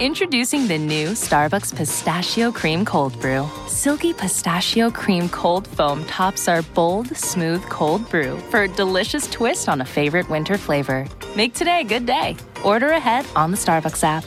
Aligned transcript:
Introducing 0.00 0.66
the 0.66 0.76
new 0.76 1.10
Starbucks 1.10 1.76
Pistachio 1.76 2.50
Cream 2.50 2.84
Cold 2.84 3.18
Brew. 3.20 3.48
Silky 3.68 4.12
pistachio 4.12 4.90
cream 4.90 5.28
cold 5.28 5.68
foam 5.68 6.04
tops 6.06 6.48
our 6.48 6.62
bold, 6.62 7.16
smooth 7.16 7.62
cold 7.66 8.10
brew 8.10 8.36
for 8.50 8.62
a 8.62 8.68
delicious 8.68 9.30
twist 9.30 9.68
on 9.68 9.80
a 9.80 9.84
favorite 9.84 10.28
winter 10.28 10.58
flavor. 10.58 11.06
Make 11.36 11.54
today 11.54 11.82
a 11.82 11.84
good 11.84 12.06
day. 12.06 12.36
Order 12.64 12.88
ahead 12.88 13.24
on 13.36 13.52
the 13.52 13.56
Starbucks 13.56 14.02
app. 14.02 14.24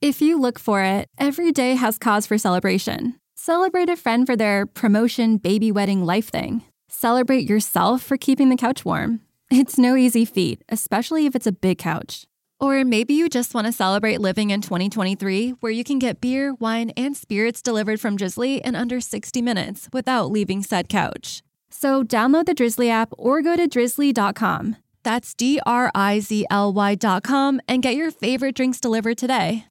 If 0.00 0.22
you 0.22 0.40
look 0.40 0.60
for 0.60 0.80
it, 0.82 1.08
every 1.18 1.50
day 1.50 1.74
has 1.74 1.98
cause 1.98 2.24
for 2.24 2.38
celebration. 2.38 3.16
Celebrate 3.34 3.88
a 3.88 3.96
friend 3.96 4.26
for 4.26 4.36
their 4.36 4.64
promotion, 4.64 5.38
baby 5.38 5.72
wedding, 5.72 6.04
life 6.04 6.28
thing. 6.28 6.62
Celebrate 6.88 7.50
yourself 7.50 8.00
for 8.00 8.16
keeping 8.16 8.48
the 8.48 8.56
couch 8.56 8.84
warm. 8.84 9.22
It's 9.50 9.76
no 9.76 9.96
easy 9.96 10.24
feat, 10.24 10.62
especially 10.68 11.26
if 11.26 11.34
it's 11.34 11.48
a 11.48 11.52
big 11.52 11.78
couch. 11.78 12.26
Or 12.60 12.84
maybe 12.84 13.14
you 13.14 13.28
just 13.28 13.54
want 13.54 13.66
to 13.66 13.72
celebrate 13.72 14.20
living 14.20 14.50
in 14.50 14.60
2023, 14.60 15.50
where 15.60 15.72
you 15.72 15.82
can 15.82 15.98
get 15.98 16.20
beer, 16.20 16.52
wine, 16.54 16.90
and 16.90 17.16
spirits 17.16 17.62
delivered 17.62 18.00
from 18.00 18.16
Drizly 18.16 18.60
in 18.60 18.74
under 18.74 19.00
60 19.00 19.40
minutes 19.40 19.88
without 19.92 20.30
leaving 20.30 20.62
said 20.62 20.88
couch. 20.88 21.42
So 21.70 22.04
download 22.04 22.46
the 22.46 22.54
Drizly 22.54 22.88
app 22.88 23.12
or 23.16 23.42
go 23.42 23.56
to 23.56 23.68
drizly.com. 23.68 24.76
That's 25.02 25.34
D 25.34 25.60
R 25.64 25.90
I 25.94 26.20
Z 26.20 26.46
L 26.50 26.72
Y.com 26.72 27.60
and 27.66 27.82
get 27.82 27.94
your 27.94 28.10
favorite 28.10 28.54
drinks 28.54 28.80
delivered 28.80 29.16
today. 29.16 29.66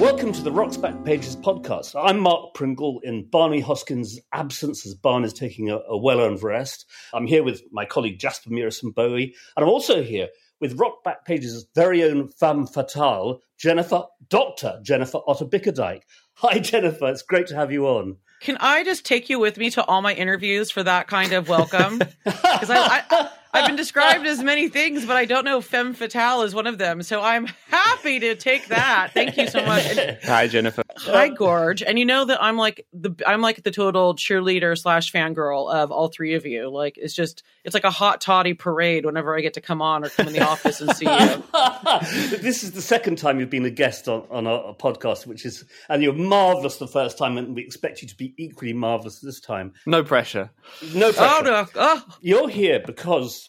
Welcome 0.00 0.32
to 0.32 0.40
the 0.40 0.50
Rock's 0.50 0.78
Back 0.78 1.04
Pages 1.04 1.36
podcast. 1.36 1.94
I'm 1.94 2.20
Mark 2.20 2.54
Pringle 2.54 3.00
in 3.04 3.26
Barney 3.26 3.62
Hoskyns' 3.62 4.16
absence 4.32 4.86
as 4.86 4.94
Barn 4.94 5.24
is 5.24 5.34
taking 5.34 5.68
a, 5.68 5.76
a 5.76 5.98
well 5.98 6.20
earned 6.20 6.42
rest. 6.42 6.86
I'm 7.12 7.26
here 7.26 7.42
with 7.42 7.62
my 7.70 7.84
colleague 7.84 8.18
Jasper 8.18 8.48
Murison 8.48 8.92
Bowie, 8.92 9.34
and 9.54 9.62
I'm 9.62 9.68
also 9.68 10.02
here 10.02 10.28
with 10.58 10.78
Rock 10.80 11.04
Back 11.04 11.26
Pages' 11.26 11.66
very 11.74 12.02
own 12.02 12.28
femme 12.28 12.66
fatale, 12.66 13.42
Jennifer, 13.58 14.04
Dr. 14.30 14.80
Jennifer 14.82 15.18
Otter 15.26 15.44
Bickerdike. 15.44 16.04
Hi, 16.36 16.60
Jennifer. 16.60 17.08
It's 17.08 17.20
great 17.20 17.48
to 17.48 17.54
have 17.54 17.70
you 17.70 17.86
on. 17.86 18.16
Can 18.40 18.56
I 18.58 18.84
just 18.84 19.04
take 19.04 19.28
you 19.28 19.38
with 19.38 19.58
me 19.58 19.68
to 19.72 19.84
all 19.84 20.00
my 20.00 20.14
interviews 20.14 20.70
for 20.70 20.82
that 20.82 21.08
kind 21.08 21.34
of 21.34 21.50
welcome? 21.50 22.00
Because 22.24 22.70
I, 22.70 23.04
I, 23.10 23.30
I've 23.52 23.66
been 23.66 23.76
described 23.80 24.26
as 24.26 24.42
many 24.42 24.68
things, 24.68 25.04
but 25.06 25.16
I 25.16 25.24
don't 25.24 25.44
know 25.44 25.60
femme 25.60 25.94
fatale 25.94 26.42
is 26.42 26.54
one 26.54 26.66
of 26.66 26.78
them. 26.78 27.02
So 27.02 27.20
I'm 27.20 27.46
happy 27.68 28.20
to 28.20 28.34
take 28.36 28.68
that. 28.68 29.10
Thank 29.14 29.36
you 29.36 29.46
so 29.48 29.64
much. 29.64 29.84
And 29.96 30.18
Hi, 30.24 30.46
Jennifer. 30.46 30.82
hi, 30.96 31.28
Gorge. 31.28 31.82
And 31.82 31.98
you 31.98 32.04
know 32.04 32.24
that 32.24 32.42
I'm 32.42 32.56
like 32.56 32.86
the 32.92 33.10
I'm 33.26 33.40
like 33.40 33.62
the 33.62 33.70
total 33.70 34.14
cheerleader 34.14 34.78
slash 34.78 35.12
fangirl 35.12 35.72
of 35.72 35.90
all 35.90 36.08
three 36.08 36.34
of 36.34 36.46
you. 36.46 36.70
Like 36.70 36.96
it's 36.98 37.14
just 37.14 37.42
it's 37.64 37.74
like 37.74 37.84
a 37.84 37.90
hot 37.90 38.20
toddy 38.20 38.54
parade 38.54 39.04
whenever 39.04 39.36
I 39.36 39.40
get 39.40 39.54
to 39.54 39.60
come 39.60 39.82
on 39.82 40.04
or 40.04 40.08
come 40.10 40.28
in 40.28 40.32
the 40.32 40.46
office 40.46 40.80
and 40.80 40.94
see 40.96 41.06
you. 41.06 41.42
this 42.38 42.62
is 42.62 42.72
the 42.72 42.82
second 42.82 43.18
time 43.18 43.40
you've 43.40 43.50
been 43.50 43.64
a 43.64 43.70
guest 43.70 44.08
on, 44.08 44.26
on 44.30 44.46
a, 44.46 44.50
a 44.54 44.74
podcast, 44.74 45.26
which 45.26 45.44
is, 45.44 45.64
and 45.88 46.02
you're 46.02 46.12
marvelous 46.12 46.76
the 46.76 46.86
first 46.88 47.18
time, 47.18 47.36
and 47.38 47.54
we 47.54 47.62
expect 47.62 48.02
you 48.02 48.08
to 48.08 48.16
be 48.16 48.34
equally 48.36 48.72
marvelous 48.72 49.20
this 49.20 49.40
time. 49.40 49.72
No 49.86 50.02
pressure. 50.02 50.50
No 50.94 51.12
pressure. 51.12 51.34
Oh 51.38 51.42
no! 51.44 51.66
Oh, 51.74 52.04
You're 52.20 52.48
here 52.48 52.80
because 52.84 53.39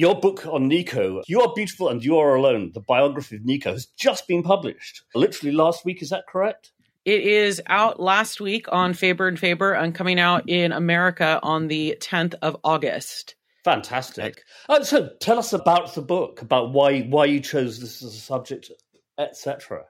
your 0.00 0.18
book 0.18 0.46
on 0.46 0.66
Nico, 0.66 1.20
You 1.26 1.42
Are 1.42 1.52
Beautiful 1.54 1.90
and 1.90 2.02
You 2.02 2.16
Are 2.16 2.34
Alone, 2.34 2.70
the 2.72 2.80
biography 2.80 3.36
of 3.36 3.44
Nico, 3.44 3.72
has 3.72 3.84
just 3.98 4.26
been 4.26 4.42
published. 4.42 5.02
Literally 5.14 5.54
last 5.54 5.84
week, 5.84 6.00
is 6.00 6.08
that 6.08 6.24
correct? 6.26 6.72
It 7.04 7.20
is 7.20 7.60
out 7.66 8.00
last 8.00 8.40
week 8.40 8.64
on 8.72 8.94
Faber 8.94 9.28
and 9.28 9.38
Faber 9.38 9.74
and 9.74 9.94
coming 9.94 10.18
out 10.18 10.48
in 10.48 10.72
America 10.72 11.38
on 11.42 11.68
the 11.68 11.98
10th 12.00 12.34
of 12.40 12.56
August. 12.64 13.34
Fantastic. 13.62 14.42
Uh, 14.70 14.82
so 14.82 15.10
tell 15.20 15.38
us 15.38 15.52
about 15.52 15.94
the 15.94 16.00
book, 16.00 16.40
about 16.40 16.72
why 16.72 17.02
why 17.02 17.26
you 17.26 17.40
chose 17.40 17.78
this 17.78 18.02
as 18.02 18.14
a 18.14 18.20
subject, 18.20 18.70
etc. 19.18 19.84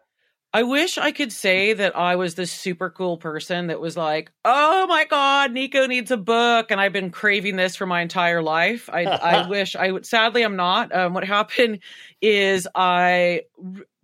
I 0.53 0.65
wish 0.65 0.99
I 0.99 1.12
could 1.12 1.31
say 1.31 1.75
that 1.75 1.97
I 1.97 2.16
was 2.16 2.34
this 2.34 2.50
super 2.50 2.91
cool 2.91 3.16
person 3.19 3.69
that 3.69 3.81
was 3.81 3.97
like, 3.97 4.33
"Oh 4.44 4.87
my 4.88 5.05
god, 5.05 5.53
Nico 5.53 5.87
needs 5.87 6.11
a 6.11 6.16
book," 6.16 6.72
and 6.72 6.81
I've 6.81 6.93
been 6.93 7.11
craving 7.11 7.55
this 7.55 7.77
for 7.77 7.87
my 7.87 8.00
entire 8.00 8.43
life. 8.43 8.91
I, 8.93 9.05
I 9.05 9.47
wish 9.49 9.77
I 9.77 9.93
would. 9.93 10.05
Sadly, 10.06 10.43
I'm 10.43 10.56
not. 10.56 10.93
Um, 10.94 11.15
what 11.15 11.25
happened 11.25 11.78
is 12.21 12.66
I, 12.75 13.43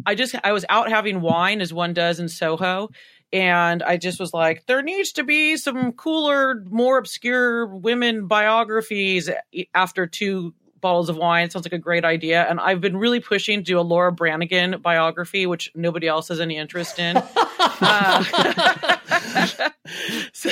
I 0.07 0.15
just 0.15 0.37
I 0.45 0.53
was 0.53 0.65
out 0.69 0.89
having 0.89 1.21
wine 1.21 1.61
as 1.61 1.75
one 1.75 1.95
does 1.95 2.21
in 2.21 2.29
Soho, 2.29 2.91
and 3.33 3.83
I 3.83 3.97
just 3.97 4.21
was 4.21 4.33
like, 4.33 4.67
there 4.67 4.83
needs 4.83 5.13
to 5.13 5.25
be 5.25 5.57
some 5.57 5.93
cooler, 5.93 6.63
more 6.71 6.99
obscure 6.99 7.67
women 7.67 8.29
biographies 8.29 9.29
after 9.75 10.07
two 10.07 10.55
bottles 10.87 11.09
of 11.09 11.17
wine. 11.17 11.51
Sounds 11.51 11.67
like 11.67 11.73
a 11.73 11.79
great 11.79 12.05
idea. 12.05 12.47
And 12.49 12.61
I've 12.61 12.81
been 12.81 12.97
really 12.97 13.19
pushing 13.19 13.59
to 13.59 13.65
do 13.65 13.81
a 13.81 13.83
Laura 13.83 14.13
Branigan 14.13 14.81
biography, 14.81 15.45
which 15.45 15.73
nobody 15.75 16.07
else 16.07 16.29
has 16.29 16.41
any 16.41 16.57
interest 16.57 17.01
in. 17.01 17.21
Uh, 17.79 18.25
so, 20.33 20.51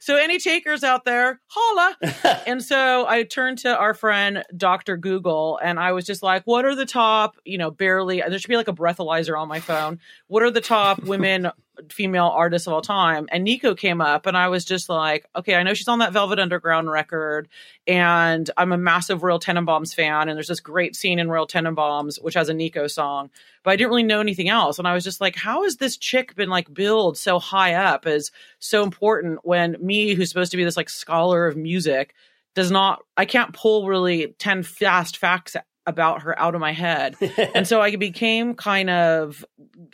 so 0.00 0.16
any 0.16 0.38
takers 0.38 0.84
out 0.84 1.04
there, 1.04 1.40
holla. 1.46 1.96
and 2.46 2.62
so 2.62 3.06
I 3.08 3.24
turned 3.24 3.58
to 3.58 3.76
our 3.76 3.94
friend 3.94 4.44
Dr. 4.56 4.96
Google 4.96 5.58
and 5.62 5.80
I 5.80 5.92
was 5.92 6.04
just 6.04 6.22
like, 6.22 6.42
what 6.44 6.64
are 6.64 6.74
the 6.74 6.86
top, 6.86 7.36
you 7.44 7.58
know, 7.58 7.70
barely, 7.70 8.20
there 8.20 8.38
should 8.38 8.48
be 8.48 8.56
like 8.56 8.68
a 8.68 8.72
breathalyzer 8.72 9.36
on 9.36 9.48
my 9.48 9.60
phone. 9.60 9.98
What 10.28 10.42
are 10.42 10.50
the 10.50 10.60
top 10.60 11.02
women, 11.02 11.50
female 11.90 12.26
artists 12.26 12.66
of 12.66 12.72
all 12.72 12.82
time? 12.82 13.28
And 13.30 13.44
Nico 13.44 13.74
came 13.74 14.00
up 14.00 14.26
and 14.26 14.36
I 14.36 14.48
was 14.48 14.64
just 14.64 14.88
like, 14.88 15.26
okay, 15.36 15.54
I 15.54 15.62
know 15.62 15.74
she's 15.74 15.88
on 15.88 15.98
that 15.98 16.12
Velvet 16.12 16.38
Underground 16.38 16.90
record 16.90 17.48
and 17.86 18.50
I'm 18.56 18.72
a 18.72 18.78
massive 18.78 19.22
Royal 19.22 19.40
Tenenbaums 19.40 19.94
fan. 19.94 20.28
And 20.28 20.36
there's 20.36 20.48
this 20.48 20.60
great 20.60 20.96
scene 20.96 21.18
in 21.18 21.28
Royal 21.28 21.46
Tenenbaums, 21.46 22.22
which 22.22 22.34
has 22.34 22.48
a 22.48 22.54
Nico 22.54 22.86
song, 22.86 23.30
but 23.62 23.72
I 23.72 23.76
didn't 23.76 23.90
really 23.90 24.02
know 24.02 24.20
anything 24.20 24.48
else. 24.48 24.78
And 24.78 24.88
I 24.88 24.94
was 24.94 25.04
just 25.04 25.20
like, 25.20 25.36
how 25.36 25.64
has 25.64 25.76
this 25.76 25.96
chick 25.96 26.34
been 26.34 26.50
like 26.50 26.72
billed 26.72 27.18
so 27.18 27.38
high 27.38 27.74
up 27.74 28.06
as 28.06 28.30
so 28.58 28.82
important 28.82 29.40
when 29.42 29.76
me, 29.80 30.14
who's 30.14 30.28
supposed 30.28 30.50
to 30.52 30.56
be 30.56 30.64
this 30.64 30.76
like 30.76 30.90
scholar 30.90 31.46
of 31.46 31.56
music, 31.56 32.14
does 32.54 32.70
not, 32.70 33.02
I 33.16 33.24
can't 33.24 33.52
pull 33.52 33.86
really 33.86 34.34
10 34.38 34.62
fast 34.62 35.16
facts 35.16 35.56
about 35.86 36.22
her 36.22 36.38
out 36.38 36.54
of 36.54 36.60
my 36.60 36.72
head. 36.72 37.16
and 37.54 37.66
so 37.66 37.80
I 37.80 37.94
became 37.96 38.54
kind 38.54 38.90
of, 38.90 39.44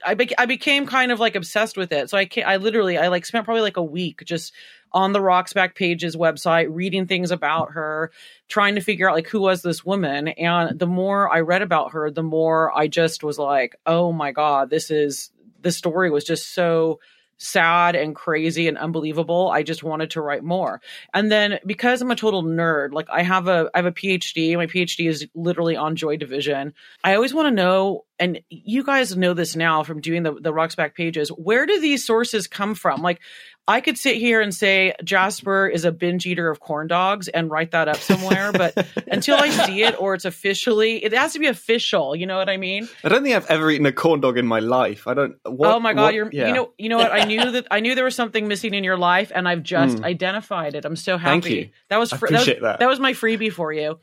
I, 0.05 0.15
be, 0.15 0.37
I 0.39 0.47
became 0.47 0.87
kind 0.87 1.13
of 1.13 1.21
like 1.21 1.35
obsessed 1.35 1.77
with 1.77 1.93
it. 1.93 2.11
So 2.11 2.19
I, 2.19 2.29
I 2.45 2.57
literally, 2.57 2.97
I 2.97 3.09
like 3.09 3.27
spent 3.27 3.45
probably 3.45 3.63
like 3.63 3.77
a 3.77 3.83
week 3.83 4.23
just 4.25 4.53
on 4.93 5.13
the 5.13 5.21
Rocks 5.21 5.53
Back 5.53 5.75
Pages 5.75 6.17
website, 6.17 6.69
reading 6.71 7.07
things 7.07 7.31
about 7.31 7.73
her, 7.73 8.11
trying 8.49 8.75
to 8.75 8.81
figure 8.81 9.09
out 9.09 9.15
like 9.15 9.29
who 9.29 9.41
was 9.41 9.63
this 9.63 9.85
woman. 9.85 10.29
And 10.29 10.79
the 10.79 10.87
more 10.87 11.33
I 11.33 11.41
read 11.41 11.63
about 11.63 11.93
her, 11.93 12.11
the 12.11 12.23
more 12.23 12.77
I 12.77 12.89
just 12.89 13.23
was 13.23 13.39
like, 13.39 13.77
oh 13.87 14.13
my 14.13 14.33
God, 14.33 14.71
this 14.71 14.91
is, 14.91 15.31
this 15.61 15.77
story 15.77 16.11
was 16.11 16.25
just 16.25 16.55
so 16.55 17.01
sad 17.41 17.97
and 17.97 18.15
crazy 18.15 18.69
and 18.69 18.77
unbelievable. 18.79 19.49
I 19.49 19.63
just 19.63 19.83
wanted 19.83 20.11
to 20.11 20.21
write 20.21 20.45
more. 20.45 20.81
And 21.15 21.33
then 21.33 21.59
because 21.67 22.03
I'm 22.03 22.11
a 22.11 22.17
total 22.17 22.45
nerd, 22.45 22.93
like 22.93 23.09
I 23.11 23.23
have 23.23 23.49
a 23.49 23.71
I 23.75 23.79
have 23.79 23.87
a 23.87 23.93
PhD. 23.93 24.57
My 24.57 24.67
PhD 24.67 25.09
is 25.09 25.27
literally 25.35 25.75
on 25.75 25.97
Joy 25.97 26.17
Division. 26.19 26.75
I 27.03 27.15
always 27.15 27.35
want 27.35 27.47
to 27.49 27.55
know 27.55 28.05
and 28.19 28.41
you 28.51 28.85
guys 28.85 29.17
know 29.17 29.33
this 29.33 29.57
now 29.57 29.83
from 29.83 30.01
doing 30.01 30.23
the 30.23 30.35
the 30.35 30.53
Rocks 30.53 30.75
Back 30.75 30.95
pages. 30.95 31.31
Where 31.31 31.67
do 31.67 31.81
these 31.81 32.05
sources 32.05 32.47
come 32.47 32.75
from? 32.75 33.01
Like 33.01 33.21
I 33.69 33.81
could 33.81 33.97
sit 33.97 34.17
here 34.17 34.41
and 34.41 34.53
say 34.53 34.95
Jasper 35.05 35.69
is 35.69 35.85
a 35.85 35.93
binge 35.93 36.27
eater 36.27 36.51
of 36.51 36.59
corn 36.59 36.89
dogs 36.89 37.29
and 37.29 37.49
write 37.51 37.71
that 37.71 37.87
up 37.87 37.99
somewhere, 37.99 38.51
but 38.51 38.75
until 39.07 39.37
I 39.37 39.51
see 39.51 39.83
it 39.85 39.95
or 40.01 40.15
it's 40.15 40.25
officially, 40.25 41.05
it 41.05 41.13
has 41.13 41.35
to 41.35 41.39
be 41.39 41.47
official. 41.47 42.17
You 42.17 42.27
know 42.27 42.37
what 42.37 42.49
I 42.49 42.57
mean? 42.57 42.89
I 43.05 43.09
don't 43.09 43.23
think 43.23 43.37
I've 43.37 43.47
ever 43.47 43.71
eaten 43.71 43.87
a 43.87 43.93
corn 43.93 44.21
dog 44.21 44.39
in 44.39 44.47
my 44.47 44.59
life. 44.59 45.07
I 45.07 45.15
don't. 45.15 45.37
What, 45.45 45.73
oh 45.73 45.79
my 45.79 45.93
god, 45.95 46.03
what- 46.03 46.15
you're 46.15 46.31
yeah. 46.33 46.49
you 46.49 46.55
know 46.55 46.73
you 46.79 46.89
know 46.89 46.97
what? 46.99 47.13
I 47.13 47.25
knew 47.25 47.51
that 47.53 47.67
I 47.71 47.79
knew 47.81 47.95
there 47.95 48.05
was 48.05 48.17
something 48.17 48.49
missing 48.49 48.75
in 48.75 48.83
your 48.83 48.97
life, 48.99 49.31
and 49.35 49.47
I've 49.49 49.63
just 49.63 49.99
Mm. 49.99 50.05
identified 50.05 50.75
it. 50.75 50.85
I'm 50.85 50.97
so 50.97 51.17
happy. 51.17 51.41
Thank 51.41 51.47
you. 51.55 51.69
That 51.91 51.99
was 51.99 52.13
fr- 52.13 52.27
that 52.29 52.47
was, 52.47 52.47
that. 52.63 52.79
that 52.81 52.89
was 52.89 52.99
my 52.99 53.13
freebie 53.13 53.53
for 53.53 53.73
you. 53.73 53.99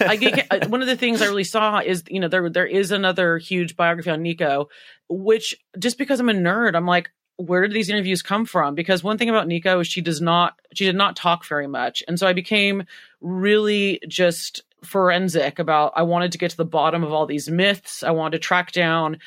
I 0.00 0.16
get, 0.16 0.46
uh, 0.50 0.68
one 0.68 0.82
of 0.82 0.88
the 0.88 0.96
things 0.96 1.20
I 1.20 1.26
really 1.26 1.44
saw 1.44 1.80
is 1.80 2.04
you 2.08 2.20
know 2.20 2.28
there 2.28 2.48
there 2.48 2.66
is 2.66 2.92
another 2.92 3.38
huge 3.38 3.74
biography 3.76 4.10
on 4.10 4.22
Nico, 4.22 4.68
which 5.08 5.56
just 5.78 5.98
because 5.98 6.20
I'm 6.20 6.28
a 6.28 6.32
nerd, 6.34 6.74
I'm 6.76 6.86
like, 6.86 7.10
where 7.40 7.62
did 7.62 7.72
these 7.72 7.90
interviews 7.90 8.22
come 8.22 8.44
from? 8.44 8.74
Because 8.74 9.02
one 9.02 9.18
thing 9.18 9.30
about 9.30 9.48
Nico 9.48 9.80
is 9.80 9.86
she 9.86 10.00
does 10.00 10.20
not 10.20 10.58
she 10.74 10.84
did 10.84 10.96
not 10.96 11.16
talk 11.16 11.44
very 11.46 11.66
much, 11.66 12.02
and 12.06 12.18
so 12.18 12.26
I 12.26 12.32
became 12.32 12.84
really 13.20 14.00
just 14.06 14.62
forensic 14.84 15.58
about 15.58 15.92
I 15.96 16.02
wanted 16.02 16.32
to 16.32 16.38
get 16.38 16.50
to 16.52 16.56
the 16.56 16.64
bottom 16.64 17.04
of 17.04 17.12
all 17.12 17.26
these 17.26 17.48
myths. 17.48 18.02
I 18.02 18.10
wanted 18.10 18.38
to 18.38 18.46
track 18.46 18.72
down 18.72 19.18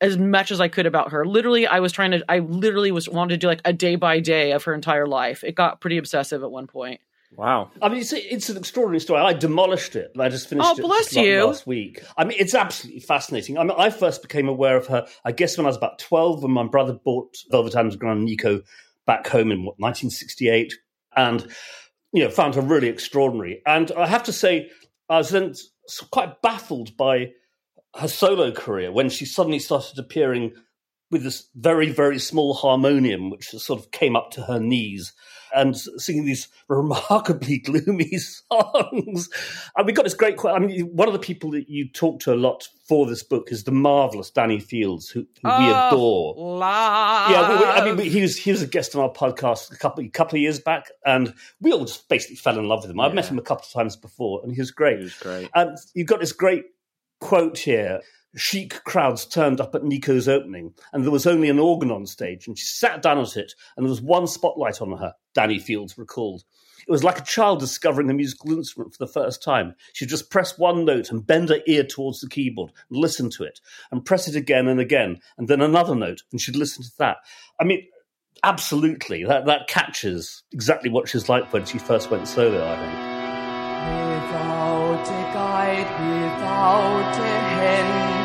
as 0.00 0.18
much 0.18 0.50
as 0.50 0.60
I 0.60 0.68
could 0.68 0.86
about 0.86 1.12
her. 1.12 1.24
Literally, 1.24 1.66
I 1.66 1.80
was 1.80 1.92
trying 1.92 2.12
to 2.12 2.24
I 2.28 2.40
literally 2.40 2.92
was 2.92 3.08
wanted 3.08 3.34
to 3.34 3.38
do 3.38 3.46
like 3.46 3.62
a 3.64 3.72
day 3.72 3.96
by 3.96 4.20
day 4.20 4.52
of 4.52 4.64
her 4.64 4.74
entire 4.74 5.06
life. 5.06 5.42
It 5.44 5.54
got 5.54 5.80
pretty 5.80 5.98
obsessive 5.98 6.42
at 6.42 6.50
one 6.50 6.66
point. 6.66 7.00
Wow. 7.32 7.70
I 7.82 7.88
mean, 7.88 7.98
it's, 7.98 8.12
it's 8.12 8.48
an 8.48 8.56
extraordinary 8.56 9.00
story. 9.00 9.20
I 9.20 9.32
demolished 9.32 9.96
it. 9.96 10.12
I 10.18 10.28
just 10.28 10.48
finished 10.48 10.68
Oh, 10.68 10.76
it 10.76 10.80
bless 10.82 11.04
just 11.06 11.16
like 11.16 11.26
you. 11.26 11.44
last 11.44 11.66
week. 11.66 12.02
I 12.16 12.24
mean, 12.24 12.36
it's 12.40 12.54
absolutely 12.54 13.00
fascinating. 13.00 13.58
I 13.58 13.64
mean, 13.64 13.74
I 13.76 13.90
first 13.90 14.22
became 14.22 14.48
aware 14.48 14.76
of 14.76 14.86
her, 14.86 15.06
I 15.24 15.32
guess, 15.32 15.56
when 15.58 15.66
I 15.66 15.68
was 15.68 15.76
about 15.76 15.98
12, 15.98 16.42
when 16.42 16.52
my 16.52 16.66
brother 16.66 16.94
bought 16.94 17.36
Velvet 17.50 17.74
Underground 17.76 18.24
Nico 18.24 18.62
back 19.06 19.26
home 19.26 19.50
in, 19.50 19.64
what, 19.64 19.78
1968, 19.78 20.74
and, 21.16 21.46
you 22.12 22.24
know, 22.24 22.30
found 22.30 22.54
her 22.54 22.60
really 22.62 22.88
extraordinary. 22.88 23.60
And 23.66 23.90
I 23.92 24.06
have 24.06 24.22
to 24.24 24.32
say, 24.32 24.70
I 25.08 25.18
was 25.18 25.30
then 25.30 25.54
quite 26.10 26.42
baffled 26.42 26.96
by 26.96 27.32
her 27.96 28.08
solo 28.08 28.52
career 28.52 28.92
when 28.92 29.08
she 29.08 29.24
suddenly 29.24 29.58
started 29.58 29.98
appearing 29.98 30.52
with 31.10 31.22
this 31.22 31.48
very, 31.54 31.88
very 31.90 32.18
small 32.18 32.54
harmonium, 32.54 33.30
which 33.30 33.50
sort 33.50 33.80
of 33.80 33.90
came 33.92 34.16
up 34.16 34.30
to 34.32 34.42
her 34.42 34.58
knees, 34.58 35.12
and 35.56 35.76
singing 35.76 36.24
these 36.26 36.46
remarkably 36.68 37.58
gloomy 37.58 38.16
songs. 38.18 39.28
And 39.76 39.86
we 39.86 39.92
got 39.92 40.04
this 40.04 40.14
great. 40.14 40.36
que- 40.38 40.50
I 40.50 40.58
mean, 40.60 40.86
one 40.94 41.08
of 41.08 41.12
the 41.14 41.18
people 41.18 41.50
that 41.52 41.68
you 41.68 41.88
talk 41.88 42.20
to 42.20 42.32
a 42.32 42.36
lot 42.36 42.68
for 42.86 43.06
this 43.06 43.22
book 43.24 43.50
is 43.50 43.64
the 43.64 43.72
marvelous 43.72 44.30
Danny 44.30 44.60
Fields, 44.60 45.08
who, 45.08 45.20
who 45.42 45.48
we 45.48 45.50
Oh, 45.72 45.88
adore. 45.88 46.34
Love. 46.36 47.30
Yeah, 47.30 47.48
we, 47.50 47.56
we- 47.58 47.64
I 47.64 47.84
mean, 47.84 47.96
we- 47.96 48.08
he 48.08 48.20
was 48.22 48.36
he 48.36 48.52
was 48.52 48.62
a 48.62 48.66
guest 48.66 48.94
on 48.94 49.02
our 49.02 49.10
podcast 49.12 49.72
a 49.72 49.76
couple 49.76 50.04
a 50.04 50.08
couple 50.08 50.36
of 50.36 50.42
years 50.42 50.60
back, 50.60 50.90
and 51.04 51.34
we 51.60 51.72
all 51.72 51.84
just 51.84 52.08
basically 52.08 52.36
fell 52.36 52.58
in 52.58 52.68
love 52.68 52.82
with 52.82 52.90
him. 52.90 53.00
I've 53.00 53.14
met 53.14 53.26
him 53.26 53.38
a 53.38 53.42
couple 53.42 53.64
of 53.64 53.72
times 53.72 53.96
before, 53.96 54.40
and 54.44 54.52
he 54.52 54.60
was 54.60 54.70
great. 54.70 54.98
He 54.98 55.04
was 55.04 55.14
great. 55.14 55.48
And 55.54 55.76
you've 55.94 56.06
got 56.06 56.20
this 56.20 56.32
great 56.32 56.64
quote 57.20 57.58
here. 57.58 58.00
Chic 58.34 58.84
crowds 58.84 59.24
turned 59.24 59.60
up 59.60 59.74
at 59.74 59.84
Nico's 59.84 60.28
opening, 60.28 60.74
and 60.92 61.04
there 61.04 61.10
was 61.10 61.26
only 61.26 61.48
an 61.48 61.58
organ 61.58 61.90
on 61.90 62.06
stage, 62.06 62.46
and 62.46 62.58
she 62.58 62.66
sat 62.66 63.00
down 63.00 63.18
at 63.18 63.36
it, 63.36 63.54
and 63.76 63.86
there 63.86 63.90
was 63.90 64.02
one 64.02 64.26
spotlight 64.26 64.82
on 64.82 64.96
her, 64.98 65.14
Danny 65.34 65.58
Fields 65.58 65.96
recalled. 65.96 66.44
It 66.86 66.90
was 66.90 67.02
like 67.02 67.18
a 67.18 67.24
child 67.24 67.60
discovering 67.60 68.10
a 68.10 68.14
musical 68.14 68.52
instrument 68.52 68.94
for 68.94 69.04
the 69.04 69.12
first 69.12 69.42
time. 69.42 69.74
She'd 69.92 70.08
just 70.08 70.30
press 70.30 70.56
one 70.58 70.84
note 70.84 71.10
and 71.10 71.26
bend 71.26 71.48
her 71.48 71.60
ear 71.66 71.82
towards 71.82 72.20
the 72.20 72.28
keyboard 72.28 72.72
and 72.90 72.98
listen 72.98 73.30
to 73.30 73.44
it, 73.44 73.60
and 73.90 74.04
press 74.04 74.28
it 74.28 74.36
again 74.36 74.68
and 74.68 74.80
again, 74.80 75.20
and 75.38 75.48
then 75.48 75.62
another 75.62 75.94
note, 75.94 76.22
and 76.30 76.40
she'd 76.40 76.56
listen 76.56 76.84
to 76.84 76.92
that. 76.98 77.16
I 77.58 77.64
mean, 77.64 77.86
absolutely, 78.44 79.24
that, 79.24 79.46
that 79.46 79.66
catches 79.66 80.42
exactly 80.52 80.90
what 80.90 81.08
she's 81.08 81.28
like 81.28 81.52
when 81.52 81.64
she 81.64 81.78
first 81.78 82.10
went 82.10 82.28
solo, 82.28 82.62
I 82.64 82.76
think. 82.76 83.16
Without 84.26 85.08
a 85.08 85.32
guide, 85.32 85.90
without 86.00 87.18
a 87.18 88.15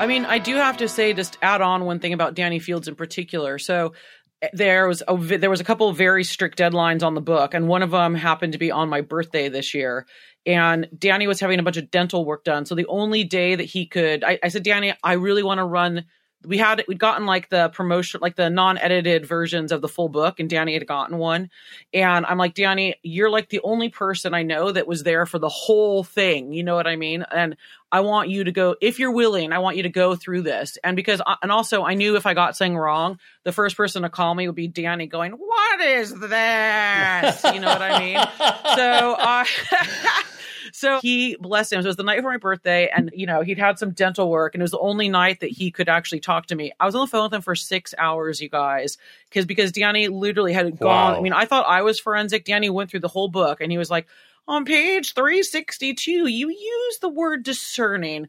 I 0.00 0.06
mean, 0.06 0.24
I 0.24 0.38
do 0.38 0.56
have 0.56 0.78
to 0.78 0.88
say, 0.88 1.12
just 1.12 1.38
add 1.42 1.60
on 1.60 1.84
one 1.84 1.98
thing 1.98 2.12
about 2.12 2.34
Danny 2.34 2.58
Fields 2.58 2.88
in 2.88 2.94
particular. 2.94 3.58
So 3.58 3.94
eh, 4.40 4.48
there 4.52 4.88
was 4.88 5.02
a 5.06 5.16
there 5.16 5.50
was 5.50 5.60
a 5.60 5.64
couple 5.64 5.92
very 5.92 6.24
strict 6.24 6.58
deadlines 6.58 7.02
on 7.02 7.14
the 7.14 7.20
book, 7.20 7.54
and 7.54 7.68
one 7.68 7.82
of 7.82 7.90
them 7.90 8.14
happened 8.14 8.52
to 8.54 8.58
be 8.58 8.70
on 8.70 8.88
my 8.88 9.00
birthday 9.00 9.48
this 9.48 9.74
year. 9.74 10.06
And 10.44 10.88
Danny 10.98 11.26
was 11.28 11.38
having 11.38 11.60
a 11.60 11.62
bunch 11.62 11.76
of 11.76 11.90
dental 11.90 12.24
work 12.24 12.42
done, 12.44 12.66
so 12.66 12.74
the 12.74 12.86
only 12.86 13.22
day 13.24 13.54
that 13.54 13.64
he 13.64 13.86
could, 13.86 14.24
I, 14.24 14.38
I 14.42 14.48
said, 14.48 14.64
Danny, 14.64 14.92
I 15.02 15.12
really 15.14 15.42
want 15.42 15.58
to 15.58 15.64
run. 15.64 16.04
We 16.44 16.58
had 16.58 16.84
we'd 16.88 16.98
gotten 16.98 17.26
like 17.26 17.48
the 17.48 17.68
promotion, 17.68 18.20
like 18.20 18.36
the 18.36 18.50
non-edited 18.50 19.26
versions 19.26 19.72
of 19.72 19.80
the 19.80 19.88
full 19.88 20.08
book, 20.08 20.40
and 20.40 20.48
Danny 20.48 20.74
had 20.74 20.86
gotten 20.86 21.18
one. 21.18 21.50
And 21.92 22.26
I'm 22.26 22.38
like, 22.38 22.54
Danny, 22.54 22.94
you're 23.02 23.30
like 23.30 23.48
the 23.48 23.60
only 23.62 23.88
person 23.88 24.34
I 24.34 24.42
know 24.42 24.72
that 24.72 24.86
was 24.86 25.02
there 25.02 25.26
for 25.26 25.38
the 25.38 25.48
whole 25.48 26.04
thing. 26.04 26.52
You 26.52 26.64
know 26.64 26.74
what 26.74 26.86
I 26.86 26.96
mean? 26.96 27.24
And 27.30 27.56
I 27.92 28.00
want 28.00 28.30
you 28.30 28.44
to 28.44 28.52
go, 28.52 28.74
if 28.80 28.98
you're 28.98 29.12
willing, 29.12 29.52
I 29.52 29.58
want 29.58 29.76
you 29.76 29.82
to 29.82 29.90
go 29.90 30.16
through 30.16 30.42
this. 30.42 30.78
And 30.82 30.96
because, 30.96 31.20
and 31.42 31.52
also 31.52 31.84
I 31.84 31.92
knew 31.92 32.16
if 32.16 32.24
I 32.24 32.32
got 32.32 32.56
something 32.56 32.76
wrong, 32.76 33.18
the 33.44 33.52
first 33.52 33.76
person 33.76 34.02
to 34.02 34.08
call 34.08 34.34
me 34.34 34.48
would 34.48 34.56
be 34.56 34.66
Danny 34.66 35.06
going, 35.06 35.32
what 35.32 35.80
is 35.82 36.10
this? 36.18 37.44
You 37.44 37.60
know 37.60 37.68
what 37.68 37.82
I 37.82 37.98
mean? 37.98 38.18
So, 38.72 39.14
uh, 39.18 39.44
so 40.82 41.00
he, 41.00 41.36
bless 41.36 41.72
him, 41.72 41.80
so 41.80 41.86
it 41.86 41.88
was 41.88 41.96
the 41.96 42.02
night 42.02 42.16
before 42.16 42.32
my 42.32 42.36
birthday 42.36 42.90
and, 42.94 43.10
you 43.14 43.26
know, 43.26 43.42
he'd 43.42 43.58
had 43.58 43.78
some 43.78 43.92
dental 43.92 44.28
work 44.28 44.54
and 44.54 44.60
it 44.60 44.64
was 44.64 44.72
the 44.72 44.78
only 44.80 45.08
night 45.08 45.40
that 45.40 45.50
he 45.50 45.70
could 45.70 45.88
actually 45.88 46.20
talk 46.20 46.46
to 46.46 46.54
me. 46.54 46.72
I 46.80 46.86
was 46.86 46.94
on 46.94 47.02
the 47.02 47.06
phone 47.06 47.24
with 47.24 47.34
him 47.34 47.40
for 47.42 47.54
six 47.54 47.94
hours, 47.96 48.40
you 48.42 48.48
guys, 48.48 48.98
because, 49.28 49.46
because 49.46 49.70
Danny 49.72 50.08
literally 50.08 50.52
had 50.52 50.78
gone, 50.78 51.12
Wow. 51.12 51.18
I 51.18 51.22
mean, 51.22 51.32
I 51.32 51.44
thought 51.44 51.66
I 51.66 51.82
was 51.82 52.00
forensic. 52.00 52.44
Danny 52.44 52.68
went 52.68 52.90
through 52.90 53.00
the 53.00 53.08
whole 53.08 53.28
book 53.28 53.60
and 53.60 53.70
he 53.70 53.78
was 53.78 53.90
like, 53.90 54.06
on 54.48 54.64
page 54.64 55.14
362, 55.14 56.26
you 56.26 56.48
use 56.50 56.98
the 56.98 57.08
word 57.08 57.44
discerning. 57.44 58.28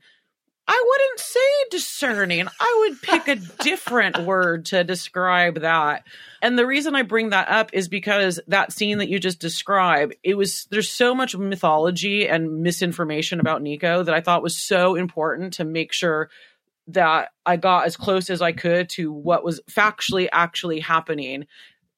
I 0.68 0.83
wouldn't 0.88 1.19
say 1.19 1.39
discerning. 1.71 2.48
I 2.60 2.77
would 2.80 3.01
pick 3.01 3.27
a 3.27 3.36
different 3.63 4.18
word 4.25 4.65
to 4.68 4.83
describe 4.83 5.62
that. 5.62 6.06
And 6.42 6.57
the 6.57 6.65
reason 6.65 6.95
I 6.95 7.01
bring 7.01 7.30
that 7.31 7.50
up 7.50 7.71
is 7.74 7.89
because 7.89 8.39
that 8.48 8.71
scene 8.71 9.00
that 9.00 9.10
you 9.10 9.19
just 9.19 9.39
described, 9.39 10.15
it 10.24 10.36
was 10.36 10.68
there's 10.71 10.89
so 10.89 11.13
much 11.13 11.36
mythology 11.36 12.27
and 12.27 12.62
misinformation 12.62 13.39
about 13.39 13.62
Nico 13.62 14.03
that 14.03 14.15
I 14.15 14.22
thought 14.22 14.43
was 14.43 14.55
so 14.55 14.96
important 14.96 15.53
to 15.55 15.65
make 15.65 15.91
sure 15.91 16.29
that 16.88 17.29
I 17.46 17.58
got 17.58 17.86
as 17.86 17.98
close 17.98 18.29
as 18.29 18.41
I 18.41 18.51
could 18.51 18.89
to 18.89 19.12
what 19.12 19.43
was 19.43 19.62
factually 19.70 20.27
actually 20.32 20.79
happening 20.79 21.46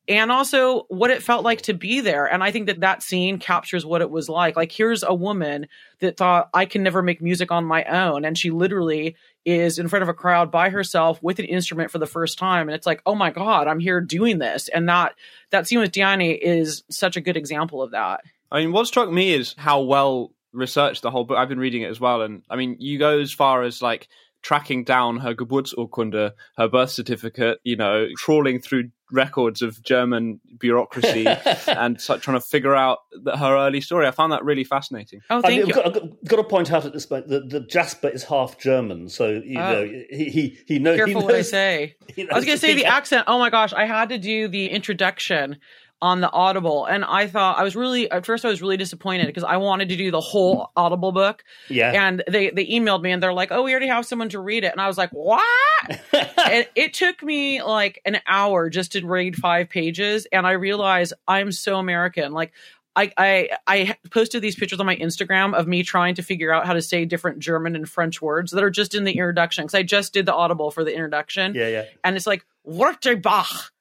and 0.07 0.31
also 0.31 0.83
what 0.89 1.12
it 1.12 1.24
felt 1.24 1.43
like 1.43 1.63
to 1.63 1.74
be 1.74 2.00
there. 2.00 2.25
And 2.25 2.43
I 2.43 2.51
think 2.51 2.67
that 2.67 2.81
that 2.81 3.01
scene 3.01 3.39
captures 3.39 3.85
what 3.85 4.01
it 4.01 4.09
was 4.09 4.29
like. 4.29 4.55
Like, 4.55 4.71
here's 4.71 5.03
a 5.03 5.13
woman 5.13 5.67
that 6.00 6.17
thought, 6.17 6.50
I 6.53 6.65
can 6.65 6.83
never 6.83 7.01
make 7.01 7.21
music 7.21 7.51
on 7.51 7.65
my 7.65 7.83
own. 7.85 8.25
And 8.25 8.38
she 8.38 8.51
literally 8.51 9.15
is 9.45 9.79
in 9.79 9.88
front 9.88 10.03
of 10.03 10.09
a 10.09 10.13
crowd 10.13 10.51
by 10.51 10.69
herself 10.69 11.21
with 11.24 11.39
an 11.39 11.45
instrument 11.45 11.91
for 11.91 12.00
the 12.00 12.05
first 12.05 12.38
time. 12.38 12.67
And 12.67 12.75
it's 12.75 12.88
like, 12.88 13.01
oh 13.05 13.15
my 13.15 13.31
God, 13.31 13.67
I'm 13.67 13.79
here 13.79 14.01
doing 14.01 14.39
this. 14.39 14.67
And 14.69 14.88
that, 14.89 15.15
that 15.50 15.67
scene 15.67 15.79
with 15.79 15.91
Diane 15.91 16.21
is 16.21 16.83
such 16.89 17.17
a 17.17 17.21
good 17.21 17.38
example 17.38 17.81
of 17.81 17.91
that. 17.91 18.21
I 18.51 18.62
mean, 18.62 18.71
what 18.71 18.88
struck 18.88 19.12
me 19.12 19.33
is 19.33 19.55
how 19.57 19.81
well 19.81 20.31
researched 20.53 21.01
the 21.01 21.12
whole 21.12 21.25
book. 21.25 21.38
I've 21.38 21.50
been 21.50 21.59
reading 21.59 21.81
it 21.81 21.89
as 21.89 22.00
well, 22.00 22.21
and 22.21 22.43
I 22.50 22.55
mean, 22.55 22.77
you 22.79 22.97
go 22.97 23.19
as 23.19 23.31
far 23.31 23.63
as 23.63 23.81
like 23.81 24.07
tracking 24.41 24.83
down 24.83 25.17
her 25.17 25.35
Geburtsurkunde, 25.35 26.31
her 26.57 26.67
birth 26.67 26.91
certificate. 26.91 27.59
You 27.63 27.75
know, 27.75 28.07
trawling 28.17 28.62
through 28.62 28.91
records 29.12 29.62
of 29.62 29.81
German 29.83 30.39
bureaucracy 30.59 31.25
and 31.67 32.01
so, 32.01 32.17
trying 32.17 32.38
to 32.39 32.45
figure 32.45 32.75
out 32.75 33.00
the, 33.24 33.38
her 33.38 33.55
early 33.55 33.81
story. 33.81 34.07
I 34.07 34.12
found 34.12 34.31
that 34.31 34.43
really 34.43 34.63
fascinating. 34.63 35.21
Oh, 35.29 35.39
I 35.39 35.41
thank 35.41 35.51
mean, 35.51 35.67
you. 35.67 35.67
I've, 35.67 35.75
got, 35.75 35.85
I've 35.85 35.93
got- 35.93 36.25
got 36.25 36.35
to 36.38 36.43
point 36.43 36.71
out 36.71 36.85
at 36.85 36.93
this 36.93 37.05
point 37.05 37.27
that, 37.27 37.50
that 37.50 37.69
Jasper 37.69 38.09
is 38.09 38.24
half 38.24 38.57
German, 38.57 39.09
so 39.09 39.29
you 39.29 39.59
Oh. 39.59 39.71
know 39.71 39.85
he 40.09 40.25
he 40.29 40.57
he 40.67 40.79
knows. 40.79 40.97
Careful 40.97 41.21
he 41.21 41.25
what 41.25 41.35
I 41.35 41.41
say. 41.41 41.95
I 42.17 42.35
was 42.35 42.45
going 42.45 42.57
to 42.57 42.62
say 42.62 42.74
the 42.74 42.85
accent. 42.85 43.25
Oh 43.27 43.38
my 43.39 43.50
gosh, 43.50 43.74
I 43.74 43.85
had 43.85 44.09
to 44.09 44.17
do 44.17 44.47
the 44.47 44.67
introduction 44.67 45.57
on 46.01 46.21
the 46.21 46.31
Audible, 46.31 46.85
and 46.85 47.05
I 47.05 47.27
thought 47.27 47.57
I 47.57 47.63
was 47.63 47.75
really 47.75 48.09
at 48.11 48.25
first 48.25 48.45
I 48.45 48.49
was 48.49 48.61
really 48.61 48.77
disappointed 48.77 49.27
because 49.27 49.43
I 49.43 49.57
wanted 49.57 49.89
to 49.89 49.95
do 49.95 50.11
the 50.11 50.21
whole 50.21 50.71
Audible 50.75 51.11
book, 51.11 51.43
Yeah, 51.69 51.91
and 52.07 52.23
they 52.27 52.49
they 52.49 52.65
emailed 52.65 53.01
me 53.01 53.11
and 53.11 53.23
they're 53.23 53.33
like, 53.33 53.51
"Oh, 53.51 53.63
we 53.63 53.71
already 53.71 53.87
have 53.87 54.05
someone 54.05 54.29
to 54.29 54.39
read 54.39 54.63
it," 54.63 54.71
and 54.71 54.81
I 54.81 54.87
was 54.87 54.97
like, 54.97 55.11
"What?" 55.11 55.41
and 56.13 56.67
it 56.75 56.93
took 56.93 57.23
me 57.23 57.63
like 57.63 58.01
an 58.05 58.19
hour 58.27 58.69
just 58.69 58.91
to 58.93 59.05
read 59.05 59.35
five 59.35 59.69
pages, 59.69 60.27
and 60.31 60.45
I 60.45 60.51
realized 60.51 61.13
I'm 61.27 61.51
so 61.51 61.77
American, 61.77 62.33
like. 62.33 62.51
I, 62.97 63.11
I 63.17 63.49
I 63.67 63.97
posted 64.09 64.41
these 64.41 64.55
pictures 64.55 64.79
on 64.79 64.85
my 64.85 64.95
Instagram 64.95 65.53
of 65.53 65.67
me 65.67 65.83
trying 65.83 66.15
to 66.15 66.23
figure 66.23 66.53
out 66.53 66.65
how 66.65 66.71
to 66.71 66.81
say 66.81 67.03
different 67.03 67.39
German 67.39 67.75
and 67.75 67.89
French 67.89 68.21
words 68.21 68.51
that 68.51 68.63
are 68.63 68.69
just 68.69 68.95
in 68.95 69.03
the 69.03 69.11
introduction 69.11 69.65
because 69.65 69.75
I 69.75 69.83
just 69.83 70.13
did 70.13 70.25
the 70.25 70.33
Audible 70.33 70.71
for 70.71 70.85
the 70.85 70.93
introduction 70.93 71.55
yeah, 71.55 71.67
yeah. 71.67 71.83
and 72.05 72.15
it's 72.15 72.25
like 72.25 72.45
Wörterbach. 72.65 73.71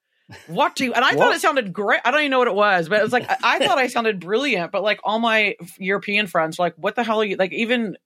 What 0.46 0.74
do 0.74 0.84
you, 0.84 0.92
and 0.92 1.04
I 1.04 1.14
thought 1.14 1.34
it 1.34 1.40
sounded 1.40 1.72
great. 1.72 2.00
I 2.04 2.10
don't 2.10 2.20
even 2.20 2.30
know 2.30 2.38
what 2.38 2.48
it 2.48 2.54
was, 2.54 2.88
but 2.88 3.00
it 3.00 3.02
was 3.02 3.12
like, 3.12 3.30
I, 3.30 3.36
I 3.42 3.66
thought 3.66 3.78
I 3.78 3.88
sounded 3.88 4.20
brilliant, 4.20 4.72
but 4.72 4.82
like 4.82 5.00
all 5.04 5.18
my 5.18 5.56
European 5.78 6.26
friends 6.26 6.58
were 6.58 6.64
like, 6.64 6.74
what 6.76 6.96
the 6.96 7.04
hell 7.04 7.20
are 7.20 7.24
you, 7.24 7.36
like 7.36 7.52
even, 7.52 7.96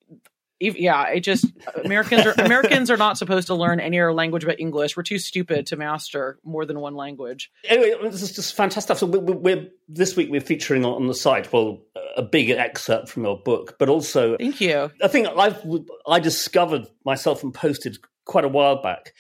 even 0.60 0.82
yeah, 0.82 1.06
it 1.08 1.20
just, 1.20 1.46
Americans 1.84 2.26
are, 2.26 2.34
Americans 2.38 2.90
are 2.90 2.96
not 2.96 3.16
supposed 3.16 3.46
to 3.46 3.54
learn 3.54 3.78
any 3.78 4.00
other 4.00 4.12
language 4.12 4.44
but 4.44 4.58
English. 4.58 4.96
We're 4.96 5.04
too 5.04 5.20
stupid 5.20 5.66
to 5.68 5.76
master 5.76 6.40
more 6.42 6.66
than 6.66 6.80
one 6.80 6.96
language. 6.96 7.52
Anyway, 7.64 7.94
this 8.10 8.22
is 8.22 8.32
just 8.32 8.56
fantastic. 8.56 8.96
So 8.96 9.06
we're, 9.06 9.37
we're 9.37 9.68
this 9.87 10.16
week 10.16 10.28
we're 10.30 10.40
featuring 10.40 10.84
on 10.84 11.06
the 11.06 11.14
site, 11.14 11.52
well, 11.52 11.82
a 12.16 12.22
big 12.22 12.50
excerpt 12.50 13.08
from 13.08 13.22
your 13.22 13.40
book, 13.40 13.76
but 13.78 13.88
also, 13.88 14.37
thank 14.38 14.60
you. 14.60 14.90
I 15.00 15.06
think 15.06 15.28
I've, 15.28 15.64
I 16.08 16.18
discovered 16.18 16.88
myself 17.04 17.44
and 17.44 17.54
posted 17.54 17.98
quite 18.25 18.44
a 18.44 18.48
while 18.48 18.82
back 18.82 19.14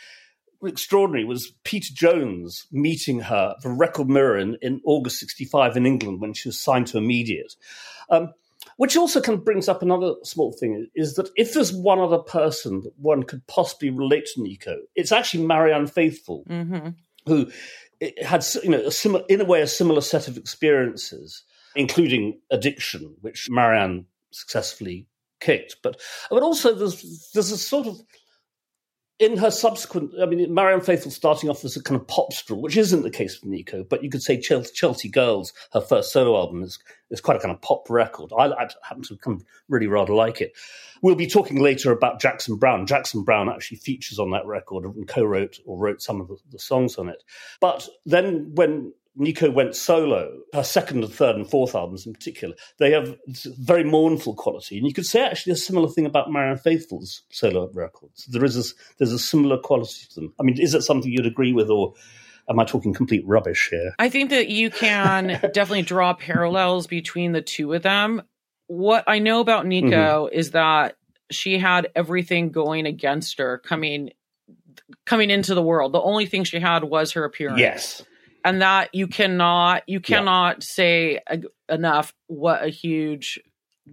extraordinary 0.64 1.24
was 1.24 1.52
Peter 1.64 1.92
Jones 1.94 2.66
meeting 2.72 3.20
her 3.20 3.54
for 3.62 3.74
Record 3.74 4.08
Mirror 4.08 4.38
in, 4.38 4.58
in 4.62 4.80
August 4.84 5.20
65 5.20 5.76
in 5.76 5.86
England 5.86 6.20
when 6.20 6.34
she 6.34 6.48
was 6.48 6.58
signed 6.58 6.88
to 6.88 6.98
Immediate. 6.98 7.54
Um, 8.10 8.32
which 8.76 8.96
also 8.96 9.20
kind 9.20 9.38
of 9.38 9.44
brings 9.44 9.68
up 9.68 9.82
another 9.82 10.14
small 10.22 10.52
thing 10.52 10.88
is 10.94 11.14
that 11.14 11.30
if 11.36 11.54
there's 11.54 11.72
one 11.72 11.98
other 11.98 12.18
person 12.18 12.80
that 12.82 12.92
one 12.98 13.22
could 13.22 13.46
possibly 13.46 13.90
relate 13.90 14.26
to 14.26 14.42
Nico, 14.42 14.76
it's 14.94 15.12
actually 15.12 15.46
Marianne 15.46 15.86
Faithfull, 15.86 16.44
mm-hmm. 16.48 16.90
who 17.26 17.50
had, 18.22 18.44
you 18.62 18.70
know, 18.70 18.86
a 18.86 18.90
similar, 18.90 19.24
in 19.28 19.40
a 19.40 19.44
way, 19.44 19.62
a 19.62 19.66
similar 19.66 20.00
set 20.00 20.28
of 20.28 20.36
experiences, 20.36 21.42
including 21.74 22.40
addiction, 22.50 23.16
which 23.20 23.48
Marianne 23.50 24.06
successfully 24.30 25.06
kicked. 25.40 25.76
But 25.82 26.00
but 26.30 26.42
also 26.42 26.74
there's 26.74 27.30
there's 27.32 27.50
a 27.50 27.58
sort 27.58 27.86
of 27.86 28.00
in 29.18 29.36
her 29.36 29.50
subsequent, 29.50 30.12
I 30.20 30.26
mean, 30.26 30.52
Marianne 30.54 30.80
Faithfull 30.80 31.10
starting 31.10 31.50
off 31.50 31.64
as 31.64 31.76
a 31.76 31.82
kind 31.82 32.00
of 32.00 32.06
pop 32.06 32.32
straw, 32.32 32.56
which 32.56 32.76
isn't 32.76 33.02
the 33.02 33.10
case 33.10 33.40
with 33.40 33.50
Nico, 33.50 33.82
but 33.82 34.04
you 34.04 34.10
could 34.10 34.22
say 34.22 34.38
Chelsea 34.40 35.08
Girls, 35.08 35.52
her 35.72 35.80
first 35.80 36.12
solo 36.12 36.36
album, 36.36 36.62
is, 36.62 36.78
is 37.10 37.20
quite 37.20 37.36
a 37.36 37.40
kind 37.40 37.52
of 37.52 37.60
pop 37.60 37.90
record. 37.90 38.32
I, 38.36 38.46
I 38.46 38.68
happen 38.82 39.02
to 39.04 39.16
kind 39.16 39.40
of 39.40 39.46
really 39.68 39.88
rather 39.88 40.14
like 40.14 40.40
it. 40.40 40.52
We'll 41.02 41.16
be 41.16 41.26
talking 41.26 41.60
later 41.60 41.90
about 41.90 42.20
Jackson 42.20 42.56
Browne. 42.56 42.86
Jackson 42.86 43.24
Browne 43.24 43.48
actually 43.48 43.78
features 43.78 44.20
on 44.20 44.30
that 44.30 44.46
record 44.46 44.84
and 44.84 45.08
co-wrote 45.08 45.58
or 45.64 45.78
wrote 45.78 46.00
some 46.00 46.20
of 46.20 46.28
the, 46.28 46.36
the 46.52 46.58
songs 46.58 46.96
on 46.96 47.08
it. 47.08 47.24
But 47.60 47.88
then 48.06 48.52
when 48.54 48.92
Nico 49.18 49.50
went 49.50 49.74
solo, 49.74 50.38
her 50.54 50.62
second 50.62 51.02
and 51.02 51.12
third 51.12 51.34
and 51.34 51.48
fourth 51.48 51.74
albums 51.74 52.06
in 52.06 52.12
particular, 52.12 52.54
they 52.78 52.92
have 52.92 53.16
very 53.58 53.82
mournful 53.82 54.34
quality. 54.34 54.78
And 54.78 54.86
you 54.86 54.94
could 54.94 55.06
say 55.06 55.24
actually 55.24 55.52
a 55.54 55.56
similar 55.56 55.88
thing 55.88 56.06
about 56.06 56.30
Marianne 56.30 56.56
Faithfull's 56.56 57.22
solo 57.30 57.68
records. 57.74 58.26
There 58.26 58.44
is 58.44 58.56
a, 58.56 58.74
there's 58.98 59.12
a 59.12 59.18
similar 59.18 59.58
quality 59.58 60.06
to 60.10 60.20
them. 60.20 60.34
I 60.38 60.44
mean, 60.44 60.60
is 60.60 60.72
that 60.72 60.82
something 60.82 61.10
you'd 61.10 61.26
agree 61.26 61.52
with 61.52 61.68
or 61.68 61.94
am 62.48 62.60
I 62.60 62.64
talking 62.64 62.94
complete 62.94 63.26
rubbish 63.26 63.68
here? 63.70 63.92
I 63.98 64.08
think 64.08 64.30
that 64.30 64.48
you 64.48 64.70
can 64.70 65.26
definitely 65.52 65.82
draw 65.82 66.14
parallels 66.14 66.86
between 66.86 67.32
the 67.32 67.42
two 67.42 67.72
of 67.72 67.82
them. 67.82 68.22
What 68.68 69.02
I 69.08 69.18
know 69.18 69.40
about 69.40 69.66
Nico 69.66 70.26
mm-hmm. 70.26 70.38
is 70.38 70.52
that 70.52 70.96
she 71.30 71.58
had 71.58 71.88
everything 71.96 72.50
going 72.52 72.86
against 72.86 73.38
her 73.38 73.58
coming 73.58 74.10
coming 75.04 75.28
into 75.28 75.54
the 75.54 75.62
world. 75.62 75.92
The 75.92 76.00
only 76.00 76.26
thing 76.26 76.44
she 76.44 76.60
had 76.60 76.84
was 76.84 77.12
her 77.12 77.24
appearance. 77.24 77.60
Yes 77.60 78.02
and 78.44 78.62
that 78.62 78.94
you 78.94 79.06
cannot 79.06 79.82
you 79.86 80.00
cannot 80.00 80.56
yeah. 80.56 80.60
say 80.60 81.20
enough 81.68 82.14
what 82.26 82.64
a 82.64 82.68
huge 82.68 83.40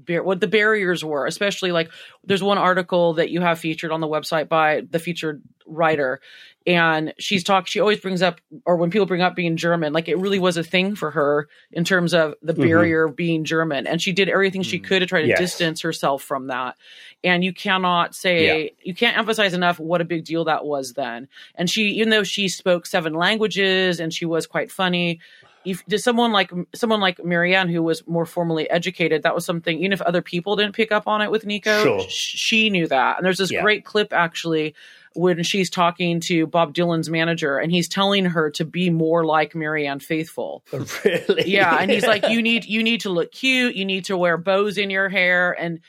what 0.08 0.40
the 0.40 0.48
barriers 0.48 1.04
were 1.04 1.26
especially 1.26 1.72
like 1.72 1.90
there's 2.24 2.44
one 2.44 2.58
article 2.58 3.14
that 3.14 3.30
you 3.30 3.42
have 3.42 3.60
featured 3.60 3.92
on 3.92 4.02
the 4.02 4.08
website 4.08 4.48
by 4.50 4.82
the 4.90 5.00
featured 5.00 5.42
writer 5.66 6.20
and 6.68 7.14
she's 7.18 7.44
talked 7.44 7.70
she 7.70 7.80
always 7.80 8.00
brings 8.00 8.22
up 8.22 8.40
or 8.66 8.78
when 8.78 8.90
people 8.90 9.06
bring 9.06 9.22
up 9.22 9.36
being 9.36 9.58
german 9.58 9.94
like 9.94 10.08
it 10.08 10.18
really 10.18 10.40
was 10.40 10.58
a 10.58 10.64
thing 10.64 10.96
for 10.96 11.12
her 11.12 11.48
in 11.72 11.84
terms 11.84 12.14
of 12.14 12.36
the 12.42 12.54
mm-hmm. 12.54 12.64
barrier 12.64 13.06
of 13.06 13.16
being 13.16 13.44
german 13.44 13.88
and 13.88 14.02
she 14.02 14.12
did 14.12 14.30
everything 14.30 14.62
she 14.62 14.78
mm-hmm. 14.78 14.86
could 14.86 15.00
to 15.00 15.06
try 15.06 15.22
to 15.22 15.28
yes. 15.28 15.40
distance 15.40 15.82
herself 15.82 16.22
from 16.22 16.48
that 16.48 16.76
and 17.24 17.44
you 17.44 17.54
cannot 17.54 18.16
say 18.16 18.64
yeah. 18.64 18.70
you 18.84 18.94
can't 18.94 19.18
emphasize 19.18 19.54
enough 19.54 19.80
what 19.80 20.02
a 20.02 20.06
big 20.06 20.24
deal 20.24 20.46
that 20.46 20.66
was 20.66 20.94
then 20.94 21.28
and 21.56 21.70
she 21.70 21.84
even 21.84 22.10
though 22.10 22.24
she 22.24 22.48
spoke 22.48 22.86
seven 22.86 23.14
languages 23.14 24.00
and 24.00 24.14
she 24.14 24.26
was 24.26 24.46
quite 24.46 24.72
funny 24.72 25.20
if 25.66 25.84
someone 26.02 26.32
like 26.32 26.52
someone 26.74 27.00
like 27.00 27.24
Marianne 27.24 27.70
who 27.70 27.82
was 27.84 28.06
more 28.08 28.26
formally 28.26 28.70
educated, 28.70 29.24
that 29.24 29.36
was 29.36 29.46
something. 29.46 29.80
Even 29.80 29.94
if 29.94 30.02
other 30.02 30.22
people 30.22 30.56
didn't 30.56 30.76
pick 30.76 30.92
up 30.92 31.08
on 31.08 31.22
it 31.22 31.32
with 31.32 31.46
Nico, 31.46 31.84
sure. 31.84 32.02
sh- 32.10 32.36
she 32.38 32.70
knew 32.70 32.88
that. 32.88 33.18
And 33.18 33.26
there's 33.26 33.38
this 33.38 33.52
yeah. 33.52 33.62
great 33.62 33.86
clip 33.86 34.14
actually 34.14 34.76
when 35.16 35.44
she's 35.44 35.70
talking 35.70 36.20
to 36.20 36.46
Bob 36.46 36.74
Dylan's 36.74 37.10
manager 37.10 37.58
and 37.58 37.72
he's 37.72 37.88
telling 37.88 38.26
her 38.26 38.52
to 38.52 38.66
be 38.66 38.90
more 38.90 39.26
like 39.26 39.56
Marianne 39.56 40.00
Faithfull. 40.00 40.64
Really? 41.04 41.44
Yeah, 41.50 41.78
and 41.80 41.90
he's 41.90 42.06
like, 42.06 42.28
you 42.30 42.42
need 42.42 42.66
you 42.66 42.84
need 42.84 43.02
to 43.02 43.10
look 43.10 43.32
cute, 43.32 43.76
you 43.76 43.86
need 43.86 44.06
to 44.06 44.18
wear 44.18 44.38
bows 44.38 44.78
in 44.78 44.90
your 44.90 45.10
hair, 45.10 45.52
and 45.52 45.80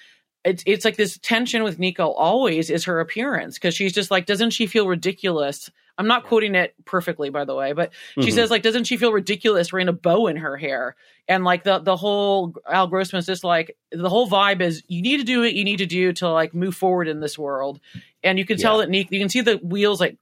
it's 0.47 0.63
it's 0.65 0.85
like 0.85 0.97
this 0.97 1.19
tension 1.19 1.65
with 1.65 1.79
Nico 1.79 2.09
always 2.13 2.71
is 2.71 2.85
her 2.85 3.01
appearance 3.01 3.57
because 3.57 3.75
she's 3.75 3.93
just 3.93 4.11
like, 4.11 4.27
doesn't 4.27 4.51
she 4.51 4.67
feel 4.67 4.87
ridiculous? 4.87 5.71
I'm 5.99 6.07
not 6.07 6.25
quoting 6.25 6.55
it 6.55 6.75
perfectly, 6.85 7.31
by 7.31 7.45
the 7.45 7.55
way, 7.55 7.73
but 7.73 7.91
she 8.15 8.21
mm-hmm. 8.21 8.31
says 8.31 8.51
like, 8.51 8.63
doesn't 8.63 8.85
she 8.85 8.97
feel 8.97 9.13
ridiculous 9.13 9.73
wearing 9.73 9.89
a 9.89 9.93
bow 9.93 10.27
in 10.29 10.37
her 10.37 10.57
hair? 10.57 10.95
And 11.27 11.43
like 11.43 11.65
the 11.65 11.81
the 11.81 11.97
whole 11.97 12.55
Al 12.71 12.87
Grossman's 12.87 13.27
just 13.27 13.43
like 13.43 13.77
the 13.91 14.09
whole 14.09 14.29
vibe 14.29 14.61
is 14.61 14.85
you 14.87 15.03
need 15.03 15.17
to 15.17 15.25
do 15.25 15.41
what 15.41 15.55
you 15.55 15.65
need 15.65 15.79
to 15.79 15.87
do 15.87 16.13
to 16.15 16.29
like 16.29 16.55
move 16.55 16.77
forward 16.77 17.09
in 17.09 17.19
this 17.19 17.37
world. 17.37 17.81
And 18.23 18.39
you 18.39 18.45
can 18.45 18.57
tell 18.57 18.79
that 18.79 18.89
Nico, 18.89 19.09
you 19.11 19.21
can 19.21 19.29
see 19.29 19.41
the 19.41 19.57
wheels 19.57 20.01
like 20.01 20.17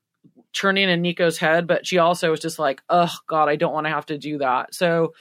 turning 0.55 0.89
in 0.89 1.03
Nico's 1.03 1.37
head, 1.37 1.67
but 1.67 1.87
she 1.87 1.99
also 1.99 2.33
is 2.33 2.41
just 2.41 2.59
like, 2.59 2.81
oh 2.89 3.13
God, 3.27 3.51
I 3.51 3.57
don't 3.57 3.75
want 3.75 3.87
to 3.87 3.91
have 3.91 4.07
to 4.07 4.17
do 4.17 4.39
that. 4.39 4.75
So 4.75 5.13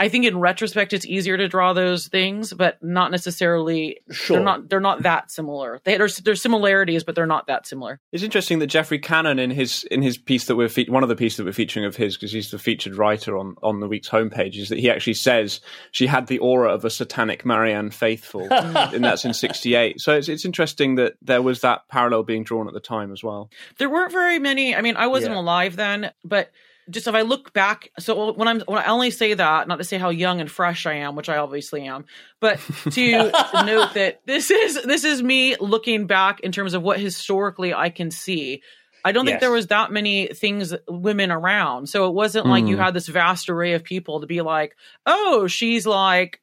I 0.00 0.08
think 0.08 0.24
in 0.24 0.40
retrospect 0.40 0.94
it's 0.94 1.04
easier 1.04 1.36
to 1.36 1.46
draw 1.46 1.74
those 1.74 2.08
things, 2.08 2.54
but 2.54 2.82
not 2.82 3.10
necessarily. 3.10 4.00
Sure. 4.10 4.38
They're 4.38 4.44
not. 4.44 4.68
They're 4.70 4.80
not 4.80 5.02
that 5.02 5.30
similar. 5.30 5.78
They, 5.84 5.98
there's 5.98 6.16
there's 6.16 6.40
similarities, 6.40 7.04
but 7.04 7.14
they're 7.14 7.26
not 7.26 7.48
that 7.48 7.66
similar. 7.66 8.00
It's 8.10 8.22
interesting 8.22 8.60
that 8.60 8.68
Geoffrey 8.68 8.98
Cannon 8.98 9.38
in 9.38 9.50
his 9.50 9.84
in 9.84 10.00
his 10.00 10.16
piece 10.16 10.46
that 10.46 10.56
we're 10.56 10.70
fe- 10.70 10.86
one 10.88 11.02
of 11.02 11.10
the 11.10 11.16
pieces 11.16 11.36
that 11.36 11.44
we're 11.44 11.52
featuring 11.52 11.84
of 11.84 11.96
his 11.96 12.16
because 12.16 12.32
he's 12.32 12.50
the 12.50 12.58
featured 12.58 12.94
writer 12.96 13.36
on 13.36 13.56
on 13.62 13.80
the 13.80 13.88
week's 13.88 14.08
homepage 14.08 14.56
is 14.56 14.70
that 14.70 14.78
he 14.78 14.90
actually 14.90 15.14
says 15.14 15.60
she 15.92 16.06
had 16.06 16.28
the 16.28 16.38
aura 16.38 16.72
of 16.72 16.82
a 16.86 16.90
satanic 16.90 17.44
Marianne 17.44 17.90
Faithfull, 17.90 18.48
and 18.50 19.04
that's 19.04 19.26
in 19.26 19.34
'68. 19.34 20.00
So 20.00 20.14
it's 20.16 20.30
it's 20.30 20.46
interesting 20.46 20.94
that 20.94 21.16
there 21.20 21.42
was 21.42 21.60
that 21.60 21.86
parallel 21.88 22.22
being 22.22 22.42
drawn 22.42 22.66
at 22.68 22.72
the 22.72 22.80
time 22.80 23.12
as 23.12 23.22
well. 23.22 23.50
There 23.76 23.90
weren't 23.90 24.12
very 24.12 24.38
many. 24.38 24.74
I 24.74 24.80
mean, 24.80 24.96
I 24.96 25.08
wasn't 25.08 25.34
yeah. 25.34 25.40
alive 25.40 25.76
then, 25.76 26.10
but 26.24 26.50
just 26.90 27.06
if 27.06 27.14
I 27.14 27.22
look 27.22 27.52
back, 27.52 27.90
so 27.98 28.32
when 28.32 28.48
I'm 28.48 28.60
when 28.60 28.78
I 28.78 28.86
only 28.86 29.10
say 29.10 29.34
that, 29.34 29.68
not 29.68 29.76
to 29.76 29.84
say 29.84 29.98
how 29.98 30.10
young 30.10 30.40
and 30.40 30.50
fresh 30.50 30.86
I 30.86 30.94
am, 30.94 31.16
which 31.16 31.28
I 31.28 31.38
obviously 31.38 31.86
am, 31.86 32.04
but 32.40 32.60
to 32.92 33.10
note 33.54 33.94
that 33.94 34.20
this 34.26 34.50
is 34.50 34.82
this 34.82 35.04
is 35.04 35.22
me 35.22 35.56
looking 35.56 36.06
back 36.06 36.40
in 36.40 36.52
terms 36.52 36.74
of 36.74 36.82
what 36.82 37.00
historically 37.00 37.72
I 37.72 37.90
can 37.90 38.10
see. 38.10 38.62
I 39.02 39.12
don't 39.12 39.24
yes. 39.24 39.32
think 39.32 39.40
there 39.40 39.50
was 39.50 39.68
that 39.68 39.90
many 39.90 40.26
things 40.28 40.74
women 40.86 41.30
around, 41.30 41.88
so 41.88 42.08
it 42.08 42.14
wasn't 42.14 42.46
mm. 42.46 42.50
like 42.50 42.66
you 42.66 42.76
hmm. 42.76 42.82
had 42.82 42.94
this 42.94 43.08
vast 43.08 43.48
array 43.48 43.72
of 43.72 43.82
people 43.84 44.20
to 44.20 44.26
be 44.26 44.42
like, 44.42 44.76
oh, 45.06 45.46
she's 45.46 45.86
like 45.86 46.40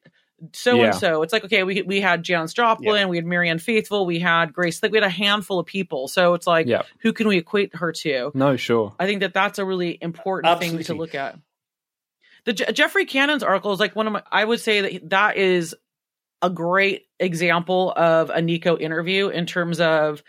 so 0.52 0.80
and 0.80 0.94
so. 0.94 1.22
It's 1.22 1.32
like 1.32 1.44
okay, 1.44 1.62
we 1.64 1.82
we 1.82 2.00
had 2.00 2.22
Janis 2.22 2.52
Joplin, 2.52 2.94
yeah. 2.94 3.06
we 3.06 3.16
had 3.16 3.26
Marianne 3.26 3.58
Faithfull, 3.58 4.06
we 4.06 4.18
had 4.18 4.52
Grace. 4.52 4.82
Like 4.82 4.92
we 4.92 4.98
had 4.98 5.04
a 5.04 5.10
handful 5.10 5.58
of 5.58 5.66
people. 5.66 6.08
So 6.08 6.34
it's 6.34 6.46
like, 6.46 6.66
yeah. 6.66 6.82
who 7.00 7.12
can 7.12 7.28
we 7.28 7.38
equate 7.38 7.74
her 7.76 7.92
to? 7.92 8.30
No, 8.34 8.56
sure. 8.56 8.94
I 8.98 9.06
think 9.06 9.20
that 9.20 9.34
that's 9.34 9.58
a 9.58 9.64
really 9.64 9.98
important 10.00 10.50
Absolutely. 10.50 10.84
thing 10.84 10.96
to 10.96 11.00
look 11.00 11.14
at. 11.14 11.38
The 12.44 12.52
Je- 12.52 12.72
Geoffrey 12.72 13.04
Cannon's 13.04 13.42
article 13.42 13.72
is 13.72 13.80
like 13.80 13.96
one 13.96 14.06
of 14.06 14.12
my. 14.12 14.22
I 14.30 14.44
would 14.44 14.60
say 14.60 14.80
that 14.80 15.10
that 15.10 15.36
is 15.36 15.74
a 16.40 16.50
great 16.50 17.06
example 17.18 17.92
of 17.96 18.30
a 18.30 18.40
Nico 18.40 18.76
interview 18.78 19.28
in 19.28 19.46
terms 19.46 19.80
of 19.80 20.22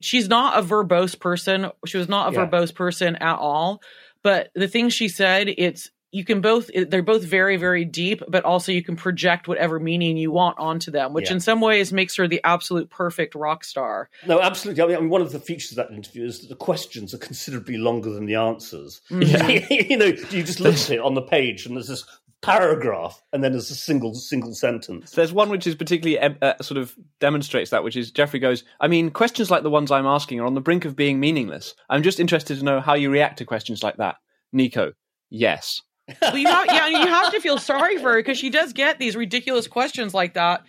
she's 0.00 0.28
not 0.28 0.58
a 0.58 0.62
verbose 0.62 1.18
person. 1.18 1.70
She 1.86 1.98
was 1.98 2.08
not 2.08 2.32
a 2.32 2.36
yeah. 2.36 2.46
verbose 2.46 2.74
person 2.74 3.16
at 3.16 3.36
all. 3.36 3.82
But 4.22 4.50
the 4.54 4.68
things 4.68 4.94
she 4.94 5.08
said, 5.08 5.48
it's 5.48 5.90
you 6.16 6.24
can 6.24 6.40
both 6.40 6.70
they're 6.88 7.02
both 7.02 7.22
very 7.22 7.58
very 7.58 7.84
deep 7.84 8.22
but 8.26 8.42
also 8.42 8.72
you 8.72 8.82
can 8.82 8.96
project 8.96 9.46
whatever 9.46 9.78
meaning 9.78 10.16
you 10.16 10.30
want 10.30 10.58
onto 10.58 10.90
them 10.90 11.12
which 11.12 11.28
yeah. 11.28 11.34
in 11.34 11.40
some 11.40 11.60
ways 11.60 11.92
makes 11.92 12.16
her 12.16 12.26
the 12.26 12.40
absolute 12.42 12.88
perfect 12.88 13.34
rock 13.34 13.62
star. 13.64 14.08
No 14.26 14.40
absolutely. 14.40 14.82
I 14.82 14.98
mean 14.98 15.10
one 15.10 15.20
of 15.20 15.30
the 15.32 15.38
features 15.38 15.72
of 15.72 15.76
that 15.76 15.90
interview 15.94 16.24
is 16.24 16.40
that 16.40 16.48
the 16.48 16.56
questions 16.56 17.12
are 17.12 17.18
considerably 17.18 17.76
longer 17.76 18.08
than 18.08 18.24
the 18.24 18.36
answers. 18.36 19.02
Mm-hmm. 19.10 19.74
you 19.90 19.96
know 19.98 20.06
you 20.06 20.42
just 20.42 20.58
look 20.58 20.74
at 20.74 20.90
it 20.90 21.00
on 21.00 21.12
the 21.12 21.20
page 21.20 21.66
and 21.66 21.76
there's 21.76 21.88
this 21.88 22.06
paragraph 22.40 23.22
and 23.32 23.44
then 23.44 23.52
there's 23.52 23.70
a 23.70 23.74
single 23.74 24.14
single 24.14 24.54
sentence. 24.54 25.10
There's 25.10 25.34
one 25.34 25.50
which 25.50 25.66
is 25.66 25.74
particularly 25.74 26.18
uh, 26.18 26.30
uh, 26.40 26.62
sort 26.62 26.78
of 26.78 26.94
demonstrates 27.20 27.72
that 27.72 27.84
which 27.84 27.96
is 27.96 28.10
geoffrey 28.10 28.40
goes 28.40 28.64
i 28.80 28.88
mean 28.88 29.10
questions 29.10 29.50
like 29.50 29.62
the 29.62 29.70
ones 29.70 29.90
i'm 29.90 30.06
asking 30.06 30.40
are 30.40 30.46
on 30.46 30.54
the 30.54 30.60
brink 30.62 30.86
of 30.86 30.96
being 30.96 31.20
meaningless. 31.20 31.74
I'm 31.90 32.02
just 32.02 32.20
interested 32.20 32.58
to 32.58 32.64
know 32.64 32.80
how 32.80 32.94
you 32.94 33.10
react 33.10 33.36
to 33.38 33.44
questions 33.44 33.82
like 33.82 33.98
that. 33.98 34.16
Nico 34.50 34.92
yes 35.28 35.82
well, 36.22 36.36
you 36.36 36.46
have, 36.46 36.66
yeah, 36.66 36.86
you 36.86 37.06
have 37.06 37.32
to 37.32 37.40
feel 37.40 37.58
sorry 37.58 37.98
for 37.98 38.12
her 38.12 38.18
because 38.18 38.38
she 38.38 38.50
does 38.50 38.72
get 38.72 38.98
these 38.98 39.16
ridiculous 39.16 39.66
questions 39.66 40.14
like 40.14 40.34
that 40.34 40.64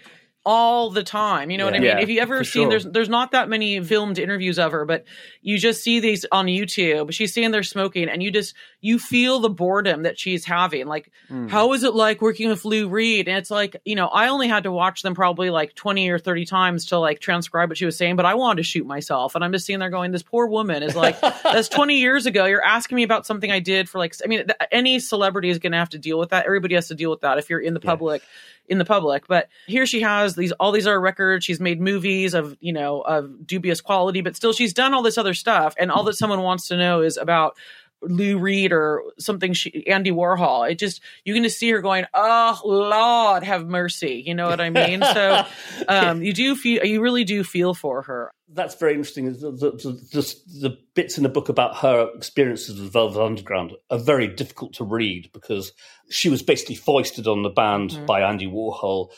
all 0.48 0.89
the 0.91 1.03
time. 1.03 1.51
You 1.51 1.58
know 1.58 1.65
what 1.65 1.74
I 1.74 1.79
mean? 1.79 1.89
Yeah, 1.89 2.00
if 2.00 2.08
you 2.08 2.22
ever 2.22 2.46
seen 2.46 2.63
sure. 2.63 2.70
there's 2.70 2.86
there's 2.86 3.10
not 3.10 3.32
that 3.32 3.50
many 3.50 3.84
filmed 3.84 4.17
interviews 4.17 4.58
of 4.58 4.72
her, 4.72 4.86
but 4.86 5.03
you 5.41 5.58
just 5.58 5.84
see 5.84 6.00
these 6.00 6.25
on 6.32 6.46
YouTube. 6.46 7.12
She's 7.12 7.34
standing 7.34 7.51
there 7.51 7.63
smoking, 7.63 8.08
and 8.08 8.24
you 8.24 8.32
just 8.32 8.56
you 8.79 9.00
feel 9.00 9.39
the 9.39 9.50
boredom 9.50 10.03
that 10.03 10.19
she's 10.19 10.46
having. 10.46 10.86
Like, 10.86 11.12
Hmm. 11.29 11.48
how 11.48 11.74
is 11.74 11.84
it 11.84 11.96
like 11.96 12.22
working 12.22 12.48
with 12.50 12.63
Lou 12.63 12.88
Reed? 12.88 13.27
And 13.27 13.38
it's 13.38 13.50
like, 13.50 13.75
you 13.86 13.96
know, 13.96 14.07
I 14.07 14.27
only 14.29 14.48
had 14.48 14.63
to 14.63 14.72
watch 14.72 15.01
them 15.01 15.15
probably 15.15 15.50
like 15.50 15.74
twenty 15.74 16.10
or 16.10 16.19
thirty 16.19 16.46
times 16.46 16.86
to 16.88 17.00
like 17.00 17.19
transcribe 17.19 17.69
what 17.69 17.77
she 17.77 17.86
was 17.86 17.98
saying, 17.98 18.15
but 18.17 18.25
I 18.25 18.36
wanted 18.36 18.57
to 18.57 18.63
shoot 18.63 18.86
myself, 18.86 19.34
and 19.36 19.43
I'm 19.43 19.51
just 19.51 19.65
sitting 19.65 19.79
there 19.79 19.89
going, 19.89 20.12
this 20.12 20.24
poor 20.24 20.46
woman 20.48 20.84
is 20.84 20.96
like, 20.96 21.19
that's 21.43 21.69
twenty 21.69 22.00
years 22.00 22.25
ago. 22.27 22.46
You're 22.46 22.63
asking 22.63 22.96
me 22.98 23.03
about 23.03 23.25
something 23.25 23.51
I 23.51 23.60
did 23.60 23.89
for 23.89 23.98
like, 23.98 24.13
I 24.24 24.27
mean, 24.27 24.46
th- 24.46 24.57
any 24.72 25.00
celebrity 25.00 25.50
is 25.50 25.57
going 25.60 25.72
to 25.72 25.79
have 25.79 25.89
to 25.89 25.98
deal 26.00 26.19
with 26.19 26.29
that. 26.29 26.46
Everybody 26.46 26.75
has 26.75 26.88
to 26.89 26.96
deal 26.96 27.10
with 27.10 27.22
that 27.22 27.38
if 27.39 27.50
you're 27.50 27.60
in 27.60 27.74
the 27.74 27.79
public 27.79 28.22
in 28.69 28.77
the 28.79 28.86
public. 28.86 29.27
But 29.27 29.48
here 29.65 29.86
she 29.86 30.01
has 30.01 30.36
these 30.36 30.51
all 30.53 30.72
these 30.72 30.86
other 30.86 31.00
records. 31.01 31.46
She's 31.46 31.60
made 31.60 31.79
movies 31.81 32.34
of 32.34 32.55
you 32.60 32.74
know 32.74 33.01
of 33.01 33.48
dubious 33.48 33.81
quality, 33.81 34.22
but 34.22 34.36
still 34.36 34.53
she's 34.53 34.74
done 34.74 34.93
all 34.93 35.01
this 35.01 35.17
other 35.17 35.34
stuff. 35.34 35.74
And 35.79 35.89
all 35.91 36.03
that 36.03 36.13
someone 36.13 36.41
wants 36.41 36.67
to 36.67 36.77
know 36.77 37.01
is 37.01 37.17
about 37.17 37.55
Lou 38.01 38.37
Reed 38.37 38.71
or 38.71 39.03
something. 39.19 39.53
She 39.53 39.85
Andy 39.87 40.11
Warhol. 40.11 40.69
It 40.69 40.79
just 40.79 41.01
you 41.25 41.33
can 41.33 41.43
just 41.43 41.57
see 41.57 41.69
her 41.71 41.81
going, 41.81 42.05
oh 42.13 42.59
Lord, 42.63 43.43
have 43.43 43.67
mercy. 43.67 44.23
You 44.25 44.35
know 44.35 44.47
what 44.47 44.61
I 44.61 44.69
mean? 44.69 45.01
So 45.01 45.45
um, 45.87 46.21
you 46.21 46.33
do 46.33 46.55
feel 46.55 46.85
you 46.85 47.01
really 47.01 47.23
do 47.23 47.43
feel 47.43 47.73
for 47.73 48.03
her. 48.03 48.31
That's 48.49 48.75
very 48.75 48.93
interesting. 48.93 49.25
The, 49.33 49.51
the, 49.51 49.71
the, 50.13 50.35
the 50.61 50.77
bits 50.95 51.17
in 51.17 51.23
the 51.23 51.29
book 51.29 51.49
about 51.49 51.77
her 51.77 52.09
experiences 52.15 52.79
with 52.79 52.93
Velvet 52.93 53.21
Underground 53.21 53.73
are 53.89 53.99
very 53.99 54.27
difficult 54.27 54.73
to 54.75 54.85
read 54.85 55.29
because 55.33 55.73
she 56.09 56.29
was 56.29 56.41
basically 56.41 56.75
foisted 56.75 57.27
on 57.27 57.43
the 57.43 57.49
band 57.49 57.99
by 58.05 58.21
Andy 58.21 58.47
Warhol 58.47 59.09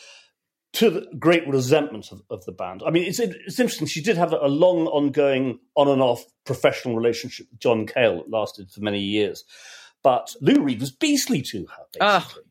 to 0.72 0.90
the 0.90 1.06
great 1.18 1.46
resentment 1.48 2.12
of, 2.12 2.22
of 2.30 2.44
the 2.44 2.52
band. 2.52 2.82
I 2.86 2.90
mean, 2.90 3.04
it's 3.04 3.18
it's 3.18 3.58
interesting. 3.58 3.86
She 3.86 4.02
did 4.02 4.16
have 4.16 4.32
a 4.32 4.48
long, 4.48 4.86
ongoing, 4.86 5.58
on 5.74 5.88
and 5.88 6.00
off 6.00 6.24
professional 6.44 6.96
relationship 6.96 7.46
with 7.50 7.60
John 7.60 7.86
Cale 7.86 8.18
that 8.18 8.30
lasted 8.30 8.70
for 8.70 8.80
many 8.80 9.00
years, 9.00 9.44
but 10.02 10.34
Lou 10.40 10.62
Reed 10.62 10.80
was 10.80 10.92
beastly 10.92 11.42
to 11.42 11.66
her. 11.66 11.84
Basically. 11.98 12.44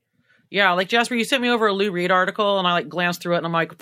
Yeah, 0.50 0.72
like 0.74 0.90
Jasper, 0.90 1.16
you 1.16 1.24
sent 1.24 1.44
me 1.44 1.50
over 1.50 1.68
a 1.68 1.74
Lou 1.74 1.92
Reed 1.92 2.12
article, 2.12 2.58
and 2.58 2.68
I 2.68 2.74
like 2.74 2.90
glanced 2.90 3.22
through 3.22 3.36
it, 3.36 3.38
and 3.38 3.46
I'm 3.46 3.54
like, 3.54 3.74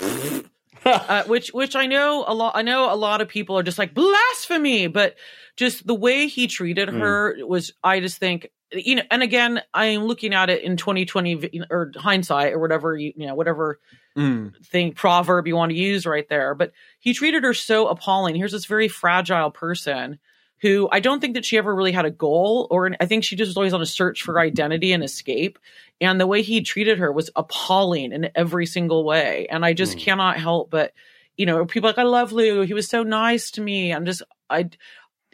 uh, 1.09 1.23
which 1.25 1.49
which 1.53 1.75
I 1.75 1.85
know 1.85 2.23
a 2.27 2.33
lot. 2.33 2.55
I 2.55 2.61
know 2.61 2.91
a 2.91 2.95
lot 2.95 3.21
of 3.21 3.27
people 3.27 3.57
are 3.57 3.63
just 3.63 3.77
like 3.77 3.93
blasphemy, 3.93 4.87
but 4.87 5.15
just 5.55 5.85
the 5.85 5.95
way 5.95 6.27
he 6.27 6.47
treated 6.47 6.89
her 6.89 7.35
was, 7.45 7.73
I 7.83 7.99
just 7.99 8.17
think, 8.17 8.49
you 8.71 8.95
know. 8.95 9.03
And 9.09 9.23
again, 9.23 9.61
I 9.73 9.87
am 9.87 10.03
looking 10.03 10.33
at 10.33 10.49
it 10.49 10.63
in 10.63 10.77
2020 10.77 11.61
or 11.69 11.91
hindsight 11.95 12.53
or 12.53 12.59
whatever 12.59 12.95
you 12.95 13.13
you 13.15 13.27
know 13.27 13.35
whatever 13.35 13.79
Mm. 14.17 14.65
thing 14.65 14.93
proverb 14.93 15.45
you 15.45 15.55
want 15.55 15.71
to 15.71 15.77
use 15.77 16.07
right 16.07 16.27
there. 16.27 16.55
But 16.55 16.71
he 16.99 17.13
treated 17.13 17.43
her 17.43 17.53
so 17.53 17.87
appalling. 17.87 18.35
Here's 18.35 18.51
this 18.51 18.65
very 18.65 18.87
fragile 18.87 19.51
person 19.51 20.17
who 20.59 20.89
I 20.91 21.01
don't 21.01 21.19
think 21.19 21.35
that 21.35 21.45
she 21.45 21.55
ever 21.59 21.75
really 21.75 21.91
had 21.91 22.05
a 22.05 22.09
goal, 22.09 22.67
or 22.71 22.89
I 22.99 23.05
think 23.05 23.23
she 23.23 23.35
just 23.35 23.49
was 23.49 23.57
always 23.57 23.73
on 23.73 23.81
a 23.81 23.85
search 23.85 24.23
for 24.23 24.39
identity 24.39 24.91
and 24.91 25.03
escape. 25.03 25.59
And 25.99 26.19
the 26.19 26.27
way 26.27 26.41
he 26.41 26.61
treated 26.61 26.99
her 26.99 27.11
was 27.11 27.29
appalling 27.35 28.11
in 28.11 28.29
every 28.35 28.65
single 28.65 29.03
way. 29.03 29.47
And 29.49 29.65
I 29.65 29.73
just 29.73 29.93
hmm. 29.93 29.99
cannot 29.99 30.37
help 30.37 30.69
but, 30.69 30.93
you 31.37 31.45
know, 31.45 31.65
people 31.65 31.87
are 31.87 31.91
like, 31.91 31.99
I 31.99 32.03
love 32.03 32.31
Lou. 32.31 32.61
He 32.61 32.73
was 32.73 32.87
so 32.87 33.03
nice 33.03 33.51
to 33.51 33.61
me. 33.61 33.91
I'm 33.93 34.05
just, 34.05 34.21
I, 34.49 34.69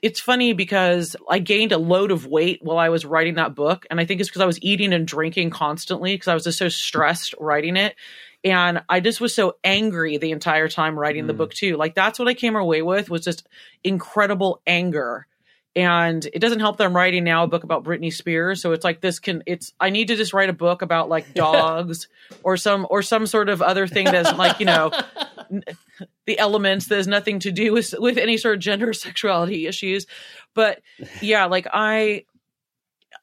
it's 0.01 0.19
funny 0.19 0.53
because 0.53 1.15
I 1.29 1.39
gained 1.39 1.71
a 1.71 1.77
load 1.77 2.11
of 2.11 2.27
weight 2.27 2.59
while 2.61 2.77
I 2.77 2.89
was 2.89 3.05
writing 3.05 3.35
that 3.35 3.55
book. 3.55 3.85
And 3.89 3.99
I 3.99 4.05
think 4.05 4.19
it's 4.19 4.29
because 4.29 4.41
I 4.41 4.45
was 4.45 4.61
eating 4.61 4.93
and 4.93 5.07
drinking 5.07 5.51
constantly 5.51 6.13
because 6.13 6.27
I 6.27 6.33
was 6.33 6.43
just 6.43 6.57
so 6.57 6.69
stressed 6.69 7.35
writing 7.39 7.77
it. 7.77 7.95
And 8.43 8.83
I 8.89 8.99
just 8.99 9.21
was 9.21 9.33
so 9.33 9.55
angry 9.63 10.17
the 10.17 10.31
entire 10.31 10.67
time 10.67 10.99
writing 10.99 11.27
the 11.27 11.33
hmm. 11.33 11.37
book 11.37 11.53
too. 11.53 11.77
Like 11.77 11.95
that's 11.95 12.19
what 12.19 12.27
I 12.27 12.33
came 12.33 12.55
away 12.55 12.81
with 12.81 13.09
was 13.09 13.23
just 13.23 13.47
incredible 13.83 14.61
anger. 14.67 15.25
And 15.75 16.23
it 16.25 16.39
doesn't 16.39 16.59
help 16.59 16.77
that 16.77 16.85
I'm 16.85 16.95
writing 16.95 17.23
now 17.23 17.43
a 17.43 17.47
book 17.47 17.63
about 17.63 17.83
Britney 17.83 18.13
Spears. 18.13 18.61
So 18.61 18.73
it's 18.73 18.83
like 18.83 19.01
this 19.01 19.19
can 19.19 19.41
it's 19.47 19.73
I 19.79 19.89
need 19.89 20.09
to 20.09 20.15
just 20.15 20.33
write 20.33 20.49
a 20.49 20.53
book 20.53 20.81
about 20.81 21.09
like 21.09 21.33
dogs 21.35 22.07
or 22.43 22.57
some 22.57 22.85
or 22.89 23.01
some 23.01 23.25
sort 23.25 23.49
of 23.49 23.61
other 23.61 23.87
thing 23.87 24.05
that's 24.05 24.37
like, 24.37 24.59
you 24.59 24.67
know, 24.67 24.91
n- 25.51 25.63
the 26.25 26.37
elements 26.37 26.87
that 26.87 26.97
has 26.97 27.07
nothing 27.07 27.39
to 27.39 27.51
do 27.51 27.73
with 27.73 27.93
with 27.97 28.17
any 28.17 28.37
sort 28.37 28.55
of 28.55 28.61
gender 28.61 28.89
or 28.89 28.93
sexuality 28.93 29.65
issues. 29.65 30.05
But 30.53 30.81
yeah, 31.21 31.45
like 31.45 31.67
I 31.73 32.25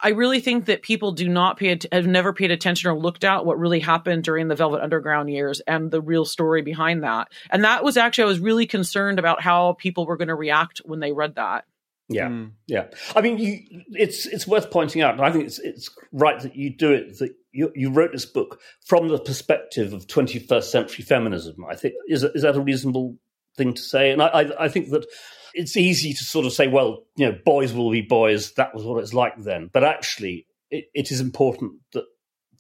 I 0.02 0.10
really 0.10 0.40
think 0.40 0.64
that 0.66 0.82
people 0.82 1.12
do 1.12 1.28
not 1.28 1.58
pay 1.58 1.78
have 1.92 2.06
never 2.06 2.32
paid 2.32 2.50
attention 2.50 2.90
or 2.90 2.98
looked 2.98 3.24
at 3.24 3.44
what 3.44 3.58
really 3.58 3.80
happened 3.80 4.24
during 4.24 4.48
the 4.48 4.54
Velvet 4.54 4.82
Underground 4.82 5.30
years 5.30 5.60
and 5.60 5.90
the 5.90 6.00
real 6.00 6.24
story 6.24 6.62
behind 6.62 7.02
that. 7.02 7.28
And 7.50 7.64
that 7.64 7.84
was 7.84 7.96
actually 7.96 8.24
I 8.24 8.28
was 8.28 8.40
really 8.40 8.66
concerned 8.66 9.18
about 9.18 9.42
how 9.42 9.74
people 9.74 10.06
were 10.06 10.16
going 10.16 10.28
to 10.28 10.34
react 10.34 10.80
when 10.84 11.00
they 11.00 11.12
read 11.12 11.34
that. 11.34 11.64
Yeah, 12.12 12.28
Mm. 12.28 12.50
yeah. 12.66 12.86
I 13.14 13.20
mean, 13.20 13.38
you, 13.38 13.60
it's 13.92 14.26
it's 14.26 14.46
worth 14.46 14.70
pointing 14.72 15.00
out, 15.00 15.14
and 15.14 15.22
I 15.22 15.30
think 15.30 15.44
it's 15.44 15.60
it's 15.60 15.88
right 16.12 16.40
that 16.40 16.56
you 16.56 16.76
do 16.76 16.92
it. 16.92 17.18
That 17.20 17.30
you 17.52 17.70
you 17.76 17.90
wrote 17.90 18.10
this 18.10 18.26
book 18.26 18.60
from 18.84 19.06
the 19.08 19.18
perspective 19.18 19.92
of 19.92 20.08
21st 20.08 20.64
century 20.64 21.04
feminism. 21.04 21.64
I 21.70 21.76
think 21.76 21.94
is 22.08 22.24
is 22.24 22.42
that 22.42 22.56
a 22.56 22.60
reasonable 22.60 23.16
thing 23.56 23.74
to 23.74 23.80
say? 23.82 24.10
And 24.10 24.20
I 24.20 24.26
I, 24.26 24.64
I 24.64 24.68
think 24.68 24.90
that 24.90 25.06
it's 25.54 25.76
easy 25.76 26.12
to 26.12 26.24
sort 26.24 26.46
of 26.46 26.52
say, 26.52 26.66
well, 26.66 27.04
you 27.16 27.26
know, 27.26 27.38
boys 27.44 27.72
will 27.72 27.90
be 27.92 28.02
boys. 28.02 28.54
That 28.54 28.74
was 28.74 28.82
what 28.84 29.00
it's 29.02 29.14
like 29.14 29.36
then. 29.38 29.70
But 29.72 29.84
actually, 29.84 30.46
it, 30.68 30.86
it 30.92 31.12
is 31.12 31.20
important 31.20 31.74
that 31.92 32.04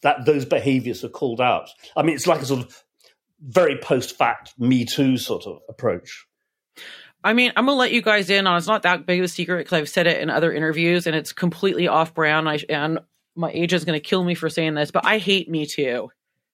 that 0.02 0.26
those 0.26 0.44
behaviours 0.44 1.02
are 1.04 1.08
called 1.08 1.40
out. 1.40 1.70
I 1.96 2.02
mean, 2.02 2.14
it's 2.14 2.26
like 2.28 2.40
a 2.40 2.46
sort 2.46 2.60
of 2.60 2.84
very 3.40 3.76
post 3.78 4.16
fact 4.16 4.54
Me 4.58 4.84
Too 4.84 5.16
sort 5.18 5.46
of 5.46 5.58
approach. 5.68 6.24
I 7.22 7.32
mean, 7.32 7.52
I'm 7.56 7.66
gonna 7.66 7.76
let 7.76 7.92
you 7.92 8.02
guys 8.02 8.30
in 8.30 8.46
on. 8.46 8.56
It's 8.56 8.66
not 8.66 8.82
that 8.82 9.06
big 9.06 9.20
of 9.20 9.24
a 9.24 9.28
secret 9.28 9.58
because 9.58 9.78
I've 9.78 9.88
said 9.88 10.06
it 10.06 10.20
in 10.20 10.30
other 10.30 10.52
interviews, 10.52 11.06
and 11.06 11.14
it's 11.14 11.32
completely 11.32 11.86
off 11.86 12.14
brand. 12.14 12.48
I 12.48 12.60
and 12.68 13.00
my 13.36 13.50
agent's 13.52 13.84
gonna 13.84 14.00
kill 14.00 14.24
me 14.24 14.34
for 14.34 14.48
saying 14.48 14.74
this, 14.74 14.90
but 14.90 15.04
I 15.04 15.18
hate 15.18 15.48
Me 15.48 15.66
Too. 15.66 16.10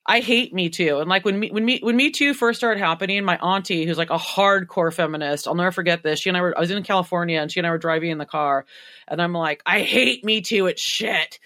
I 0.09 0.21
hate 0.21 0.55
Me 0.55 0.69
Too. 0.69 0.99
And 0.99 1.09
like 1.11 1.25
when 1.25 1.39
me 1.39 1.51
when 1.51 1.65
me 1.65 1.81
when 1.83 1.97
Me 1.97 2.11
Too 2.11 2.33
first 2.33 2.59
started 2.61 2.81
happening, 2.81 3.25
my 3.25 3.37
auntie, 3.39 3.85
who's 3.85 3.99
like 3.99 4.11
a 4.11 4.17
hardcore 4.17 4.93
feminist, 4.93 5.49
I'll 5.49 5.57
never 5.57 5.73
forget 5.73 6.03
this. 6.05 6.21
She 6.21 6.31
and 6.31 6.37
I 6.37 6.43
were 6.43 6.57
I 6.57 6.61
was 6.61 6.71
in 6.71 6.83
California, 6.85 7.41
and 7.41 7.51
she 7.51 7.59
and 7.59 7.67
I 7.67 7.71
were 7.71 7.79
driving 7.79 8.11
in 8.11 8.19
the 8.19 8.27
car, 8.27 8.67
and 9.09 9.21
I'm 9.21 9.33
like, 9.33 9.63
I 9.67 9.81
hate 9.81 10.25
Me 10.25 10.41
Too. 10.43 10.67
It's 10.67 10.81
shit. 10.81 11.41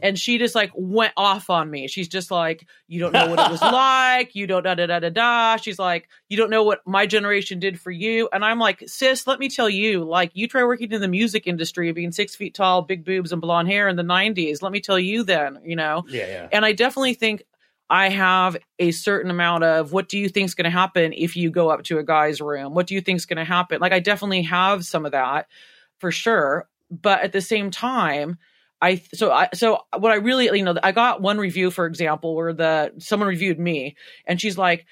And 0.00 0.18
she 0.18 0.38
just 0.38 0.54
like 0.54 0.70
went 0.74 1.12
off 1.18 1.50
on 1.50 1.70
me. 1.70 1.88
She's 1.88 2.08
just 2.08 2.30
like, 2.30 2.66
you 2.88 3.00
don't 3.00 3.12
know 3.12 3.28
what 3.28 3.38
it 3.38 3.50
was 3.50 3.60
like. 3.62 4.34
You 4.34 4.46
don't 4.46 4.62
da 4.62 4.74
da 4.74 4.86
da 4.86 5.00
da 5.00 5.10
da. 5.10 5.56
She's 5.56 5.78
like, 5.78 6.08
you 6.30 6.38
don't 6.38 6.48
know 6.48 6.62
what 6.62 6.80
my 6.86 7.04
generation 7.04 7.60
did 7.60 7.78
for 7.78 7.90
you. 7.90 8.30
And 8.32 8.42
I'm 8.42 8.58
like, 8.58 8.82
sis, 8.86 9.26
let 9.26 9.38
me 9.38 9.50
tell 9.50 9.68
you, 9.68 10.04
like, 10.04 10.30
you 10.32 10.48
try 10.48 10.64
working 10.64 10.92
in 10.92 11.00
the 11.02 11.08
music 11.08 11.46
industry, 11.46 11.92
being 11.92 12.12
six 12.12 12.34
feet 12.34 12.54
tall, 12.54 12.82
big 12.82 13.04
boobs, 13.04 13.32
and 13.32 13.42
blonde 13.42 13.68
hair 13.68 13.88
in 13.88 13.96
the 13.96 14.02
'90s. 14.02 14.62
Let 14.62 14.72
me 14.72 14.80
tell 14.80 14.98
you, 14.98 15.22
then, 15.24 15.58
you 15.64 15.76
know. 15.76 16.04
Yeah, 16.08 16.26
yeah. 16.26 16.48
And 16.52 16.64
I 16.64 16.72
definitely 16.72 17.14
think 17.14 17.42
I 17.88 18.08
have 18.08 18.56
a 18.78 18.90
certain 18.90 19.30
amount 19.30 19.64
of 19.64 19.92
what 19.92 20.08
do 20.08 20.18
you 20.18 20.28
think 20.28 20.46
is 20.46 20.54
going 20.54 20.64
to 20.64 20.70
happen 20.70 21.12
if 21.12 21.36
you 21.36 21.50
go 21.50 21.70
up 21.70 21.84
to 21.84 21.98
a 21.98 22.04
guy's 22.04 22.40
room? 22.40 22.74
What 22.74 22.86
do 22.86 22.94
you 22.94 23.00
think 23.00 23.18
is 23.18 23.26
going 23.26 23.36
to 23.36 23.44
happen? 23.44 23.80
Like, 23.80 23.92
I 23.92 24.00
definitely 24.00 24.42
have 24.42 24.84
some 24.84 25.06
of 25.06 25.12
that 25.12 25.46
for 25.98 26.10
sure. 26.10 26.68
But 26.90 27.22
at 27.22 27.32
the 27.32 27.40
same 27.40 27.70
time, 27.70 28.38
I 28.82 29.02
so 29.14 29.32
I 29.32 29.48
so 29.54 29.80
what 29.96 30.12
I 30.12 30.16
really 30.16 30.44
you 30.58 30.64
know 30.64 30.74
I 30.82 30.92
got 30.92 31.22
one 31.22 31.38
review 31.38 31.70
for 31.70 31.86
example 31.86 32.36
where 32.36 32.52
the 32.52 32.92
someone 32.98 33.28
reviewed 33.28 33.58
me 33.58 33.96
and 34.26 34.38
she's 34.38 34.58
like 34.58 34.84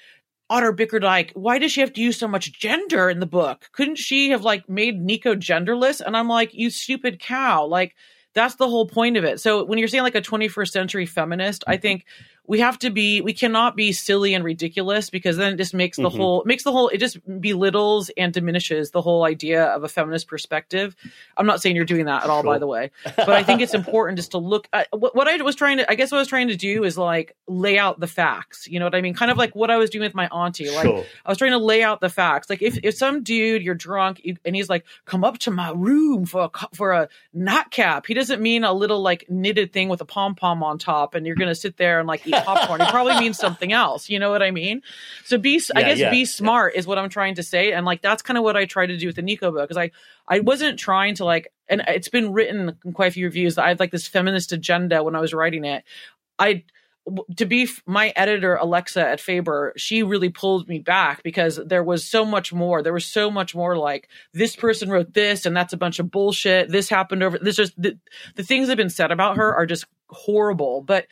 Otter 0.49 0.73
Bickerdike, 0.73 1.31
why 1.33 1.57
does 1.57 1.71
she 1.71 1.81
have 1.81 1.93
to 1.93 2.01
use 2.01 2.17
so 2.17 2.27
much 2.27 2.53
gender 2.59 3.09
in 3.09 3.19
the 3.19 3.25
book? 3.25 3.69
Couldn't 3.71 3.97
she 3.97 4.29
have 4.29 4.43
like 4.43 4.69
made 4.69 5.01
Nico 5.01 5.33
genderless? 5.35 6.01
And 6.01 6.15
I'm 6.15 6.27
like, 6.27 6.53
you 6.53 6.69
stupid 6.69 7.19
cow. 7.19 7.65
Like 7.65 7.95
that's 8.35 8.55
the 8.55 8.69
whole 8.69 8.85
point 8.87 9.17
of 9.17 9.23
it. 9.23 9.39
So 9.39 9.63
when 9.63 9.79
you're 9.79 9.87
saying 9.87 10.03
like 10.03 10.13
a 10.13 10.21
21st 10.21 10.69
century 10.69 11.05
feminist, 11.05 11.63
I 11.65 11.73
mm-hmm. 11.75 11.81
think 11.81 12.05
we 12.47 12.59
have 12.59 12.77
to 12.79 12.89
be 12.89 13.21
we 13.21 13.33
cannot 13.33 13.75
be 13.75 13.91
silly 13.91 14.33
and 14.33 14.43
ridiculous 14.43 15.09
because 15.09 15.37
then 15.37 15.53
it 15.53 15.57
just 15.57 15.73
makes 15.73 15.97
the 15.97 16.09
Mhm. 16.09 16.17
whole 16.17 16.43
makes 16.45 16.63
the 16.63 16.71
whole 16.71 16.89
it 16.89 16.97
just 16.99 17.17
belittles 17.41 18.11
and 18.17 18.33
diminishes 18.33 18.91
the 18.91 19.01
whole 19.01 19.23
idea 19.23 19.63
of 19.65 19.83
a 19.83 19.87
feminist 19.87 20.27
perspective. 20.27 20.95
I'm 21.37 21.45
not 21.45 21.61
saying 21.61 21.75
you're 21.75 21.85
doing 21.85 22.05
that 22.05 22.23
at 22.23 22.29
all, 22.29 22.43
by 22.43 22.57
the 22.59 22.67
way, 22.67 22.91
but 23.15 23.29
I 23.29 23.43
think 23.43 23.61
it's 23.61 23.73
important 23.73 24.17
just 24.17 24.31
to 24.31 24.37
look 24.37 24.67
at 24.73 24.87
what, 24.91 25.15
what 25.15 25.27
I 25.27 25.35
was 25.41 25.55
trying 25.55 25.77
to. 25.77 25.89
I 25.91 25.95
guess 25.95 26.11
what 26.11 26.17
I 26.17 26.21
was 26.21 26.27
trying 26.27 26.49
to 26.49 26.55
do 26.55 26.83
is 26.83 26.97
like 26.97 27.35
lay 27.47 27.77
out 27.77 27.99
the 27.99 28.07
facts. 28.07 28.67
You 28.67 28.79
know 28.79 28.85
what 28.85 28.95
I 28.95 29.01
mean? 29.01 29.13
Kind 29.13 29.31
of 29.31 29.37
like 29.37 29.55
what 29.55 29.71
I 29.71 29.77
was 29.77 29.89
doing 29.89 30.03
with 30.03 30.15
my 30.15 30.27
auntie. 30.27 30.69
Like 30.69 30.85
Sure. 30.85 31.03
I 31.25 31.29
was 31.29 31.37
trying 31.37 31.51
to 31.51 31.57
lay 31.57 31.83
out 31.83 32.01
the 32.01 32.09
facts. 32.09 32.49
Like 32.49 32.61
if, 32.61 32.77
if 32.83 32.95
some 32.95 33.23
dude 33.23 33.63
you're 33.63 33.75
drunk 33.75 34.21
you, 34.23 34.37
and 34.45 34.55
he's 34.55 34.69
like, 34.69 34.85
come 35.05 35.23
up 35.23 35.37
to 35.39 35.51
my 35.51 35.71
room 35.71 36.25
for 36.25 36.49
a 36.53 36.67
for 36.75 36.91
a 36.91 37.09
nightcap. 37.33 38.05
He 38.07 38.13
doesn't 38.13 38.41
mean 38.41 38.63
a 38.63 38.73
little 38.73 39.01
like 39.01 39.25
knitted 39.29 39.71
thing 39.73 39.89
with 39.89 40.01
a 40.01 40.05
pom 40.05 40.35
pom 40.35 40.63
on 40.63 40.77
top, 40.77 41.15
and 41.15 41.25
you're 41.25 41.35
gonna 41.35 41.55
sit 41.55 41.77
there 41.77 41.99
and 41.99 42.07
like 42.07 42.25
eat 42.27 42.34
popcorn. 42.43 42.81
he 42.81 42.87
probably 42.87 43.15
means 43.19 43.37
something 43.37 43.71
else. 43.71 44.09
You 44.09 44.19
know 44.19 44.29
what 44.29 44.41
I 44.41 44.51
mean? 44.51 44.81
So 45.23 45.37
be, 45.37 45.61
I 45.75 45.83
guess, 45.83 45.99
yeah, 45.99 46.09
be 46.09 46.19
yeah. 46.19 46.25
smart 46.25 46.75
is 46.75 46.87
what 46.87 46.97
I'm 46.97 47.09
trying 47.09 47.35
to 47.35 47.43
say, 47.43 47.71
and 47.71 47.85
like 47.85 48.01
that's 48.01 48.21
kind 48.21 48.37
of 48.37 48.43
what 48.43 48.57
I 48.57 48.65
try 48.65 48.85
to 48.85 48.97
do 48.97 49.07
with 49.07 49.15
the 49.15 49.21
Nico 49.21 49.51
book 49.51 49.69
because 49.69 49.77
I 49.77 49.91
I 50.27 50.39
wasn't 50.39 50.79
trying 50.79 51.15
to 51.15 51.25
like, 51.25 51.51
and 51.69 51.83
it's 51.87 52.09
been 52.09 52.33
written 52.33 52.75
in 52.83 52.93
quite 52.93 53.07
a 53.07 53.11
few 53.11 53.25
reviews 53.25 53.55
that 53.55 53.65
I 53.65 53.69
had 53.69 53.79
like 53.79 53.91
this 53.91 54.07
feminist 54.07 54.51
agenda 54.51 55.03
when 55.03 55.15
I 55.15 55.19
was 55.19 55.33
writing 55.33 55.65
it. 55.65 55.83
I 56.37 56.63
to 57.37 57.45
be 57.45 57.69
my 57.85 58.11
editor 58.15 58.55
alexa 58.55 58.99
at 58.99 59.19
faber 59.19 59.73
she 59.77 60.01
really 60.01 60.29
pulled 60.29 60.67
me 60.67 60.79
back 60.79 61.21
because 61.21 61.59
there 61.63 61.83
was 61.83 62.03
so 62.03 62.25
much 62.25 62.51
more 62.51 62.81
there 62.81 62.93
was 62.93 63.05
so 63.05 63.29
much 63.29 63.53
more 63.53 63.77
like 63.77 64.09
this 64.33 64.55
person 64.55 64.89
wrote 64.89 65.13
this 65.13 65.45
and 65.45 65.55
that's 65.55 65.73
a 65.73 65.77
bunch 65.77 65.99
of 65.99 66.09
bullshit 66.09 66.69
this 66.69 66.89
happened 66.89 67.21
over 67.21 67.37
this 67.37 67.57
just 67.57 67.79
the, 67.79 67.97
the 68.35 68.43
things 68.43 68.67
that 68.67 68.71
have 68.71 68.77
been 68.77 68.89
said 68.89 69.11
about 69.11 69.37
her 69.37 69.53
are 69.53 69.67
just 69.67 69.85
horrible 70.09 70.81
but 70.81 71.05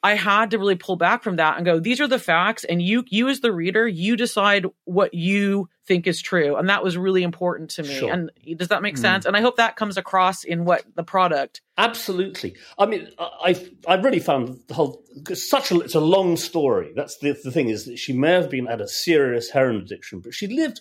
I 0.00 0.14
had 0.14 0.52
to 0.52 0.58
really 0.58 0.76
pull 0.76 0.94
back 0.94 1.24
from 1.24 1.36
that 1.36 1.56
and 1.56 1.66
go, 1.66 1.80
these 1.80 2.00
are 2.00 2.06
the 2.06 2.20
facts. 2.20 2.62
And 2.62 2.80
you, 2.80 3.04
you 3.08 3.28
as 3.28 3.40
the 3.40 3.52
reader, 3.52 3.86
you 3.86 4.16
decide 4.16 4.66
what 4.84 5.12
you 5.12 5.68
think 5.86 6.06
is 6.06 6.20
true. 6.20 6.54
And 6.54 6.68
that 6.68 6.84
was 6.84 6.96
really 6.96 7.24
important 7.24 7.70
to 7.70 7.82
me. 7.82 7.94
Sure. 7.94 8.12
And 8.12 8.30
does 8.56 8.68
that 8.68 8.80
make 8.80 8.94
mm. 8.94 9.00
sense? 9.00 9.24
And 9.24 9.36
I 9.36 9.40
hope 9.40 9.56
that 9.56 9.74
comes 9.74 9.96
across 9.96 10.44
in 10.44 10.64
what 10.64 10.84
the 10.94 11.02
product. 11.02 11.62
Absolutely. 11.76 12.54
I 12.78 12.86
mean, 12.86 13.08
I, 13.18 13.68
I 13.88 13.94
really 13.94 14.20
found 14.20 14.60
the 14.68 14.74
whole, 14.74 15.02
such 15.34 15.72
a, 15.72 15.80
it's 15.80 15.96
a 15.96 16.00
long 16.00 16.36
story. 16.36 16.92
That's 16.94 17.18
the, 17.18 17.36
the 17.42 17.50
thing 17.50 17.68
is 17.68 17.86
that 17.86 17.98
she 17.98 18.12
may 18.12 18.32
have 18.32 18.50
been 18.50 18.68
at 18.68 18.80
a 18.80 18.86
serious 18.86 19.50
heroin 19.50 19.76
addiction, 19.76 20.20
but 20.20 20.32
she 20.32 20.46
lived 20.46 20.80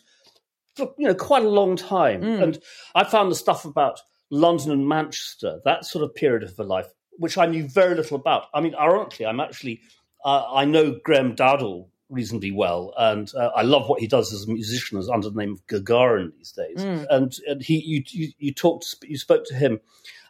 for, 0.76 0.94
you 1.00 1.08
know, 1.08 1.16
quite 1.16 1.44
a 1.44 1.50
long 1.50 1.76
time. 1.76 2.22
Mm. 2.22 2.44
And 2.44 2.60
I 2.94 3.04
found 3.04 3.32
the 3.32 3.36
stuff 3.36 3.66
about 3.66 4.00
London 4.30 4.72
and 4.72 4.88
Manchester, 4.88 5.60
that 5.66 5.86
sort 5.86 6.04
of 6.04 6.14
period 6.14 6.44
of 6.44 6.56
her 6.58 6.64
life, 6.64 6.88
which 7.18 7.38
I 7.38 7.46
knew 7.46 7.68
very 7.68 7.96
little 7.96 8.18
about. 8.18 8.46
I 8.54 8.62
mean, 8.62 8.76
ironically, 8.76 9.26
I'm 9.26 9.40
actually 9.40 9.82
uh, 10.24 10.46
I 10.54 10.66
know 10.66 11.00
Graham 11.04 11.36
Dowdall 11.36 11.88
reasonably 12.10 12.52
well, 12.52 12.94
and 12.98 13.32
uh, 13.36 13.52
I 13.56 13.64
love 13.64 13.88
what 13.88 14.00
he 14.00 14.08
does 14.08 14.34
as 14.34 14.44
a 14.44 14.52
musician, 14.52 14.98
as 14.98 15.10
under 15.10 15.30
the 15.30 15.38
name 15.38 15.54
of 15.54 15.66
Gagarin 15.68 16.32
these 16.38 16.52
days. 16.52 16.78
Mm. 16.78 17.06
And, 17.10 17.36
and 17.48 17.62
he, 17.62 17.80
you, 17.80 18.04
you, 18.08 18.32
you, 18.38 18.54
talked, 18.54 18.96
you 19.04 19.18
spoke 19.18 19.46
to 19.46 19.56
him, 19.56 19.80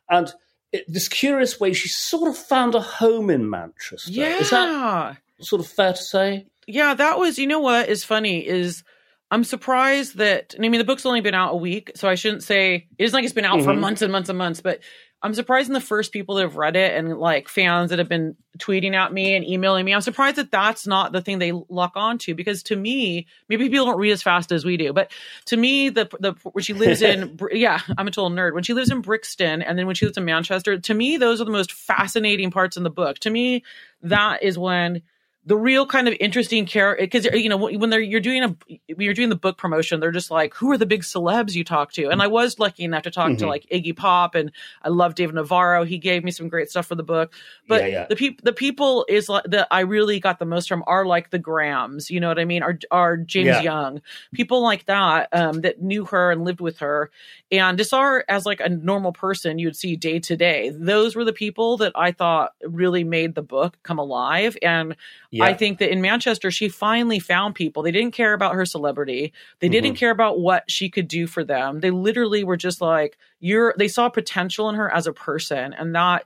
and 0.10 0.34
it, 0.71 0.86
this 0.88 1.08
curious 1.08 1.60
way, 1.60 1.73
she 1.73 1.89
sort 1.89 2.30
of 2.30 2.38
found 2.38 2.76
a 2.76 2.82
home 2.82 3.30
in 3.30 3.50
Manchester. 3.50 4.12
Yeah, 4.12 4.38
is 4.38 4.50
that 4.50 5.17
sort 5.39 5.62
of 5.62 5.67
fair 5.67 5.93
to 5.93 6.02
say? 6.02 6.47
Yeah, 6.67 6.93
that 6.93 7.17
was. 7.17 7.39
You 7.39 7.47
know 7.47 7.60
what 7.60 7.89
is 7.89 8.04
funny 8.04 8.45
is 8.45 8.84
I'm 9.32 9.43
surprised 9.43 10.17
that 10.17 10.56
I 10.58 10.62
mean 10.62 10.73
the 10.73 10.84
book's 10.84 11.06
only 11.06 11.21
been 11.21 11.34
out 11.34 11.54
a 11.54 11.58
week, 11.58 11.91
so 11.95 12.10
I 12.10 12.15
shouldn't 12.15 12.43
say 12.43 12.88
it 12.97 13.04
isn't 13.04 13.15
like 13.15 13.23
it's 13.23 13.34
been 13.34 13.45
out 13.45 13.58
mm-hmm. 13.58 13.65
for 13.65 13.73
months 13.73 14.02
and 14.02 14.12
months 14.12 14.30
and 14.30 14.38
months, 14.38 14.62
but 14.62 14.80
I'm 15.23 15.34
surprised 15.34 15.67
in 15.67 15.73
the 15.73 15.82
first 15.82 16.12
people 16.12 16.36
that 16.36 16.43
have 16.43 16.58
read 16.58 16.75
it 16.75 16.95
and 16.95 17.17
like 17.17 17.49
fans 17.49 17.89
that 17.89 17.97
have 17.97 18.08
been 18.08 18.36
tweeting 18.60 18.93
at 18.93 19.12
me 19.12 19.36
and 19.36 19.43
emailing 19.43 19.84
me. 19.84 19.93
I'm 19.93 20.01
surprised 20.01 20.36
that 20.36 20.51
that's 20.51 20.86
not 20.86 21.12
the 21.12 21.21
thing 21.21 21.39
they 21.39 21.51
lock 21.69 21.93
onto 21.95 22.36
because 22.36 22.62
to 22.63 22.75
me, 22.75 23.25
maybe 23.49 23.67
people 23.67 23.88
don't 23.88 23.99
read 23.99 24.12
as 24.12 24.21
fast 24.21 24.51
as 24.51 24.63
we 24.63 24.77
do, 24.77 24.93
but 24.93 25.12
to 25.45 25.58
me, 25.58 25.89
the 25.89 26.08
the 26.19 26.34
when 26.51 26.63
she 26.63 26.73
lives 26.73 27.01
in 27.01 27.39
yeah, 27.51 27.80
I'm 27.97 28.08
a 28.08 28.12
total 28.12 28.30
nerd. 28.30 28.53
When 28.53 28.63
she 28.63 28.73
lives 28.73 28.91
in 28.91 29.01
Brixton 29.01 29.63
and 29.63 29.77
then 29.77 29.88
when 29.88 29.95
she 29.95 30.06
lives 30.06 30.17
in 30.17 30.25
Manchester, 30.25 30.77
to 30.77 30.93
me, 30.93 31.17
those 31.17 31.41
are 31.41 31.45
the 31.45 31.51
most 31.51 31.71
fascinating 31.71 32.51
parts 32.51 32.77
in 32.77 32.84
the 32.84 32.91
book. 32.91 33.17
To 33.19 33.32
me, 33.32 33.63
that 34.03 34.43
is 34.43 34.58
when 34.58 35.01
the 35.47 35.55
real 35.55 35.86
kind 35.86 36.10
of 36.10 36.15
interesting 36.19 36.65
character 36.65 37.05
because 37.05 37.25
you 37.25 37.47
know 37.47 37.55
when 37.55 37.89
they're 37.89 38.01
you're 38.01 38.19
doing 38.19 38.43
a 38.43 38.49
when 38.67 39.05
you're 39.05 39.13
doing 39.13 39.29
the 39.29 39.36
book 39.36 39.57
promotion 39.57 40.01
they're 40.01 40.12
just 40.12 40.29
like 40.29 40.53
who 40.53 40.69
are 40.71 40.77
the 40.77 40.86
big 40.86 41.01
celebs 41.03 41.55
you 41.55 41.63
talk 41.63 41.93
to? 41.93 42.10
And 42.10 42.21
i 42.21 42.27
was 42.27 42.60
lucky 42.60 42.83
enough 42.83 43.03
to 43.03 43.12
talk 43.12 43.29
mm-hmm. 43.29 43.38
to 43.38 43.47
like 43.47 43.65
iggy 43.71 43.95
pop 43.95 44.36
and 44.36 44.51
i 44.83 44.89
love 44.89 45.15
david 45.15 45.36
navarro. 45.36 45.86
He 45.86 45.97
gave 45.97 46.23
me 46.23 46.31
some 46.31 46.49
great 46.49 46.69
stuff 46.69 46.86
for 46.86 46.95
the 46.95 47.03
book. 47.03 47.33
But 47.67 47.83
yeah, 47.83 47.88
yeah. 47.88 48.05
the 48.07 48.17
people 48.17 48.41
the 48.43 48.51
people 48.51 49.05
is 49.07 49.29
like 49.29 49.45
that 49.45 49.67
i 49.71 49.79
really 49.79 50.19
got 50.19 50.38
the 50.38 50.45
most 50.45 50.67
from 50.67 50.83
are 50.86 51.05
like 51.05 51.29
the 51.29 51.39
grahams 51.39 52.12
you 52.12 52.19
know 52.19 52.27
what 52.27 52.39
i 52.39 52.45
mean? 52.45 52.62
Are 52.62 52.77
are 52.91 53.15
james 53.15 53.47
yeah. 53.47 53.62
young. 53.62 54.01
People 54.33 54.62
like 54.62 54.86
that 54.86 55.29
um, 55.31 55.62
that 55.62 55.81
knew 55.81 56.03
her 56.05 56.31
and 56.31 56.43
lived 56.43 56.60
with 56.60 56.79
her. 56.79 57.10
And 57.51 57.77
just 57.77 57.93
are 57.93 58.25
as 58.27 58.45
like 58.45 58.60
a 58.60 58.67
normal 58.67 59.13
person 59.13 59.60
you'd 59.60 59.77
see 59.77 59.95
day 59.95 60.19
to 60.19 60.36
day 60.36 60.71
those 60.77 61.15
were 61.15 61.23
the 61.23 61.31
people 61.31 61.77
that 61.77 61.93
i 61.95 62.12
thought 62.12 62.51
really 62.63 63.05
made 63.05 63.33
the 63.36 63.41
book 63.41 63.77
come 63.83 63.97
alive. 63.97 64.57
And 64.62 64.95
yeah. 65.38 65.45
I 65.45 65.54
think 65.54 65.80
that 65.80 65.91
in 65.91 66.02
Manchester, 66.02 66.52
she 66.52 66.69
finally 66.69 67.19
found 67.19 67.56
people. 67.56 67.84
They 67.84 67.91
didn't 67.91 68.12
care 68.12 68.34
about 68.34 68.56
her 68.56 68.65
celebrity. 68.65 69.34
They 69.60 69.69
didn't 69.69 69.91
mm-hmm. 69.91 70.00
care 70.00 70.12
about 70.12 70.39
what 70.39 70.69
she 70.69 70.89
could 70.89 71.08
do 71.08 71.28
for 71.28 71.43
them. 71.43 71.80
They 71.80 71.91
literally 71.91 72.43
were 72.43 72.58
just 72.58 72.82
like, 72.82 73.17
you're, 73.39 73.73
they 73.78 73.88
saw 73.88 74.10
potential 74.10 74.69
in 74.69 74.76
her 74.76 74.93
as 74.93 75.08
a 75.08 75.13
person. 75.13 75.73
And 75.73 75.95
that, 75.95 76.26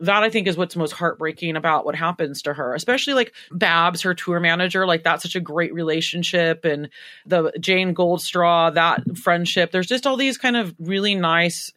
that 0.00 0.22
I 0.22 0.30
think 0.30 0.46
is 0.46 0.56
what's 0.56 0.76
most 0.76 0.92
heartbreaking 0.92 1.56
about 1.56 1.84
what 1.84 1.96
happens 1.96 2.42
to 2.42 2.54
her, 2.54 2.74
especially 2.74 3.14
like 3.14 3.34
Babs, 3.50 4.02
her 4.02 4.14
tour 4.14 4.38
manager. 4.38 4.86
Like 4.86 5.02
that's 5.02 5.22
such 5.24 5.34
a 5.34 5.40
great 5.40 5.74
relationship, 5.74 6.64
and 6.64 6.88
the 7.26 7.52
Jane 7.58 7.96
Goldstraw, 7.96 8.74
that 8.74 9.16
friendship. 9.16 9.72
There's 9.72 9.88
just 9.88 10.06
all 10.06 10.16
these 10.16 10.38
kind 10.38 10.56
of 10.56 10.72
really 10.78 11.16
nice 11.16 11.72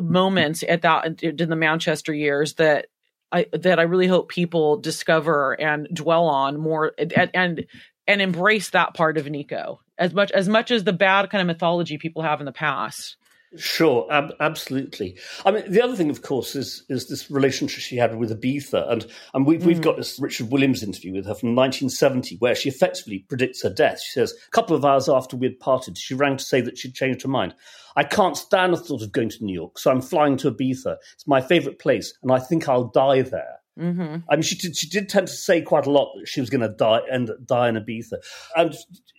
moments 0.00 0.64
at 0.66 0.80
that 0.82 1.22
in 1.22 1.50
the 1.50 1.56
Manchester 1.56 2.14
years 2.14 2.54
that 2.54 2.86
I, 3.32 3.46
that 3.52 3.78
I 3.78 3.82
really 3.82 4.06
hope 4.06 4.28
people 4.28 4.76
discover 4.78 5.52
and 5.60 5.88
dwell 5.92 6.26
on 6.26 6.58
more 6.58 6.92
and, 6.98 7.30
and 7.34 7.66
and 8.06 8.22
embrace 8.22 8.70
that 8.70 8.94
part 8.94 9.18
of 9.18 9.28
Nico 9.28 9.80
as 9.98 10.14
much 10.14 10.30
as 10.30 10.48
much 10.48 10.70
as 10.70 10.84
the 10.84 10.92
bad 10.92 11.30
kind 11.30 11.40
of 11.40 11.46
mythology 11.46 11.98
people 11.98 12.22
have 12.22 12.40
in 12.40 12.46
the 12.46 12.52
past. 12.52 13.16
Sure, 13.58 14.06
ab- 14.10 14.34
absolutely. 14.40 15.16
I 15.44 15.50
mean, 15.50 15.70
the 15.70 15.82
other 15.82 15.96
thing, 15.96 16.10
of 16.10 16.22
course, 16.22 16.54
is 16.54 16.84
is 16.88 17.08
this 17.08 17.30
relationship 17.30 17.80
she 17.80 17.96
had 17.96 18.16
with 18.16 18.30
Ibiza, 18.30 18.90
and 18.90 19.06
and 19.34 19.46
we've 19.46 19.64
we've 19.64 19.78
mm. 19.78 19.82
got 19.82 19.96
this 19.96 20.18
Richard 20.18 20.50
Williams 20.50 20.82
interview 20.82 21.12
with 21.14 21.26
her 21.26 21.34
from 21.34 21.54
1970, 21.54 22.36
where 22.36 22.54
she 22.54 22.68
effectively 22.68 23.20
predicts 23.20 23.62
her 23.62 23.70
death. 23.70 24.00
She 24.00 24.12
says, 24.12 24.32
a 24.32 24.50
couple 24.50 24.76
of 24.76 24.84
hours 24.84 25.08
after 25.08 25.36
we 25.36 25.46
had 25.46 25.60
parted, 25.60 25.98
she 25.98 26.14
rang 26.14 26.36
to 26.36 26.44
say 26.44 26.60
that 26.60 26.78
she'd 26.78 26.94
changed 26.94 27.22
her 27.22 27.28
mind. 27.28 27.54
I 27.96 28.04
can't 28.04 28.36
stand 28.36 28.74
the 28.74 28.76
thought 28.76 29.02
of 29.02 29.12
going 29.12 29.30
to 29.30 29.44
New 29.44 29.54
York, 29.54 29.78
so 29.78 29.90
I'm 29.90 30.02
flying 30.02 30.36
to 30.38 30.50
Ibiza. 30.50 30.96
It's 31.14 31.26
my 31.26 31.40
favourite 31.40 31.78
place, 31.78 32.12
and 32.22 32.30
I 32.30 32.38
think 32.38 32.68
I'll 32.68 32.88
die 32.88 33.22
there. 33.22 33.60
Mm-hmm. 33.78 34.16
I 34.30 34.36
mean, 34.36 34.42
she 34.42 34.56
did, 34.56 34.76
she 34.76 34.88
did 34.88 35.08
tend 35.08 35.28
to 35.28 35.32
say 35.32 35.60
quite 35.60 35.86
a 35.86 35.90
lot 35.90 36.14
that 36.16 36.26
she 36.26 36.40
was 36.40 36.50
going 36.50 36.62
to 36.62 36.68
die 36.68 37.00
and 37.10 37.30
die 37.44 37.68
in 37.68 37.76
Ibiza. 37.76 38.14
And 38.54 38.74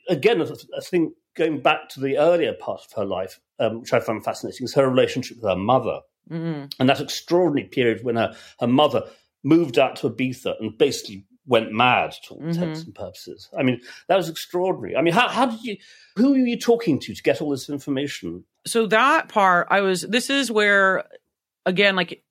again, 0.10 0.42
I 0.42 0.82
think 0.82 1.14
going 1.38 1.62
back 1.62 1.90
to 1.90 2.00
the 2.00 2.18
earlier 2.18 2.54
part 2.54 2.82
of 2.86 2.92
her 2.94 3.06
life, 3.06 3.40
um, 3.60 3.82
which 3.82 3.94
I 3.94 4.00
found 4.00 4.26
fascinating, 4.26 4.66
is 4.66 4.74
her 4.74 4.90
relationship 4.90 5.38
with 5.38 5.46
her 5.46 5.56
mother. 5.56 6.02
Mm-hmm. 6.30 6.66
And 6.80 6.90
that 6.90 7.00
extraordinary 7.00 7.70
period 7.70 8.04
when 8.04 8.18
her, 8.18 8.36
her 8.60 8.68
mother 8.68 9.04
moved 9.44 9.80
out 9.80 9.96
to 9.98 10.10
Ibiza 10.10 10.60
and 10.60 10.78
basically 10.78 11.26
went 11.46 11.72
mad 11.72 12.14
to 12.26 12.34
all 12.34 12.42
intents 12.42 12.82
mm-hmm. 12.82 12.90
and 12.90 12.96
purposes. 12.96 13.50
I 13.58 13.64
mean, 13.64 13.80
that 14.10 14.18
was 14.18 14.28
extraordinary. 14.28 14.98
I 14.98 15.02
mean, 15.02 15.14
how, 15.14 15.30
how 15.30 15.46
did 15.46 15.64
you, 15.64 15.78
who 16.18 16.32
were 16.32 16.38
you 16.38 16.60
talking 16.60 17.00
to 17.00 17.16
to 17.16 17.24
get 17.24 17.42
all 17.42 17.52
this 17.52 17.70
information? 17.70 18.44
So 18.66 18.88
that 18.88 19.30
part, 19.30 19.68
I 19.70 19.80
was, 19.80 20.02
this 20.02 20.30
is 20.30 20.52
where 20.52 21.06
again, 21.68 21.98
like 21.98 22.24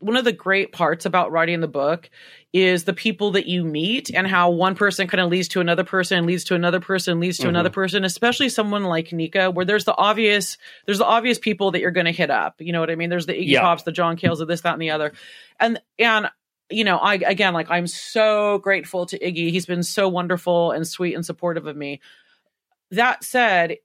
one 0.00 0.16
of 0.16 0.24
the 0.24 0.32
great 0.32 0.72
parts 0.72 1.06
about 1.06 1.30
writing 1.30 1.60
the 1.60 1.68
book 1.68 2.10
is 2.52 2.82
the 2.82 2.92
people 2.92 3.30
that 3.30 3.46
you 3.46 3.62
meet 3.64 4.10
and 4.12 4.26
how 4.26 4.50
one 4.50 4.74
person 4.74 5.06
kind 5.06 5.20
of 5.20 5.30
leads 5.30 5.46
to 5.48 5.60
another 5.60 5.84
person, 5.84 6.26
leads 6.26 6.42
to 6.44 6.56
another 6.56 6.80
person, 6.80 7.20
leads 7.20 7.36
to 7.36 7.44
mm-hmm. 7.44 7.50
another 7.50 7.70
person, 7.70 8.04
especially 8.04 8.48
someone 8.48 8.82
like 8.82 9.12
Nico, 9.12 9.52
where 9.52 9.64
there's 9.64 9.84
the 9.84 9.96
obvious, 9.96 10.58
there's 10.84 10.98
the 10.98 11.06
obvious 11.06 11.38
people 11.38 11.70
that 11.70 11.80
you're 11.80 11.92
going 11.92 12.06
to 12.06 12.12
hit 12.12 12.28
up. 12.28 12.56
You 12.58 12.72
know 12.72 12.80
what 12.80 12.90
I 12.90 12.96
mean? 12.96 13.08
There's 13.08 13.26
the 13.26 13.34
Iggy 13.34 13.50
yeah. 13.50 13.60
Pops, 13.60 13.84
the 13.84 13.92
John 13.92 14.16
Cales, 14.16 14.40
of 14.40 14.48
this, 14.48 14.62
that, 14.62 14.72
and 14.72 14.82
the 14.82 14.90
other. 14.90 15.12
And, 15.60 15.80
and, 15.96 16.28
you 16.68 16.82
know, 16.82 16.98
I, 16.98 17.14
again, 17.14 17.54
like 17.54 17.70
I'm 17.70 17.86
so 17.86 18.58
grateful 18.58 19.06
to 19.06 19.18
Iggy. 19.18 19.52
He's 19.52 19.66
been 19.66 19.84
so 19.84 20.08
wonderful 20.08 20.72
and 20.72 20.86
sweet 20.88 21.14
and 21.14 21.24
supportive 21.24 21.68
of 21.68 21.76
me. 21.76 22.00
That 22.90 23.22
said, 23.22 23.76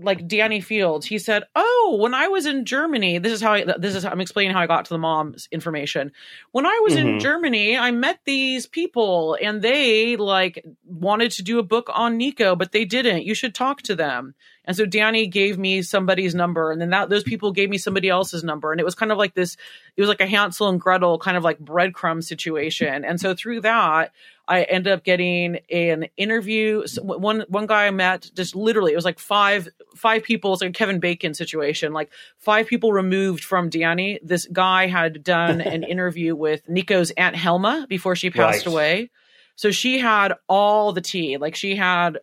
like 0.00 0.28
Danny 0.28 0.60
Fields, 0.60 1.06
he 1.06 1.18
said, 1.18 1.44
"Oh, 1.54 1.98
when 2.00 2.14
I 2.14 2.28
was 2.28 2.46
in 2.46 2.64
Germany, 2.64 3.18
this 3.18 3.32
is 3.32 3.40
how 3.40 3.52
I, 3.54 3.64
this 3.78 3.94
is 3.94 4.04
how 4.04 4.10
I'm 4.10 4.20
explaining 4.20 4.54
how 4.54 4.60
I 4.60 4.66
got 4.66 4.84
to 4.86 4.94
the 4.94 4.98
mom's 4.98 5.48
information. 5.52 6.12
When 6.52 6.66
I 6.66 6.80
was 6.82 6.94
mm-hmm. 6.94 7.08
in 7.08 7.20
Germany, 7.20 7.76
I 7.76 7.90
met 7.90 8.20
these 8.24 8.66
people 8.66 9.36
and 9.40 9.62
they 9.62 10.16
like 10.16 10.64
wanted 10.84 11.32
to 11.32 11.42
do 11.42 11.58
a 11.58 11.62
book 11.62 11.88
on 11.92 12.16
Nico, 12.16 12.56
but 12.56 12.72
they 12.72 12.84
didn't. 12.84 13.24
You 13.24 13.34
should 13.34 13.54
talk 13.54 13.82
to 13.82 13.94
them." 13.94 14.34
And 14.68 14.76
so 14.76 14.84
Danny 14.84 15.26
gave 15.26 15.58
me 15.58 15.80
somebody's 15.80 16.34
number, 16.34 16.70
and 16.70 16.78
then 16.78 16.90
that 16.90 17.08
those 17.08 17.22
people 17.22 17.52
gave 17.52 17.70
me 17.70 17.78
somebody 17.78 18.10
else's 18.10 18.44
number, 18.44 18.70
and 18.70 18.78
it 18.78 18.84
was 18.84 18.94
kind 18.94 19.10
of 19.10 19.16
like 19.16 19.32
this. 19.32 19.56
It 19.96 20.02
was 20.02 20.08
like 20.08 20.20
a 20.20 20.26
Hansel 20.26 20.68
and 20.68 20.78
Gretel 20.78 21.18
kind 21.18 21.38
of 21.38 21.42
like 21.42 21.58
breadcrumb 21.58 22.22
situation. 22.22 23.02
And 23.02 23.18
so 23.18 23.34
through 23.34 23.62
that, 23.62 24.12
I 24.46 24.64
ended 24.64 24.92
up 24.92 25.04
getting 25.04 25.60
an 25.70 26.08
interview. 26.18 26.84
One 27.00 27.46
one 27.48 27.66
guy 27.66 27.86
I 27.86 27.90
met 27.92 28.30
just 28.34 28.54
literally 28.54 28.92
it 28.92 28.96
was 28.96 29.06
like 29.06 29.18
five 29.18 29.70
five 29.96 30.22
people. 30.22 30.52
It's 30.52 30.60
like 30.60 30.70
a 30.70 30.72
Kevin 30.74 31.00
Bacon 31.00 31.32
situation. 31.32 31.94
Like 31.94 32.10
five 32.36 32.66
people 32.66 32.92
removed 32.92 33.44
from 33.44 33.70
Danny. 33.70 34.20
This 34.22 34.46
guy 34.52 34.86
had 34.86 35.24
done 35.24 35.62
an 35.62 35.82
interview 35.94 36.36
with 36.36 36.68
Nico's 36.68 37.10
aunt 37.12 37.36
Helma 37.36 37.86
before 37.88 38.16
she 38.16 38.28
passed 38.28 38.66
right. 38.66 38.72
away. 38.72 39.10
So 39.58 39.72
she 39.72 39.98
had 39.98 40.34
all 40.48 40.92
the 40.92 41.00
tea. 41.00 41.36
Like 41.36 41.56
she 41.56 41.74
had 41.74 42.18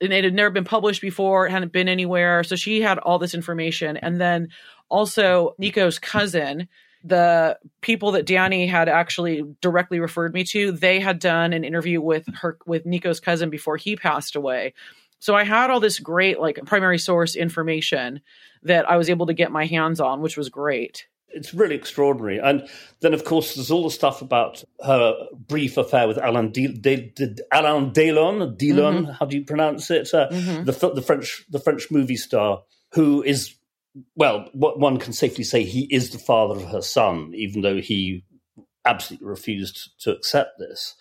and 0.00 0.12
it 0.12 0.24
had 0.24 0.34
never 0.34 0.50
been 0.50 0.64
published 0.64 1.00
before, 1.00 1.46
it 1.46 1.50
hadn't 1.50 1.72
been 1.72 1.88
anywhere. 1.88 2.44
So 2.44 2.56
she 2.56 2.80
had 2.80 2.98
all 2.98 3.18
this 3.18 3.34
information. 3.34 3.96
And 3.96 4.20
then 4.20 4.48
also 4.88 5.54
Nico's 5.58 5.98
cousin, 5.98 6.68
the 7.04 7.58
people 7.80 8.12
that 8.12 8.26
Danny 8.26 8.66
had 8.66 8.88
actually 8.88 9.42
directly 9.60 10.00
referred 10.00 10.34
me 10.34 10.44
to, 10.44 10.72
they 10.72 11.00
had 11.00 11.18
done 11.18 11.52
an 11.52 11.64
interview 11.64 12.00
with 12.00 12.26
her 12.36 12.58
with 12.66 12.86
Nico's 12.86 13.20
cousin 13.20 13.50
before 13.50 13.76
he 13.76 13.96
passed 13.96 14.36
away. 14.36 14.74
So 15.20 15.34
I 15.34 15.44
had 15.44 15.70
all 15.70 15.80
this 15.80 15.98
great 15.98 16.38
like 16.38 16.64
primary 16.64 16.98
source 16.98 17.34
information 17.34 18.20
that 18.62 18.88
I 18.88 18.96
was 18.96 19.10
able 19.10 19.26
to 19.26 19.34
get 19.34 19.50
my 19.50 19.66
hands 19.66 20.00
on, 20.00 20.20
which 20.20 20.36
was 20.36 20.48
great. 20.48 21.06
It's 21.30 21.52
really 21.54 21.74
extraordinary. 21.74 22.38
And 22.38 22.66
then, 23.00 23.12
of 23.14 23.24
course, 23.24 23.54
there's 23.54 23.70
all 23.70 23.84
the 23.84 23.90
stuff 23.90 24.22
about 24.22 24.64
her 24.84 25.14
brief 25.46 25.76
affair 25.76 26.08
with 26.08 26.16
Alain, 26.22 26.52
De- 26.52 26.68
De- 26.72 27.10
De- 27.14 27.42
Alain 27.52 27.90
Delon. 27.92 28.56
Delon, 28.56 29.02
Mm-hmm. 29.02 29.10
how 29.12 29.26
do 29.26 29.36
you 29.36 29.44
pronounce 29.44 29.90
it? 29.90 30.12
Uh, 30.14 30.28
the, 30.30 30.74
f- 30.80 30.94
the 30.94 31.02
French, 31.02 31.44
the 31.50 31.60
French 31.60 31.90
movie 31.90 32.16
star 32.16 32.62
who 32.94 33.22
is, 33.22 33.54
well, 34.16 34.48
what 34.52 34.78
one 34.78 34.98
can 34.98 35.12
safely 35.12 35.44
say 35.44 35.64
he 35.64 35.82
is 35.94 36.10
the 36.10 36.18
father 36.18 36.54
of 36.56 36.68
her 36.70 36.80
son, 36.82 37.32
even 37.34 37.60
though 37.62 37.80
he 37.80 38.24
absolutely 38.86 39.26
refused 39.28 39.90
to 40.00 40.10
accept 40.10 40.58
this. 40.58 40.94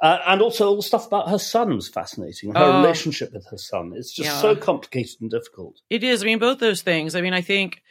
Uh, 0.00 0.18
and 0.26 0.40
also 0.42 0.68
all 0.68 0.76
the 0.76 0.82
stuff 0.82 1.06
about 1.06 1.28
her 1.28 1.38
son 1.38 1.74
was 1.74 1.88
fascinating. 1.88 2.52
Her 2.52 2.58
Oh. 2.64 2.80
relationship 2.82 3.32
with 3.32 3.46
her 3.50 3.58
son. 3.58 3.92
It's 3.96 4.12
just 4.12 4.28
Yeah. 4.30 4.40
so 4.40 4.56
complicated 4.56 5.20
and 5.20 5.30
difficult. 5.30 5.76
It 5.90 6.02
is. 6.04 6.22
I 6.22 6.26
mean, 6.26 6.38
both 6.38 6.58
those 6.58 6.82
things. 6.82 7.14
I 7.14 7.20
mean, 7.20 7.34
I 7.34 7.40
think 7.40 7.82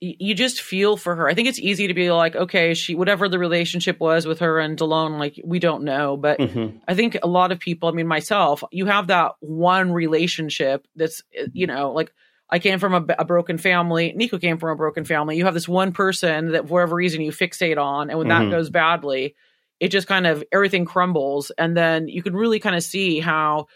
you 0.00 0.34
just 0.34 0.62
feel 0.62 0.96
for 0.96 1.16
her. 1.16 1.28
I 1.28 1.34
think 1.34 1.48
it's 1.48 1.58
easy 1.58 1.88
to 1.88 1.94
be 1.94 2.12
like, 2.12 2.36
okay, 2.36 2.74
she, 2.74 2.94
whatever 2.94 3.28
the 3.28 3.38
relationship 3.38 3.98
was 3.98 4.26
with 4.26 4.38
her 4.38 4.60
and 4.60 4.78
Delon, 4.78 5.18
like, 5.18 5.40
we 5.44 5.58
don't 5.58 5.82
know. 5.82 6.16
But 6.16 6.38
Mhm. 6.38 6.80
I 6.86 6.94
think 6.94 7.18
a 7.22 7.26
lot 7.26 7.50
of 7.50 7.58
people, 7.58 7.88
I 7.88 7.92
mean, 7.92 8.06
myself, 8.06 8.62
you 8.70 8.86
have 8.86 9.08
that 9.08 9.32
one 9.40 9.92
relationship 9.92 10.86
that's, 10.94 11.22
uh, 11.40 11.46
you 11.52 11.66
know, 11.66 11.92
like, 11.92 12.12
I 12.50 12.60
came 12.60 12.78
from 12.78 12.94
a, 12.94 13.04
a 13.18 13.24
broken 13.24 13.58
family. 13.58 14.12
Nico 14.16 14.38
came 14.38 14.58
from 14.58 14.70
a 14.70 14.76
broken 14.76 15.04
family. 15.04 15.36
You 15.36 15.44
have 15.44 15.54
this 15.54 15.68
one 15.68 15.92
person 15.92 16.52
that, 16.52 16.68
for 16.68 16.74
whatever 16.74 16.94
reason, 16.96 17.20
you 17.20 17.30
fixate 17.32 17.76
on. 17.76 18.08
And 18.08 18.18
when 18.18 18.28
Mhm. 18.28 18.38
that 18.38 18.50
goes 18.50 18.70
badly, 18.70 19.34
it 19.80 19.88
just 19.88 20.06
kind 20.06 20.26
of 20.26 20.42
everything 20.52 20.84
crumbles. 20.84 21.50
And 21.58 21.76
then 21.76 22.08
you 22.08 22.22
can 22.22 22.34
really 22.34 22.58
kind 22.58 22.74
of 22.76 22.82
see 22.82 23.20
how 23.20 23.66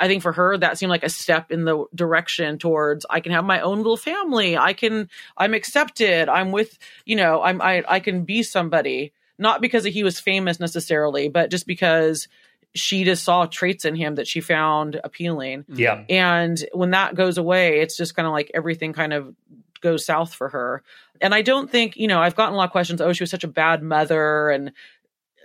I 0.00 0.08
think 0.08 0.22
for 0.22 0.32
her 0.32 0.56
that 0.56 0.78
seemed 0.78 0.90
like 0.90 1.04
a 1.04 1.08
step 1.08 1.50
in 1.50 1.64
the 1.64 1.84
direction 1.94 2.58
towards 2.58 3.04
I 3.10 3.20
can 3.20 3.32
have 3.32 3.44
my 3.44 3.60
own 3.60 3.78
little 3.78 3.96
family. 3.96 4.56
I 4.56 4.72
can 4.72 5.08
I'm 5.36 5.54
accepted. 5.54 6.28
I'm 6.28 6.50
with, 6.50 6.78
you 7.04 7.16
know, 7.16 7.42
I'm 7.42 7.60
I 7.60 7.84
I 7.86 8.00
can 8.00 8.24
be 8.24 8.42
somebody. 8.42 9.12
Not 9.38 9.60
because 9.60 9.84
he 9.84 10.02
was 10.02 10.18
famous 10.18 10.58
necessarily, 10.58 11.28
but 11.28 11.50
just 11.50 11.66
because 11.66 12.26
she 12.74 13.04
just 13.04 13.24
saw 13.24 13.46
traits 13.46 13.84
in 13.84 13.94
him 13.94 14.14
that 14.16 14.26
she 14.26 14.40
found 14.40 15.00
appealing. 15.02 15.64
Yeah. 15.68 16.04
And 16.08 16.58
when 16.72 16.90
that 16.90 17.14
goes 17.14 17.38
away, 17.38 17.80
it's 17.80 17.96
just 17.96 18.14
kind 18.14 18.26
of 18.26 18.32
like 18.32 18.50
everything 18.54 18.92
kind 18.92 19.12
of 19.12 19.34
goes 19.80 20.06
south 20.06 20.34
for 20.34 20.48
her. 20.48 20.82
And 21.20 21.34
I 21.34 21.42
don't 21.42 21.70
think, 21.70 21.96
you 21.96 22.08
know, 22.08 22.20
I've 22.20 22.36
gotten 22.36 22.54
a 22.54 22.56
lot 22.56 22.64
of 22.64 22.72
questions, 22.72 23.00
oh, 23.00 23.12
she 23.12 23.22
was 23.22 23.30
such 23.30 23.44
a 23.44 23.48
bad 23.48 23.82
mother 23.82 24.50
and 24.50 24.72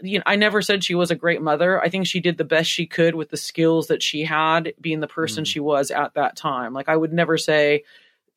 you 0.04 0.20
know, 0.20 0.24
I 0.26 0.36
never 0.36 0.62
said 0.62 0.84
she 0.84 0.96
was 0.96 1.12
a 1.12 1.16
great 1.16 1.42
mother. 1.42 1.82
I 1.82 1.90
think 1.90 2.08
she 2.08 2.20
did 2.20 2.38
the 2.38 2.44
best 2.44 2.70
she 2.70 2.86
could 2.86 3.16
with 3.16 3.30
the 3.30 3.38
skills 3.38 3.88
that 3.88 4.04
she 4.04 4.24
had, 4.24 4.74
being 4.80 5.00
the 5.00 5.08
person 5.08 5.44
mm. 5.44 5.48
she 5.48 5.60
was 5.60 5.92
at 5.92 6.14
that 6.16 6.36
time. 6.36 6.74
Like 6.74 6.90
I 6.90 6.96
would 6.96 7.14
never 7.14 7.38
say 7.38 7.84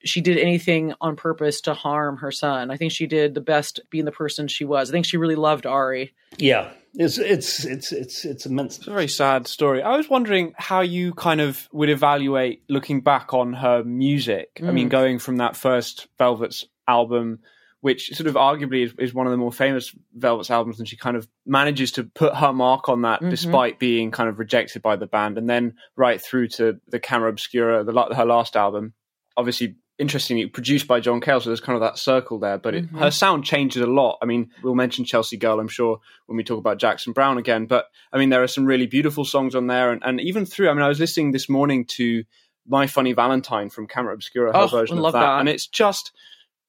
she 0.05 0.21
did 0.21 0.39
anything 0.39 0.95
on 1.01 1.17
purpose 1.17 1.63
to 1.63 1.75
harm 1.75 2.19
her 2.19 2.31
son. 2.31 2.71
I 2.71 2.77
think 2.77 2.93
she 2.93 3.07
did 3.07 3.35
the 3.35 3.41
best 3.41 3.81
being 3.91 4.05
the 4.05 4.13
person 4.13 4.49
she 4.49 4.65
was. 4.65 4.91
I 4.91 4.93
think 4.93 5.07
she 5.07 5.17
really 5.17 5.35
loved 5.35 5.67
Ari. 5.67 6.15
Yeah. 6.37 6.73
It's, 6.97 7.19
it's, 7.19 7.65
it's, 7.65 7.91
it's, 7.91 8.25
it's 8.25 8.47
immense. 8.47 8.79
It's 8.79 8.87
a 8.87 8.91
very 8.91 9.09
sad 9.09 9.49
story. 9.49 9.83
I 9.83 9.97
was 9.97 10.09
wondering 10.09 10.53
how 10.57 10.83
you 10.83 11.13
kind 11.15 11.41
of 11.41 11.69
would 11.73 11.91
evaluate 11.91 12.63
looking 12.69 13.01
back 13.01 13.35
on 13.35 13.55
her 13.55 13.83
music. 13.83 14.61
I 14.63 14.71
mean, 14.71 14.89
mm. 14.89 14.91
going 14.93 15.19
from 15.19 15.39
that 15.39 15.57
first 15.57 16.07
Velvet's 16.19 16.67
album, 16.87 17.41
which 17.85 18.17
sort 18.17 18.27
of 18.27 18.35
arguably 18.35 18.83
is, 18.83 18.95
is 18.99 19.13
one 19.13 19.27
of 19.27 19.31
the 19.31 19.37
more 19.37 19.53
famous 19.53 19.95
Velvet's 20.15 20.51
albums, 20.51 20.79
and 20.79 20.89
she 20.89 20.97
kind 20.97 21.19
of 21.19 21.29
manages 21.45 21.93
to 21.93 22.05
put 22.05 22.35
her 22.35 22.51
mark 22.51 22.89
on 22.89 23.03
that 23.03 23.21
mm-hmm. 23.21 23.29
despite 23.29 23.79
being 23.79 24.11
kind 24.11 24.27
of 24.27 24.39
rejected 24.39 24.81
by 24.81 24.97
the 24.97 25.07
band, 25.07 25.37
and 25.37 25.51
then 25.51 25.75
right 25.95 26.19
through 26.19 26.49
to 26.49 26.81
the 26.89 26.99
Camera 26.99 27.29
Obscura, 27.29 27.85
the, 27.85 27.93
her 28.17 28.25
last 28.25 28.57
album. 28.57 28.95
Obviously, 29.37 29.77
interestingly 29.99 30.47
produced 30.47 30.87
by 30.89 30.99
John 30.99 31.21
Cale, 31.21 31.41
so 31.41 31.51
there's 31.51 31.61
kind 31.61 31.75
of 31.77 31.83
that 31.83 31.99
circle 31.99 32.39
there. 32.39 32.57
But 32.57 32.75
it, 32.75 32.87
mm-hmm. 32.87 33.01
her 33.01 33.11
sound 33.11 33.45
changes 33.45 33.83
a 33.83 33.87
lot. 33.87 34.17
I 34.23 34.25
mean, 34.25 34.49
we'll 34.63 34.75
mention 34.75 35.05
Chelsea 35.05 35.37
Girl, 35.37 35.61
I'm 35.61 35.69
sure, 35.69 36.01
when 36.25 36.39
we 36.39 36.43
talk 36.43 36.59
about 36.59 36.79
Jackson 36.79 37.13
Browne 37.13 37.37
again. 37.37 37.67
But 37.67 37.85
I 38.15 38.19
mean, 38.19 38.31
there 38.31 38.43
are 38.43 38.49
some 38.49 38.65
really 38.65 38.87
beautiful 38.87 39.27
songs 39.27 39.55
on 39.55 39.67
there, 39.67 39.93
and, 39.93 40.03
and 40.03 40.23
even 40.23 40.47
through. 40.47 40.71
I 40.71 40.73
mean, 40.73 40.81
I 40.81 40.89
was 40.89 41.01
listening 41.01 41.33
this 41.33 41.51
morning 41.51 41.85
to 41.97 42.25
My 42.67 42.87
Funny 42.87 43.13
Valentine 43.13 43.69
from 43.69 43.89
Camera 43.89 44.15
Obscura, 44.15 44.53
her 44.53 44.59
Oh, 44.59 44.69
version 44.69 44.97
I 44.97 45.01
of 45.01 45.03
love 45.03 45.13
that, 45.13 45.21
that. 45.21 45.41
and 45.41 45.51
it's 45.51 45.67
just. 45.67 46.13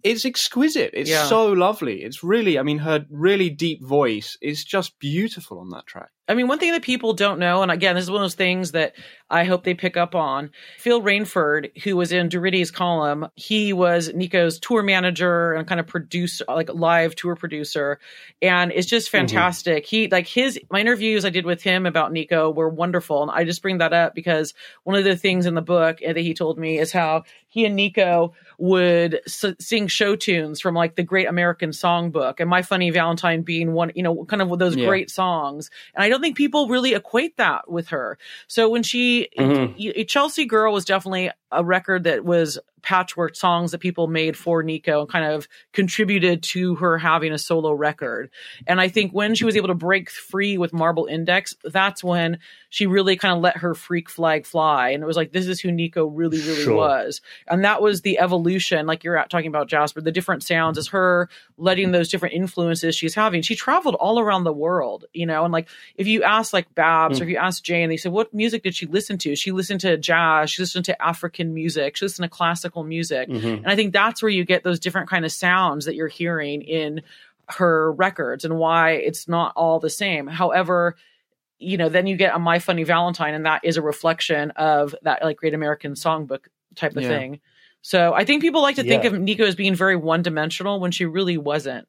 It's 0.04 0.26
exquisite. 0.26 0.92
It's 0.94 1.10
Yeah. 1.10 1.26
so 1.26 1.52
lovely. 1.52 2.04
It's 2.04 2.24
really, 2.24 2.60
I 2.60 2.64
mean, 2.64 2.80
her 2.80 3.06
really 3.10 3.50
deep 3.50 3.84
voice 3.84 4.38
is 4.42 4.64
just 4.64 5.00
beautiful 5.00 5.60
on 5.60 5.70
that 5.70 5.88
track. 5.88 6.10
I 6.28 6.34
mean, 6.34 6.48
one 6.48 6.58
thing 6.60 6.72
that 6.72 6.82
people 6.82 7.14
don't 7.14 7.40
know, 7.40 7.62
and 7.62 7.72
again, 7.72 7.96
this 7.96 8.04
is 8.04 8.12
one 8.12 8.22
of 8.22 8.24
those 8.24 8.36
things 8.36 8.72
that 8.72 8.94
I 9.30 9.44
hope 9.44 9.64
they 9.64 9.74
pick 9.74 9.98
up 9.98 10.16
on. 10.16 10.52
Phil 10.78 11.02
Rainford, 11.02 11.82
who 11.84 11.96
was 11.96 12.12
in 12.12 12.30
Durutti 12.30 12.72
Column, 12.72 13.28
he 13.36 13.74
was 13.74 14.14
Nico's 14.14 14.60
tour 14.60 14.84
manager 14.84 15.54
and 15.54 15.68
kind 15.68 15.80
of 15.80 15.88
producer, 15.88 16.46
like 16.48 16.70
live 16.74 17.16
tour 17.16 17.36
producer, 17.36 18.00
and 18.42 18.72
it's 18.72 18.88
just 18.88 19.08
mm-hmm. 19.08 19.20
fantastic. 19.20 19.86
He 19.86 20.08
like 20.08 20.28
his 20.28 20.60
my 20.72 20.80
interviews 20.80 21.26
I 21.26 21.30
did 21.30 21.46
with 21.46 21.62
him 21.62 21.86
about 21.86 22.12
Nico 22.12 22.52
were 22.52 22.70
wonderful, 22.70 23.22
and 23.24 23.32
I 23.32 23.44
just 23.44 23.62
bring 23.62 23.80
that 23.80 23.94
up 23.94 24.16
because 24.16 24.54
one 24.84 24.96
of 24.96 25.04
the 25.04 25.18
things 25.18 25.46
in 25.46 25.54
the 25.54 25.62
book 25.62 26.00
that 26.06 26.18
he 26.18 26.34
told 26.34 26.58
me 26.58 26.80
is 26.80 26.92
how 26.92 27.24
he 27.48 27.66
and 27.66 27.76
Nico 27.76 28.34
would 28.58 29.22
s- 29.26 29.46
sing 29.60 29.88
show 29.88 30.16
tunes 30.16 30.60
from 30.60 30.76
like 30.76 30.96
the 30.96 31.04
Great 31.04 31.28
American 31.28 31.70
Songbook, 31.70 32.40
and 32.40 32.50
My 32.50 32.62
Funny 32.62 32.90
Valentine 32.90 33.42
being 33.44 33.74
one, 33.74 33.92
you 33.96 34.04
know, 34.04 34.26
kind 34.26 34.42
of 34.42 34.58
those 34.60 34.76
Yeah. 34.76 34.88
great 34.88 35.10
songs. 35.10 35.70
And 35.96 36.04
I 36.04 36.10
don't 36.16 36.22
think 36.22 36.38
people 36.38 36.68
really 36.68 36.94
equate 36.94 37.38
that 37.38 37.70
with 37.70 37.90
her. 37.90 38.18
So 38.48 38.70
when 38.70 38.84
she, 38.84 39.30
mm-hmm. 39.38 39.74
y- 39.78 40.04
Chelsea 40.08 40.46
Girl 40.46 40.72
was 40.72 40.86
definitely 40.86 41.32
a 41.52 41.64
record 41.64 42.04
that 42.06 42.26
was 42.26 42.60
patchwork 42.86 43.36
songs 43.36 43.72
that 43.72 43.80
people 43.80 44.08
made 44.08 44.38
for 44.38 44.62
Nico 44.62 45.02
and 45.02 45.10
kind 45.10 45.26
of 45.26 45.48
contributed 45.74 46.44
to 46.44 46.76
her 46.76 47.00
having 47.00 47.34
a 47.34 47.38
solo 47.38 47.74
record. 47.74 48.30
And 48.68 48.80
I 48.80 48.90
think 48.90 49.12
when 49.12 49.34
she 49.34 49.44
was 49.44 49.58
able 49.58 49.70
to 49.70 49.74
break 49.74 50.10
free 50.10 50.58
with 50.58 50.72
Marble 50.72 51.08
Index, 51.08 51.56
that's 51.64 52.04
when 52.04 52.38
she 52.70 52.86
really 52.86 53.16
kind 53.16 53.36
of 53.36 53.42
let 53.42 53.58
her 53.58 53.74
freak 53.74 54.08
flag 54.08 54.46
fly. 54.46 54.90
And 54.90 55.02
it 55.02 55.08
was 55.08 55.18
like, 55.18 55.32
this 55.32 55.48
is 55.48 55.60
who 55.60 55.72
Nico 55.72 56.06
really, 56.06 56.38
really 56.40 56.64
Sure. 56.64 56.76
was. 56.76 57.22
And 57.48 57.66
that 57.66 57.82
was 57.82 58.02
the 58.02 58.20
evolution, 58.20 58.86
like 58.86 59.04
you're 59.04 59.24
talking 59.30 59.48
about 59.48 59.68
Jasper, 59.68 60.02
the 60.02 60.12
different 60.12 60.44
sounds 60.44 60.78
is 60.78 60.90
her 60.90 61.28
letting 61.58 61.92
those 61.92 62.10
different 62.10 62.36
influences 62.36 62.96
she's 62.96 63.16
having. 63.16 63.42
She 63.42 63.56
traveled 63.56 63.96
all 63.96 64.20
around 64.20 64.44
the 64.44 64.54
world, 64.54 65.06
you 65.12 65.26
know, 65.26 65.44
and 65.44 65.52
like 65.52 65.68
if 65.96 66.06
you 66.06 66.22
ask 66.22 66.54
like 66.54 66.74
Babs 66.76 67.18
mm. 67.18 67.22
or 67.22 67.24
if 67.24 67.30
you 67.32 67.38
ask 67.38 67.64
Jane, 67.64 67.90
they 67.90 67.98
said, 67.98 68.12
what 68.12 68.32
music 68.34 68.62
did 68.62 68.76
she 68.76 68.86
listen 68.86 69.18
to? 69.20 69.36
She 69.36 69.52
listened 69.52 69.82
to 69.82 69.98
jazz, 69.98 70.52
she 70.52 70.62
listened 70.62 70.86
to 70.86 71.02
African 71.02 71.45
music, 71.54 71.98
she 71.98 72.06
listened 72.06 72.24
to 72.24 72.30
classical 72.30 72.84
music. 72.84 73.30
Mm-hmm. 73.30 73.48
And 73.48 73.68
I 73.68 73.76
think 73.76 73.94
that's 73.94 74.22
where 74.22 74.30
you 74.30 74.46
get 74.46 74.64
those 74.64 74.80
different 74.80 75.10
kind 75.10 75.26
of 75.26 75.32
sounds 75.32 75.86
that 75.86 75.96
you're 75.96 76.08
hearing 76.08 76.62
in 76.62 77.02
her 77.50 77.92
records 77.92 78.46
and 78.46 78.58
why 78.58 78.92
it's 78.92 79.28
not 79.28 79.54
all 79.56 79.80
the 79.80 79.90
same. 79.90 80.28
However, 80.28 80.96
you 81.60 81.78
know, 81.78 81.90
then 81.90 82.08
you 82.08 82.16
get 82.18 82.36
a 82.36 82.40
My 82.40 82.60
Funny 82.60 82.84
Valentine, 82.84 83.34
and 83.34 83.46
that 83.46 83.62
is 83.64 83.78
a 83.78 83.82
reflection 83.82 84.52
of 84.52 84.96
that 85.04 85.24
like 85.24 85.38
Great 85.38 85.54
American 85.54 85.94
Songbook 85.94 86.48
type 86.76 86.96
of 86.96 87.04
Yeah. 87.04 87.10
thing. 87.10 87.40
So 87.82 88.14
I 88.14 88.26
think 88.26 88.42
people 88.42 88.62
like 88.62 88.78
to 88.78 88.84
think 88.84 89.06
of 89.06 89.14
Nico 89.14 89.46
as 89.46 89.56
being 89.56 89.76
very 89.76 89.96
one 89.96 90.24
dimensional 90.24 90.80
when 90.80 90.92
she 90.92 91.06
really 91.06 91.38
wasn't. 91.38 91.88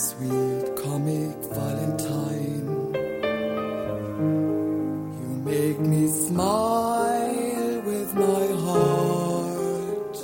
Sweet 0.00 0.64
comic 0.82 1.36
Valentine, 1.52 2.94
you 5.20 5.28
make 5.44 5.78
me 5.78 6.08
smile 6.08 7.82
with 7.82 8.14
my 8.14 8.46
heart. 8.64 10.16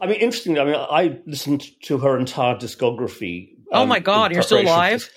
I 0.00 0.06
mean, 0.06 0.20
interestingly, 0.20 0.60
I 0.60 0.64
mean, 0.64 0.76
I 0.76 1.18
listened 1.26 1.64
to 1.82 1.98
her 1.98 2.16
entire 2.16 2.54
discography. 2.54 3.56
Oh 3.72 3.82
um, 3.82 3.88
my 3.88 3.98
God, 3.98 4.32
you're 4.32 4.42
still 4.42 4.60
alive? 4.60 5.10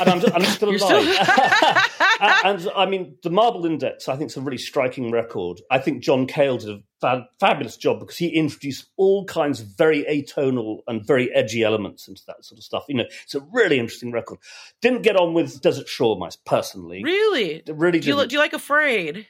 And 0.00 0.08
I'm, 0.08 0.34
I'm 0.34 0.44
still 0.44 0.70
You're 0.70 0.78
still- 0.78 1.02
alive. 1.02 1.90
and, 2.44 2.68
I 2.76 2.86
mean, 2.86 3.16
the 3.22 3.30
Marble 3.30 3.66
Index, 3.66 4.08
I 4.08 4.16
think, 4.16 4.30
is 4.30 4.36
a 4.36 4.40
really 4.40 4.58
striking 4.58 5.10
record. 5.10 5.60
I 5.70 5.78
think 5.78 6.02
John 6.02 6.26
Cale 6.26 6.58
did 6.58 6.68
a 6.70 6.82
fa- 7.00 7.28
fabulous 7.40 7.76
job 7.76 8.00
because 8.00 8.16
he 8.16 8.28
introduced 8.28 8.86
all 8.96 9.24
kinds 9.24 9.60
of 9.60 9.68
very 9.76 10.04
atonal 10.04 10.78
and 10.86 11.06
very 11.06 11.32
edgy 11.34 11.62
elements 11.62 12.08
into 12.08 12.22
that 12.26 12.44
sort 12.44 12.58
of 12.58 12.64
stuff. 12.64 12.84
You 12.88 12.96
know, 12.96 13.04
it's 13.24 13.34
a 13.34 13.40
really 13.52 13.78
interesting 13.78 14.12
record. 14.12 14.38
Didn't 14.80 15.02
get 15.02 15.16
on 15.16 15.34
with 15.34 15.60
Desert 15.60 15.88
Shore, 15.88 16.16
my 16.16 16.30
personally. 16.46 17.02
Really? 17.02 17.62
Really 17.66 18.00
Do 18.00 18.08
you, 18.10 18.26
do 18.26 18.34
you 18.34 18.38
like 18.38 18.52
Afraid? 18.52 19.26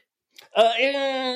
Uh, 0.55 0.71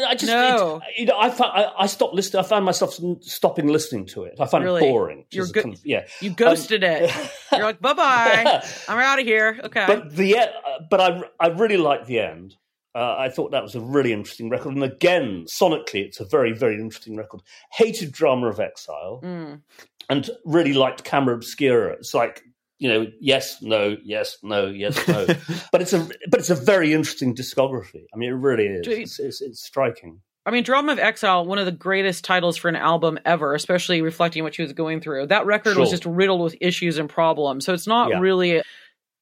I 0.08 0.14
just, 0.14 0.26
No. 0.26 0.82
it- 0.88 1.00
you 1.00 1.06
know, 1.06 1.18
I, 1.18 1.30
found, 1.30 1.52
I, 1.54 1.72
I 1.78 1.86
stopped 1.86 2.14
listening. 2.14 2.44
I 2.44 2.46
found 2.46 2.64
myself 2.64 2.98
stopping 3.22 3.66
listening 3.68 4.06
to 4.08 4.24
it. 4.24 4.34
I 4.38 4.46
found 4.46 4.64
Really? 4.64 4.86
it 4.86 4.90
boring. 4.90 5.24
You're 5.30 5.44
is 5.44 5.50
a 5.50 5.52
good- 5.54 5.62
kind 5.64 5.74
of- 5.74 5.86
yeah, 5.86 6.06
You 6.20 6.30
ghosted 6.30 6.84
it. 6.84 7.10
You're 7.52 7.62
like, 7.62 7.80
bye 7.80 7.94
bye. 7.94 8.62
I'm 8.88 8.98
out 8.98 9.18
of 9.18 9.24
here. 9.24 9.58
Okay. 9.64 9.84
but 9.86 10.14
the 10.14 10.32
e- 10.32 10.80
but 10.90 11.00
I 11.00 11.22
I 11.40 11.48
really 11.48 11.78
liked 11.78 12.06
the 12.06 12.20
end. 12.20 12.56
Uh, 12.94 13.14
I 13.18 13.28
thought 13.28 13.50
that 13.50 13.62
was 13.62 13.74
a 13.74 13.80
really 13.80 14.12
interesting 14.12 14.48
record. 14.48 14.74
And 14.74 14.82
again, 14.82 15.44
sonically, 15.46 16.02
it's 16.06 16.18
a 16.20 16.24
very, 16.24 16.52
very 16.52 16.76
interesting 16.80 17.14
record. 17.14 17.42
Hated 17.72 18.10
Drama 18.10 18.48
of 18.48 18.58
Exile 18.58 19.20
Mm. 19.22 19.60
and 20.08 20.30
really 20.46 20.72
liked 20.72 21.04
Camera 21.04 21.34
Obscura. 21.34 21.92
It's 21.92 22.14
like, 22.14 22.42
you 22.78 22.88
know, 22.88 23.06
yes, 23.20 23.62
no, 23.62 23.96
yes, 24.04 24.36
no, 24.42 24.66
yes, 24.66 25.06
no. 25.08 25.26
but 25.72 25.80
it's 25.82 25.92
a 25.92 26.08
but 26.30 26.40
it's 26.40 26.50
a 26.50 26.54
very 26.54 26.92
interesting 26.92 27.34
discography. 27.34 28.04
I 28.14 28.16
mean, 28.16 28.30
it 28.30 28.36
really 28.36 28.66
is. 28.66 28.86
It's, 28.86 29.18
it's, 29.18 29.40
it's 29.40 29.64
striking. 29.64 30.20
I 30.44 30.52
mean, 30.52 30.62
Drama 30.62 30.92
of 30.92 31.00
Exile, 31.00 31.44
one 31.44 31.58
of 31.58 31.66
the 31.66 31.72
greatest 31.72 32.24
titles 32.24 32.56
for 32.56 32.68
an 32.68 32.76
album 32.76 33.18
ever, 33.24 33.54
especially 33.54 34.00
reflecting 34.00 34.44
what 34.44 34.54
she 34.54 34.62
was 34.62 34.72
going 34.72 35.00
through. 35.00 35.26
That 35.26 35.44
record 35.44 35.76
was 35.76 35.90
just 35.90 36.06
riddled 36.06 36.40
with 36.40 36.54
issues 36.60 36.98
and 36.98 37.08
problems. 37.10 37.64
So 37.64 37.74
it's 37.74 37.88
not 37.88 38.10
Yeah. 38.10 38.20
really, 38.20 38.62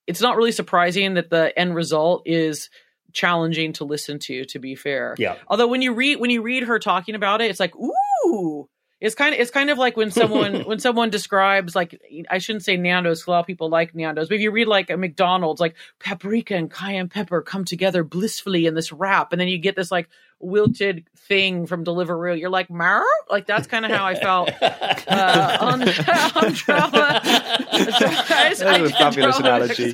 it's 0.06 0.20
not 0.20 0.36
really 0.36 0.52
surprising 0.52 1.14
that 1.14 1.30
the 1.30 1.58
end 1.58 1.74
result 1.74 2.24
is 2.26 2.68
challenging 3.14 3.72
to 3.74 3.84
listen 3.84 4.18
to. 4.18 4.44
To 4.44 4.58
be 4.58 4.74
fair, 4.74 5.14
Yeah. 5.16 5.36
Although 5.48 5.68
when 5.68 5.80
you 5.80 5.94
read 5.94 6.20
when 6.20 6.28
you 6.28 6.42
read 6.42 6.64
her 6.64 6.78
talking 6.78 7.14
about 7.14 7.40
it, 7.40 7.50
it's 7.50 7.60
like 7.60 7.74
ooh. 7.76 8.68
It's 9.04 9.14
kind 9.14 9.34
of 9.34 9.40
it's 9.40 9.50
kind 9.50 9.68
of 9.68 9.76
like 9.76 9.98
when 9.98 10.10
someone 10.10 10.60
when 10.66 10.78
someone 10.78 11.10
describes 11.10 11.76
like 11.76 12.00
I 12.30 12.38
shouldn't 12.38 12.64
say 12.64 12.78
Nando's 12.78 13.26
a 13.26 13.30
lot 13.30 13.40
of 13.40 13.46
people 13.46 13.68
like 13.68 13.94
Nando's, 13.94 14.28
but 14.28 14.36
if 14.36 14.40
you 14.40 14.50
read 14.50 14.66
like 14.66 14.88
a 14.88 14.96
McDonald's, 14.96 15.60
like 15.60 15.74
paprika 16.00 16.54
and 16.56 16.70
cayenne 16.70 17.10
pepper 17.10 17.42
come 17.42 17.66
together 17.66 18.02
blissfully 18.02 18.64
in 18.64 18.74
this 18.74 18.92
wrap, 18.92 19.32
and 19.32 19.40
then 19.40 19.48
you 19.48 19.58
get 19.58 19.76
this 19.76 19.90
like 19.90 20.08
wilted 20.40 21.04
thing 21.28 21.66
from 21.66 21.84
Deliveroo. 21.84 22.40
You're 22.40 22.48
like, 22.48 22.70
Mar? 22.70 23.04
Like 23.28 23.46
that's 23.46 23.66
kind 23.66 23.84
of 23.84 23.90
how 23.90 24.06
I 24.06 24.14
felt 24.14 24.50
uh, 24.62 25.58
on, 25.60 25.82
on 25.82 26.52
drama. 26.54 27.20
I, 27.22 28.54
That 28.58 28.80
was 28.80 28.90
a 28.90 28.94
fabulous 28.94 29.38
analogy. 29.38 29.92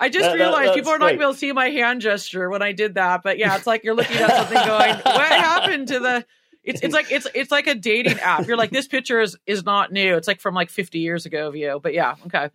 I 0.00 0.08
just 0.08 0.22
That- 0.22 0.38
that- 0.38 0.44
realized 0.44 0.68
that's 0.68 0.76
people 0.76 0.92
are 0.92 0.98
not 0.98 1.06
going 1.06 1.14
to 1.14 1.18
be 1.18 1.24
able 1.24 1.32
to 1.32 1.38
see 1.38 1.52
my 1.52 1.70
hand 1.70 2.00
gesture 2.00 2.48
when 2.50 2.62
I 2.62 2.72
did 2.72 2.94
that, 2.94 3.22
but 3.22 3.38
yeah, 3.38 3.56
it's 3.56 3.66
like 3.66 3.84
you're 3.84 3.94
looking 3.94 4.16
at 4.16 4.30
something 4.30 4.66
going, 4.66 4.94
"What 4.94 5.28
happened 5.28 5.88
to 5.88 5.98
the?" 5.98 6.26
It's 6.64 6.82
it's 6.82 6.92
like 6.92 7.10
it's 7.10 7.26
it's 7.34 7.50
like 7.50 7.66
a 7.66 7.74
dating 7.74 8.18
app. 8.20 8.46
You're 8.46 8.56
like, 8.58 8.70
this 8.70 8.86
picture 8.86 9.20
is 9.20 9.36
is 9.46 9.64
not 9.64 9.90
new. 9.90 10.16
It's 10.16 10.28
like 10.28 10.40
from 10.40 10.54
like 10.54 10.70
50 10.70 10.98
years 10.98 11.24
ago 11.24 11.48
of 11.48 11.56
you. 11.56 11.80
But 11.82 11.94
yeah, 11.94 12.16
okay. 12.26 12.50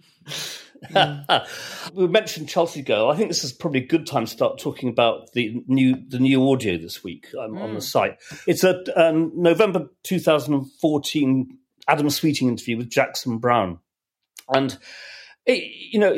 we 1.94 2.08
mentioned 2.08 2.48
Chelsea 2.48 2.82
Girl. 2.82 3.10
I 3.10 3.16
think 3.16 3.30
this 3.30 3.44
is 3.44 3.52
probably 3.52 3.84
a 3.84 3.88
good 3.88 4.06
time 4.06 4.26
to 4.26 4.32
start 4.32 4.60
talking 4.60 4.90
about 4.90 5.32
the 5.34 5.64
new 5.68 5.98
the 6.08 6.20
new 6.20 6.50
audio 6.52 6.78
this 6.78 7.04
week 7.04 7.28
um, 7.40 7.58
on 7.58 7.74
the 7.74 7.82
site. 7.82 8.20
It's 8.46 8.64
a 8.64 8.84
um, 8.96 9.32
November 9.36 9.90
2014 10.04 11.58
Adam 11.88 12.10
Sweeting 12.10 12.50
interview 12.50 12.78
with 12.78 12.90
Jackson 12.90 13.40
Browne, 13.40 13.80
and 14.48 14.78
it, 15.46 15.64
you 15.92 16.00
know. 16.00 16.16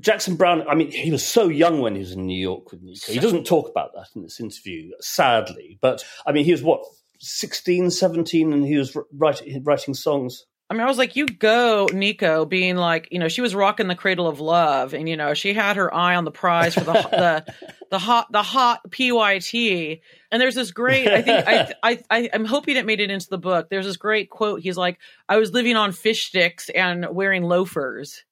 Jackson 0.00 0.36
Browne, 0.36 0.66
I 0.68 0.74
mean, 0.74 0.90
he 0.90 1.10
was 1.10 1.26
so 1.26 1.48
young 1.48 1.80
when 1.80 1.94
he 1.94 2.00
was 2.00 2.12
in 2.12 2.26
New 2.26 2.38
York 2.38 2.70
with 2.70 2.82
Nico. 2.82 3.12
He 3.12 3.18
doesn't 3.18 3.44
talk 3.44 3.68
about 3.68 3.94
that 3.94 4.08
in 4.14 4.22
this 4.22 4.40
interview, 4.40 4.90
sadly. 5.00 5.78
But 5.80 6.04
I 6.26 6.32
mean, 6.32 6.44
he 6.44 6.52
was 6.52 6.62
what, 6.62 6.82
16, 7.18 7.90
17, 7.90 8.52
and 8.52 8.64
he 8.64 8.76
was 8.76 8.96
writing, 9.12 9.62
writing 9.64 9.94
songs. 9.94 10.44
I 10.68 10.74
mean, 10.74 10.82
I 10.82 10.86
was 10.86 10.98
like, 10.98 11.14
you 11.14 11.26
go, 11.26 11.86
Nico, 11.92 12.44
being 12.44 12.74
like, 12.74 13.08
you 13.12 13.20
know, 13.20 13.28
she 13.28 13.40
was 13.40 13.54
rocking 13.54 13.86
the 13.86 13.94
cradle 13.94 14.26
of 14.26 14.40
love, 14.40 14.94
and 14.94 15.08
you 15.08 15.16
know, 15.16 15.32
she 15.32 15.54
had 15.54 15.76
her 15.76 15.94
eye 15.94 16.16
on 16.16 16.24
the 16.24 16.32
prize 16.32 16.74
for 16.74 16.80
the 16.80 16.92
the 16.92 17.54
the 17.92 17.98
hot 18.00 18.32
the 18.32 18.42
hot 18.42 18.80
pyt. 18.90 20.00
And 20.32 20.42
there's 20.42 20.56
this 20.56 20.72
great, 20.72 21.06
I 21.06 21.22
think, 21.22 21.46
I, 21.46 21.72
I 21.84 21.98
I 22.10 22.30
I'm 22.34 22.44
hoping 22.44 22.76
it 22.76 22.84
made 22.84 23.00
it 23.00 23.12
into 23.12 23.28
the 23.30 23.38
book. 23.38 23.68
There's 23.70 23.86
this 23.86 23.96
great 23.96 24.28
quote. 24.28 24.60
He's 24.60 24.76
like, 24.76 24.98
I 25.28 25.36
was 25.36 25.52
living 25.52 25.76
on 25.76 25.92
fish 25.92 26.26
sticks 26.26 26.68
and 26.68 27.06
wearing 27.12 27.44
loafers. 27.44 28.24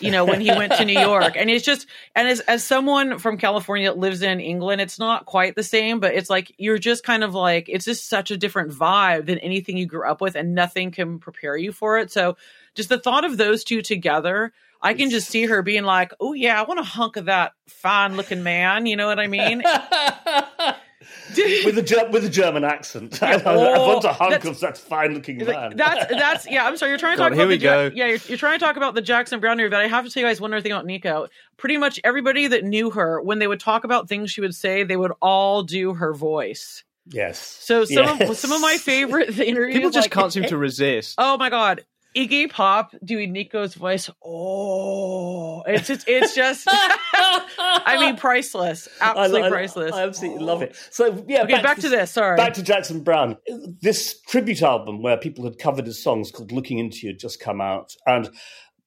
You 0.00 0.10
know, 0.10 0.24
when 0.24 0.40
he 0.40 0.50
went 0.50 0.72
to 0.74 0.84
New 0.84 0.98
York, 0.98 1.34
and 1.36 1.48
it's 1.48 1.64
just, 1.64 1.86
and 2.14 2.28
as 2.28 2.40
as 2.40 2.64
someone 2.64 3.18
from 3.18 3.38
California 3.38 3.88
that 3.88 3.98
lives 3.98 4.22
in 4.22 4.40
England, 4.40 4.80
it's 4.80 4.98
not 4.98 5.26
quite 5.26 5.54
the 5.54 5.62
same, 5.62 6.00
but 6.00 6.14
it's 6.14 6.28
like 6.28 6.52
you're 6.58 6.78
just 6.78 7.04
kind 7.04 7.22
of 7.22 7.34
like 7.34 7.68
it's 7.68 7.84
just 7.84 8.08
such 8.08 8.30
a 8.30 8.36
different 8.36 8.72
vibe 8.72 9.26
than 9.26 9.38
anything 9.38 9.76
you 9.76 9.86
grew 9.86 10.06
up 10.06 10.20
with, 10.20 10.34
and 10.34 10.54
nothing 10.54 10.90
can 10.90 11.18
prepare 11.18 11.56
you 11.56 11.72
for 11.72 11.98
it. 11.98 12.10
So, 12.10 12.36
just 12.74 12.88
the 12.88 12.98
thought 12.98 13.24
of 13.24 13.36
those 13.36 13.64
two 13.64 13.80
together, 13.82 14.52
I 14.82 14.94
can 14.94 15.10
just 15.10 15.28
see 15.28 15.46
her 15.46 15.62
being 15.62 15.84
like, 15.84 16.12
"Oh 16.20 16.32
yeah, 16.32 16.60
I 16.60 16.64
want 16.64 16.80
a 16.80 16.84
hunk 16.84 17.16
of 17.16 17.26
that 17.26 17.52
fine 17.68 18.16
looking 18.16 18.42
man." 18.42 18.86
You 18.86 18.96
know 18.96 19.06
what 19.06 19.20
I 19.20 19.28
mean? 19.28 19.62
with 21.64 21.78
a 21.78 22.08
with 22.10 22.24
a 22.24 22.28
German 22.28 22.64
accent. 22.64 23.22
I, 23.22 23.32
I 23.34 23.42
oh, 23.44 23.88
want 23.94 24.04
a 24.04 24.12
hunk 24.12 24.30
that's- 24.32 24.48
of 24.48 24.60
that 24.60 24.78
fine 24.78 25.14
looking 25.14 25.38
man. 25.44 25.76
that's 25.76 26.06
that's 26.10 26.50
yeah. 26.50 26.66
I'm 26.66 26.76
sorry. 26.76 26.90
You're 26.92 26.98
trying 26.98 27.16
to 27.16 27.18
God, 27.18 27.28
talk 27.30 27.34
here 27.34 27.42
about 27.44 27.48
we 27.50 27.56
the 27.58 27.64
Ja- 27.64 27.88
go. 27.88 27.94
yeah. 27.94 28.06
You're, 28.06 28.18
you're 28.28 28.38
trying 28.38 28.58
to 28.58 28.64
talk 28.64 28.76
about 28.76 28.94
the 28.94 29.02
Jackson 29.02 29.40
Browne 29.40 29.58
interview, 29.58 29.70
but 29.70 29.80
I 29.80 29.88
have 29.88 30.04
to 30.04 30.10
tell 30.10 30.22
you 30.22 30.28
guys 30.28 30.40
one 30.40 30.52
other 30.52 30.60
thing 30.60 30.72
about 30.72 30.86
Nico. 30.86 31.28
Pretty 31.56 31.76
much 31.76 32.00
everybody 32.04 32.46
that 32.48 32.64
knew 32.64 32.90
her, 32.90 33.20
when 33.22 33.38
they 33.38 33.46
would 33.46 33.60
talk 33.60 33.84
about 33.84 34.08
things 34.08 34.30
she 34.30 34.40
would 34.40 34.54
say, 34.54 34.82
they 34.84 34.96
would 34.96 35.12
all 35.22 35.62
do 35.62 35.94
her 35.94 36.12
voice. 36.14 36.84
yes. 37.06 37.38
So 37.38 37.84
some 37.84 38.20
of 38.22 38.36
some 38.36 38.52
of 38.52 38.60
my 38.60 38.76
favorite 38.76 39.38
interviews, 39.38 39.74
People 39.74 39.90
just 39.90 40.06
like- 40.06 40.12
can't 40.12 40.32
seem 40.32 40.44
to 40.44 40.54
eh, 40.54 40.58
resist. 40.58 41.14
Oh 41.18 41.36
my 41.38 41.50
god. 41.50 41.84
Iggy 42.16 42.50
Pop 42.50 42.94
doing 43.04 43.32
Nico's 43.32 43.74
voice. 43.74 44.08
Oh, 44.24 45.62
it's 45.62 45.88
just, 45.88 46.08
it's 46.08 46.34
just, 46.34 46.66
I 46.68 47.96
mean, 48.00 48.16
priceless. 48.16 48.88
Absolutely 49.00 49.42
I, 49.42 49.46
I- 49.46 49.50
priceless. 49.50 49.92
I 49.92 50.02
absolutely 50.04 50.44
love 50.44 50.62
it. 50.62 50.76
So 50.90 51.24
yeah, 51.26 51.42
okay, 51.42 51.60
back, 51.60 51.78
to 51.78 51.88
this. 51.88 52.12
Sorry. 52.12 52.36
Back 52.36 52.54
to 52.54 52.62
Jackson 52.62 53.02
Browne. 53.02 53.36
This 53.80 54.20
tribute 54.28 54.62
album 54.62 55.02
where 55.02 55.16
people 55.16 55.44
had 55.44 55.58
covered 55.58 55.86
his 55.86 56.02
songs 56.02 56.30
called 56.30 56.52
"Looking 56.52 56.78
Into 56.78 56.98
You" 57.06 57.08
had 57.12 57.18
just 57.18 57.40
come 57.40 57.60
out, 57.60 57.94
and 58.06 58.30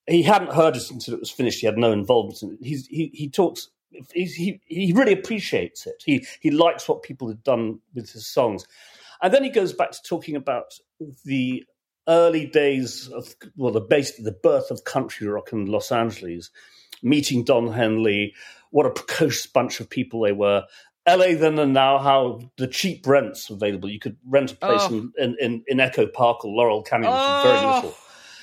he 0.08 0.24
hadn't 0.24 0.54
heard 0.54 0.78
it 0.78 0.90
until 0.90 1.14
it 1.14 1.20
was 1.20 1.32
finished. 1.32 1.60
He 1.60 1.66
had 1.66 1.78
no 1.78 1.92
involvement 1.92 2.42
in 2.42 2.52
it. 2.52 2.60
He's, 2.62 2.88
he 2.88 3.12
he 3.14 3.30
talks. 3.30 3.68
He's, 4.14 4.36
he 4.36 4.62
he 4.66 4.94
really 4.94 5.14
appreciates 5.14 5.86
it. 5.86 6.02
He 6.06 6.26
he 6.40 6.52
likes 6.52 6.88
what 6.88 7.04
people 7.04 7.28
had 7.28 7.44
done 7.44 7.80
with 7.94 8.10
his 8.12 8.26
songs, 8.28 8.66
and 9.22 9.34
then 9.34 9.44
he 9.44 9.50
goes 9.50 9.74
back 9.74 9.92
to 9.92 10.00
talking 10.08 10.36
about 10.36 10.74
the 11.26 11.66
early 12.08 12.46
days 12.46 13.08
of 13.10 13.36
well, 13.56 13.72
the 13.74 13.82
basically 13.82 14.26
the 14.26 14.32
birth 14.32 14.72
of 14.72 14.84
country 14.84 15.28
rock 15.28 15.52
in 15.52 15.66
Los 15.66 15.92
Angeles, 15.92 16.50
meeting 17.04 17.44
Don 17.44 17.72
Henley, 17.74 18.34
what 18.72 18.86
a 18.86 18.92
precocious 18.92 19.46
bunch 19.48 19.80
of 19.80 19.90
people 19.90 20.22
they 20.22 20.32
were. 20.32 20.64
LA 21.08 21.36
then 21.36 21.58
and 21.58 21.74
now, 21.74 21.98
how 22.00 22.42
the 22.58 22.68
cheap 22.68 23.08
rents 23.08 23.50
available. 23.50 23.90
You 23.90 24.00
could 24.00 24.18
rent 24.26 24.52
a 24.52 24.56
place 24.56 24.82
Oh. 24.90 25.10
in, 25.18 25.38
in, 25.40 25.64
in, 25.66 25.80
Echo 25.80 26.06
Park 26.06 26.44
or 26.44 26.52
Laurel 26.54 26.84
Canyon 26.84 27.12
for 27.12 27.44
very 27.48 27.60
Oh. 27.60 27.76
little. 27.76 27.98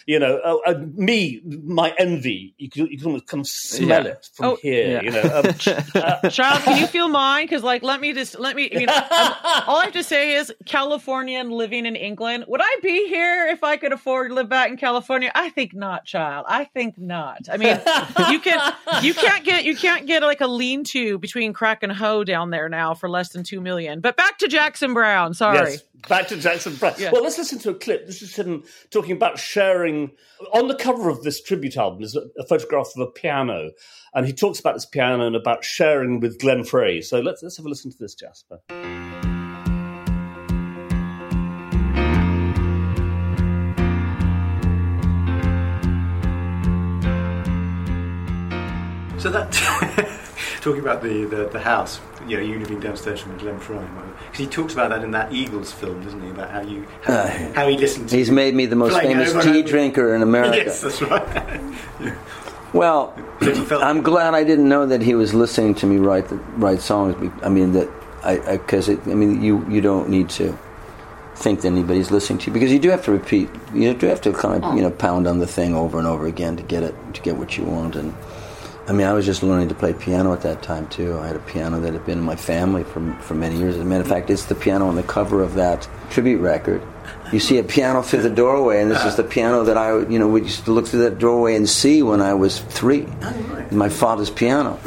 You 0.06 0.18
know, 0.18 0.38
uh, 0.44 0.56
uh, 0.70 0.74
me, 0.94 1.40
my 1.64 1.94
envy, 1.98 2.54
you 2.58 2.68
can, 2.68 2.86
you 2.88 2.98
can 2.98 3.06
almost 3.06 3.26
kind 3.26 3.40
of 3.40 3.46
smell 3.48 4.04
Yeah. 4.04 4.10
it 4.10 4.28
from 4.34 4.46
Oh. 4.46 4.58
here. 4.60 4.90
Yeah. 4.90 5.02
You 5.02 5.10
know, 5.10 5.22
um, 5.22 5.46
uh, 5.94 6.28
Child, 6.30 6.62
can 6.62 6.78
you 6.80 6.86
feel 6.86 7.08
mine? 7.08 7.44
Because, 7.44 7.62
like, 7.62 7.82
let 7.82 8.00
me 8.00 8.12
just 8.12 8.38
let 8.38 8.54
me. 8.56 8.70
I 8.74 8.78
mean, 8.78 8.88
I'm- 8.90 9.34
all 9.66 9.78
I 9.78 9.84
have 9.84 9.92
to 9.94 10.02
say 10.02 10.34
is, 10.34 10.52
Californian 10.66 11.50
living 11.50 11.86
in 11.86 11.96
England. 11.96 12.44
Would 12.48 12.60
I 12.62 12.76
be 12.82 13.08
here 13.08 13.46
if 13.48 13.64
I 13.64 13.76
could 13.76 13.92
afford 13.92 14.28
to 14.28 14.34
live 14.34 14.48
back 14.48 14.70
in 14.70 14.76
California? 14.76 15.30
I 15.34 15.48
think 15.50 15.74
not, 15.74 16.04
child. 16.04 16.44
I 16.48 16.64
think 16.64 16.98
not. 16.98 17.48
I 17.50 17.56
mean, 17.56 17.80
you 18.30 18.40
can 18.40 18.74
you 19.02 19.14
can't 19.14 19.44
get 19.44 19.64
you 19.64 19.74
can't 19.76 20.06
get 20.06 20.22
like 20.22 20.40
a 20.42 20.46
lean-to 20.46 21.18
between 21.18 21.52
crack 21.54 21.82
and 21.82 21.90
hoe 21.92 22.24
down 22.24 22.50
there 22.50 22.68
now 22.68 22.92
for 22.94 23.08
less 23.08 23.30
than 23.30 23.42
two 23.44 23.60
million. 23.60 24.00
But 24.00 24.16
back 24.16 24.38
to 24.38 24.48
Jackson 24.48 24.92
Browne. 24.92 25.32
Sorry. 25.34 25.70
Yes, 25.72 25.82
back 26.08 26.28
to 26.28 26.36
Jackson 26.36 26.74
Browne. 26.76 26.94
Yeah. 26.98 27.10
Well, 27.12 27.22
let's 27.22 27.38
listen 27.38 27.58
to 27.60 27.70
a 27.70 27.74
clip. 27.74 28.06
This 28.06 28.20
is 28.22 28.36
him 28.36 28.64
talking 28.90 29.12
about 29.12 29.38
sharing. 29.38 29.93
On 30.52 30.68
the 30.68 30.76
cover 30.76 31.08
of 31.08 31.22
this 31.22 31.42
tribute 31.42 31.76
album 31.76 32.02
is 32.02 32.16
a, 32.16 32.46
photograph 32.46 32.90
of 32.96 33.08
a 33.08 33.10
piano, 33.10 33.70
and 34.14 34.26
he 34.26 34.32
talks 34.32 34.60
about 34.60 34.74
this 34.74 34.86
piano 34.86 35.26
and 35.26 35.36
about 35.36 35.64
sharing 35.64 36.20
with 36.20 36.38
Glenn 36.40 36.64
Frey. 36.64 37.00
So 37.00 37.20
let's 37.20 37.42
let's 37.42 37.56
have 37.56 37.66
a 37.66 37.68
listen 37.68 37.90
to 37.90 37.98
this, 37.98 38.14
Jasper. 38.14 38.60
So 49.18 49.30
that 49.30 50.10
talking 50.64 50.80
about 50.80 51.02
the, 51.02 51.24
the, 51.26 51.48
the 51.50 51.60
house, 51.60 52.00
you 52.26 52.36
know, 52.38 52.42
you 52.42 52.58
living 52.58 52.80
downstairs 52.80 53.20
from 53.20 53.36
Glenn 53.36 53.58
Frey, 53.60 53.76
because 53.76 54.38
he 54.38 54.46
talks 54.46 54.72
about 54.72 54.88
that 54.88 55.04
in 55.04 55.10
that 55.10 55.32
Eagles 55.32 55.70
film, 55.70 56.02
doesn't 56.02 56.22
he? 56.22 56.30
About 56.30 56.50
how 56.50 56.62
you 56.62 56.86
how, 57.02 57.12
Uh, 57.12 57.52
how 57.54 57.68
he 57.68 57.76
listened 57.76 58.08
to 58.08 58.16
He's 58.16 58.30
made 58.30 58.54
me 58.54 58.64
the 58.66 58.74
most 58.76 58.98
famous 58.98 59.32
tea 59.44 59.58
over. 59.60 59.62
drinker 59.62 60.14
in 60.14 60.22
America. 60.22 60.56
Yes, 60.56 60.80
that's 60.80 61.00
right. 61.02 61.60
Well, 62.72 63.14
But 63.38 63.56
felt- 63.68 63.84
I'm 63.84 64.02
glad 64.02 64.34
I 64.34 64.42
didn't 64.42 64.68
know 64.68 64.84
that 64.86 65.00
he 65.00 65.14
was 65.14 65.32
listening 65.32 65.76
to 65.76 65.86
me 65.86 65.98
write 65.98 66.28
the, 66.28 66.36
write 66.58 66.80
songs. 66.80 67.14
I 67.42 67.48
mean 67.48 67.72
that 67.74 67.88
I 68.24 68.56
because 68.56 68.90
I, 68.90 68.94
I 69.06 69.14
mean 69.14 69.42
you 69.42 69.64
you 69.70 69.80
don't 69.80 70.08
need 70.08 70.28
to 70.30 70.58
think 71.36 71.60
that 71.60 71.68
anybody's 71.68 72.10
listening 72.10 72.40
to 72.40 72.46
you 72.48 72.52
because 72.52 72.72
you 72.72 72.80
do 72.80 72.90
have 72.90 73.04
to 73.04 73.12
repeat. 73.12 73.48
You 73.72 73.94
do 73.94 74.06
have 74.08 74.20
to 74.22 74.32
kind 74.32 74.64
of 74.64 74.74
you 74.74 74.82
know 74.82 74.90
pound 74.90 75.28
on 75.28 75.38
the 75.38 75.46
thing 75.46 75.72
over 75.76 75.98
and 75.98 76.06
over 76.08 76.26
again 76.26 76.56
to 76.56 76.64
get 76.64 76.82
it 76.82 76.96
to 77.14 77.20
get 77.22 77.36
what 77.36 77.56
you 77.56 77.62
want. 77.64 77.94
And 77.94 78.12
I 78.86 78.92
mean, 78.92 79.06
I 79.06 79.12
was 79.14 79.24
just 79.24 79.42
learning 79.42 79.68
to 79.70 79.74
play 79.74 79.94
piano 79.94 80.32
at 80.34 80.42
that 80.42 80.62
time 80.62 80.86
too. 80.88 81.18
I 81.18 81.26
had 81.26 81.36
a 81.36 81.40
piano 81.40 81.80
that 81.80 81.92
had 81.94 82.04
been 82.04 82.18
in 82.18 82.24
my 82.24 82.36
family 82.36 82.84
for 82.84 83.00
for 83.20 83.34
many 83.34 83.56
years. 83.56 83.76
As 83.76 83.80
a 83.80 83.84
matter 83.84 84.02
of 84.02 84.08
fact, 84.08 84.28
it's 84.30 84.44
the 84.46 84.54
piano 84.54 84.88
on 84.88 84.96
the 84.96 85.02
cover 85.02 85.42
of 85.42 85.54
that 85.54 85.88
tribute 86.10 86.40
record. 86.40 86.82
you 87.32 87.40
see 87.40 87.58
a 87.58 87.64
piano 87.64 88.02
through 88.02 88.22
the 88.22 88.30
doorway, 88.30 88.82
and 88.82 88.90
this 88.90 89.04
is 89.04 89.16
the 89.16 89.24
piano 89.24 89.64
that 89.64 89.76
I, 89.78 90.00
you 90.08 90.18
know, 90.18 90.28
we 90.28 90.42
used 90.42 90.64
to 90.66 90.70
look 90.72 90.86
through 90.86 91.00
that 91.08 91.18
doorway 91.18 91.56
and 91.56 91.68
see 91.68 92.02
when 92.02 92.20
I 92.20 92.34
was 92.34 92.60
three. 92.60 93.06
My 93.70 93.88
father's 93.88 94.30
piano. 94.30 94.78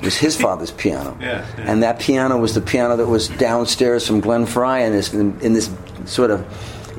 It 0.00 0.04
was 0.04 0.16
his 0.16 0.36
father's 0.36 0.70
piano, 0.70 1.16
Yeah, 1.20 1.44
yeah. 1.58 1.64
and 1.72 1.82
that 1.82 1.98
piano 1.98 2.38
was 2.38 2.54
the 2.54 2.60
piano 2.60 2.96
that 2.98 3.06
was 3.06 3.28
downstairs 3.28 4.06
from 4.06 4.20
Glenn 4.20 4.46
Frey 4.46 4.84
in 4.86 4.92
this 4.92 5.12
in, 5.12 5.40
in 5.40 5.54
this 5.54 5.70
sort 6.04 6.30
of. 6.30 6.44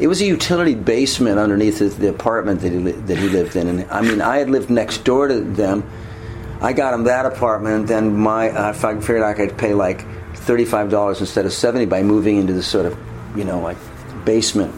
It 0.02 0.08
was 0.08 0.20
a 0.22 0.26
utility 0.26 0.76
basement 0.76 1.40
underneath 1.40 1.80
the, 1.80 1.86
the 1.90 2.10
apartment 2.10 2.62
that 2.62 2.72
he 2.72 2.80
li- 2.80 2.92
that 3.08 3.18
he 3.18 3.30
lived 3.30 3.56
in, 3.56 3.68
and 3.68 3.90
I 3.92 4.02
mean, 4.02 4.20
I 4.22 4.38
had 4.38 4.50
lived 4.50 4.70
next 4.72 5.04
door 5.06 5.28
to 5.28 5.40
them. 5.40 5.84
I 6.62 6.74
got 6.74 6.94
him 6.94 7.06
that 7.06 7.26
apartment, 7.26 7.88
then 7.88 8.18
my 8.18 8.50
uh, 8.50 8.70
I 8.72 9.00
figured 9.00 9.24
I 9.24 9.34
could 9.34 9.58
pay 9.58 9.74
like 9.74 10.06
thirty-five 10.36 10.90
dollars 10.90 11.22
instead 11.22 11.46
of 11.46 11.54
seventy 11.54 11.86
by 11.86 12.04
moving 12.04 12.38
into 12.38 12.54
this 12.54 12.68
sort 12.68 12.86
of, 12.86 12.98
you 13.36 13.46
know, 13.46 13.62
like 13.62 13.78
basement. 14.26 14.76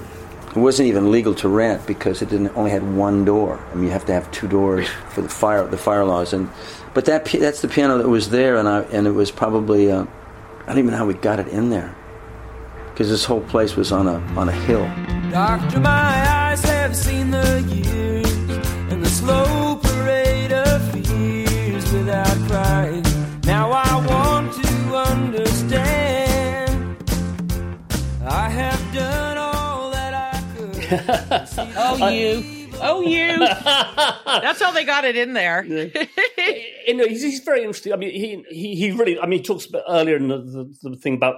It 0.49 0.57
wasn't 0.57 0.89
even 0.89 1.11
legal 1.11 1.33
to 1.35 1.47
rent 1.47 1.87
because 1.87 2.21
it 2.21 2.29
didn't 2.29 2.55
only 2.57 2.71
had 2.71 2.83
one 2.95 3.25
door. 3.25 3.57
I 3.71 3.75
mean, 3.75 3.85
you 3.85 3.91
have 3.91 4.05
to 4.05 4.13
have 4.13 4.29
two 4.31 4.47
doors 4.47 4.87
for 5.09 5.21
the 5.21 5.29
fire 5.29 5.65
the 5.65 5.77
fire 5.77 6.05
laws. 6.05 6.33
And 6.33 6.49
but 6.93 7.05
that 7.05 7.25
that's 7.25 7.61
the 7.61 7.67
piano 7.67 7.97
that 7.97 8.09
was 8.09 8.29
there, 8.29 8.57
and 8.57 8.67
I 8.67 8.81
and 8.91 9.07
it 9.07 9.11
was 9.11 9.31
probably 9.31 9.91
uh, 9.91 10.05
I 10.63 10.65
don't 10.67 10.79
even 10.79 10.91
know 10.91 10.97
how 10.97 11.05
we 11.05 11.15
got 11.15 11.39
it 11.39 11.47
in 11.47 11.69
there 11.69 11.95
because 12.91 13.09
this 13.09 13.25
whole 13.25 13.41
place 13.41 13.75
was 13.75 13.91
on 13.91 14.07
a 14.07 14.19
on 14.37 14.49
a 14.49 14.51
hill. 14.51 14.85
Doctor, 15.31 15.79
my 15.79 15.89
eyes 15.89 16.63
have 16.65 16.95
seen 16.95 17.31
the 17.31 17.61
years 17.61 18.00
Oh, 30.91 32.09
you. 32.09 32.69
Oh, 32.81 33.01
you. 33.01 33.37
That's 33.39 34.61
how 34.61 34.71
they 34.71 34.83
got 34.83 35.05
it 35.05 35.15
in 35.15 35.33
there. 35.33 35.63
you 35.63 36.93
know, 36.93 37.05
he's, 37.07 37.21
he's 37.21 37.39
very 37.39 37.61
interesting. 37.61 37.93
I 37.93 37.95
mean, 37.95 38.11
he, 38.11 38.43
he, 38.49 38.75
he 38.75 38.91
really, 38.91 39.19
I 39.19 39.25
mean, 39.25 39.39
he 39.39 39.45
talks 39.45 39.65
about 39.65 39.83
earlier 39.87 40.15
in 40.17 40.27
the, 40.27 40.37
the, 40.37 40.89
the 40.89 40.95
thing 40.95 41.15
about 41.15 41.35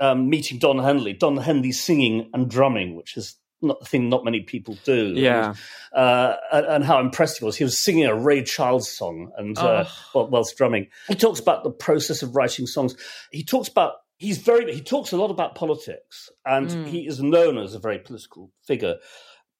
um, 0.00 0.28
meeting 0.28 0.58
Don 0.58 0.78
Henley. 0.78 1.12
Don 1.12 1.36
Henley 1.36 1.72
singing 1.72 2.30
and 2.34 2.50
drumming, 2.50 2.96
which 2.96 3.16
is 3.16 3.36
not 3.62 3.78
the 3.80 3.86
thing 3.86 4.08
not 4.08 4.24
many 4.24 4.40
people 4.40 4.76
do. 4.84 5.12
Yeah. 5.14 5.54
Uh, 5.92 6.34
and, 6.52 6.66
and 6.66 6.84
how 6.84 7.00
impressed 7.00 7.38
he 7.38 7.44
was. 7.44 7.56
He 7.56 7.64
was 7.64 7.78
singing 7.78 8.06
a 8.06 8.14
Ray 8.14 8.42
Charles 8.42 8.90
song 8.90 9.30
and 9.36 9.56
uh, 9.56 9.84
whilst 10.14 10.56
drumming. 10.56 10.88
He 11.08 11.14
talks 11.14 11.40
about 11.40 11.62
the 11.62 11.70
process 11.70 12.22
of 12.22 12.34
writing 12.34 12.66
songs. 12.66 12.96
He 13.30 13.44
talks 13.44 13.68
about 13.68 13.94
he's 14.22 14.38
very 14.38 14.72
he 14.72 14.80
talks 14.80 15.12
a 15.12 15.16
lot 15.16 15.30
about 15.30 15.54
politics 15.54 16.30
and 16.46 16.86
he 16.86 17.06
is 17.06 17.20
known 17.22 17.58
as 17.58 17.74
a 17.74 17.78
very 17.78 17.98
political 17.98 18.50
figure. 18.66 18.96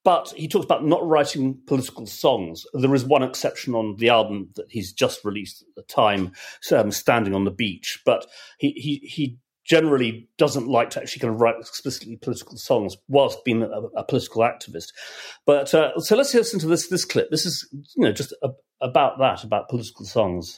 But 0.04 0.34
he 0.36 0.48
talks 0.48 0.64
about 0.64 0.84
not 0.84 1.06
writing 1.06 1.60
political 1.66 2.06
songs. 2.06 2.64
There 2.74 2.94
is 2.94 3.04
one 3.04 3.22
exception 3.22 3.74
on 3.74 3.96
the 3.98 4.08
album 4.08 4.48
that 4.56 4.66
he's 4.68 4.92
just 4.92 5.24
released 5.24 5.62
at 5.62 5.74
the 5.76 5.82
time, 5.82 6.32
um, 6.72 6.90
"Standing 6.90 7.34
on 7.34 7.44
the 7.44 7.52
Beach." 7.52 8.00
But 8.04 8.26
he 8.58 8.72
he 8.72 9.06
he 9.06 9.38
generally 9.64 10.28
doesn't 10.38 10.66
like 10.66 10.90
to 10.90 11.00
actually 11.00 11.20
kind 11.20 11.34
of 11.34 11.40
write 11.40 11.54
explicitly 11.60 12.16
political 12.16 12.56
songs, 12.56 12.96
whilst 13.06 13.44
being 13.44 13.62
a, 13.62 13.68
a 13.96 14.02
political 14.02 14.42
activist. 14.42 14.88
But 15.46 15.72
uh, 15.72 15.98
so 16.00 16.16
let's 16.16 16.34
listen 16.34 16.58
to 16.60 16.66
this 16.66 16.88
this 16.88 17.04
clip. 17.04 17.30
This 17.30 17.46
is 17.46 17.68
you 17.96 18.04
know 18.04 18.12
just 18.12 18.34
a, 18.42 18.50
about 18.80 19.20
that 19.20 19.44
about 19.44 19.68
political 19.68 20.04
songs. 20.04 20.56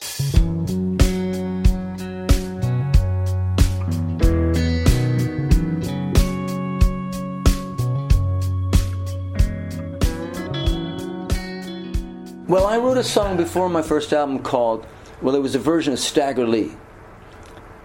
Well, 12.47 12.67
I 12.67 12.77
wrote 12.77 12.97
a 12.97 13.03
song 13.03 13.37
before 13.37 13.69
my 13.69 13.81
first 13.81 14.13
album 14.13 14.37
called, 14.39 14.85
well, 15.19 15.33
it 15.33 15.41
was 15.41 15.55
a 15.55 15.59
version 15.59 15.93
of 15.93 15.99
Stagger 15.99 16.45
Lee. 16.45 16.71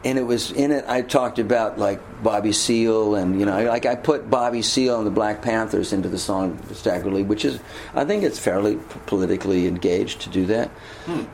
And 0.04 0.18
it 0.18 0.22
was 0.22 0.52
in 0.52 0.70
it, 0.70 0.84
I 0.86 1.00
talked 1.00 1.38
about 1.38 1.78
like 1.78 2.22
Bobby 2.22 2.52
Seale, 2.52 3.14
and 3.14 3.40
you 3.40 3.46
know, 3.46 3.64
like 3.64 3.86
I 3.86 3.94
put 3.94 4.28
Bobby 4.28 4.61
Seale 4.61 4.98
and 4.98 5.06
the 5.06 5.11
Black 5.11 5.40
Panthers 5.40 5.94
into 5.94 6.11
the 6.11 6.18
song 6.18 6.58
Stagger 6.72 7.11
Lee, 7.11 7.22
which 7.22 7.44
is, 7.46 7.58
I 7.94 8.04
think 8.04 8.22
it's 8.22 8.38
fairly 8.38 8.78
politically 9.06 9.66
engaged 9.66 10.22
to 10.22 10.30
do 10.30 10.44
that. 10.46 10.68
Hmm. 11.06 11.24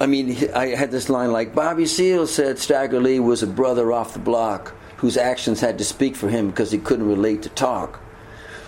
I 0.00 0.06
mean, 0.06 0.50
I 0.54 0.68
had 0.68 0.90
this 0.90 1.08
line 1.08 1.32
like 1.32 1.54
Bobby 1.54 1.86
Seale 1.86 2.26
said 2.26 2.58
Stagger 2.58 3.00
Lee 3.00 3.20
was 3.20 3.42
a 3.42 3.46
brother 3.46 3.90
off 3.90 4.12
the 4.12 4.18
block 4.18 4.74
whose 4.98 5.16
actions 5.16 5.60
had 5.60 5.78
to 5.78 5.84
speak 5.84 6.14
for 6.14 6.28
him 6.28 6.48
because 6.48 6.70
he 6.70 6.78
couldn't 6.78 7.06
relate 7.06 7.42
to 7.42 7.48
talk. 7.50 8.00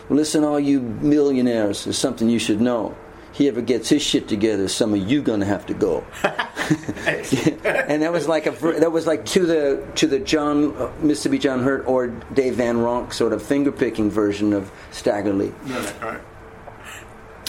Listen, 0.09 0.45
all 0.45 0.61
you 0.61 0.81
millionaires, 0.81 1.85
there's 1.85 1.99
something 1.99 2.31
you 2.31 2.39
should 2.39 2.61
know. 2.61 2.97
He 3.37 3.49
ever 3.49 3.61
gets 3.61 3.91
his 3.91 4.01
shit 4.01 4.29
together, 4.29 4.67
some 4.67 4.95
of 4.95 5.11
you 5.11 5.21
gonna 5.21 5.45
have 5.45 5.67
to 5.67 5.75
go. 5.75 6.07
and 6.25 8.01
that 8.01 8.11
was 8.11 8.27
like 8.27 8.47
a 8.47 8.51
that 8.51 8.91
was 8.91 9.07
like 9.07 9.27
to 9.27 9.45
the 9.45 9.87
to 9.97 10.07
the 10.07 10.19
John 10.19 10.75
uh, 10.75 10.91
Mississippi 11.03 11.37
John 11.37 11.63
Hurt 11.63 11.87
or 11.87 12.07
Dave 12.07 12.55
Van 12.55 12.77
Ronk 12.77 13.13
sort 13.13 13.35
of 13.35 13.43
finger 13.43 13.71
picking 13.71 14.11
version 14.11 14.55
of 14.55 14.73
Stagger 14.91 15.35
Lee. 15.35 15.53
Right. 16.01 16.21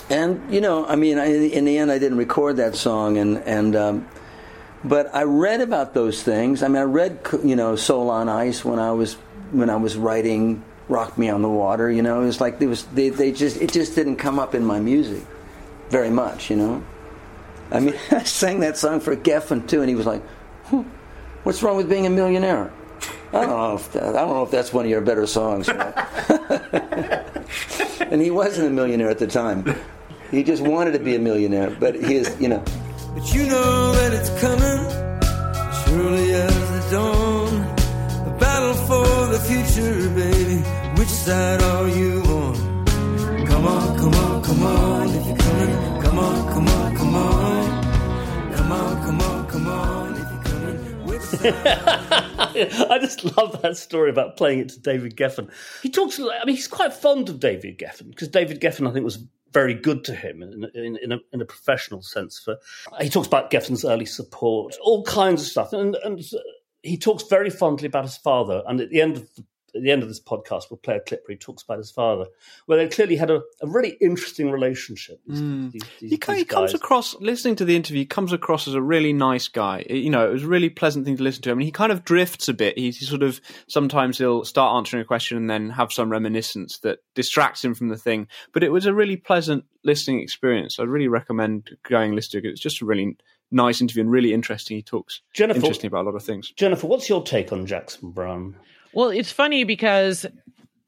And 0.09 0.53
you 0.53 0.59
know, 0.59 0.85
I 0.85 0.97
mean, 0.97 1.19
I, 1.19 1.27
in 1.27 1.63
the 1.63 1.77
end, 1.77 1.89
I 1.89 1.99
didn't 1.99 2.17
record 2.17 2.57
that 2.57 2.75
song, 2.75 3.17
and 3.17 3.38
and 3.39 3.73
um, 3.73 4.07
but 4.83 5.15
I 5.15 5.23
read 5.23 5.61
about 5.61 5.93
those 5.93 6.21
things. 6.21 6.63
I 6.63 6.67
mean, 6.67 6.81
I 6.81 6.83
read 6.85 7.19
you 7.45 7.55
know 7.55 7.77
Soul 7.77 8.09
on 8.09 8.27
Ice 8.27 8.65
when 8.65 8.77
I 8.77 8.91
was 8.91 9.13
when 9.51 9.69
I 9.69 9.77
was 9.77 9.95
writing 9.95 10.65
Rock 10.89 11.17
Me 11.17 11.29
on 11.29 11.41
the 11.41 11.49
Water. 11.49 11.89
You 11.89 12.01
know, 12.01 12.21
it 12.21 12.25
was 12.25 12.41
like 12.41 12.61
it 12.61 12.67
was 12.67 12.83
they, 12.88 13.07
they 13.07 13.31
just 13.31 13.61
it 13.61 13.71
just 13.71 13.95
didn't 13.95 14.17
come 14.17 14.38
up 14.38 14.53
in 14.53 14.65
my 14.65 14.81
music 14.81 15.23
very 15.89 16.09
much. 16.09 16.49
You 16.49 16.55
know, 16.57 16.83
I 17.71 17.79
mean, 17.79 17.95
I 18.11 18.23
sang 18.23 18.59
that 18.61 18.77
song 18.77 18.99
for 18.99 19.15
Geffen 19.15 19.67
too, 19.67 19.81
and 19.81 19.89
he 19.89 19.95
was 19.95 20.05
like, 20.05 20.21
"Hmm, 20.65 20.83
"What's 21.43 21.63
wrong 21.63 21.77
with 21.77 21.89
being 21.89 22.05
a 22.05 22.09
millionaire?" 22.09 22.71
I 23.33 23.41
don't 23.41 23.49
know 23.49 23.75
if 23.75 23.91
that, 23.91 24.03
I 24.03 24.21
don't 24.21 24.29
know 24.29 24.43
if 24.43 24.51
that's 24.51 24.71
one 24.71 24.85
of 24.85 24.91
your 24.91 25.01
better 25.01 25.27
songs. 25.27 25.67
and 27.99 28.21
he 28.21 28.31
wasn't 28.31 28.67
a 28.67 28.71
millionaire 28.71 29.09
at 29.09 29.19
the 29.19 29.27
time. 29.27 29.75
He 30.31 30.43
just 30.43 30.63
wanted 30.63 30.93
to 30.93 30.99
be 30.99 31.15
a 31.15 31.19
millionaire, 31.19 31.71
but 31.71 31.95
he 31.95 32.15
is, 32.15 32.33
you 32.39 32.47
know. 32.49 32.63
But 33.13 33.33
you 33.33 33.45
know 33.47 33.91
that 33.93 34.13
it's 34.13 34.29
coming, 34.39 34.89
surely 35.85 36.33
as 36.33 36.71
the 36.71 36.81
dawn. 36.91 37.75
The 38.25 38.31
battle 38.39 38.73
for 38.73 39.27
the 39.27 39.39
future, 39.39 40.09
baby. 40.09 40.61
Which 40.97 41.09
side 41.09 41.61
are 41.61 41.88
you 41.89 42.21
on? 42.23 42.36
Come 43.58 43.66
on, 43.66 43.97
come 43.97 44.14
on, 44.14 44.43
come 44.43 44.64
on, 44.64 45.10
if 45.10 45.26
you're 45.26 45.36
coming. 45.36 46.01
Come 46.03 46.20
on, 46.20 46.53
come 46.53 46.68
on, 46.68 46.95
come 46.95 47.16
on. 47.16 48.53
Come 48.53 48.72
on, 48.72 49.01
come 49.03 49.22
on, 49.22 49.47
come 49.47 49.68
on, 49.68 50.14
if 50.14 50.32
you're 50.32 50.43
coming. 50.43 51.20
Side? 51.22 52.91
I 52.91 52.99
just 53.01 53.36
love 53.36 53.60
that 53.64 53.76
story 53.76 54.12
about 54.12 54.38
playing 54.38 54.60
it 54.60 54.70
to 54.70 54.80
David 54.80 55.18
Geffen. 55.18 55.49
He 55.82 55.89
talks. 55.89 56.20
I 56.20 56.45
mean, 56.45 56.55
he's 56.55 56.68
quite 56.68 56.93
fond 56.93 57.30
of 57.30 57.39
David 57.39 57.80
Geffen 57.80 58.12
because 58.12 58.28
David 58.28 58.62
Geffen, 58.62 58.88
I 58.88 58.93
think, 58.93 59.03
was 59.03 59.26
very 59.51 59.74
good 59.74 60.03
to 60.03 60.14
him 60.14 60.43
in, 60.43 60.68
in, 60.76 60.97
in, 61.01 61.12
a, 61.14 61.18
in 61.34 61.41
a 61.41 61.45
professional 61.45 62.03
sense. 62.03 62.38
For 62.38 62.58
he 63.01 63.10
talks 63.10 63.26
about 63.26 63.49
Geffen's 63.49 63.84
early 63.84 64.05
support, 64.05 64.76
all 64.82 65.03
kinds 65.03 65.41
of 65.41 65.47
stuff, 65.47 65.74
and 65.74 65.95
and 66.03 66.22
he 66.84 66.95
talks 66.95 67.24
very 67.24 67.49
fondly 67.49 67.88
about 67.88 68.05
his 68.05 68.18
father. 68.18 68.62
And 68.68 68.80
at 68.82 68.91
the 68.91 69.01
end 69.01 69.18
of 69.18 69.36
the, 69.36 69.43
at 69.78 69.84
the 69.84 69.91
end 69.91 70.03
of 70.03 70.09
this 70.09 70.19
podcast, 70.19 70.63
we'll 70.69 70.78
play 70.78 70.95
a 70.95 70.99
clip 70.99 71.23
where 71.25 71.36
he 71.36 71.38
talks 71.38 71.63
about 71.63 71.78
his 71.78 71.91
father, 71.91 72.25
where 72.65 72.78
they 72.78 72.88
clearly 72.88 73.15
had 73.15 73.32
a, 73.32 73.41
a 73.61 73.67
really 73.67 73.97
interesting 74.01 74.51
relationship. 74.51 75.21
These, 75.25 75.41
mm. 75.41 75.71
these, 75.71 75.84
these, 76.01 76.09
He, 76.09 76.36
he 76.36 76.45
comes 76.45 76.73
across, 76.73 77.15
listening 77.21 77.55
to 77.57 77.65
the 77.65 77.75
interview, 77.75 77.99
he 77.99 78.05
comes 78.05 78.34
across 78.34 78.67
as 78.67 78.73
a 78.73 78.82
really 78.82 79.13
nice 79.13 79.47
guy. 79.47 79.86
You 79.89 80.09
know, 80.09 80.28
it 80.28 80.34
was 80.34 80.43
a 80.43 80.47
really 80.47 80.69
pleasant 80.69 81.05
thing 81.05 81.17
to 81.17 81.23
listen 81.23 81.41
to 81.43 81.51
him. 81.51 81.59
And 81.59 81.65
he 81.65 81.71
kind 81.71 81.91
of 81.91 82.03
drifts 82.03 82.49
a 82.49 82.53
bit. 82.53 82.78
He, 82.78 82.91
he 82.91 83.05
sort 83.05 83.23
of, 83.23 83.39
sometimes 83.67 84.17
he'll 84.17 84.43
start 84.43 84.75
answering 84.75 85.01
a 85.01 85.05
question 85.05 85.38
and 85.38 85.49
then 85.49 85.69
have 85.69 85.93
some 85.93 86.11
reminiscence 86.11 86.80
that 86.80 86.99
distracts 87.15 87.63
him 87.63 87.73
from 87.73 87.88
the 87.88 87.97
thing. 87.97 88.28
But 88.53 88.63
it 88.63 88.71
was 88.71 88.86
a 88.86 88.93
really 88.93 89.17
pleasant 89.17 89.65
listening 89.84 90.21
experience. 90.21 90.80
I'd 90.80 90.88
really 90.88 91.07
recommend 91.07 91.78
going 91.84 92.09
and 92.09 92.15
listening 92.15 92.43
to 92.43 92.49
it. 92.49 92.51
It's 92.51 92.61
just 92.61 92.82
a 92.82 92.86
really 92.86 93.17
nice 93.49 93.80
interview 93.80 94.01
and 94.01 94.11
really 94.11 94.34
interesting. 94.34 94.78
He 94.78 94.84
talks 94.84 95.21
Jennifer- 95.34 95.59
interesting 95.59 95.88
about 95.88 96.03
a 96.03 96.09
lot 96.09 96.15
of 96.15 96.23
things. 96.23 96.51
Jennifer, 96.51 96.88
what's 96.88 97.07
your 97.07 97.23
take 97.23 97.53
on 97.53 97.65
Jackson 97.65 98.11
Browne? 98.11 98.57
Well, 98.93 99.09
it's 99.09 99.31
funny 99.31 99.63
because 99.63 100.25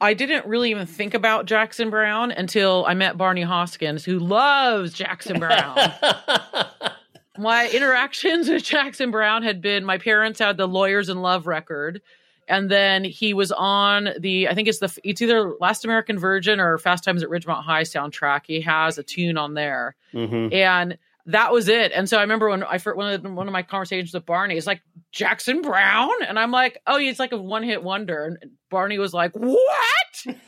I 0.02 0.14
didn't 0.14 0.46
really 0.46 0.72
even 0.72 0.86
think 0.86 1.14
about 1.14 1.46
Jackson 1.46 1.90
Browne 1.90 2.32
until 2.32 2.86
I 2.88 2.94
met 2.94 3.18
Barney 3.18 3.44
Hoskyns, 3.44 4.04
who 4.04 4.20
loves 4.20 4.94
Jackson 4.94 5.40
Browne. 5.40 5.78
my 7.38 7.70
interactions 7.70 8.50
with 8.50 8.64
Jackson 8.64 9.12
Browne 9.12 9.44
had 9.44 9.62
been 9.62 9.84
my 9.84 9.98
parents 9.98 10.40
had 10.40 10.58
the 10.58 10.68
Lawyers 10.68 11.10
in 11.10 11.22
Love 11.22 11.48
record. 11.48 12.02
And 12.48 12.72
then 12.72 13.04
he 13.04 13.34
was 13.34 13.52
on 13.52 14.10
the, 14.20 14.48
I 14.48 14.56
think 14.56 14.68
it's 14.68 14.80
the, 14.80 14.98
it's 15.04 15.22
either 15.22 15.54
Last 15.60 15.86
American 15.86 16.18
Virgin 16.18 16.60
or 16.60 16.78
Fast 16.80 17.04
Times 17.04 17.22
at 17.22 17.30
Ridgemont 17.30 17.64
High 17.64 17.84
soundtrack. 17.84 18.42
He 18.48 18.62
has 18.62 18.98
a 18.98 19.04
tune 19.04 19.38
on 19.38 19.54
there. 19.54 19.96
Mm-hmm. 20.14 20.54
And 20.54 20.98
that 21.30 21.52
was 21.52 21.68
it. 21.68 21.92
And 21.94 22.10
so 22.10 22.18
I 22.18 22.22
remember 22.22 22.50
when 22.50 22.64
I 22.64 22.80
fir- 22.80 22.96
one 22.96 23.14
of 23.14 23.22
the, 23.22 23.30
one 23.30 23.48
of 23.48 23.54
my 23.54 23.62
conversations 23.62 24.14
with 24.14 24.26
Barney 24.26 24.58
is 24.58 24.66
like 24.66 24.82
Jackson 25.12 25.62
Browne, 25.62 26.24
and 26.28 26.40
I'm 26.40 26.52
like, 26.52 26.82
oh, 26.88 26.98
it's 26.98 27.20
like 27.20 27.32
a 27.32 27.38
one 27.38 27.64
hit 27.64 27.84
wonder. 27.84 28.26
And 28.26 28.52
Barney 28.70 28.98
was 28.98 29.14
like, 29.14 29.34
what? 29.34 30.26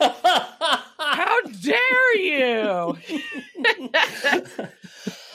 How 0.98 1.40
dare 1.62 2.16
you? 2.16 2.98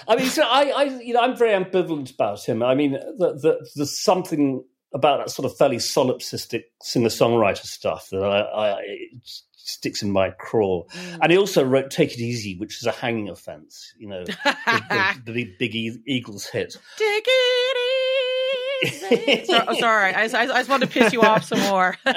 I 0.10 0.16
mean, 0.16 0.28
so 0.28 0.44
I, 0.44 0.64
I, 0.76 0.84
you 1.02 1.14
know, 1.14 1.22
I'm 1.22 1.36
very 1.36 1.52
ambivalent 1.52 2.14
about 2.14 2.44
him. 2.44 2.62
I 2.62 2.76
mean, 2.76 2.92
the, 2.92 3.34
the, 3.42 3.70
there's 3.76 4.02
something 4.02 4.64
about 4.94 5.20
that 5.20 5.30
sort 5.32 5.46
of 5.46 5.58
fairly 5.58 5.78
solipsistic 5.78 6.64
singer-songwriter 6.82 7.66
stuff 7.66 8.08
that 8.12 8.24
I, 8.24 8.72
I 8.72 8.82
sticks 9.68 10.02
in 10.02 10.12
my 10.12 10.32
craw. 10.32 10.84
Mm. 10.86 11.20
And 11.22 11.32
he 11.32 11.38
also 11.38 11.64
wrote 11.64 11.92
"Take 11.92 12.14
It 12.14 12.20
Easy," 12.20 12.58
which 12.58 12.78
is 12.78 12.86
a 12.86 12.92
hanging 12.92 13.30
offence. 13.30 13.94
You 13.98 14.10
know, 14.10 14.24
the, 14.24 14.36
the, 14.46 15.22
the 15.32 15.56
big, 15.60 15.76
Eagles 16.08 16.46
hit. 16.46 16.76
Take 16.98 17.26
it 17.28 17.78
easy. 17.78 18.38
So- 19.46 19.64
oh, 19.68 19.80
sorry, 19.80 20.14
I, 20.14 20.22
I, 20.22 20.42
I 20.42 20.46
just 20.46 20.70
wanted 20.70 20.92
to 20.92 20.92
piss 20.92 21.12
you 21.12 21.22
off 21.22 21.44
some 21.44 21.60
more. 21.62 21.96
but 22.04 22.14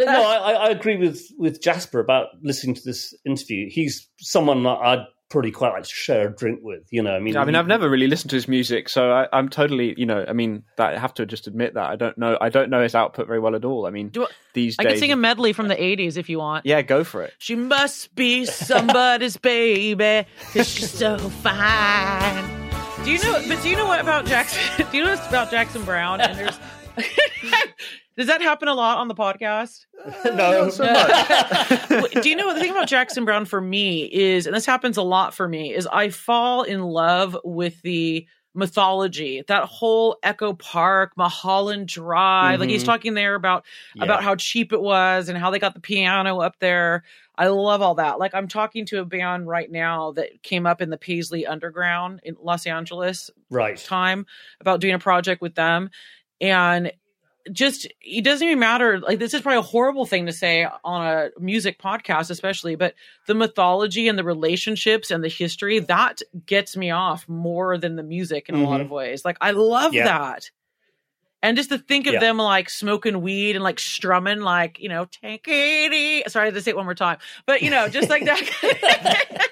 no, 0.00 0.22
I, 0.22 0.52
I 0.52 0.68
agree 0.70 0.96
with 0.96 1.22
with 1.38 1.60
Jasper 1.60 2.00
about 2.00 2.28
listening 2.42 2.74
to 2.74 2.82
this 2.82 3.14
interview. 3.26 3.68
He's 3.68 4.08
someone 4.18 4.62
that 4.62 4.78
I'd 4.78 5.06
probably 5.30 5.50
quite 5.50 5.72
like 5.72 5.82
to 5.84 5.88
share 5.88 6.28
a 6.28 6.34
drink 6.34 6.60
with. 6.62 6.82
You 6.90 7.02
know, 7.02 7.14
I 7.14 7.18
mean, 7.18 7.36
I 7.36 7.44
mean, 7.44 7.54
I've 7.56 7.66
never 7.66 7.88
really 7.90 8.06
listened 8.06 8.30
to 8.30 8.36
his 8.36 8.46
music, 8.46 8.88
so 8.88 9.10
I, 9.10 9.26
I'm 9.32 9.48
totally, 9.48 9.94
you 9.98 10.06
know, 10.06 10.24
I 10.28 10.32
mean, 10.32 10.62
that 10.76 10.94
I 10.94 10.98
have 10.98 11.14
to 11.14 11.26
just 11.26 11.46
admit 11.46 11.74
that 11.74 11.84
I 11.90 11.96
don't 11.96 12.16
know, 12.18 12.36
I 12.40 12.48
don't 12.50 12.70
know 12.70 12.82
his 12.82 12.94
output 12.94 13.26
very 13.26 13.40
well 13.40 13.54
at 13.56 13.64
all. 13.64 13.86
I 13.86 13.90
mean, 13.90 14.08
Do 14.10 14.24
I- 14.24 14.28
these 14.52 14.76
I 14.78 14.84
days, 14.84 14.92
can 14.92 14.98
sing 15.00 15.12
a 15.12 15.16
medley 15.16 15.52
from 15.52 15.68
the 15.68 15.74
'80s 15.76 16.16
if 16.16 16.28
you 16.28 16.38
want. 16.38 16.66
yeah, 16.66 16.82
go 16.82 17.02
for 17.04 17.22
it. 17.22 17.32
She 17.38 17.56
must 17.56 18.14
be 18.14 18.44
somebody's 18.46 19.36
baby 19.36 20.26
because 20.38 20.68
she's 20.68 20.90
so 20.90 21.18
fine. 21.18 22.70
Do 23.04 23.10
you 23.10 23.18
know? 23.22 23.42
But 23.48 23.62
do 23.62 23.68
you 23.68 23.76
know 23.76 23.86
what 23.86 24.00
about 24.00 24.24
Jackson? 24.26 24.86
Do 24.90 24.96
you 24.96 25.04
know 25.04 25.10
what's 25.14 25.26
about 25.28 25.50
Jackson 25.50 25.84
Browne? 25.84 26.20
And 26.22 26.38
there's. 26.38 26.58
Does 28.16 28.28
that 28.28 28.40
happen 28.42 28.68
a 28.68 28.74
lot 28.74 28.98
on 28.98 29.08
the 29.08 29.14
podcast? 29.14 29.86
no, 30.24 30.68
so 30.70 30.84
much. 30.84 32.12
do 32.22 32.28
you 32.28 32.36
know 32.36 32.46
what 32.46 32.54
the 32.54 32.60
thing 32.60 32.70
about 32.70 32.86
Jackson 32.88 33.24
Browne 33.24 33.44
for 33.44 33.60
me 33.60 34.04
is, 34.04 34.46
and 34.46 34.54
this 34.54 34.66
happens 34.66 34.96
a 34.96 35.02
lot 35.02 35.34
for 35.34 35.48
me, 35.48 35.74
is 35.74 35.86
I 35.86 36.10
fall 36.10 36.62
in 36.62 36.82
love 36.82 37.36
with 37.44 37.82
the 37.82 38.26
mythology, 38.56 39.42
that 39.48 39.64
whole 39.64 40.16
Echo 40.22 40.52
Park, 40.52 41.12
Mulholland 41.16 41.88
Drive. 41.88 42.60
Like 42.60 42.68
he's 42.68 42.82
Mhm. 42.84 42.86
talking 42.86 43.14
there 43.14 43.34
about 43.34 43.64
Yeah. 43.94 44.04
about 44.04 44.22
how 44.22 44.36
cheap 44.36 44.72
it 44.72 44.80
was 44.80 45.28
and 45.28 45.36
how 45.36 45.50
they 45.50 45.58
got 45.58 45.74
the 45.74 45.80
piano 45.80 46.38
up 46.40 46.56
there. 46.60 47.02
I 47.36 47.48
love 47.48 47.82
all 47.82 47.96
that. 47.96 48.20
Like 48.20 48.32
I'm 48.32 48.46
talking 48.46 48.86
to 48.86 49.00
a 49.00 49.04
band 49.04 49.48
right 49.48 49.68
now 49.68 50.12
that 50.12 50.40
came 50.44 50.66
up 50.66 50.80
in 50.80 50.90
the 50.90 50.96
Paisley 50.96 51.44
Underground 51.46 52.20
in 52.22 52.36
Los 52.40 52.64
Angeles 52.64 53.28
right. 53.50 53.76
time 53.76 54.24
about 54.60 54.78
doing 54.80 54.94
a 54.94 55.00
project 55.00 55.42
with 55.42 55.56
them 55.56 55.90
and 56.40 56.92
just 57.52 57.86
it 58.00 58.24
doesn't 58.24 58.46
even 58.46 58.58
matter. 58.58 59.00
Like 59.00 59.18
this 59.18 59.34
is 59.34 59.42
probably 59.42 59.58
a 59.58 59.62
horrible 59.62 60.06
thing 60.06 60.26
to 60.26 60.32
say 60.32 60.66
on 60.84 61.06
a 61.06 61.30
music 61.38 61.80
podcast 61.80 62.30
especially 62.30 62.74
but 62.74 62.94
the 63.26 63.34
mythology 63.34 64.08
and 64.08 64.18
the 64.18 64.24
relationships 64.24 65.10
and 65.10 65.22
the 65.22 65.28
history 65.28 65.78
that 65.80 66.22
gets 66.46 66.76
me 66.76 66.90
off 66.90 67.28
more 67.28 67.76
than 67.78 67.96
the 67.96 68.02
music 68.02 68.48
in 68.48 68.54
a 68.54 68.62
lot 68.62 68.80
of 68.80 68.86
mm-hmm. 68.86 68.96
ways. 68.96 69.24
Like 69.24 69.36
i 69.40 69.50
love 69.50 69.92
Yeah. 69.94 70.04
that. 70.04 70.50
And 71.42 71.58
just 71.58 71.68
to 71.68 71.76
think 71.76 72.06
of 72.06 72.14
Yeah. 72.14 72.20
them 72.20 72.38
like 72.38 72.70
smoking 72.70 73.20
weed 73.20 73.54
and 73.54 73.62
like 73.62 73.78
strumming 73.78 74.40
like 74.40 74.80
you 74.80 74.88
know 74.88 75.06
take 75.06 75.44
it 75.46 76.30
sorry 76.30 76.50
to 76.50 76.60
say 76.62 76.70
it 76.70 76.76
one 76.76 76.86
more 76.86 76.94
time. 76.94 77.18
But 77.46 77.62
you 77.62 77.70
know 77.70 77.88
just 77.88 78.08
like 78.08 78.24
that. 78.24 78.40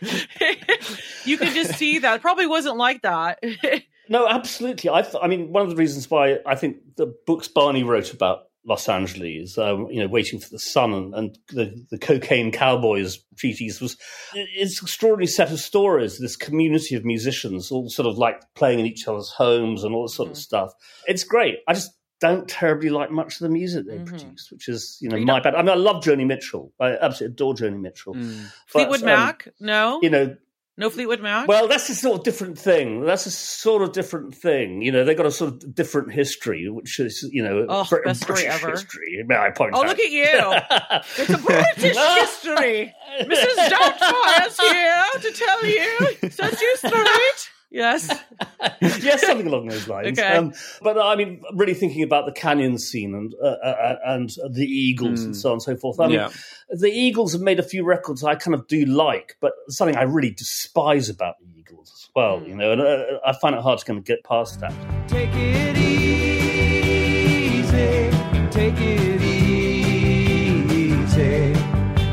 You 1.25 1.39
could 1.39 1.53
just 1.53 1.75
see 1.79 2.01
that. 2.01 2.17
It 2.17 2.21
probably 2.23 2.47
wasn't 2.47 2.77
like 2.77 3.03
that 3.03 3.43
No, 4.09 4.27
absolutely. 4.29 4.91
I, 4.91 5.03
th- 5.03 5.17
I 5.23 5.29
mean, 5.29 5.53
one 5.53 5.63
of 5.63 5.71
the 5.71 5.77
reasons 5.77 6.11
why 6.11 6.39
I 6.47 6.55
think 6.55 6.77
the 6.97 7.15
books 7.27 7.49
Barney 7.49 7.83
wrote 7.85 8.13
about 8.13 8.45
Los 8.65 8.89
Angeles, 8.89 9.59
um, 9.59 9.89
you 9.91 10.01
know, 10.01 10.07
waiting 10.09 10.39
for 10.39 10.49
the 10.51 10.59
sun 10.59 10.93
and, 10.93 11.15
and 11.15 11.39
the, 11.49 11.87
the 11.91 11.99
cocaine 11.99 12.53
cowboys 12.53 13.19
treaties 13.37 13.81
was 13.81 13.97
it's 14.35 14.81
an 14.81 14.85
extraordinary 14.85 15.27
set 15.27 15.51
of 15.51 15.59
stories. 15.59 16.19
This 16.19 16.37
community 16.37 16.95
of 16.95 17.05
musicians, 17.05 17.71
all 17.73 17.89
sort 17.89 18.07
of 18.07 18.19
like 18.19 18.41
playing 18.55 18.79
in 18.81 18.87
each 18.87 19.09
other's 19.09 19.31
homes 19.31 19.83
and 19.85 19.95
all 19.95 20.03
this 20.05 20.15
sort 20.15 20.31
of 20.31 20.37
stuff. 20.37 20.73
It's 21.07 21.25
great. 21.25 21.59
I 21.67 21.75
just 21.75 21.91
don't 22.21 22.47
terribly 22.49 22.89
like 22.89 23.11
much 23.11 23.35
of 23.35 23.41
the 23.41 23.49
music 23.49 23.85
they 23.89 23.99
Mhm. 23.99 24.07
produced, 24.07 24.53
which 24.53 24.69
is 24.69 24.97
you 25.01 25.09
know 25.09 25.17
You 25.17 25.27
my 25.27 25.41
don't- 25.41 25.43
bad. 25.43 25.55
I 25.57 25.63
mean, 25.63 25.71
I 25.71 25.75
love 25.75 26.05
Joni 26.05 26.25
Mitchell. 26.25 26.73
I 26.79 26.97
absolutely 26.97 27.35
adore 27.35 27.55
Joni 27.55 27.81
Mitchell. 27.81 28.15
Mm. 28.15 28.43
But, 28.43 28.53
fleetwood 28.67 29.01
um, 29.01 29.07
mac 29.07 29.49
no 29.59 29.99
You 30.03 30.11
know, 30.11 30.37
no 30.79 30.89
fleetwood 30.91 31.21
mac 31.21 31.47
well, 31.49 31.69
that's 31.69 31.89
a 31.91 31.95
sort 31.95 32.19
of 32.19 32.25
different 32.25 32.59
thing. 32.59 33.05
That's 33.05 33.27
a 33.27 33.31
sort 33.31 33.83
of 33.83 33.93
different 33.93 34.35
thing. 34.35 34.81
You 34.83 34.91
know, 34.93 35.05
they 35.05 35.15
got 35.15 35.27
a 35.27 35.31
sort 35.31 35.53
of 35.63 35.75
different 35.75 36.13
history, 36.13 36.69
which 36.71 36.99
is, 36.99 37.29
you 37.33 37.43
know, 37.43 37.67
Oh, 37.69 37.85
Brit- 37.89 38.05
best 38.05 38.23
story 38.23 38.43
British 38.43 38.55
ever. 38.63 38.71
history. 38.73 39.23
May 39.27 39.37
I 39.37 39.51
point 39.51 39.73
Oh, 39.75 39.81
out? 39.83 39.87
look 39.89 39.99
at 40.01 40.11
you. 40.11 40.25
It's 41.19 41.31
a 41.31 41.39
British 41.39 41.97
history. 41.97 42.95
Mrs. 43.21 43.69
Doubtfire's 43.71 44.61
here 44.61 45.05
to 45.21 45.31
tell 45.33 45.67
you. 45.67 46.31
Set 46.31 46.61
you 46.61 46.77
straight. 46.77 47.51
Yes. 47.75 48.07
yes, 48.83 49.25
something 49.27 49.47
along 49.47 49.69
those 49.69 49.89
lines. 49.89 50.19
Okay. 50.19 50.37
Um, 50.37 50.53
but 50.83 50.99
I 50.99 51.17
mean, 51.17 51.43
really 51.55 51.73
thinking 51.75 52.03
about 52.03 52.27
the 52.27 52.33
canyon 52.33 52.77
scene 52.79 53.15
and 53.15 53.35
uh, 53.43 53.47
uh, 53.47 53.97
and 54.05 54.31
the 54.51 54.65
Eagles 54.67 55.25
and 55.25 55.33
Mm. 55.35 55.37
so 55.37 55.49
on 55.49 55.53
and 55.55 55.63
so 55.63 55.75
forth. 55.77 55.99
I 55.99 56.07
mean, 56.07 56.17
Yeah. 56.17 56.29
the 56.69 56.91
Eagles 56.91 57.33
have 57.33 57.41
made 57.43 57.59
a 57.59 57.63
few 57.63 57.83
records 57.85 58.23
I 58.23 58.35
kind 58.35 58.55
of 58.55 58.67
do 58.69 58.85
like, 58.85 59.37
but 59.41 59.53
something 59.69 59.97
I 59.97 60.03
really 60.03 60.31
despise 60.31 61.09
about 61.09 61.37
the 61.41 61.47
Eagles 61.59 61.91
as 61.95 62.11
well. 62.15 62.41
Hmm. 62.41 62.49
You 62.51 62.57
know, 62.57 62.73
and 62.73 62.83
uh, 62.83 63.05
I 63.27 63.33
find 63.33 63.55
it 63.57 63.63
hard 63.63 63.79
to 63.79 63.85
kind 63.87 63.99
of 63.99 64.05
get 64.05 64.23
past 64.25 64.61
that. 64.61 64.75
Take 65.09 65.31
it 65.35 65.77
easy, 65.79 67.71
take 68.51 68.79
it 68.79 69.23
easy. 69.23 69.43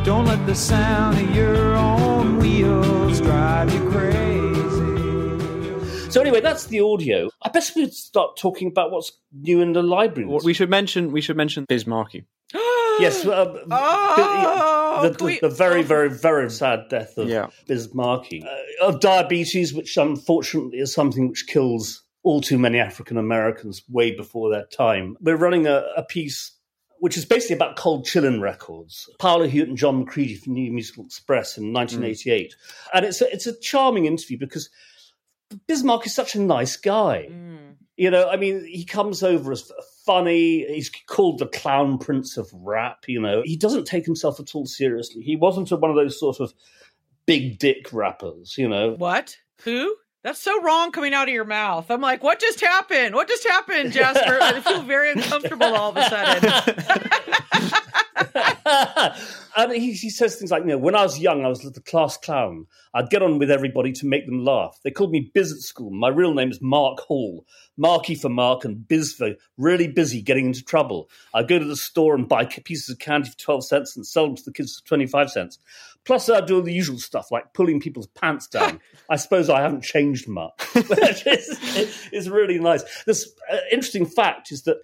Don't 0.04 0.26
let 0.26 0.46
the 0.46 0.56
sound 0.56 1.18
of 1.20 1.36
your 1.36 1.76
own 1.76 2.38
wheels 2.40 3.09
So 6.10 6.22
anyway, 6.22 6.42
that's 6.42 6.66
the 6.66 6.80
audio. 6.80 7.30
I 7.44 7.50
best 7.50 7.76
we 7.76 7.88
start 7.92 8.36
talking 8.36 8.68
about 8.70 8.90
what's 8.92 9.12
new 9.32 9.62
in 9.62 9.74
the 9.74 9.84
library. 9.84 10.28
Well, 10.28 10.40
We 10.44 10.54
should 10.56 10.70
mention 10.70 11.12
we 11.12 11.22
should 11.22 11.38
mention 11.38 11.66
Biz 11.70 11.86
Markie. 11.86 12.26
yes, 12.54 13.26
uh, 13.26 13.64
Oh, 13.72 15.02
the, 15.04 15.10
can 15.10 15.18
the, 15.18 15.24
we- 15.24 15.40
the 15.40 15.50
very, 15.50 15.84
very, 15.84 16.10
very 16.10 16.50
sad 16.50 16.90
death 16.90 17.16
of 17.18 17.30
Yeah. 17.30 17.48
Biz 17.68 17.94
Markie, 17.94 18.44
uh, 18.44 18.88
of 18.88 19.00
diabetes, 19.02 19.72
which 19.74 19.96
unfortunately 19.98 20.80
is 20.80 20.92
something 20.92 21.30
which 21.30 21.46
kills 21.46 22.04
all 22.24 22.42
too 22.42 22.58
many 22.58 22.80
African 22.80 23.18
Americans 23.18 23.84
way 23.88 24.12
before 24.16 24.50
their 24.52 24.66
time. 24.66 25.16
We're 25.22 25.38
running 25.38 25.68
a, 25.68 25.84
a 25.96 26.04
piece 26.04 26.54
which 27.02 27.16
is 27.16 27.24
basically 27.24 27.56
about 27.56 27.78
cold 27.78 28.06
chillin' 28.06 28.42
records. 28.42 29.10
Paolo 29.20 29.48
Hewitt 29.48 29.70
and 29.70 29.78
John 29.78 30.00
McCready 30.00 30.36
from 30.36 30.54
New 30.54 30.70
Musical 30.72 31.06
Express 31.06 31.58
in 31.58 31.72
1988, 31.72 32.56
and 32.94 33.06
it's 33.06 33.22
a, 33.22 33.32
it's 33.32 33.48
a 33.48 33.58
charming 33.62 34.06
interview 34.06 34.38
because 34.38 34.70
Biz 35.68 35.84
Markie 35.84 36.08
is 36.08 36.16
such 36.16 36.36
a 36.36 36.40
nice 36.40 36.78
guy. 36.78 37.28
Mm. 37.32 37.76
You 37.98 38.10
know, 38.10 38.30
I 38.30 38.38
mean, 38.38 38.66
he 38.66 38.86
comes 38.86 39.24
over 39.24 39.52
as 39.52 39.70
funny. 40.06 40.66
He's 40.66 40.90
called 41.08 41.40
the 41.40 41.48
clown 41.48 41.98
prince 41.98 42.38
of 42.38 42.50
rap. 42.54 43.04
You 43.08 43.20
know, 43.20 43.42
he 43.44 43.58
doesn't 43.58 43.86
take 43.86 44.06
himself 44.06 44.40
at 44.40 44.56
all 44.56 44.66
seriously. 44.66 45.22
He 45.22 45.36
wasn't 45.36 45.70
one 45.72 45.90
of 45.92 45.98
those 45.98 46.20
sort 46.20 46.40
of 46.40 46.54
big 47.26 47.60
dick 47.60 47.92
rappers. 47.92 48.56
You 48.58 48.70
know, 48.70 48.92
What? 48.92 49.38
Who? 49.64 49.96
That's 50.24 50.42
so 50.42 50.62
wrong 50.62 50.92
coming 50.92 51.14
out 51.14 51.30
of 51.30 51.34
your 51.34 51.46
mouth. 51.46 51.90
I'm 51.90 52.02
like, 52.02 52.24
what 52.24 52.40
just 52.40 52.60
happened? 52.60 53.16
What 53.16 53.30
just 53.30 53.48
happened, 53.48 53.94
Jasper? 53.94 54.38
I 54.42 54.60
feel 54.60 54.82
very 54.82 55.12
uncomfortable 55.12 55.68
all 55.68 55.92
of 55.92 55.98
a 55.98 56.10
sudden. 56.10 57.34
and 59.58 59.72
he, 59.72 59.94
he 59.94 60.10
says 60.10 60.36
things 60.36 60.52
like, 60.52 60.64
you 60.64 60.70
know, 60.70 60.78
when 60.78 60.96
I 60.96 61.04
was 61.04 61.20
young, 61.20 61.46
I 61.46 61.48
was 61.48 61.62
the 61.62 61.82
class 61.82 62.18
clown. 62.18 62.68
I'd 62.94 63.10
get 63.10 63.22
on 63.22 63.40
with 63.40 63.52
everybody 63.52 63.92
to 63.94 64.08
make 64.08 64.26
them 64.26 64.44
laugh. 64.44 64.78
They 64.84 64.92
called 64.92 65.12
me 65.12 65.32
Biz 65.34 65.52
at 65.52 65.60
school. 65.60 65.92
My 65.92 66.10
real 66.10 66.34
name 66.34 66.52
is 66.52 66.62
Mark 66.62 67.00
Hall. 67.00 67.46
Marky 67.78 68.16
for 68.16 68.30
Mark 68.30 68.66
and 68.66 68.88
Biz 68.88 69.14
for 69.14 69.36
really 69.58 69.88
busy 69.88 70.22
getting 70.22 70.48
into 70.48 70.64
trouble. 70.64 71.10
I'd 71.34 71.48
go 71.48 71.60
to 71.60 71.66
the 71.66 71.76
store 71.76 72.16
and 72.16 72.28
buy 72.28 72.46
pieces 72.46 72.90
of 72.90 73.00
candy 73.00 73.30
for 73.30 73.38
12 73.38 73.66
cents 73.66 73.96
and 73.96 74.06
sell 74.06 74.26
them 74.28 74.36
to 74.36 74.44
the 74.44 74.54
kids 74.54 74.80
for 74.80 74.88
25 74.88 75.32
cents. 75.32 75.60
Plus, 76.06 76.30
I'd 76.30 76.46
do 76.46 76.56
all 76.56 76.62
the 76.62 76.74
usual 76.74 76.98
stuff 76.98 77.32
like 77.32 77.54
pulling 77.54 77.80
people's 77.80 78.08
pants 78.08 78.48
down. 78.48 78.80
I 79.10 79.16
suppose 79.16 79.50
I 79.50 79.62
haven't 79.62 79.84
changed 79.84 80.28
much. 80.28 80.54
Which 80.74 81.28
is, 81.28 82.10
is 82.12 82.30
really 82.30 82.60
nice. 82.60 82.84
This 83.04 83.32
uh, 83.52 83.58
interesting 83.72 84.06
fact 84.06 84.52
is 84.52 84.64
that 84.64 84.78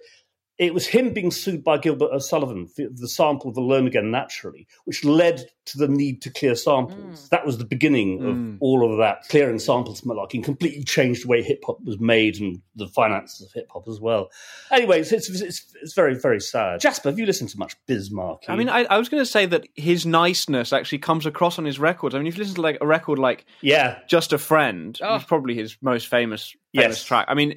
it 0.58 0.72
was 0.72 0.86
him 0.86 1.12
being 1.12 1.30
sued 1.30 1.62
by 1.62 1.76
Gilbert 1.78 2.10
O'Sullivan 2.12 2.66
for 2.66 2.84
the 2.90 3.08
sample 3.08 3.50
of 3.50 3.56
Alone 3.56 3.86
Again 3.86 4.10
Naturally, 4.10 4.66
which 4.84 5.04
led 5.04 5.44
to 5.66 5.78
the 5.78 5.88
need 5.88 6.22
to 6.22 6.30
clear 6.30 6.54
samples. 6.54 7.28
That 7.30 7.44
was 7.44 7.58
the 7.58 7.64
beginning 7.64 8.20
of 8.24 8.36
Mm. 8.36 8.56
all 8.60 8.88
of 8.90 8.98
that 8.98 9.22
clearing 9.28 9.58
samples 9.58 10.02
malarkey 10.02 10.34
and 10.34 10.44
completely 10.44 10.84
changed 10.84 11.24
the 11.24 11.28
way 11.28 11.42
hip 11.42 11.62
hop 11.66 11.78
was 11.84 11.98
made 11.98 12.40
and 12.40 12.60
the 12.76 12.86
finances 12.88 13.42
of 13.44 13.52
hip 13.52 13.66
hop 13.72 13.88
as 13.88 14.00
well. 14.00 14.30
Anyway, 14.70 15.00
it's, 15.00 15.10
it's, 15.12 15.28
it's, 15.28 15.74
it's 15.82 15.92
very, 15.94 16.14
very 16.14 16.40
sad. 16.40 16.80
Jasper, 16.80 17.08
have 17.10 17.18
you 17.18 17.26
listened 17.26 17.50
to 17.50 17.58
much 17.58 17.74
Biz 17.86 18.10
Markie? 18.12 18.46
I 18.48 18.54
mean, 18.56 18.68
I, 18.68 18.84
I 18.84 18.96
was 18.98 19.08
going 19.08 19.20
to 19.20 19.26
say 19.30 19.44
that 19.46 19.66
his 19.74 20.06
niceness 20.06 20.72
actually 20.72 20.98
comes 20.98 21.26
across 21.26 21.58
on 21.58 21.64
his 21.64 21.78
records. 21.80 22.14
I 22.14 22.18
mean, 22.18 22.28
if 22.28 22.36
you 22.36 22.42
listen 22.44 22.54
to 22.54 22.62
like 22.62 22.78
a 22.80 22.86
record 22.86 23.18
like 23.18 23.44
yeah, 23.60 23.98
"Just 24.08 24.32
a 24.32 24.38
Friend," 24.38 24.96
Oh. 25.02 25.14
which 25.14 25.22
is 25.22 25.26
probably 25.26 25.54
his 25.54 25.76
most 25.82 26.06
famous 26.06 26.54
famous 26.74 26.98
Yes. 26.98 27.04
track. 27.04 27.24
I 27.28 27.34
mean, 27.34 27.56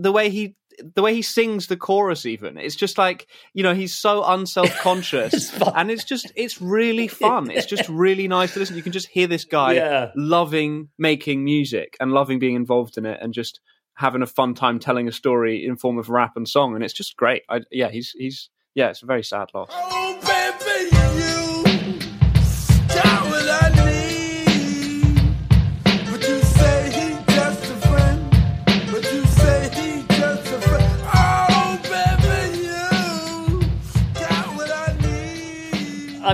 the 0.00 0.10
way 0.12 0.30
he 0.30 0.56
the 0.94 1.02
way 1.02 1.14
he 1.14 1.22
sings 1.22 1.66
the 1.66 1.76
chorus, 1.76 2.26
even 2.26 2.56
it's 2.58 2.76
just 2.76 2.98
like 2.98 3.26
you 3.52 3.62
know 3.62 3.74
he's 3.74 3.94
so 3.94 4.24
unself 4.24 4.70
conscious, 4.80 5.52
and 5.74 5.90
it's 5.90 6.04
just 6.04 6.32
it's 6.36 6.60
really 6.60 7.08
fun. 7.08 7.50
It's 7.50 7.66
just 7.66 7.88
really 7.88 8.28
nice 8.28 8.54
to 8.54 8.58
listen. 8.60 8.76
You 8.76 8.82
can 8.82 8.92
just 8.92 9.08
hear 9.08 9.26
this 9.26 9.44
guy 9.44 9.74
Yeah. 9.74 10.10
loving 10.16 10.88
making 10.98 11.44
music 11.44 11.96
and 12.00 12.12
loving 12.12 12.38
being 12.38 12.56
involved 12.56 12.98
in 12.98 13.06
it, 13.06 13.18
and 13.22 13.32
just 13.34 13.60
having 13.96 14.22
a 14.22 14.26
fun 14.26 14.54
time 14.54 14.78
telling 14.78 15.06
a 15.06 15.12
story 15.12 15.64
in 15.64 15.76
form 15.76 15.98
of 15.98 16.08
rap 16.10 16.32
and 16.36 16.48
song, 16.48 16.74
and 16.74 16.82
it's 16.82 16.94
just 16.94 17.16
great. 17.16 17.42
I, 17.48 17.60
yeah, 17.70 17.90
he's 17.90 18.10
he's 18.10 18.50
yeah, 18.74 18.88
it's 18.90 19.02
a 19.02 19.06
very 19.06 19.22
sad 19.22 19.48
loss. 19.54 20.03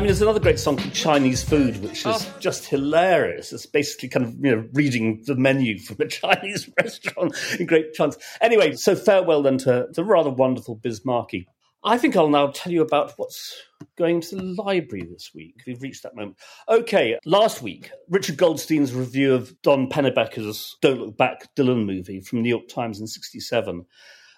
Mean, 0.00 0.06
there's 0.06 0.22
another 0.22 0.40
great 0.40 0.58
song 0.58 0.78
called 0.78 0.94
Chinese 0.94 1.44
Food, 1.44 1.82
which 1.82 2.06
is 2.06 2.06
oh. 2.06 2.36
just 2.40 2.64
hilarious. 2.64 3.52
It's 3.52 3.66
basically 3.66 4.08
kind 4.08 4.24
of, 4.24 4.34
you 4.42 4.56
know, 4.56 4.68
reading 4.72 5.22
the 5.26 5.34
menu 5.34 5.78
from 5.78 5.98
a 6.00 6.06
Chinese 6.08 6.70
restaurant 6.82 7.36
in 7.58 7.66
great 7.66 7.92
chunks. 7.92 8.16
Anyway, 8.40 8.72
so 8.76 8.96
farewell 8.96 9.42
then 9.42 9.58
to 9.58 9.88
the 9.92 10.02
rather 10.02 10.30
wonderful 10.30 10.74
Biz 10.76 11.04
Markie. 11.04 11.46
I 11.84 11.98
think 11.98 12.16
I'll 12.16 12.30
now 12.30 12.46
tell 12.46 12.72
you 12.72 12.80
about 12.80 13.12
what's 13.18 13.54
going 13.98 14.22
to 14.22 14.36
the 14.36 14.42
library 14.42 15.04
this 15.04 15.32
week. 15.34 15.60
We've 15.66 15.82
reached 15.82 16.02
that 16.04 16.16
moment. 16.16 16.38
Okay, 16.66 17.18
last 17.26 17.60
week, 17.60 17.90
Richard 18.08 18.38
Goldstein's 18.38 18.94
review 18.94 19.34
of 19.34 19.54
Don 19.60 19.90
Pennebaker's 19.90 20.78
Don't 20.80 21.00
Look 21.00 21.18
Back 21.18 21.54
Dylan 21.56 21.84
movie 21.84 22.22
from 22.22 22.38
the 22.38 22.42
New 22.44 22.48
York 22.48 22.68
Times 22.68 23.00
in 23.00 23.06
67. 23.06 23.84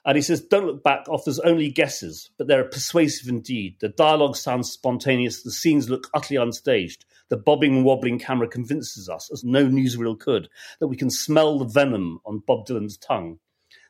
And 0.04 0.16
he 0.16 0.22
says, 0.22 0.40
Don't 0.40 0.66
Look 0.66 0.82
Back 0.82 1.08
offers 1.08 1.38
only 1.40 1.70
guesses, 1.70 2.30
but 2.36 2.48
they're 2.48 2.64
persuasive 2.64 3.28
indeed. 3.28 3.76
The 3.80 3.88
dialogue 3.88 4.36
sounds 4.36 4.70
spontaneous, 4.70 5.42
the 5.42 5.52
scenes 5.52 5.88
look 5.88 6.08
utterly 6.12 6.38
unstaged. 6.38 7.04
The 7.28 7.36
bobbing 7.36 7.84
wobbling 7.84 8.18
camera 8.18 8.48
convinces 8.48 9.08
us, 9.08 9.30
as 9.32 9.44
no 9.44 9.66
newsreel 9.66 10.18
could, 10.18 10.48
that 10.80 10.88
we 10.88 10.96
can 10.96 11.08
smell 11.08 11.58
the 11.58 11.64
venom 11.64 12.20
on 12.26 12.42
Bob 12.46 12.66
Dylan's 12.66 12.98
tongue. 12.98 13.38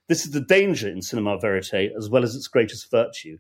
This 0.09 0.25
is 0.27 0.33
the 0.33 0.41
danger 0.41 0.89
in 0.89 1.01
cinema 1.01 1.39
verite, 1.39 1.93
as 1.97 2.11
well 2.11 2.23
as 2.23 2.37
its 2.37 2.47
greatest 2.47 2.91
virtue. 2.91 3.39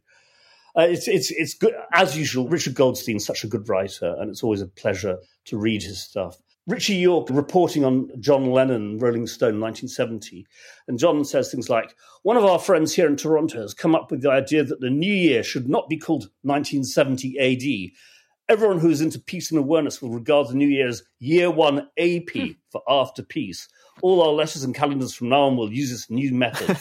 Uh, 0.77 0.87
it's 0.89 1.07
it's 1.07 1.31
it's 1.31 1.55
good 1.55 1.75
as 1.93 2.17
usual. 2.17 2.49
Richard 2.49 2.75
Goldstein's 2.75 3.27
such 3.27 3.45
a 3.45 3.49
good 3.49 3.69
writer, 3.69 4.17
and 4.19 4.31
it's 4.31 4.43
always 4.43 4.63
a 4.63 4.67
pleasure 4.67 5.19
to 5.47 5.59
read 5.59 5.83
his 5.83 6.03
stuff. 6.03 6.39
Ritchie 6.67 6.95
Yorke 6.95 7.29
reporting 7.31 7.85
on 7.85 8.11
John 8.21 8.53
Lennon, 8.53 8.99
Rolling 8.99 9.27
Stone, 9.27 9.61
1970, 9.61 10.47
and 10.87 10.99
John 10.99 11.25
says 11.25 11.51
things 11.51 11.69
like, 11.69 11.97
"One 12.23 12.37
of 12.37 12.45
our 12.45 12.59
friends 12.59 12.95
here 12.95 13.09
in 13.09 13.17
Toronto 13.17 13.61
has 13.61 13.75
come 13.75 13.97
up 13.97 14.11
with 14.11 14.23
the 14.23 14.31
idea 14.31 14.63
that 14.63 14.81
the 14.81 14.91
new 14.91 15.13
year 15.13 15.43
should 15.43 15.69
not 15.69 15.89
be 15.89 15.99
called 15.99 16.31
1970 16.43 17.39
AD. 17.39 17.93
Everyone 18.49 18.79
who 18.79 18.91
is 18.91 19.01
into 19.01 19.19
peace 19.19 19.51
and 19.51 19.59
awareness 19.59 20.01
will 20.01 20.11
regard 20.11 20.49
the 20.49 20.55
new 20.55 20.69
year 20.69 20.89
as 20.89 21.03
Year 21.19 21.51
One 21.51 21.89
AP 21.99 22.31
hmm. 22.33 22.51
for 22.71 22.83
After 22.89 23.23
Peace. 23.23 23.69
All 24.01 24.23
our 24.23 24.33
letters 24.33 24.63
and 24.63 24.75
calendars 24.75 25.15
from 25.15 25.31
now 25.31 25.43
on 25.43 25.57
will 25.57 25.73
use 25.73 25.91
this 25.91 26.11
new 26.11 26.33
method." 26.33 26.77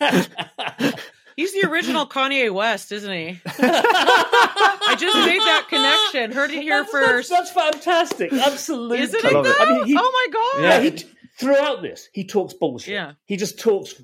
He's 1.36 1.52
the 1.52 1.68
original 1.68 2.06
Kanye 2.08 2.52
West, 2.52 2.92
isn't 2.92 3.12
he? 3.12 3.40
I 3.46 4.96
just 4.98 5.16
made 5.26 5.40
that 5.40 5.66
connection. 5.68 6.32
Heard 6.32 6.50
it 6.50 6.62
here 6.62 6.82
That's- 6.84 6.90
first. 6.90 7.30
That's, 7.30 7.52
that's 7.52 7.72
fantastic. 7.74 8.32
Absolutely. 8.32 9.00
Isn't 9.00 9.24
I 9.24 9.28
it 9.28 9.34
love 9.34 9.44
though? 9.44 9.50
it. 9.50 9.60
I 9.60 9.72
mean, 9.72 9.86
he- 9.86 9.96
oh 9.98 10.10
my 10.12 10.32
god! 10.32 10.62
Yeah, 10.62 10.90
he, 10.90 11.04
throughout 11.38 11.82
this, 11.82 12.08
he 12.12 12.24
talks 12.24 12.54
bullshit. 12.54 12.94
Yeah. 12.94 13.12
He 13.24 13.36
just 13.36 13.58
talks 13.58 13.94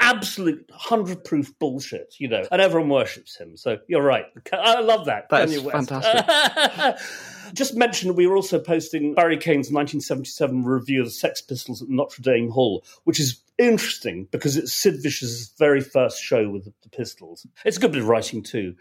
absolute 0.00 0.68
hundred 0.72 1.22
proof 1.24 1.56
bullshit, 1.58 2.14
you 2.18 2.26
know, 2.28 2.44
and 2.50 2.60
everyone 2.62 2.88
worships 2.88 3.36
him. 3.36 3.56
So 3.56 3.78
you're 3.88 4.02
right. 4.02 4.24
I 4.52 4.80
love 4.80 5.06
that. 5.06 5.28
That 5.28 5.48
Kanye 5.48 5.62
West. 5.62 5.88
fantastic. 5.90 7.06
just 7.54 7.76
mentioned 7.76 8.16
we 8.16 8.26
were 8.26 8.36
also 8.36 8.58
posting 8.58 9.14
Barry 9.14 9.36
Cain's 9.36 9.70
1977 9.70 10.64
review 10.64 11.00
of 11.02 11.06
the 11.08 11.12
Sex 11.12 11.40
Pistols 11.42 11.82
at 11.82 11.88
Notre 11.88 12.22
Dame 12.22 12.50
Hall, 12.50 12.84
which 13.04 13.20
is 13.20 13.42
interesting 13.68 14.28
because 14.30 14.56
it's 14.56 14.72
Sid 14.72 15.02
Vicious' 15.02 15.52
very 15.58 15.80
first 15.80 16.22
show 16.22 16.48
with 16.48 16.64
the, 16.64 16.88
Pistols. 16.90 17.46
It's 17.64 17.78
a 17.78 17.80
good 17.80 17.92
bit 17.92 18.02
of 18.02 18.08
writing 18.08 18.42
too. 18.42 18.74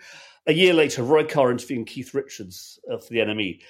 A 0.47 0.53
year 0.53 0.73
later, 0.73 1.03
Roy 1.03 1.23
Carr 1.23 1.51
interviewing 1.51 1.86
Keith 1.86 2.13
Richards 2.13 2.79
uh, 2.91 2.97
for 2.97 3.13
the 3.13 3.19
NME. 3.19 3.61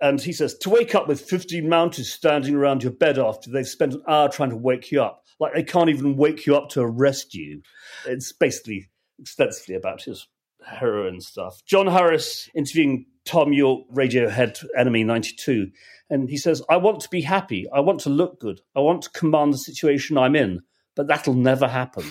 And 0.00 0.20
he 0.20 0.32
says, 0.32 0.56
to 0.58 0.70
wake 0.70 0.94
up 0.94 1.06
with 1.06 1.20
15 1.20 1.64
mounties 1.64 2.06
standing 2.06 2.54
around 2.54 2.82
your 2.82 2.92
bed 2.92 3.18
after 3.18 3.50
they've 3.50 3.66
spent 3.68 3.92
an 3.92 4.02
hour 4.08 4.30
trying 4.30 4.50
to 4.50 4.56
wake 4.56 4.90
you 4.90 5.02
up, 5.02 5.26
like 5.38 5.52
they 5.52 5.62
can't 5.62 5.90
even 5.90 6.16
wake 6.16 6.46
you 6.46 6.56
up 6.56 6.70
to 6.70 6.80
arrest 6.80 7.34
you. 7.34 7.60
It's 8.06 8.32
basically 8.32 8.88
extensively 9.18 9.74
about 9.74 10.02
his 10.02 10.26
heroin 10.66 11.20
stuff. 11.20 11.62
John 11.66 11.86
Harris 11.86 12.48
interviewing 12.54 13.06
Thom 13.24 13.52
Yorke, 13.52 13.86
Radiohead 13.92 14.64
NME 14.78 15.06
92. 15.06 15.70
And 16.08 16.28
he 16.28 16.36
says, 16.36 16.62
I 16.68 16.76
want 16.76 17.00
to 17.00 17.08
be 17.08 17.20
happy. 17.20 17.66
I 17.72 17.80
want 17.80 18.00
to 18.00 18.10
look 18.10 18.40
good. 18.40 18.60
I 18.74 18.80
want 18.80 19.02
to 19.02 19.10
command 19.10 19.54
the 19.54 19.58
situation 19.58 20.18
I'm 20.18 20.34
in, 20.34 20.62
but 20.96 21.06
that'll 21.06 21.34
never 21.34 21.68
happen. 21.68 22.04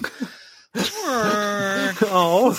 oh, 2.02 2.56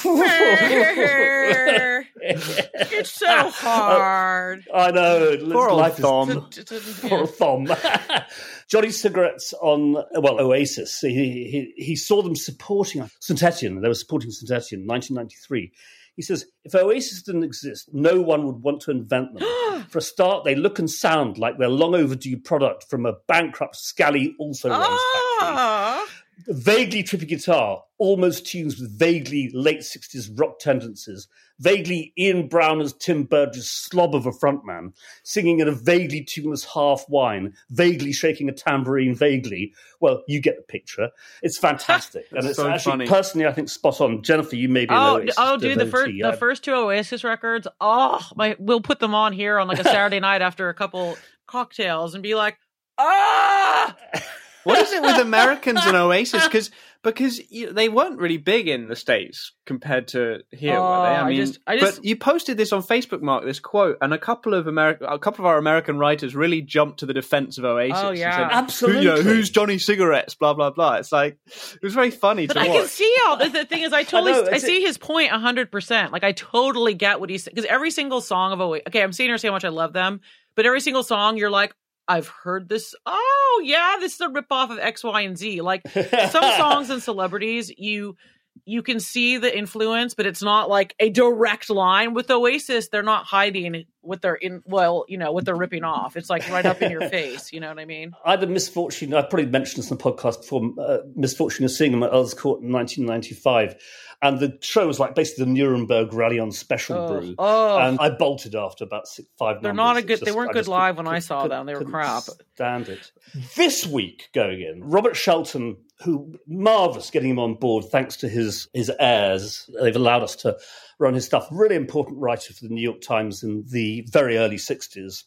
it's 2.23 3.11
so 3.13 3.51
hard. 3.51 4.65
I 4.75 4.91
know. 4.91 5.37
Poor 5.51 5.69
old 5.69 5.81
life 5.81 5.99
is- 5.99 6.05
Tom. 6.05 6.51
Poor 7.09 7.27
Thom. 7.27 7.73
Johnny 8.69 8.91
Cigarettes 8.91 9.55
on, 9.61 9.93
well, 9.93 10.41
Oasis. 10.41 11.01
He, 11.01 11.15
he, 11.15 11.73
he 11.77 11.97
saw 11.97 12.23
them 12.23 12.37
supporting 12.37 13.09
St. 13.21 13.43
Etienne. 13.43 13.81
They 13.81 13.89
were 13.89 13.95
supporting 13.95 14.31
St. 14.31 14.51
Etienne 14.51 14.83
in 14.83 14.87
1993. 14.87 15.73
He 16.21 16.23
says, 16.23 16.45
if 16.65 16.75
Oasis 16.75 17.23
didn't 17.23 17.45
exist, 17.45 17.89
no 17.95 18.21
one 18.21 18.45
would 18.45 18.63
want 18.63 18.83
to 18.83 18.91
invent 18.91 19.33
them. 19.33 19.85
For 19.89 19.97
a 19.97 20.03
start, 20.03 20.45
they 20.45 20.55
look 20.55 20.79
and 20.79 20.91
sound 20.91 21.39
like 21.39 21.57
they're 21.57 21.67
long 21.67 21.95
overdue 21.95 22.37
product 22.37 22.85
from 22.91 23.07
a 23.07 23.15
bankrupt, 23.27 23.77
scally, 23.77 24.35
also 24.39 24.69
runs 24.69 24.85
factory. 24.85 24.99
Ah! 25.41 26.07
Vaguely 26.49 27.03
trippy 27.03 27.29
guitar, 27.29 27.83
almost 27.99 28.47
tunes 28.47 28.79
with 28.81 28.99
vaguely 28.99 29.51
late 29.53 29.81
60s 29.81 30.31
rock 30.39 30.59
tendencies, 30.59 31.29
vaguely 31.59 32.13
Ian 32.19 32.49
Brown 32.49 32.81
as 32.81 32.93
Tim 32.95 33.25
Burgess 33.25 33.69
slob 33.69 34.15
of 34.15 34.27
a 34.27 34.31
frontman, 34.31 34.93
singing 35.23 35.61
in 35.61 35.69
a 35.69 35.73
vaguely 35.73 36.23
tuneless 36.23 36.65
half 36.65 37.05
whine, 37.09 37.55
vaguely 37.71 38.13
shaking 38.13 38.49
a 38.49 38.53
tambourine 38.53 39.15
vaguely. 39.15 39.73
Well, 40.01 40.23
you 40.29 40.41
get 40.41 40.57
the 40.57 40.63
picture. 40.63 41.11
It's 41.43 41.59
fantastic. 41.59 42.27
and 42.33 42.47
it's 42.47 42.57
so 42.57 42.69
actually, 42.69 42.93
funny. 42.93 43.07
personally, 43.07 43.47
I 43.47 43.53
think 43.53 43.69
spot 43.69 44.01
on. 44.01 44.23
Jennifer, 44.23 44.57
you 44.57 44.69
may 44.69 44.87
be 44.87 44.95
an 44.95 45.01
Oh, 45.01 45.17
Oasis 45.17 45.35
oh, 45.39 45.57
dude, 45.57 45.79
the 45.79 45.85
devotee. 45.85 46.21
first 46.23 46.33
the 46.33 46.39
first 46.39 46.65
two 46.65 46.75
Oasis 46.75 47.25
records. 47.25 47.67
Oh, 47.81 48.27
my, 48.37 48.57
we'll 48.59 48.81
put 48.81 48.99
them 49.01 49.15
on 49.15 49.33
here 49.33 49.59
on 49.59 49.69
like 49.69 49.79
a 49.79 49.85
Saturday 49.91 50.21
night 50.21 50.43
after 50.43 50.69
a 50.69 50.75
couple 50.75 51.17
cocktails 51.47 52.15
and 52.15 52.23
be 52.23 52.35
like, 52.35 52.59
ah. 52.99 53.97
what 54.65 54.79
is 54.79 54.93
it 54.93 55.03
with 55.03 55.19
Americans 55.19 55.81
and 55.85 55.97
Oasis? 55.97 56.45
Because 56.45 56.71
because 57.03 57.41
you, 57.51 57.73
they 57.73 57.89
weren't 57.89 58.19
really 58.19 58.37
big 58.37 58.69
in 58.69 58.87
the 58.87 58.95
states 58.95 59.53
compared 59.65 60.09
to 60.09 60.41
here. 60.51 60.73
were 60.73 60.77
they? 60.77 60.83
Oh, 60.83 60.83
I 60.83 61.21
I 61.23 61.29
mean, 61.31 61.37
just- 61.47 61.59
I 61.67 61.79
just- 61.79 61.97
but 61.97 62.05
you 62.05 62.15
posted 62.15 62.59
this 62.59 62.75
on 62.75 62.83
Facebook, 62.83 63.23
Mark. 63.23 63.43
This 63.47 63.59
quote, 63.59 63.97
and 64.03 64.13
a 64.13 64.19
couple 64.19 64.53
of 64.53 64.67
American, 64.67 65.07
a 65.09 65.19
couple 65.19 65.43
of 65.43 65.47
our 65.47 65.57
American 65.57 65.99
writers 65.99 66.37
really 66.37 66.61
jumped 66.61 66.99
to 66.99 67.07
the 67.07 67.15
defense 67.15 67.57
of 67.57 67.65
Oasis. 67.65 67.99
Oh, 68.03 68.09
and 68.11 68.19
yeah. 68.19 68.37
said, 68.37 68.49
Absolutely. 68.53 69.05
Who, 69.05 69.09
you 69.09 69.17
know, 69.17 69.23
who's 69.23 69.49
Johnny 69.49 69.79
Cigarettes? 69.79 70.35
Blah 70.35 70.53
blah 70.53 70.69
blah. 70.71 70.97
It's 70.97 71.11
like 71.11 71.39
it 71.47 71.83
was 71.83 71.95
very 71.95 72.11
funny 72.11 72.47
But 72.47 72.55
to 72.55 72.61
I 72.61 72.69
watch. 72.69 72.77
can 72.81 72.87
see 72.89 73.17
all 73.27 73.39
the, 73.39 73.49
the 73.49 73.65
thing 73.65 73.83
is 73.83 73.95
I 73.95 74.03
totally 74.05 74.33
know, 74.33 74.41
I, 74.43 74.57
it's- 74.57 74.63
see 74.63 74.83
his 74.83 74.99
point 74.99 75.31
hundred 75.31 75.73
percent. 75.73 76.13
Like 76.13 76.23
I 76.25 76.33
totally 76.33 76.93
get 76.93 77.19
what 77.19 77.31
he's 77.31 77.45
saying. 77.45 77.53
because 77.55 77.71
every 77.71 77.91
single 77.91 78.21
song 78.21 78.53
of 78.53 78.61
Oasis. 78.61 78.85
Okay, 78.89 79.03
I'm 79.03 79.15
seeing 79.15 79.31
her 79.31 79.39
say 79.39 79.49
how 79.49 79.55
much 79.55 79.65
I 79.65 79.71
love 79.71 79.95
them, 79.95 80.21
but 80.55 80.67
every 80.67 80.81
single 80.83 81.03
song 81.03 81.39
you're 81.39 81.49
like, 81.49 81.73
I've 82.11 82.27
heard 82.27 82.69
this. 82.69 82.93
Oh 83.07 83.63
yeah, 83.65 83.97
this 84.01 84.15
is 84.15 84.21
a 84.21 84.27
ripoff 84.27 84.71
of 84.71 84.79
X, 84.81 85.05
Y, 85.05 85.21
and 85.21 85.39
Z. 85.39 85.61
Like 85.61 85.83
some 85.89 86.43
songs 86.57 86.91
and 86.91 87.01
celebrities, 87.01 87.73
you 87.79 88.17
you 88.65 88.83
can 88.83 88.99
see 88.99 89.39
the 89.39 89.57
influence, 89.57 90.15
but 90.15 90.27
it's 90.27 90.43
not 90.43 90.69
like 90.69 90.97
a 90.99 91.09
direct 91.11 91.71
line. 91.71 92.13
With 92.13 92.29
Oasis, 92.29 92.89
they're 92.89 93.05
not 93.05 93.27
hiding 93.27 93.85
what 94.03 94.23
they're 94.23 94.35
in 94.35 94.63
well 94.67 95.05
you 95.09 95.19
know 95.19 95.31
what 95.33 95.45
they're 95.45 95.55
ripping 95.57 95.85
off 95.85 96.17
it's 96.17 96.31
like 96.31 96.49
right 96.51 96.65
up 96.67 96.81
in 96.81 96.91
your 96.91 97.09
face 97.11 97.53
you 97.53 97.61
know 97.61 97.69
what 97.69 97.79
i 97.79 97.85
mean 97.85 98.13
I 98.25 98.31
had 98.33 98.41
the 98.41 98.47
misfortune, 98.47 99.13
I 99.15 99.23
probably 99.23 99.47
mentioned 99.47 99.83
this 99.83 99.91
in 99.91 99.97
the 99.99 100.03
podcast 100.03 100.41
before, 100.43 100.71
uh, 100.79 100.99
misfortune 101.15 101.65
of 101.65 101.71
seeing 101.71 101.93
them 101.93 102.03
at 102.03 102.11
Earl's 102.13 102.35
Court 102.35 102.61
in 102.63 102.71
1995. 102.73 103.77
And 104.23 104.39
the 104.39 104.59
show 104.61 104.87
was 104.87 105.01
like 105.01 105.15
basically 105.15 105.45
the 105.47 105.51
Nuremberg 105.51 106.13
Rally 106.13 106.39
on 106.39 106.53
Special 106.53 106.97
Oh. 106.97 107.09
Brew. 107.21 107.35
Oh. 107.39 107.79
And 107.79 107.99
I 107.99 108.11
bolted 108.11 108.55
after 108.55 108.85
about 108.85 109.09
six, 109.09 109.29
five 109.39 109.63
They're 109.63 109.73
numbers. 109.73 109.77
not 109.77 109.97
a 109.97 110.03
good- 110.03 110.21
they 110.21 110.33
weren't 110.33 110.53
good 110.53 110.69
live 110.69 110.99
when 110.99 111.09
I 111.09 111.19
saw 111.21 111.49
them. 111.49 111.65
They 111.67 111.75
were 111.75 111.85
crap. 111.85 112.25
Stand 112.55 112.89
it. 112.91 113.11
This 113.57 113.87
week 113.87 114.29
going 114.35 114.61
in, 114.61 114.85
Robert 114.85 115.17
Shelton, 115.17 115.77
who 116.05 116.35
marvelous 116.47 117.11
getting 117.11 117.31
him 117.31 117.39
on 117.39 117.55
board 117.55 117.87
thanks 117.91 118.17
to 118.19 118.29
his 118.29 118.69
his 118.75 118.91
heirs. 118.99 119.69
They've 119.81 119.97
allowed 119.97 120.23
us 120.23 120.37
to 120.37 120.57
run 121.01 121.15
his 121.15 121.25
stuff. 121.25 121.49
Really 121.51 121.75
important 121.75 122.19
writer 122.19 122.53
for 122.53 122.65
the 122.67 122.73
New 122.73 122.83
York 122.83 123.01
Times 123.01 123.43
in 123.43 123.65
the 123.67 124.07
very 124.11 124.37
early 124.37 124.57
'60s, 124.57 125.25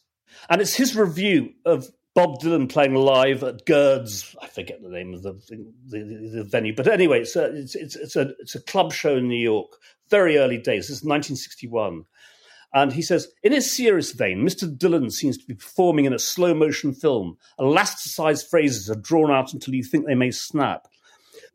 and 0.48 0.62
it's 0.62 0.74
his 0.74 0.96
review 0.96 1.50
of 1.66 1.88
Bob 2.14 2.40
Dylan 2.40 2.70
playing 2.70 2.94
live 2.94 3.42
at 3.42 3.66
Gerde's. 3.66 4.34
I 4.40 4.46
forget 4.46 4.82
the 4.82 4.88
name 4.88 5.12
of 5.12 5.22
the 5.22 5.32
the, 5.88 6.30
the, 6.32 6.44
venue, 6.44 6.74
but 6.74 6.88
anyway, 6.88 7.20
it's 7.22 7.36
a 7.36 7.46
it's, 7.54 7.74
it's 7.74 7.96
it's 7.96 8.16
a 8.16 8.32
it's 8.38 8.54
a 8.54 8.62
club 8.62 8.92
show 8.92 9.16
in 9.16 9.28
New 9.28 9.42
York. 9.42 9.72
Very 10.10 10.38
early 10.38 10.58
days. 10.58 10.88
This 10.88 10.98
is 10.98 11.04
1961. 11.04 12.04
And 12.74 12.92
he 12.92 13.02
says, 13.02 13.28
in 13.44 13.52
his 13.52 13.72
serious 13.72 14.10
vein, 14.10 14.44
Mr. 14.44 14.68
Dylan 14.68 15.12
seems 15.12 15.38
to 15.38 15.46
be 15.46 15.54
performing 15.54 16.06
in 16.06 16.12
a 16.12 16.18
slow 16.18 16.54
motion 16.54 16.92
film. 16.92 17.38
Elasticized 17.58 18.50
phrases 18.50 18.90
are 18.90 18.96
drawn 18.96 19.30
out 19.30 19.54
until 19.54 19.74
you 19.74 19.84
think 19.84 20.06
they 20.06 20.16
may 20.16 20.32
snap. 20.32 20.88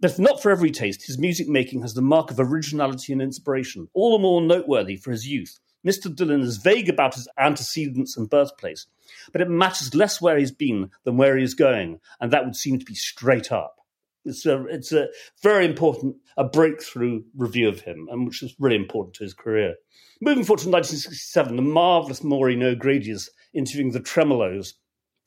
But 0.01 0.11
if 0.11 0.19
not 0.19 0.41
for 0.41 0.49
every 0.49 0.71
taste, 0.71 1.05
his 1.05 1.17
music 1.17 1.49
making 1.49 1.81
has 1.81 1.93
the 1.93 2.01
mark 2.01 2.31
of 2.31 2.39
originality 2.39 3.11
and 3.11 3.21
inspiration, 3.21 3.89
all 3.93 4.17
the 4.17 4.21
more 4.21 4.41
noteworthy 4.41 4.95
for 4.95 5.11
his 5.11 5.27
youth. 5.27 5.59
Mr. 5.85 6.13
Dylan 6.13 6.41
is 6.41 6.57
vague 6.57 6.89
about 6.89 7.15
his 7.15 7.27
antecedents 7.37 8.17
and 8.17 8.29
birthplace, 8.29 8.87
but 9.31 9.41
it 9.41 9.49
matters 9.49 9.95
less 9.95 10.21
where 10.21 10.37
he's 10.37 10.51
been 10.51 10.91
than 11.03 11.17
where 11.17 11.37
he 11.37 11.43
is 11.43 11.53
going, 11.53 11.99
and 12.19 12.31
that 12.31 12.45
would 12.45 12.55
seem 12.55 12.79
to 12.79 12.85
be 12.85 12.95
straight 12.95 13.51
up. 13.51 13.77
It's 14.25 14.45
a, 14.45 14.65
it's 14.67 14.91
a 14.91 15.07
very 15.41 15.65
important, 15.65 16.17
a 16.37 16.43
breakthrough 16.43 17.23
review 17.35 17.69
of 17.69 17.81
him, 17.81 18.07
and 18.11 18.25
which 18.25 18.43
is 18.43 18.55
really 18.59 18.75
important 18.75 19.15
to 19.15 19.23
his 19.23 19.33
career. 19.33 19.75
Moving 20.21 20.43
forward 20.43 20.61
to 20.63 20.69
1967, 20.69 21.55
the 21.55 21.61
marvelous 21.61 22.23
Maureen 22.23 22.61
O'Grady 22.61 23.11
is 23.11 23.29
interviewing 23.53 23.91
the 23.91 24.01
Tremeloes, 24.01 24.73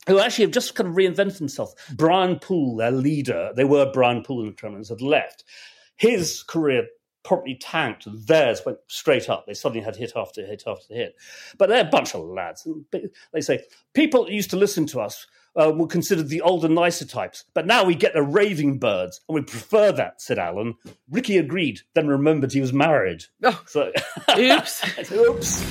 who 0.07 0.19
actually 0.19 0.45
have 0.45 0.53
just 0.53 0.75
kind 0.75 0.89
of 0.89 0.95
reinvented 0.95 1.37
themselves. 1.37 1.75
Brian 1.95 2.39
Poole, 2.39 2.75
their 2.75 2.91
leader, 2.91 3.51
they 3.55 3.63
were 3.63 3.91
Brian 3.91 4.23
Poole 4.23 4.41
and 4.41 4.51
the 4.51 4.55
Tremeloes, 4.55 4.89
had 4.89 5.01
left. 5.01 5.43
His 5.95 6.43
career 6.43 6.87
properly 7.23 7.57
tanked, 7.59 8.05
theirs 8.27 8.61
went 8.65 8.79
straight 8.87 9.29
up. 9.29 9.45
They 9.45 9.53
suddenly 9.53 9.83
had 9.83 9.95
hit 9.95 10.13
after 10.15 10.45
hit 10.45 10.63
after 10.67 10.93
hit. 10.93 11.15
But 11.57 11.69
they're 11.69 11.87
a 11.87 11.89
bunch 11.89 12.13
of 12.13 12.25
lads. 12.25 12.67
They 13.31 13.41
say, 13.41 13.63
people 13.93 14.29
used 14.29 14.49
to 14.49 14.57
listen 14.57 14.85
to 14.87 14.99
us 14.99 15.25
uh, 15.55 15.71
were 15.75 15.87
considered 15.87 16.29
the 16.29 16.41
older, 16.41 16.67
nicer 16.67 17.05
types. 17.05 17.45
But 17.53 17.67
now 17.67 17.83
we 17.83 17.95
get 17.95 18.13
the 18.13 18.23
raving 18.23 18.79
birds, 18.79 19.21
and 19.27 19.35
we 19.35 19.41
prefer 19.41 19.91
that, 19.93 20.21
said 20.21 20.39
Alan. 20.39 20.75
Ricky 21.09 21.37
agreed, 21.37 21.81
then 21.93 22.07
remembered 22.07 22.51
he 22.51 22.61
was 22.61 22.73
married. 22.73 23.23
Oh. 23.43 23.61
So, 23.67 23.91
oops. 24.37 25.11
oops. 25.11 25.63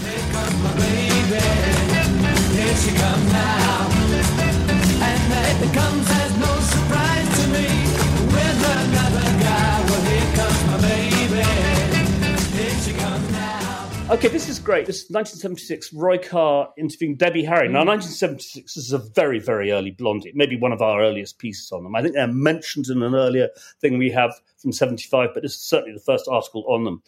Okay, 14.12 14.28
this 14.28 14.46
is 14.46 14.58
great. 14.58 14.84
This 14.84 15.04
is 15.04 15.10
1976. 15.10 15.94
Roy 15.94 16.18
Carr 16.18 16.68
interviewing 16.76 17.16
Debbie 17.16 17.44
Harry. 17.44 17.66
Now, 17.66 17.82
mm. 17.82 17.96
1976 17.96 18.76
is 18.76 18.92
a 18.92 18.98
very, 18.98 19.38
very 19.38 19.72
early 19.72 19.90
Blondie. 19.90 20.32
Maybe 20.34 20.54
one 20.54 20.70
of 20.70 20.82
our 20.82 21.00
earliest 21.00 21.38
pieces 21.38 21.72
on 21.72 21.82
them. 21.82 21.96
I 21.96 22.02
think 22.02 22.12
they're 22.12 22.26
mentioned 22.26 22.88
in 22.88 23.02
an 23.02 23.14
earlier 23.14 23.48
thing 23.80 23.96
we 23.96 24.10
have 24.10 24.38
from 24.58 24.70
75, 24.70 25.30
but 25.32 25.42
this 25.42 25.54
is 25.54 25.62
certainly 25.62 25.94
the 25.94 26.04
first 26.04 26.28
article 26.28 26.62
on 26.68 26.84
them. 26.84 27.02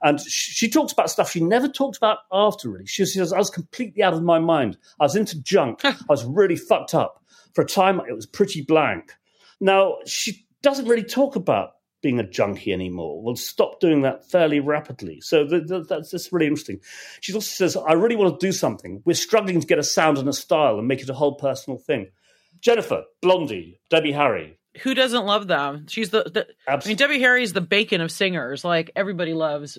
And 0.00 0.18
she, 0.18 0.52
she 0.52 0.70
talks 0.70 0.94
about 0.94 1.10
stuff 1.10 1.30
she 1.30 1.42
never 1.42 1.68
talked 1.68 1.98
about 1.98 2.20
after, 2.32 2.70
really. 2.70 2.86
She 2.86 3.04
says, 3.04 3.34
I 3.34 3.38
was 3.38 3.50
completely 3.50 4.02
out 4.02 4.14
of 4.14 4.22
my 4.22 4.38
mind. 4.38 4.78
I 4.98 5.04
was 5.04 5.14
into 5.14 5.38
junk. 5.42 5.84
I 5.84 5.94
was 6.08 6.24
really 6.24 6.56
fucked 6.56 6.94
up. 6.94 7.22
For 7.52 7.60
a 7.60 7.66
time, 7.66 8.00
it 8.08 8.14
was 8.14 8.24
pretty 8.24 8.62
blank. 8.62 9.12
Now, 9.60 9.96
she 10.06 10.46
doesn't 10.62 10.88
really 10.88 11.04
talk 11.04 11.36
about 11.36 11.75
being 12.02 12.20
a 12.20 12.28
junkie 12.28 12.72
anymore. 12.72 13.22
Will 13.22 13.36
stop 13.36 13.80
doing 13.80 14.02
that 14.02 14.30
fairly 14.30 14.60
rapidly. 14.60 15.20
So 15.20 15.46
th- 15.46 15.66
th- 15.66 15.86
that's, 15.88 16.10
that's 16.10 16.32
really 16.32 16.46
interesting. 16.46 16.80
She 17.20 17.32
also 17.32 17.48
says, 17.48 17.76
I 17.76 17.94
really 17.94 18.16
want 18.16 18.38
to 18.38 18.46
do 18.46 18.52
something. 18.52 19.02
We're 19.04 19.14
struggling 19.14 19.60
to 19.60 19.66
get 19.66 19.78
a 19.78 19.82
sound 19.82 20.18
and 20.18 20.28
a 20.28 20.32
style 20.32 20.78
and 20.78 20.86
make 20.86 21.02
it 21.02 21.10
a 21.10 21.14
whole 21.14 21.34
personal 21.34 21.78
thing. 21.78 22.08
Jennifer, 22.60 23.04
Blondie, 23.22 23.80
Debbie 23.90 24.12
Harry. 24.12 24.58
Who 24.82 24.94
doesn't 24.94 25.24
love 25.24 25.46
them? 25.46 25.86
She's 25.88 26.10
the, 26.10 26.24
the 26.24 26.46
I 26.68 26.86
mean, 26.86 26.96
Debbie 26.96 27.20
Harry 27.20 27.42
is 27.42 27.52
the 27.52 27.60
bacon 27.62 28.00
of 28.00 28.10
singers. 28.10 28.64
Like 28.64 28.90
everybody 28.94 29.32
loves 29.32 29.78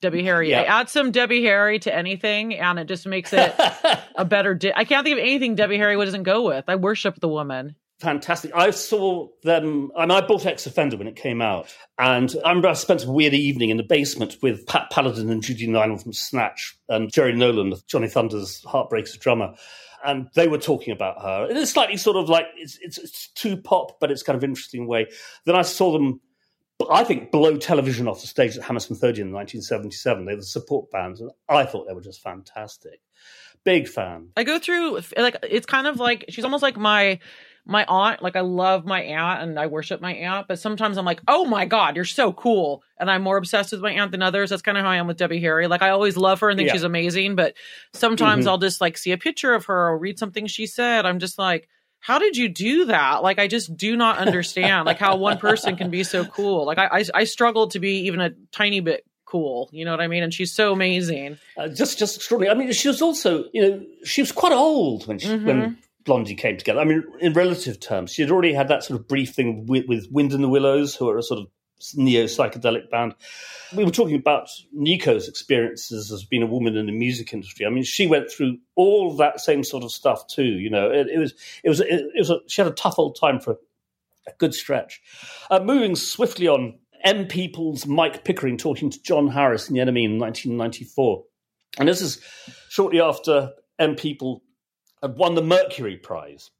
Debbie 0.00 0.22
Harry. 0.22 0.50
Yeah. 0.50 0.62
Add 0.62 0.88
some 0.88 1.10
Debbie 1.10 1.42
Harry 1.44 1.80
to 1.80 1.94
anything, 1.94 2.54
and 2.54 2.78
it 2.78 2.86
just 2.86 3.06
makes 3.06 3.32
it 3.32 3.54
a 4.14 4.24
better. 4.24 4.54
Di- 4.54 4.72
I 4.74 4.84
can't 4.84 5.04
think 5.04 5.18
of 5.18 5.22
anything 5.22 5.56
Debbie 5.56 5.78
Harry 5.78 5.96
doesn't 5.96 6.22
go 6.22 6.46
with. 6.46 6.64
I 6.68 6.76
worship 6.76 7.18
the 7.18 7.28
woman. 7.28 7.74
Fantastic. 8.00 8.52
I 8.54 8.70
saw 8.70 9.28
them. 9.42 9.90
I, 9.96 10.02
mean, 10.02 10.12
I 10.12 10.20
bought 10.20 10.46
X 10.46 10.66
Offender 10.66 10.96
when 10.96 11.08
it 11.08 11.16
came 11.16 11.42
out. 11.42 11.74
And 11.98 12.32
I 12.44 12.50
remember 12.50 12.68
I 12.68 12.74
spent 12.74 13.04
a 13.04 13.10
weird 13.10 13.34
evening 13.34 13.70
in 13.70 13.76
the 13.76 13.82
basement 13.82 14.36
with 14.40 14.66
Pat 14.66 14.90
Palladin 14.90 15.30
and 15.30 15.42
Judy 15.42 15.66
Nylon 15.66 15.98
from 15.98 16.12
Snatch 16.12 16.78
and 16.88 17.12
Jerry 17.12 17.34
Nolan, 17.34 17.74
Johnny 17.88 18.06
Thunder's 18.06 18.62
Heartbreakers 18.62 19.18
drummer. 19.18 19.54
And 20.04 20.28
they 20.36 20.46
were 20.46 20.58
talking 20.58 20.92
about 20.92 21.20
her. 21.22 21.48
It's 21.50 21.72
slightly 21.72 21.96
sort 21.96 22.16
of 22.16 22.28
like, 22.28 22.46
it's, 22.56 22.78
it's, 22.80 22.98
it's 22.98 23.28
too 23.30 23.56
pop, 23.56 23.98
but 23.98 24.12
it's 24.12 24.22
kind 24.22 24.36
of 24.36 24.44
interesting 24.44 24.86
way. 24.86 25.08
Then 25.44 25.56
I 25.56 25.62
saw 25.62 25.92
them, 25.92 26.20
I 26.88 27.02
think, 27.02 27.32
blow 27.32 27.56
television 27.56 28.06
off 28.06 28.20
the 28.20 28.28
stage 28.28 28.56
at 28.56 28.62
Hammersmith 28.62 29.02
Odeon 29.02 29.26
in 29.26 29.34
1977. 29.34 30.24
They 30.24 30.34
were 30.34 30.40
the 30.40 30.46
support 30.46 30.88
bands. 30.92 31.20
And 31.20 31.32
I 31.48 31.64
thought 31.64 31.88
they 31.88 31.94
were 31.94 32.00
just 32.00 32.22
fantastic. 32.22 33.00
Big 33.64 33.88
fan. 33.88 34.28
I 34.36 34.44
go 34.44 34.60
through 34.60 35.00
like 35.16 35.36
it's 35.42 35.66
kind 35.66 35.88
of 35.88 35.98
like 35.98 36.26
she's 36.28 36.44
almost 36.44 36.62
like 36.62 36.76
my 36.76 37.18
my 37.68 37.84
aunt. 37.86 38.22
Like 38.22 38.34
I 38.34 38.40
love 38.40 38.84
my 38.86 39.02
aunt 39.02 39.42
and 39.42 39.58
I 39.58 39.66
worship 39.66 40.00
my 40.00 40.14
aunt, 40.14 40.48
but 40.48 40.58
sometimes 40.58 40.96
I'm 40.96 41.04
like, 41.04 41.20
oh 41.28 41.44
my 41.44 41.66
god, 41.66 41.94
you're 41.96 42.04
so 42.04 42.32
cool, 42.32 42.82
and 42.98 43.10
I'm 43.10 43.22
more 43.22 43.36
obsessed 43.36 43.72
with 43.72 43.80
my 43.82 43.92
aunt 43.92 44.10
than 44.10 44.22
others. 44.22 44.50
That's 44.50 44.62
kind 44.62 44.76
of 44.78 44.84
how 44.84 44.90
I 44.90 44.96
am 44.96 45.06
with 45.06 45.18
Debbie 45.18 45.40
Harry. 45.40 45.66
Like 45.68 45.82
I 45.82 45.90
always 45.90 46.16
love 46.16 46.40
her 46.40 46.48
and 46.50 46.56
think 46.58 46.68
Yeah. 46.68 46.72
she's 46.72 46.82
amazing, 46.82 47.36
but 47.36 47.54
sometimes 47.92 48.46
Mhm. 48.46 48.48
I'll 48.48 48.58
just 48.58 48.80
like 48.80 48.98
see 48.98 49.12
a 49.12 49.18
picture 49.18 49.54
of 49.54 49.66
her 49.66 49.88
or 49.90 49.98
read 49.98 50.18
something 50.18 50.46
she 50.46 50.66
said. 50.66 51.06
I'm 51.06 51.18
just 51.18 51.38
like. 51.38 51.68
How 52.00 52.20
did 52.20 52.36
you 52.36 52.48
do 52.48 52.84
that? 52.84 53.24
Like, 53.24 53.40
I 53.40 53.48
just 53.48 53.76
do 53.76 53.96
not 53.96 54.18
understand, 54.18 54.86
like 54.86 54.98
how 55.00 55.16
one 55.16 55.36
person 55.36 55.74
can 55.74 55.90
be 55.90 56.04
so 56.04 56.24
cool. 56.24 56.64
Like, 56.64 56.78
I, 56.78 56.86
I, 57.00 57.04
I 57.12 57.24
struggle 57.24 57.66
to 57.70 57.80
be 57.80 58.02
even 58.06 58.20
a 58.20 58.30
tiny 58.52 58.78
bit 58.78 59.04
cool. 59.24 59.68
You 59.72 59.84
know 59.84 59.90
what 59.90 60.00
I 60.00 60.06
mean? 60.06 60.22
And 60.22 60.32
she's 60.32 60.52
so 60.54 60.72
amazing. 60.72 61.38
uh, 61.56 61.66
just 61.66 61.98
just 61.98 62.14
extraordinary. 62.14 62.54
I 62.54 62.56
mean, 62.58 62.72
she 62.72 62.86
was 62.86 63.02
also, 63.02 63.46
you 63.52 63.62
know, 63.62 63.82
she 64.04 64.22
was 64.22 64.30
quite 64.30 64.52
old 64.52 65.08
when 65.08 65.18
she, 65.18 65.26
Mhm. 65.26 65.44
when 65.44 65.78
Blondie 66.08 66.34
came 66.34 66.56
together. 66.56 66.80
I 66.80 66.84
mean, 66.84 67.04
in 67.20 67.34
relative 67.34 67.78
terms, 67.78 68.14
she 68.14 68.22
had 68.22 68.30
already 68.30 68.54
had 68.54 68.68
that 68.68 68.82
sort 68.82 68.98
of 68.98 69.06
brief 69.06 69.34
thing 69.34 69.66
with, 69.66 69.84
with 69.86 70.08
Wind 70.10 70.32
in 70.32 70.40
the 70.40 70.48
Willows, 70.48 70.94
who 70.94 71.06
are 71.10 71.18
a 71.18 71.22
sort 71.22 71.38
of 71.38 71.48
neo 71.94 72.24
psychedelic 72.24 72.88
band. 72.90 73.14
We 73.76 73.84
were 73.84 73.90
talking 73.90 74.16
about 74.16 74.48
Nico's 74.72 75.28
experiences 75.28 76.10
as 76.10 76.24
being 76.24 76.42
a 76.42 76.46
woman 76.46 76.78
in 76.78 76.86
the 76.86 76.92
music 76.92 77.34
industry. 77.34 77.66
I 77.66 77.68
mean, 77.68 77.84
she 77.84 78.06
went 78.06 78.30
through 78.30 78.56
all 78.74 79.14
that 79.18 79.40
same 79.40 79.62
sort 79.62 79.84
of 79.84 79.92
stuff 79.92 80.26
too. 80.28 80.44
You 80.44 80.70
know, 80.70 80.90
it, 80.90 81.08
it 81.08 81.18
was 81.18 81.34
it 81.62 81.68
was 81.68 81.80
it, 81.80 81.88
it 81.90 82.18
was 82.18 82.30
a, 82.30 82.38
she 82.46 82.62
had 82.62 82.70
a 82.70 82.74
tough 82.74 82.98
old 82.98 83.18
time 83.20 83.38
for 83.38 83.58
a 84.26 84.32
good 84.38 84.54
stretch. 84.54 85.02
Uh, 85.50 85.60
moving 85.60 85.94
swiftly 85.94 86.48
on, 86.48 86.78
M 87.04 87.26
People's 87.26 87.86
Mike 87.86 88.24
Pickering 88.24 88.56
talking 88.56 88.88
to 88.88 89.02
John 89.02 89.28
Harris 89.28 89.68
in 89.68 89.74
The 89.74 89.80
NME 89.80 90.04
in 90.04 90.18
1994. 90.18 91.24
And 91.78 91.86
this 91.86 92.00
is 92.00 92.20
shortly 92.70 92.98
after 92.98 93.50
M 93.78 93.94
People 93.94 94.42
had 95.02 95.16
won 95.16 95.34
the 95.34 95.42
Mercury 95.42 95.96
Prize, 95.96 96.50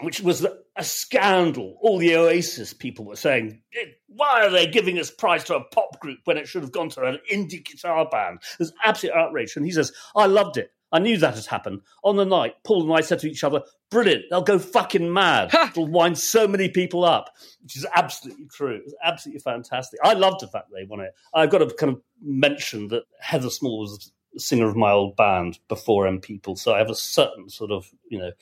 which 0.00 0.20
was 0.20 0.46
a 0.76 0.84
scandal. 0.84 1.76
All 1.80 1.98
the 1.98 2.16
Oasis 2.16 2.72
people 2.72 3.04
were 3.04 3.16
saying, 3.16 3.62
why 4.06 4.46
are 4.46 4.50
they 4.50 4.66
giving 4.66 4.94
this 4.94 5.10
prize 5.10 5.44
to 5.44 5.56
a 5.56 5.64
pop 5.64 5.98
group 6.00 6.18
when 6.24 6.36
it 6.36 6.48
should 6.48 6.62
have 6.62 6.72
gone 6.72 6.88
to 6.90 7.02
an 7.04 7.18
indie 7.32 7.64
guitar 7.64 8.08
band? 8.10 8.40
There's 8.58 8.72
absolute 8.84 9.14
outrage. 9.14 9.56
And 9.56 9.64
he 9.64 9.72
says, 9.72 9.92
I 10.14 10.26
loved 10.26 10.56
it. 10.56 10.70
I 10.90 11.00
knew 11.00 11.18
that 11.18 11.34
had 11.34 11.44
happened. 11.44 11.82
On 12.02 12.16
the 12.16 12.24
night, 12.24 12.54
Paul 12.64 12.84
and 12.84 12.92
I 12.94 13.02
said 13.02 13.18
to 13.18 13.30
each 13.30 13.44
other, 13.44 13.60
brilliant, 13.90 14.24
they'll 14.30 14.40
go 14.40 14.58
fucking 14.58 15.12
mad. 15.12 15.50
It'll 15.52 15.86
wind 15.86 16.16
so 16.16 16.48
many 16.48 16.70
people 16.70 17.04
up, 17.04 17.28
which 17.60 17.76
is 17.76 17.86
absolutely 17.94 18.46
true. 18.46 18.76
It 18.76 18.84
was 18.84 18.94
absolutely 19.04 19.40
fantastic. 19.40 20.00
I 20.02 20.14
loved 20.14 20.40
the 20.40 20.48
fact 20.48 20.68
they 20.72 20.84
won 20.84 21.00
it. 21.00 21.12
I've 21.34 21.50
got 21.50 21.58
to 21.58 21.74
kind 21.74 21.92
of 21.92 22.00
mention 22.22 22.88
that 22.88 23.02
Heather 23.20 23.50
Small 23.50 23.80
was 23.80 24.12
singer 24.36 24.68
of 24.68 24.76
my 24.76 24.90
old 24.90 25.16
band 25.16 25.58
before 25.68 26.06
M 26.06 26.20
People, 26.20 26.56
so 26.56 26.74
I 26.74 26.78
have 26.78 26.90
a 26.90 26.94
certain 26.94 27.48
sort 27.48 27.70
of, 27.70 27.90
you 28.08 28.18
know, 28.18 28.32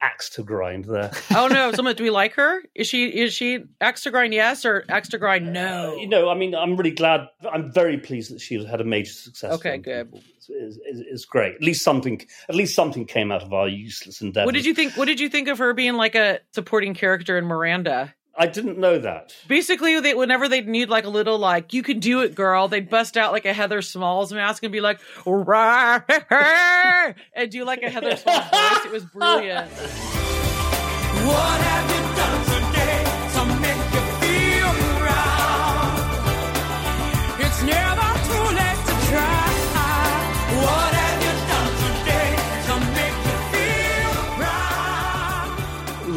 axe 0.00 0.28
to 0.30 0.42
grind 0.42 0.84
there. 0.84 1.10
oh 1.34 1.48
no! 1.48 1.72
Someone, 1.72 1.96
do 1.96 2.04
we 2.04 2.10
like 2.10 2.34
her? 2.34 2.62
Is 2.74 2.86
she 2.86 3.06
is 3.06 3.34
she 3.34 3.64
axe 3.80 4.02
to 4.04 4.10
grind? 4.10 4.34
Yes 4.34 4.64
or 4.64 4.84
axe 4.88 5.08
to 5.10 5.18
grind? 5.18 5.52
No. 5.52 5.92
Uh, 5.92 5.96
you 5.96 6.08
know, 6.08 6.28
I 6.28 6.34
mean, 6.34 6.54
I'm 6.54 6.76
really 6.76 6.92
glad. 6.92 7.28
I'm 7.50 7.72
very 7.72 7.98
pleased 7.98 8.32
that 8.34 8.40
she 8.40 8.64
had 8.64 8.80
a 8.80 8.84
major 8.84 9.12
success. 9.12 9.52
Okay, 9.54 9.78
good. 9.78 10.12
It's 10.36 10.48
is, 10.48 11.00
is 11.10 11.24
great. 11.24 11.56
At 11.56 11.62
least 11.62 11.82
something, 11.82 12.20
at 12.48 12.54
least 12.54 12.74
something 12.74 13.04
came 13.04 13.30
out 13.32 13.42
of 13.42 13.52
our 13.52 13.68
useless 13.68 14.20
endeavor. 14.20 14.46
What 14.46 14.54
did 14.54 14.66
you 14.66 14.74
think? 14.74 14.96
What 14.96 15.06
did 15.06 15.20
you 15.20 15.28
think 15.28 15.48
of 15.48 15.58
her 15.58 15.74
being 15.74 15.94
like 15.94 16.14
a 16.14 16.40
supporting 16.52 16.94
character 16.94 17.38
in 17.38 17.44
Miranda? 17.44 18.14
I 18.38 18.46
didn't 18.46 18.78
know 18.78 18.98
that. 18.98 19.34
Basically, 19.48 19.98
they, 20.00 20.14
whenever 20.14 20.48
they'd 20.48 20.68
need 20.68 20.88
like 20.88 21.04
a 21.04 21.08
little 21.08 21.38
like 21.38 21.74
"you 21.74 21.82
can 21.82 21.98
do 21.98 22.20
it, 22.20 22.34
girl," 22.34 22.68
they'd 22.68 22.88
bust 22.88 23.16
out 23.16 23.32
like 23.32 23.44
a 23.44 23.52
Heather 23.52 23.82
Smalls 23.82 24.32
mask 24.32 24.62
and 24.62 24.72
be 24.72 24.80
like 24.80 25.00
"Rah, 25.26 26.00
and 27.34 27.50
do 27.50 27.64
like 27.64 27.82
a 27.82 27.90
Heather 27.90 28.16
Smalls 28.16 28.48
voice. 28.50 28.84
It 28.84 28.92
was 28.92 29.04
brilliant. 29.04 29.68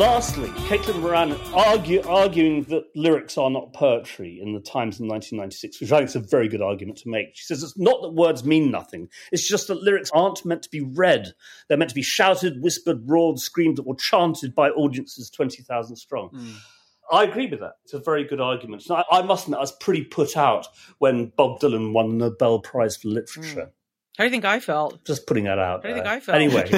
Lastly, 0.02 0.50
Caitlin 0.68 1.00
Moran 1.00 1.34
argue, 1.54 2.02
arguing 2.08 2.64
that 2.64 2.86
lyrics 2.96 3.38
are 3.38 3.52
not 3.52 3.72
poetry 3.72 4.40
in 4.42 4.52
the 4.52 4.60
Times 4.60 5.00
in 5.00 5.08
1996, 5.08 5.80
which 5.80 5.92
I 5.92 5.98
think 6.00 6.10
is 6.10 6.16
a 6.16 6.22
very 6.22 6.48
good 6.48 6.60
argument 6.60 6.98
to 7.04 7.10
make. 7.10 7.36
She 7.36 7.44
says 7.44 7.62
it's 7.62 7.78
not 7.78 8.02
that 8.02 8.16
words 8.16 8.44
mean 8.44 8.72
nothing, 8.72 9.10
it's 9.32 9.48
just 9.48 9.68
that 9.68 9.84
lyrics 9.84 10.10
aren't 10.12 10.44
meant 10.44 10.64
to 10.64 10.72
be 10.72 10.82
read. 10.82 11.36
They're 11.68 11.78
meant 11.78 11.92
to 11.92 11.96
be 11.96 12.02
shouted, 12.02 12.64
whispered, 12.64 13.08
roared, 13.08 13.38
screamed, 13.38 13.78
or 13.86 13.96
chanted 13.96 14.56
by 14.56 14.72
audiences 14.72 15.30
20,000 15.30 15.96
strong. 15.96 16.30
Hmm. 16.30 17.16
I 17.16 17.26
agree 17.26 17.46
with 17.46 17.60
that. 17.60 17.74
It's 17.84 17.94
a 17.94 18.00
very 18.00 18.24
good 18.24 18.42
argument. 18.42 18.84
I, 18.90 19.04
I 19.12 19.22
must 19.22 19.46
admit, 19.46 19.60
I 19.60 19.62
was 19.62 19.72
pretty 19.74 20.04
put 20.04 20.36
out 20.36 20.66
when 20.98 21.32
Bob 21.38 21.60
Dylan 21.60 21.94
won 21.94 22.18
the 22.18 22.30
Nobel 22.30 22.58
Prize 22.58 22.98
for 22.98 23.10
Literature. 23.10 23.66
Hmm. 23.66 23.81
How 24.22 24.26
do 24.26 24.28
you 24.28 24.32
think 24.34 24.46
I 24.46 24.60
felt? 24.60 25.04
Just 25.04 25.26
putting 25.26 25.46
that 25.46 25.58
out. 25.58 25.84
How 25.84 25.90
do 25.90 25.96
you 25.96 25.96
think. 25.96 26.06
I 26.06 26.20
felt? 26.20 26.36
Anyway, 26.36 26.70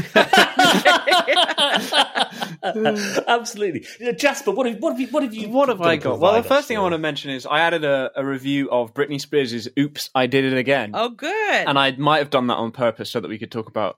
absolutely, 3.27 3.85
Yeah, 3.99 4.13
Jasper. 4.13 4.51
What 4.51 4.65
have, 4.65 4.79
what 4.79 4.91
have 4.91 5.01
you? 5.01 5.07
What 5.07 5.23
have 5.23 5.33
you? 5.33 5.49
What 5.49 5.67
have 5.67 5.81
I 5.81 5.97
got? 5.97 6.19
Well, 6.19 6.41
the 6.41 6.43
first 6.43 6.59
us 6.61 6.67
thing 6.67 6.77
I 6.77 6.79
want 6.79 6.93
to 6.93 6.99
mention 6.99 7.31
is 7.31 7.45
I 7.45 7.59
added 7.59 7.83
a, 7.83 8.11
a 8.15 8.25
review 8.25 8.71
of 8.71 8.93
Britney 8.93 9.19
Spears' 9.19 9.67
"Oops, 9.77 10.09
I 10.15 10.27
Did 10.27 10.45
It 10.45 10.57
Again," 10.57 10.91
Oh, 10.93 11.09
good. 11.09 11.67
and 11.67 11.77
I 11.77 11.91
might 11.97 12.19
have 12.19 12.29
done 12.29 12.47
that 12.47 12.55
on 12.55 12.71
purpose 12.71 13.11
so 13.11 13.19
that 13.19 13.27
we 13.27 13.37
could 13.37 13.51
talk 13.51 13.67
about 13.67 13.97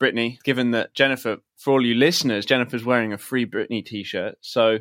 Britney. 0.00 0.40
Given 0.44 0.70
that 0.70 0.94
Jennifer, 0.94 1.38
for 1.56 1.72
all 1.72 1.84
you 1.84 1.96
listeners, 1.96 2.46
Jennifer's 2.46 2.84
wearing 2.84 3.12
a 3.12 3.18
free 3.18 3.44
Britney 3.44 3.84
T-shirt, 3.84 4.36
so 4.40 4.78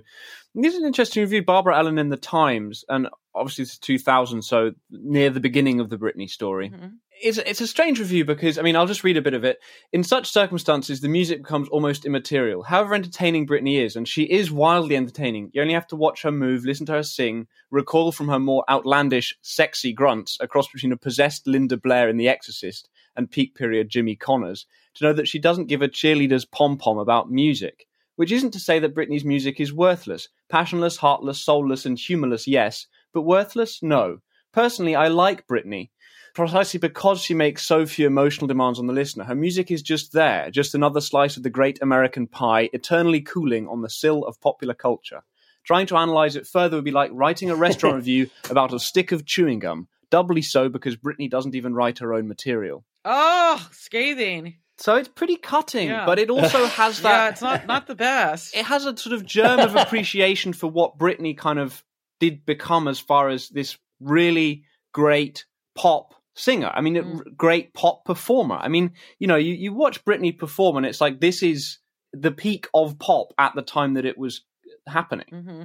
this 0.54 0.76
is 0.76 0.82
an 0.82 0.86
interesting 0.86 1.24
review. 1.24 1.44
Barbara 1.44 1.80
Ellen 1.80 1.98
in 1.98 2.10
the 2.10 2.18
Times, 2.18 2.86
and 2.88 3.08
obviously 3.36 3.64
it's 3.64 3.78
2000, 3.78 4.42
so 4.44 4.72
near 4.90 5.30
the 5.30 5.40
beginning 5.40 5.80
of 5.80 5.90
the 5.90 5.98
Britney 5.98 6.30
story. 6.30 6.70
Mm-hmm. 6.70 6.88
It's, 7.22 7.38
it's 7.38 7.62
a 7.62 7.68
strange 7.68 8.00
review 8.00 8.26
because, 8.26 8.58
I 8.58 8.64
mean, 8.64 8.76
I'll 8.76 8.88
just 8.88 9.04
read 9.04 9.18
a 9.18 9.22
bit 9.22 9.34
of 9.34 9.44
it. 9.44 9.60
In 9.94 10.04
such 10.04 10.32
circumstances, 10.32 11.00
the 11.00 11.08
music 11.08 11.44
becomes 11.44 11.70
almost 11.70 12.06
immaterial. 12.06 12.64
However 12.64 12.96
entertaining 12.96 13.48
Britney 13.48 13.82
is, 13.82 13.96
and 13.96 14.08
she 14.08 14.24
is 14.24 14.52
wildly 14.52 14.96
entertaining, 14.96 15.50
you 15.54 15.62
only 15.62 15.74
have 15.74 15.88
to 15.88 15.96
watch 15.96 16.24
her 16.24 16.32
move, 16.32 16.66
listen 16.66 16.86
to 16.88 16.94
her 16.94 17.04
sing, 17.04 17.48
recall 17.72 18.12
from 18.12 18.28
her 18.28 18.40
more 18.40 18.66
outlandish, 18.70 19.38
sexy 19.42 19.94
grunts, 19.94 20.38
a 20.42 20.48
cross 20.48 20.68
between 20.68 20.92
a 20.92 20.98
possessed 20.98 21.48
Linda 21.48 21.78
Blair 21.78 22.10
in 22.10 22.18
The 22.18 22.28
Exorcist 22.28 22.90
and 23.16 23.32
peak 23.32 23.56
period 23.56 23.90
Jimmy 23.90 24.16
Connors, 24.16 24.66
to 24.96 25.06
know 25.06 25.14
that 25.14 25.28
she 25.28 25.40
doesn't 25.40 25.68
give 25.68 25.82
a 25.82 25.88
cheerleader's 25.88 26.46
pom 26.46 26.78
pom 26.78 26.98
about 26.98 27.32
music. 27.32 27.88
Which 28.16 28.32
isn't 28.32 28.52
to 28.52 28.60
say 28.60 28.78
that 28.78 28.94
Britney's 28.94 29.26
music 29.26 29.60
is 29.60 29.74
worthless. 29.74 30.30
Passionless, 30.48 30.98
heartless, 30.98 31.42
soulless, 31.42 31.86
and 31.86 31.98
humorless, 31.98 32.48
yes, 32.48 32.86
but 33.14 33.22
worthless, 33.22 33.82
no. 33.84 34.20
Personally, 34.52 34.96
I 34.96 35.08
like 35.08 35.48
Britney 35.48 35.90
precisely 36.36 36.80
because 36.80 37.22
she 37.22 37.34
makes 37.36 37.62
so 37.64 37.86
few 37.86 38.08
emotional 38.08 38.48
demands 38.48 38.80
on 38.80 38.88
the 38.88 38.94
listener. 38.94 39.24
Her 39.24 39.36
music 39.36 39.70
is 39.70 39.82
just 39.84 40.14
there, 40.14 40.50
just 40.50 40.74
another 40.74 41.00
slice 41.00 41.38
of 41.38 41.44
the 41.44 41.50
great 41.52 41.80
American 41.82 42.26
pie, 42.28 42.70
eternally 42.74 43.22
cooling 43.22 43.68
on 43.68 43.82
the 43.82 43.90
sill 43.90 44.24
of 44.26 44.42
popular 44.42 44.74
culture. 44.74 45.22
Trying 45.64 45.86
to 45.88 45.98
analyze 45.98 46.36
it 46.36 46.48
further 46.48 46.76
would 46.78 46.86
be 46.86 46.92
like 46.92 47.12
writing 47.14 47.50
a 47.52 47.56
restaurant 47.56 47.96
review 47.98 48.30
about 48.50 48.74
a 48.74 48.80
stick 48.80 49.12
of 49.12 49.26
chewing 49.26 49.60
gum, 49.60 49.88
doubly 50.10 50.42
so 50.42 50.70
because 50.70 50.96
Britney 50.96 51.30
doesn't 51.30 51.56
even 51.56 51.74
write 51.76 52.00
her 52.00 52.14
own 52.14 52.28
material. 52.28 52.84
oh, 53.06 53.66
scathing. 53.72 54.56
So 54.80 54.96
it's 54.96 55.08
pretty 55.08 55.36
cutting, 55.36 55.88
Yeah. 55.90 56.06
but 56.08 56.18
it 56.18 56.32
also 56.32 56.66
has 56.66 57.02
that. 57.04 57.10
yeah, 57.26 57.30
it's 57.30 57.42
not 57.44 57.68
not 57.68 57.86
the 57.86 57.94
best. 57.96 58.56
it 58.58 58.66
has 58.66 58.86
a 58.88 58.98
sort 58.98 59.14
of 59.14 59.24
germ 59.24 59.60
of 59.60 59.76
appreciation 59.76 60.52
for 60.52 60.68
what 60.68 60.98
Britney 60.98 61.38
kind 61.38 61.60
of 61.60 61.84
did 62.24 62.46
become 62.46 62.88
as 62.88 63.00
far 63.00 63.30
as 63.30 63.50
this 63.50 63.78
really 64.00 64.64
great 64.94 65.46
pop 65.76 66.14
singer. 66.36 66.72
I 66.74 66.82
mean, 66.82 66.98
a 66.98 67.04
Mm. 67.04 67.18
r- 67.18 67.24
great 67.46 67.74
pop 67.74 68.06
performer. 68.06 68.56
I 68.56 68.68
mean, 68.70 68.94
you 69.20 69.28
know, 69.28 69.36
you, 69.48 69.54
you 69.54 69.74
watch 69.74 70.04
Britney 70.06 70.38
perform 70.38 70.78
and 70.78 70.86
it's 70.86 71.02
like 71.02 71.20
this 71.20 71.44
is 71.44 71.80
the 72.14 72.32
peak 72.32 72.68
of 72.74 72.98
pop 73.00 73.28
at 73.38 73.54
the 73.56 73.62
time 73.62 73.96
that 73.96 74.06
it 74.06 74.18
was 74.18 74.42
happening. 74.88 75.26
hmm 75.30 75.64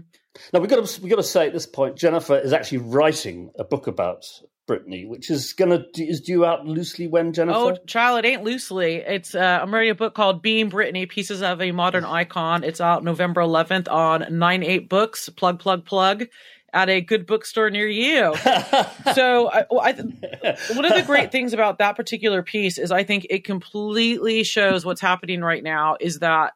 Now 0.52 0.61
we've 0.61 0.70
got 0.70 0.84
to 0.86 1.00
we 1.02 1.09
got 1.11 1.16
to 1.16 1.22
say 1.36 1.46
at 1.46 1.52
this 1.52 1.66
point, 1.66 1.96
Jennifer 1.96 2.36
is 2.38 2.52
actually 2.52 2.78
writing 2.78 3.50
a 3.59 3.64
book 3.64 3.86
about 3.86 4.24
Britney, 4.68 5.08
which 5.08 5.30
is 5.30 5.54
gonna 5.54 5.84
is 5.96 6.20
due 6.20 6.44
out 6.44 6.66
loosely 6.66 7.08
when 7.08 7.32
Jennifer. 7.32 7.58
Oh, 7.58 7.76
child, 7.86 8.24
it 8.24 8.28
ain't 8.28 8.44
loosely. 8.44 8.96
It's 8.96 9.34
uh, 9.34 9.60
I'm 9.62 9.72
writing 9.72 9.90
a 9.90 9.94
book 9.94 10.14
called 10.14 10.42
"Being 10.42 10.70
Britney: 10.70 11.08
Pieces 11.08 11.42
of 11.42 11.60
a 11.60 11.72
Modern 11.72 12.04
Icon." 12.04 12.62
It's 12.62 12.80
out 12.80 13.02
November 13.02 13.40
11th 13.40 13.90
on 13.90 14.26
Nine 14.38 14.62
Eight 14.62 14.88
Books. 14.88 15.28
Plug, 15.30 15.58
plug, 15.58 15.84
plug. 15.84 16.26
At 16.74 16.90
a 16.90 17.00
good 17.00 17.26
bookstore 17.26 17.70
near 17.70 17.88
you. 17.88 18.34
so, 19.14 19.50
I, 19.50 19.64
I, 19.72 19.92
one 20.74 20.84
of 20.84 20.94
the 20.94 21.02
great 21.06 21.32
things 21.32 21.54
about 21.54 21.78
that 21.78 21.96
particular 21.96 22.42
piece 22.42 22.76
is 22.76 22.92
I 22.92 23.04
think 23.04 23.26
it 23.30 23.42
completely 23.42 24.44
shows 24.44 24.84
what's 24.84 25.00
happening 25.00 25.40
right 25.40 25.62
now. 25.62 25.96
Is 25.98 26.18
that 26.18 26.52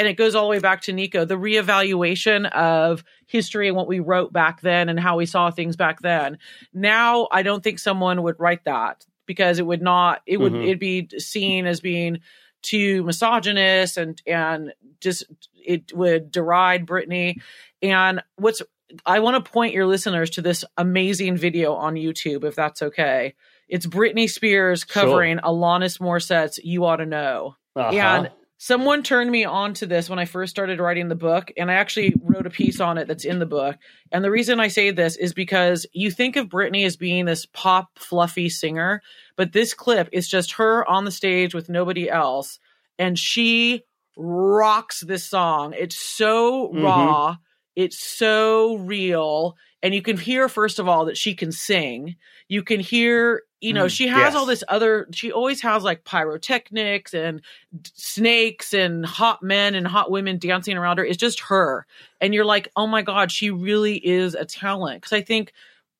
and 0.00 0.08
it 0.08 0.14
goes 0.14 0.34
all 0.34 0.44
the 0.44 0.48
way 0.50 0.58
back 0.60 0.80
to 0.82 0.94
Nico, 0.94 1.26
the 1.26 1.34
reevaluation 1.36 2.50
of 2.52 3.04
history 3.26 3.68
and 3.68 3.76
what 3.76 3.86
we 3.86 4.00
wrote 4.00 4.32
back 4.32 4.62
then 4.62 4.88
and 4.88 4.98
how 4.98 5.18
we 5.18 5.26
saw 5.26 5.50
things 5.50 5.76
back 5.76 6.00
then. 6.00 6.38
Now, 6.72 7.28
I 7.30 7.42
don't 7.42 7.62
think 7.62 7.78
someone 7.78 8.22
would 8.22 8.40
write 8.40 8.64
that 8.64 9.04
because 9.26 9.58
it 9.58 9.66
would 9.66 9.82
not, 9.82 10.22
it 10.24 10.38
would, 10.38 10.54
Mhm. 10.54 10.64
it'd 10.64 10.78
be 10.78 11.06
seen 11.18 11.66
as 11.66 11.82
being 11.82 12.20
too 12.62 13.02
misogynist 13.04 13.98
and, 13.98 14.22
and 14.26 14.72
just, 15.02 15.24
it 15.54 15.92
would 15.94 16.30
deride 16.32 16.86
Britney. 16.86 17.34
And 17.82 18.22
what's, 18.36 18.62
I 19.04 19.20
want 19.20 19.44
to 19.44 19.52
point 19.52 19.74
your 19.74 19.86
listeners 19.86 20.30
to 20.30 20.40
this 20.42 20.64
amazing 20.78 21.36
video 21.36 21.74
on 21.74 21.92
YouTube, 21.94 22.42
if 22.44 22.54
that's 22.54 22.80
okay. 22.80 23.34
It's 23.68 23.84
Britney 23.86 24.30
Spears 24.30 24.86
Sure. 24.88 25.02
covering 25.02 25.36
Alanis 25.38 26.00
Morissette's 26.00 26.58
"You 26.64 26.86
Ought 26.86 26.96
to 26.96 27.06
Know," 27.06 27.54
Uh-huh. 27.76 27.90
and 27.94 28.30
someone 28.62 29.02
turned 29.02 29.30
me 29.30 29.42
on 29.42 29.72
to 29.72 29.86
this 29.86 30.10
when 30.10 30.18
I 30.18 30.26
first 30.26 30.50
started 30.50 30.80
writing 30.80 31.08
the 31.08 31.14
book, 31.14 31.50
and 31.56 31.70
I 31.70 31.74
actually 31.74 32.14
wrote 32.20 32.46
a 32.46 32.50
piece 32.50 32.78
on 32.78 32.98
it 32.98 33.08
that's 33.08 33.24
in 33.24 33.38
the 33.38 33.46
book. 33.46 33.78
And 34.12 34.22
the 34.22 34.30
reason 34.30 34.60
I 34.60 34.68
say 34.68 34.90
this 34.90 35.16
is 35.16 35.32
because 35.32 35.86
you 35.94 36.10
think 36.10 36.36
of 36.36 36.50
Britney 36.50 36.84
as 36.84 36.94
being 36.94 37.24
this 37.24 37.46
pop, 37.46 37.98
fluffy 37.98 38.50
singer, 38.50 39.00
but 39.34 39.52
this 39.54 39.72
clip 39.72 40.10
is 40.12 40.28
just 40.28 40.52
her 40.52 40.86
on 40.86 41.06
the 41.06 41.10
stage 41.10 41.54
with 41.54 41.70
nobody 41.70 42.10
else, 42.10 42.60
and 42.98 43.18
she 43.18 43.82
rocks 44.18 45.00
this 45.00 45.24
song. 45.24 45.72
It's 45.72 45.98
so 45.98 46.68
Mhm. 46.68 46.82
raw, 46.84 47.36
it's 47.76 47.98
so 47.98 48.74
real, 48.76 49.56
and 49.82 49.94
you 49.94 50.02
can 50.02 50.16
hear 50.16 50.48
first 50.48 50.78
of 50.78 50.88
all 50.88 51.06
that 51.06 51.16
she 51.16 51.34
can 51.34 51.52
sing. 51.52 52.16
You 52.48 52.62
can 52.62 52.80
hear, 52.80 53.42
you 53.60 53.72
know, 53.72 53.86
Mm, 53.86 53.90
she 53.90 54.08
has 54.08 54.18
yes. 54.18 54.34
all 54.34 54.46
this 54.46 54.64
other. 54.68 55.08
She 55.12 55.32
always 55.32 55.62
has 55.62 55.82
like 55.82 56.04
pyrotechnics 56.04 57.14
and 57.14 57.40
d- 57.80 57.90
snakes 57.94 58.74
and 58.74 59.06
hot 59.06 59.42
men 59.42 59.74
and 59.74 59.86
hot 59.86 60.10
women 60.10 60.38
dancing 60.38 60.76
around 60.76 60.98
her. 60.98 61.04
It's 61.04 61.16
just 61.16 61.40
her, 61.40 61.86
and 62.20 62.34
you're 62.34 62.44
like, 62.44 62.70
oh 62.76 62.86
my 62.86 63.02
god, 63.02 63.30
she 63.32 63.50
really 63.50 63.96
is 63.96 64.34
a 64.34 64.44
talent. 64.44 65.02
Because 65.02 65.12
I 65.12 65.22
think 65.22 65.52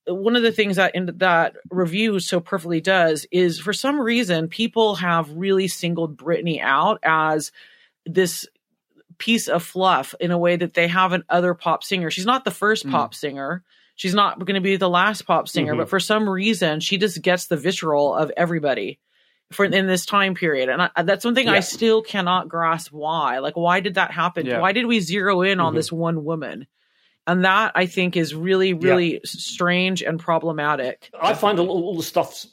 one 0.06 0.36
of 0.36 0.42
the 0.42 0.52
things 0.52 0.76
that 0.76 0.94
in 0.94 1.06
that 1.18 1.56
review 1.70 2.18
so 2.20 2.40
perfectly 2.40 2.80
does 2.80 3.26
is 3.30 3.60
for 3.60 3.72
some 3.72 4.00
reason 4.00 4.48
people 4.48 4.96
have 4.96 5.30
really 5.30 5.68
singled 5.68 6.16
Britney 6.16 6.60
out 6.60 6.98
as 7.02 7.52
this 8.06 8.46
piece 9.20 9.46
of 9.46 9.62
fluff 9.62 10.14
in 10.18 10.32
a 10.32 10.38
way 10.38 10.56
that 10.56 10.74
they 10.74 10.88
haven't 10.88 11.24
other 11.28 11.54
pop 11.54 11.84
singers. 11.84 12.12
She's 12.14 12.26
not 12.26 12.44
the 12.44 12.50
first 12.50 12.84
Mm. 12.86 12.90
pop 12.90 13.14
singer. 13.14 13.62
She's 13.94 14.14
not 14.14 14.38
going 14.40 14.54
to 14.56 14.60
be 14.60 14.76
the 14.76 14.88
last 14.90 15.22
pop 15.26 15.46
singer, 15.48 15.74
Mhm. 15.74 15.78
but 15.78 15.88
for 15.90 16.00
some 16.00 16.28
reason 16.28 16.80
she 16.80 16.96
just 16.98 17.22
gets 17.22 17.46
the 17.46 17.56
visceral 17.56 18.14
of 18.14 18.32
everybody 18.36 18.98
for 19.52 19.64
in 19.66 19.86
this 19.86 20.06
time 20.06 20.34
period. 20.34 20.68
And 20.68 20.82
I, 20.96 21.02
that's 21.02 21.22
something 21.22 21.48
I 21.48 21.54
Yeah. 21.56 21.60
still 21.60 22.02
cannot 22.02 22.48
grasp 22.48 22.90
why. 22.92 23.38
Like 23.38 23.56
why 23.56 23.80
did 23.80 23.94
that 23.94 24.10
happen? 24.10 24.46
Yeah. 24.46 24.58
Why 24.60 24.72
did 24.72 24.86
we 24.86 25.00
zero 25.00 25.42
in 25.42 25.60
on 25.60 25.72
Mhm. 25.72 25.76
this 25.76 25.92
one 25.92 26.24
woman? 26.24 26.66
And 27.26 27.44
that 27.44 27.72
I 27.74 27.84
think 27.86 28.16
is 28.16 28.34
really 28.34 28.72
really 28.72 29.16
s- 29.18 29.30
strange 29.42 30.02
and 30.02 30.18
problematic. 30.18 31.10
I 31.20 31.34
find 31.34 31.58
all, 31.60 31.68
all 31.68 31.96
the 31.96 32.02
stuff, 32.02 32.46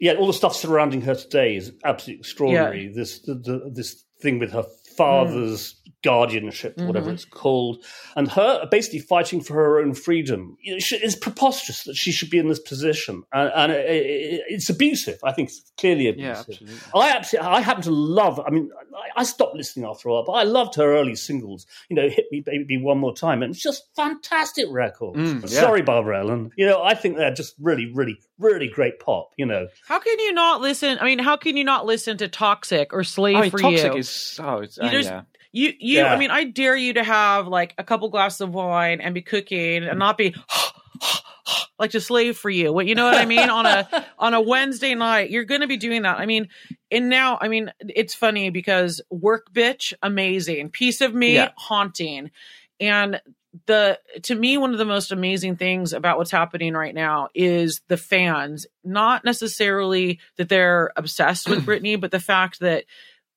yeah, 0.00 0.14
all 0.14 0.26
the 0.26 0.32
stuff 0.32 0.56
surrounding 0.56 1.02
her 1.02 1.14
today 1.14 1.54
is 1.56 1.72
absolutely 1.84 2.18
extraordinary. 2.20 2.88
This 2.88 3.20
the, 3.20 3.34
the, 3.34 3.70
this 3.72 4.04
thing 4.20 4.38
with 4.40 4.50
her 4.52 4.64
father's 4.96 5.79
guardianship, 6.02 6.78
whatever 6.78 7.10
Mhm. 7.10 7.14
it's 7.14 7.24
called, 7.24 7.84
and 8.16 8.28
her 8.32 8.66
basically 8.70 9.00
fighting 9.00 9.40
for 9.40 9.54
her 9.54 9.78
own 9.80 9.94
freedom. 9.94 10.56
You 10.62 10.72
know, 10.74 10.78
she- 10.78 10.96
It's 10.96 11.14
preposterous 11.16 11.84
that 11.84 11.94
she 11.96 12.10
should 12.12 12.30
be 12.30 12.38
in 12.38 12.48
this 12.48 12.58
position, 12.58 13.22
and, 13.32 13.50
and 13.54 13.72
it, 13.72 13.86
it, 13.86 14.42
it's 14.48 14.68
abusive. 14.70 15.18
I 15.22 15.32
think 15.32 15.48
it's 15.50 15.62
clearly 15.78 16.04
Yeah, 16.04 16.10
abusive. 16.40 16.48
absolutely. 16.50 16.80
I 16.94 17.10
absolutely, 17.16 17.48
I 17.50 17.60
happen 17.60 17.82
to 17.84 17.90
love. 17.90 18.40
I 18.40 18.50
mean, 18.50 18.70
I, 19.16 19.20
I 19.20 19.24
stopped 19.24 19.56
listening 19.56 19.86
after 19.86 20.08
a 20.08 20.12
while, 20.12 20.24
but 20.24 20.32
I 20.32 20.42
loved 20.44 20.74
her 20.76 20.94
early 20.96 21.14
singles. 21.14 21.66
You 21.88 21.96
know, 21.96 22.08
"Hit 22.08 22.26
Me, 22.30 22.40
Baby, 22.40 22.78
One 22.78 22.98
More 22.98 23.14
Time," 23.14 23.42
and 23.42 23.52
it's 23.52 23.62
just 23.62 23.84
fantastic 23.96 24.66
records. 24.70 25.18
Mm, 25.18 25.42
yeah. 25.42 25.60
Sorry, 25.60 25.82
Barbara 25.82 26.20
Ellen. 26.20 26.50
You 26.56 26.66
know, 26.66 26.82
I 26.82 26.94
think 26.94 27.16
they're 27.16 27.34
just 27.34 27.54
really, 27.60 27.90
really, 27.92 28.18
really 28.38 28.68
great 28.68 29.00
pop. 29.00 29.32
You 29.36 29.46
know, 29.46 29.68
How 29.86 29.98
can 29.98 30.18
you 30.18 30.32
not 30.32 30.60
listen? 30.60 30.98
I 31.00 31.04
mean, 31.04 31.18
how 31.18 31.36
can 31.36 31.56
you 31.56 31.64
not 31.64 31.86
listen 31.86 32.16
to 32.18 32.28
Toxic 32.28 32.92
or 32.92 33.04
Slave 33.04 33.36
I 33.36 33.40
mean, 33.42 33.50
for 33.50 33.58
toxic 33.58 33.92
You? 33.92 33.98
is 33.98 34.38
oh, 34.42 34.58
it's, 34.58 34.76
You 34.78 34.84
uh, 34.84 34.90
yeah. 34.92 35.22
You, 35.52 35.68
you. 35.78 35.98
Yeah. 35.98 36.12
I 36.12 36.16
mean, 36.16 36.30
I 36.30 36.44
dare 36.44 36.76
you 36.76 36.92
to 36.94 37.02
have 37.04 37.48
like 37.48 37.74
a 37.78 37.84
couple 37.84 38.08
glasses 38.08 38.40
of 38.42 38.54
wine 38.54 39.00
and 39.00 39.14
be 39.14 39.22
cooking 39.22 39.84
and 39.84 39.98
not 39.98 40.16
be 40.16 40.34
like 41.78 41.90
to 41.92 42.00
slave 42.00 42.36
for 42.36 42.50
you. 42.50 42.72
What 42.72 42.86
you 42.86 42.94
know 42.94 43.04
what 43.04 43.16
I 43.16 43.24
mean 43.24 43.48
on 43.50 43.66
a 43.66 44.06
on 44.18 44.34
a 44.34 44.40
Wednesday 44.40 44.94
night? 44.94 45.30
You're 45.30 45.44
going 45.44 45.62
to 45.62 45.66
be 45.66 45.76
doing 45.76 46.02
that. 46.02 46.18
I 46.18 46.26
mean, 46.26 46.48
and 46.90 47.08
now, 47.08 47.38
I 47.40 47.48
mean, 47.48 47.72
it's 47.80 48.14
funny 48.14 48.50
because 48.50 49.00
work 49.10 49.46
bitch, 49.52 49.92
amazing. 50.02 50.70
Piece 50.70 51.00
of 51.00 51.14
me, 51.14 51.34
Yeah. 51.34 51.50
haunting, 51.56 52.30
and 52.78 53.20
the 53.66 53.98
to 54.22 54.34
me 54.36 54.56
one 54.58 54.70
of 54.72 54.78
the 54.78 54.84
most 54.84 55.10
amazing 55.10 55.56
things 55.56 55.92
about 55.92 56.18
what's 56.18 56.30
happening 56.30 56.72
right 56.74 56.94
now 56.94 57.28
is 57.34 57.80
the 57.88 57.96
fans 57.96 58.64
not 58.84 59.24
necessarily 59.24 60.20
that 60.36 60.48
they're 60.48 60.92
obsessed 60.94 61.48
with 61.48 61.66
Britney 61.66 62.00
but 62.00 62.12
the 62.12 62.20
fact 62.20 62.60
that 62.60 62.84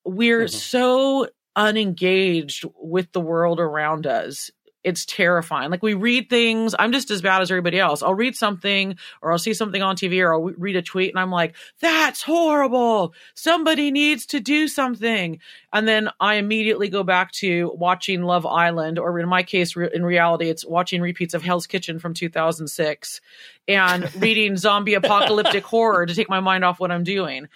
we're 0.06 0.44
Mhm. 0.46 0.52
so 0.52 1.30
unengaged 1.56 2.66
with 2.76 3.12
the 3.12 3.22
world 3.22 3.60
around 3.60 4.08
us. 4.08 4.52
It's 4.84 5.06
terrifying. 5.06 5.72
Like 5.72 5.82
we 5.82 5.94
read 5.94 6.30
things. 6.30 6.76
I'm 6.78 6.92
just 6.92 7.10
as 7.10 7.22
bad 7.22 7.42
as 7.42 7.50
everybody 7.50 7.80
else. 7.80 8.04
I'll 8.04 8.14
read 8.14 8.36
something 8.36 8.98
or 9.22 9.32
i'll 9.32 9.40
see 9.40 9.54
something 9.54 9.82
on 9.82 9.96
tv 9.96 10.22
or 10.22 10.34
i'll 10.34 10.42
read 10.58 10.76
a 10.76 10.82
tweet 10.82 11.10
and 11.10 11.20
i'm 11.20 11.32
like 11.32 11.56
that's 11.80 12.22
horrible. 12.22 13.14
Somebody 13.34 13.92
needs 13.92 14.26
to 14.28 14.42
do 14.42 14.68
something. 14.68 15.40
And 15.72 15.88
then 15.88 16.10
i 16.20 16.36
immediately 16.36 16.90
go 16.90 17.04
back 17.04 17.32
to 17.34 17.72
watching 17.76 18.24
love 18.24 18.46
island 18.46 19.00
or 19.00 19.18
in 19.20 19.30
my 19.30 19.44
case 19.44 19.76
re- 19.78 19.90
in 19.94 20.04
reality 20.04 20.50
it's 20.50 20.66
watching 20.66 21.02
repeats 21.02 21.34
of 21.34 21.44
hell's 21.44 21.66
kitchen 21.66 21.98
from 21.98 22.14
2006 22.14 23.22
and 23.70 24.16
reading 24.22 24.58
zombie 24.58 24.96
apocalyptic 24.96 25.64
horror 25.64 26.06
to 26.06 26.14
take 26.14 26.30
my 26.30 26.42
mind 26.42 26.66
off 26.66 26.82
what 26.82 26.92
i'm 26.92 27.06
doing. 27.06 27.48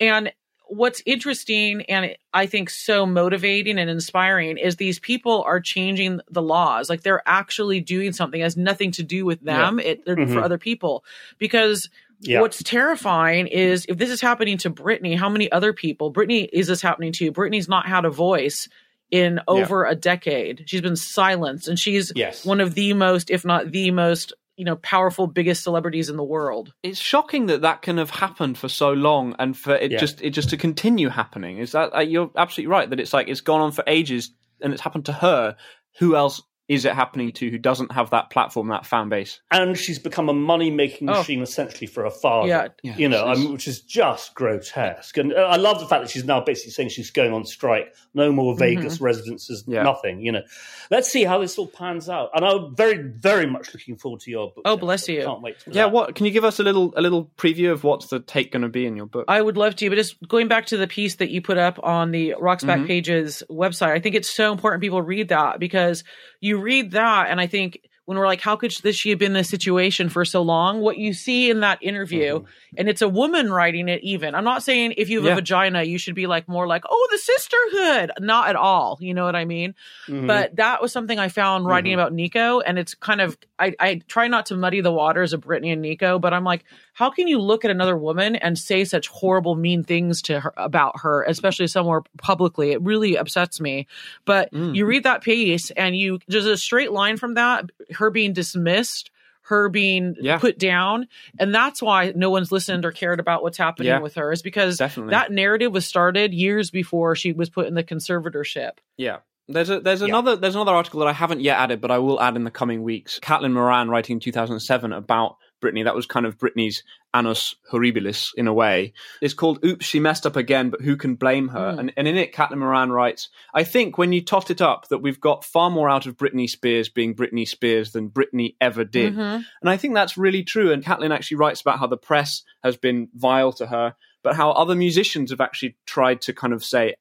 And 0.00 0.32
what's 0.68 1.02
interesting 1.06 1.82
and 1.82 2.14
I 2.32 2.46
think 2.46 2.70
so 2.70 3.06
motivating 3.06 3.78
and 3.78 3.88
inspiring 3.90 4.58
is 4.58 4.76
these 4.76 4.98
people 4.98 5.42
are 5.46 5.60
changing 5.60 6.20
the 6.30 6.42
laws. 6.42 6.88
Like 6.90 7.02
they're 7.02 7.22
actually 7.26 7.80
doing 7.80 8.12
something 8.12 8.40
that 8.40 8.44
has 8.46 8.56
nothing 8.56 8.90
to 8.92 9.02
do 9.02 9.24
with 9.24 9.40
them. 9.40 9.78
It 9.80 10.04
they're 10.04 10.16
for 10.16 10.22
Mhm. 10.22 10.42
other 10.42 10.58
people. 10.58 11.04
Because 11.38 11.88
Yeah. 12.20 12.40
what's 12.40 12.62
terrifying 12.62 13.46
is 13.46 13.86
if 13.88 13.96
this 13.98 14.10
is 14.10 14.20
happening 14.20 14.58
to 14.58 14.70
Britney, 14.70 15.16
how 15.16 15.28
many 15.28 15.50
other 15.52 15.72
people? 15.72 16.12
Britney 16.12 16.48
is 16.52 16.66
this 16.66 16.82
happening 16.82 17.12
to? 17.12 17.24
You? 17.26 17.32
Britney's 17.32 17.68
not 17.68 17.86
had 17.86 18.04
a 18.04 18.10
voice 18.10 18.68
in 19.10 19.40
over 19.48 19.86
a 19.86 19.94
decade. 19.94 20.64
She's 20.66 20.82
been 20.82 20.96
silenced 20.96 21.66
and 21.68 21.78
she's 21.78 22.12
Yes. 22.14 22.44
one 22.44 22.60
of 22.60 22.74
the 22.74 22.92
most, 22.92 23.30
if 23.30 23.44
not 23.44 23.72
the 23.72 23.90
most, 23.90 24.32
you 24.58 24.64
know, 24.64 24.74
powerful, 24.76 25.28
biggest 25.28 25.62
celebrities 25.62 26.10
in 26.10 26.16
the 26.16 26.24
world. 26.24 26.74
It's 26.82 26.98
shocking 26.98 27.46
that 27.46 27.62
that 27.62 27.80
can 27.80 27.96
have 27.96 28.10
happened 28.10 28.58
for 28.58 28.68
so 28.68 28.92
long, 28.92 29.36
and 29.38 29.56
for 29.56 29.76
it 29.76 29.92
Yeah. 29.92 29.98
just 29.98 30.20
it 30.20 30.30
just 30.30 30.50
to 30.50 30.56
continue 30.56 31.08
happening. 31.08 31.58
Is 31.58 31.72
that 31.72 31.94
uh, 31.94 32.00
you're 32.00 32.30
absolutely 32.36 32.72
right 32.72 32.90
that 32.90 32.98
it's 32.98 33.12
like 33.12 33.28
it's 33.28 33.40
gone 33.40 33.60
on 33.60 33.70
for 33.70 33.84
ages, 33.86 34.32
and 34.60 34.72
it's 34.72 34.82
happened 34.82 35.06
to 35.06 35.12
her. 35.12 35.56
Who 36.00 36.16
else 36.16 36.42
is 36.68 36.84
it 36.84 36.92
happening 36.94 37.32
to 37.32 37.50
who 37.50 37.56
doesn't 37.58 37.92
have 37.92 38.10
that 38.10 38.28
platform, 38.30 38.68
that 38.68 38.84
fan 38.86 39.08
base? 39.08 39.40
and 39.50 39.76
she's 39.76 39.98
become 39.98 40.28
a 40.28 40.32
money 40.34 40.70
making 40.70 41.08
Oh. 41.08 41.14
machine 41.18 41.42
essentially 41.42 41.86
for 41.86 42.04
her 42.04 42.10
father. 42.10 42.48
Yeah. 42.48 42.68
Yeah, 42.82 42.96
you 42.96 43.08
know, 43.08 43.24
I 43.26 43.34
mean, 43.34 43.52
which 43.52 43.66
is 43.66 43.80
just 43.80 44.34
grotesque. 44.34 45.16
And 45.16 45.32
uh, 45.32 45.36
I 45.36 45.56
love 45.56 45.80
the 45.80 45.86
fact 45.86 46.02
that 46.04 46.10
she's 46.10 46.24
now 46.24 46.40
basically 46.40 46.72
saying 46.72 46.90
she's 46.90 47.10
going 47.10 47.32
on 47.32 47.44
strike. 47.44 47.94
No 48.14 48.30
more 48.32 48.56
Vegas 48.56 49.00
residences, 49.00 49.64
Yeah. 49.66 49.82
nothing. 49.82 50.20
You 50.20 50.32
know, 50.32 50.42
let's 50.90 51.10
see 51.10 51.24
how 51.24 51.38
this 51.38 51.56
all 51.58 51.66
pans 51.66 52.08
out. 52.08 52.30
And 52.34 52.44
I'm 52.44 52.74
very, 52.76 52.98
very 52.98 53.46
much 53.46 53.72
looking 53.72 53.96
forward 53.96 54.20
to 54.20 54.30
your 54.30 54.50
book. 54.52 54.62
Oh, 54.66 54.74
Jeff. 54.76 54.80
bless 54.80 55.08
I 55.08 55.12
you. 55.14 55.24
Can't 55.24 55.40
wait. 55.42 55.62
For 55.62 55.70
Yeah, 55.70 55.84
that. 55.84 55.92
what 55.92 56.14
can 56.14 56.26
you 56.26 56.32
give 56.32 56.44
us 56.44 56.60
a 56.60 56.62
little 56.62 56.92
a 56.96 57.00
little 57.00 57.30
preview 57.38 57.72
of 57.72 57.84
what's 57.84 58.08
the 58.08 58.20
take 58.20 58.52
going 58.52 58.62
to 58.62 58.68
be 58.68 58.84
in 58.86 58.96
your 58.96 59.06
book? 59.06 59.24
I 59.28 59.40
would 59.40 59.56
love 59.56 59.74
to, 59.76 59.88
but 59.88 59.96
just 59.96 60.16
going 60.28 60.48
back 60.48 60.66
to 60.66 60.76
the 60.76 60.86
piece 60.86 61.16
that 61.16 61.30
you 61.30 61.40
put 61.40 61.56
up 61.58 61.78
on 61.82 62.10
the 62.10 62.34
Rocks 62.38 62.64
Back 62.64 62.80
Mhm. 62.80 62.86
Pages 62.86 63.42
website, 63.50 63.92
I 63.92 64.00
think 64.00 64.14
it's 64.14 64.28
so 64.30 64.52
important 64.52 64.82
people 64.82 65.00
read 65.02 65.28
that 65.28 65.58
because 65.58 66.04
you 66.40 66.57
read 66.60 66.92
that, 66.92 67.30
and 67.30 67.40
I 67.40 67.46
think 67.46 67.80
when 68.08 68.16
we're 68.16 68.26
like, 68.26 68.40
how 68.40 68.56
could 68.56 68.70
this 68.82 68.96
she 68.96 69.10
have 69.10 69.18
been 69.18 69.32
in 69.32 69.34
this 69.34 69.50
situation 69.50 70.08
for 70.08 70.24
so 70.24 70.40
long? 70.40 70.80
What 70.80 70.96
you 70.96 71.12
see 71.12 71.50
in 71.50 71.60
that 71.60 71.78
interview, 71.82 72.42
and 72.78 72.88
it's 72.88 73.02
a 73.02 73.08
woman 73.08 73.52
writing 73.52 73.86
it. 73.90 74.02
Even 74.02 74.34
I'm 74.34 74.44
not 74.44 74.62
saying 74.62 74.94
if 74.96 75.10
you 75.10 75.18
have 75.18 75.26
Yeah. 75.26 75.32
a 75.32 75.34
vagina, 75.34 75.82
you 75.82 75.98
should 75.98 76.14
be 76.14 76.26
like 76.26 76.48
more 76.48 76.66
like, 76.66 76.84
oh, 76.88 77.08
the 77.10 77.18
sisterhood. 77.18 78.10
Not 78.18 78.48
at 78.48 78.56
all. 78.56 78.96
You 79.02 79.12
know 79.12 79.26
what 79.26 79.36
I 79.36 79.44
mean? 79.44 79.74
Mhm. 80.08 80.26
But 80.26 80.56
that 80.56 80.80
was 80.80 80.90
something 80.90 81.18
I 81.18 81.28
found 81.28 81.66
writing 81.66 81.92
about 81.92 82.14
Nico, 82.14 82.60
and 82.60 82.78
it's 82.78 82.94
kind 82.94 83.20
of 83.20 83.36
I, 83.58 83.74
I 83.78 84.00
try 84.08 84.28
not 84.28 84.46
to 84.46 84.56
muddy 84.56 84.80
the 84.80 84.92
waters 84.92 85.32
of 85.34 85.42
Britney 85.42 85.72
and 85.72 85.82
Nico, 85.82 86.18
but 86.18 86.32
I'm 86.32 86.44
like, 86.44 86.64
how 86.94 87.10
can 87.10 87.28
you 87.28 87.38
look 87.40 87.64
at 87.64 87.70
another 87.72 87.96
woman 87.96 88.36
and 88.36 88.56
say 88.58 88.84
such 88.84 89.08
horrible, 89.08 89.54
mean 89.56 89.82
things 89.84 90.22
to 90.22 90.40
her 90.40 90.54
about 90.56 91.00
her, 91.00 91.24
especially 91.24 91.66
somewhere 91.66 92.02
publicly? 92.22 92.70
It 92.72 92.80
really 92.80 93.16
upsets 93.18 93.60
me. 93.60 93.86
But 94.24 94.50
Mm. 94.52 94.74
you 94.76 94.86
read 94.86 95.02
that 95.02 95.22
piece, 95.22 95.70
and 95.72 95.94
you 95.96 96.20
there's 96.26 96.46
a 96.46 96.56
straight 96.56 96.90
line 96.92 97.16
from 97.18 97.34
that, 97.34 97.66
her 97.98 98.10
being 98.10 98.32
dismissed. 98.32 99.10
Her 99.42 99.70
being 99.70 100.14
Yeah. 100.20 100.36
put 100.36 100.58
down, 100.58 101.08
and 101.38 101.54
that's 101.54 101.80
why 101.80 102.12
no 102.14 102.28
one's 102.28 102.52
listened 102.52 102.84
or 102.84 102.92
cared 102.92 103.18
about 103.18 103.42
what's 103.42 103.56
happening 103.56 103.88
Yeah. 103.88 104.00
with 104.00 104.14
her. 104.16 104.30
Is 104.30 104.42
because 104.42 104.76
Definitely. 104.76 105.12
that 105.12 105.32
narrative 105.32 105.72
was 105.72 105.86
started 105.86 106.34
years 106.34 106.70
before 106.70 107.14
she 107.16 107.32
was 107.32 107.48
put 107.48 107.66
in 107.66 107.72
the 107.72 107.82
conservatorship. 107.82 108.72
Yeah. 108.98 109.20
There's 109.48 109.70
a, 109.70 109.80
there's 109.80 110.02
Yeah. 110.02 110.08
another 110.08 110.36
there's 110.36 110.54
another 110.54 110.72
article 110.74 111.00
that 111.00 111.08
I 111.08 111.14
haven't 111.14 111.40
yet 111.40 111.56
added, 111.58 111.80
but 111.80 111.90
I 111.90 111.96
will 111.96 112.20
add 112.20 112.36
in 112.36 112.44
the 112.44 112.50
coming 112.50 112.82
weeks. 112.82 113.18
Caitlin 113.22 113.52
Moran 113.52 113.88
writing 113.88 114.16
in 114.16 114.20
2007 114.20 114.92
about 114.92 115.36
Britney. 115.60 115.84
That 115.84 115.94
was 115.94 116.06
kind 116.06 116.26
of 116.26 116.38
Britney's 116.38 116.82
annus 117.14 117.54
horribilis 117.72 118.30
in 118.36 118.46
a 118.46 118.52
way. 118.52 118.92
It's 119.20 119.34
called 119.34 119.64
"Oops, 119.64 119.84
She 119.84 120.00
Messed 120.00 120.26
Up 120.26 120.36
Again, 120.36 120.70
but 120.70 120.82
Who 120.82 120.96
Can 120.96 121.14
Blame 121.14 121.48
Her?" 121.48 121.72
Mm. 121.72 121.78
And, 121.78 121.92
and 121.96 122.08
in 122.08 122.16
it, 122.16 122.34
Caitlin 122.34 122.58
Moran 122.58 122.90
writes, 122.92 123.28
"I 123.54 123.64
think 123.64 123.98
when 123.98 124.12
you 124.12 124.22
tot 124.22 124.50
it 124.50 124.60
up, 124.60 124.88
that 124.88 124.98
we've 124.98 125.20
got 125.20 125.44
far 125.44 125.70
more 125.70 125.88
out 125.88 126.06
of 126.06 126.16
Britney 126.16 126.48
Spears 126.48 126.88
being 126.88 127.14
Britney 127.14 127.46
Spears 127.46 127.92
than 127.92 128.10
Britney 128.10 128.56
ever 128.60 128.84
did." 128.84 129.14
Mhm. 129.14 129.44
And 129.60 129.70
I 129.70 129.76
think 129.76 129.94
that's 129.94 130.18
really 130.18 130.42
true. 130.44 130.72
And 130.72 130.84
Caitlin 130.84 131.14
actually 131.14 131.38
writes 131.38 131.60
about 131.60 131.78
how 131.78 131.86
the 131.86 131.96
press 131.96 132.42
has 132.62 132.76
been 132.76 133.08
vile 133.14 133.52
to 133.54 133.66
her, 133.66 133.94
but 134.22 134.36
how 134.36 134.50
other 134.52 134.74
musicians 134.74 135.30
have 135.30 135.40
actually 135.40 135.76
tried 135.86 136.20
to 136.22 136.32
kind 136.32 136.52
of 136.52 136.64
say, 136.64 136.94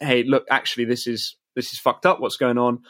"Hey, 0.00 0.22
look, 0.24 0.44
actually, 0.50 0.84
this 0.86 1.06
is 1.06 1.36
this 1.54 1.72
is 1.72 1.78
fucked 1.78 2.04
up. 2.04 2.20
What's 2.20 2.36
going 2.36 2.58
on?" 2.58 2.80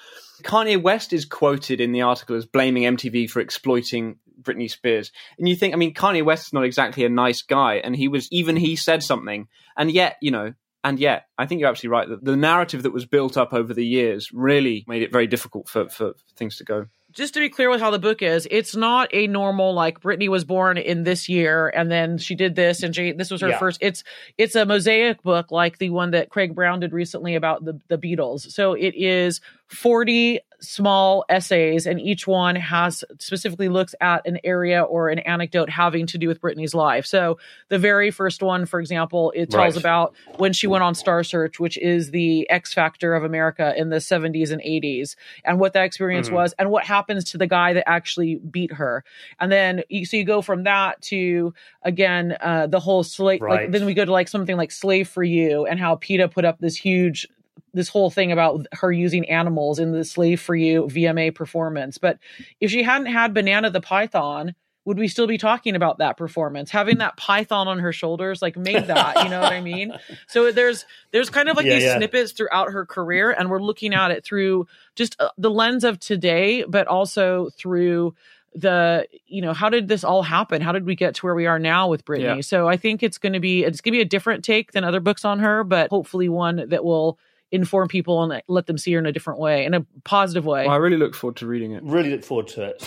Kanye 0.42 0.80
West 0.82 1.12
is 1.12 1.24
quoted 1.24 1.80
in 1.80 1.92
the 1.92 2.02
article 2.02 2.34
as 2.34 2.44
blaming 2.44 2.84
MTV 2.84 3.30
for 3.30 3.40
exploiting 3.40 4.18
Britney 4.44 4.70
Spears, 4.70 5.10
and 5.38 5.48
you 5.48 5.56
think, 5.56 5.74
I 5.74 5.76
mean, 5.76 5.94
Kanye 5.94 6.24
West 6.24 6.46
is 6.48 6.52
not 6.52 6.64
exactly 6.64 7.04
a 7.04 7.08
nice 7.08 7.42
guy, 7.42 7.76
and 7.76 7.96
he 7.96 8.08
was 8.08 8.28
even 8.30 8.56
he 8.56 8.76
said 8.76 9.02
something, 9.02 9.48
and 9.76 9.90
yet, 9.90 10.16
you 10.20 10.30
know. 10.30 10.54
And 10.86 10.98
yet, 11.00 11.28
I 11.38 11.46
think 11.46 11.60
you're 11.62 11.70
absolutely 11.70 11.96
right 11.96 12.08
that 12.10 12.24
the 12.26 12.36
narrative 12.36 12.82
that 12.82 12.92
was 12.92 13.06
built 13.06 13.38
up 13.38 13.54
over 13.54 13.72
the 13.72 13.86
years 13.86 14.28
really 14.34 14.84
made 14.86 15.00
it 15.00 15.10
very 15.10 15.26
difficult 15.26 15.66
for, 15.66 15.88
for 15.88 16.12
things 16.36 16.58
to 16.58 16.64
go. 16.64 16.88
just 17.10 17.32
to 17.32 17.40
be 17.40 17.48
clear 17.48 17.70
with 17.70 17.80
how 17.80 17.90
the 17.90 17.98
book 17.98 18.20
is, 18.20 18.46
it's 18.50 18.76
not 18.76 19.08
a 19.14 19.26
normal 19.26 19.72
like 19.72 20.00
Britney 20.00 20.28
was 20.28 20.44
born 20.44 20.76
in 20.76 21.04
this 21.04 21.26
year 21.26 21.68
and 21.74 21.90
then 21.90 22.18
she 22.18 22.34
did 22.34 22.54
this 22.54 22.82
and 22.82 22.94
she 22.94 23.12
this 23.12 23.30
was 23.30 23.40
her 23.40 23.48
Yeah. 23.48 23.58
first. 23.58 23.78
It's 23.80 24.04
it's 24.36 24.56
a 24.56 24.66
mosaic 24.66 25.22
book 25.22 25.50
like 25.50 25.78
the 25.78 25.88
one 25.88 26.10
that 26.10 26.28
Craig 26.28 26.54
Brown 26.54 26.80
did 26.80 26.92
recently 26.92 27.34
about 27.34 27.64
the 27.64 27.80
the 27.88 27.96
Beatles. 27.96 28.50
So 28.50 28.74
it 28.74 28.94
is 28.94 29.40
forty 29.68 30.40
small 30.60 31.26
essays 31.28 31.86
and 31.86 32.00
each 32.00 32.26
one 32.26 32.56
has 32.56 33.04
specifically 33.18 33.68
looks 33.68 33.94
at 34.00 34.26
an 34.26 34.38
area 34.44 34.82
or 34.82 35.10
an 35.10 35.18
anecdote 35.18 35.68
having 35.68 36.06
to 36.06 36.16
do 36.16 36.26
with 36.26 36.40
Britney's 36.40 36.74
life. 36.74 37.04
So 37.04 37.38
the 37.68 37.78
very 37.78 38.10
first 38.10 38.42
one, 38.42 38.64
for 38.64 38.80
example, 38.80 39.30
it 39.36 39.50
tells 39.50 39.74
Right. 39.74 39.82
about 39.82 40.14
when 40.36 40.54
she 40.54 40.66
went 40.66 40.82
on 40.82 40.94
Star 40.94 41.22
Search, 41.22 41.60
which 41.60 41.76
is 41.76 42.12
the 42.12 42.48
X 42.48 42.72
Factor 42.72 43.14
of 43.14 43.24
America 43.24 43.74
in 43.76 43.90
the 43.90 44.00
70s 44.00 44.50
and 44.50 44.62
80s, 44.62 45.16
and 45.44 45.60
what 45.60 45.74
that 45.74 45.84
experience 45.84 46.28
Mhm. 46.30 46.32
was, 46.32 46.54
and 46.58 46.70
what 46.70 46.84
happens 46.84 47.24
to 47.32 47.38
the 47.38 47.46
guy 47.46 47.74
that 47.74 47.86
actually 47.86 48.36
beat 48.36 48.72
her. 48.72 49.04
And 49.40 49.52
then 49.52 49.82
you, 49.90 50.06
so 50.06 50.16
you 50.16 50.24
go 50.24 50.40
from 50.40 50.62
that 50.64 51.00
to 51.02 51.52
again 51.82 52.36
uh, 52.40 52.68
the 52.68 52.80
whole 52.80 53.02
slave. 53.02 53.42
Like 53.42 53.70
then 53.70 53.84
we 53.84 53.92
go 53.92 54.04
to 54.06 54.12
like 54.12 54.28
something 54.28 54.56
like 54.56 54.70
Slave 54.70 55.08
for 55.08 55.22
You, 55.22 55.66
and 55.66 55.78
how 55.78 55.96
PETA 55.96 56.28
put 56.28 56.46
up 56.46 56.58
this 56.58 56.76
huge 56.76 57.28
this 57.74 57.88
whole 57.88 58.10
thing 58.10 58.32
about 58.32 58.66
her 58.72 58.90
using 58.90 59.28
animals 59.28 59.78
in 59.78 59.92
the 59.92 60.04
Slave 60.04 60.40
for 60.40 60.54
You 60.54 60.84
VMA 60.84 61.34
performance. 61.34 61.98
But 61.98 62.18
if 62.60 62.70
she 62.70 62.82
hadn't 62.82 63.08
had 63.08 63.34
Banana 63.34 63.68
the 63.70 63.80
Python, 63.82 64.54
would 64.86 64.98
we 64.98 65.08
still 65.08 65.26
be 65.26 65.38
talking 65.38 65.76
about 65.76 65.98
that 65.98 66.16
performance? 66.16 66.70
Having 66.70 66.98
that 66.98 67.16
python 67.16 67.68
on 67.68 67.78
her 67.78 67.92
shoulders 67.92 68.42
like 68.42 68.54
made 68.56 68.86
that, 68.88 69.24
you 69.24 69.30
know 69.30 69.40
what 69.40 69.52
I 69.52 69.60
mean? 69.60 69.92
So 70.28 70.52
there's 70.52 70.84
there's 71.10 71.30
kind 71.30 71.48
of 71.48 71.56
like 71.56 71.66
Yeah, 71.66 71.74
these 71.74 71.84
yeah. 71.84 71.96
snippets 71.96 72.32
throughout 72.32 72.70
her 72.72 72.84
career 72.86 73.30
and 73.30 73.50
we're 73.50 73.62
looking 73.62 73.94
at 73.94 74.10
it 74.10 74.24
through 74.24 74.66
just 74.94 75.16
uh, 75.20 75.30
the 75.38 75.50
lens 75.50 75.84
of 75.84 75.98
today 76.00 76.64
but 76.68 76.86
also 76.86 77.50
through 77.56 78.14
the 78.54 79.06
you 79.26 79.42
know 79.42 79.52
how 79.52 79.68
did 79.68 79.88
this 79.88 80.04
all 80.04 80.22
happen 80.22 80.60
how 80.62 80.70
did 80.72 80.84
we 80.86 80.94
get 80.94 81.14
to 81.16 81.26
where 81.26 81.34
we 81.34 81.46
are 81.46 81.58
now 81.58 81.88
with 81.88 82.04
Britney 82.04 82.36
Yeah. 82.36 82.40
so 82.40 82.68
I 82.68 82.76
think 82.76 83.02
it's 83.02 83.18
going 83.18 83.32
to 83.32 83.40
be 83.40 83.64
it's 83.64 83.80
going 83.80 83.92
to 83.92 83.98
be 83.98 84.02
a 84.02 84.04
different 84.04 84.44
take 84.44 84.72
than 84.72 84.84
other 84.84 85.00
books 85.00 85.24
on 85.24 85.40
her 85.40 85.64
but 85.64 85.90
hopefully 85.90 86.28
one 86.28 86.68
that 86.68 86.84
will 86.84 87.18
inform 87.54 87.88
people 87.88 88.22
and 88.22 88.42
let 88.48 88.66
them 88.66 88.76
see 88.76 88.92
her 88.92 88.98
in 88.98 89.06
a 89.06 89.12
different 89.12 89.38
way 89.38 89.64
in 89.64 89.74
a 89.74 89.86
positive 90.04 90.44
way 90.44 90.64
Well, 90.64 90.74
I 90.74 90.78
really 90.78 90.96
look 90.96 91.14
forward 91.14 91.36
to 91.36 91.46
reading 91.46 91.72
it. 91.72 91.82
Really 91.84 92.10
look 92.10 92.24
forward 92.24 92.48
to 92.48 92.62
it. 92.64 92.82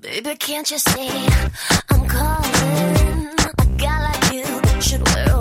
Baby, 0.00 0.36
can't 0.36 0.70
you 0.70 0.78
see 0.78 1.08
I'm 1.90 2.06
calling? 2.08 3.28
A 3.58 3.66
guy 3.76 4.10
like 4.10 4.32
you 4.32 4.80
should 4.80 5.06
wear 5.06 5.35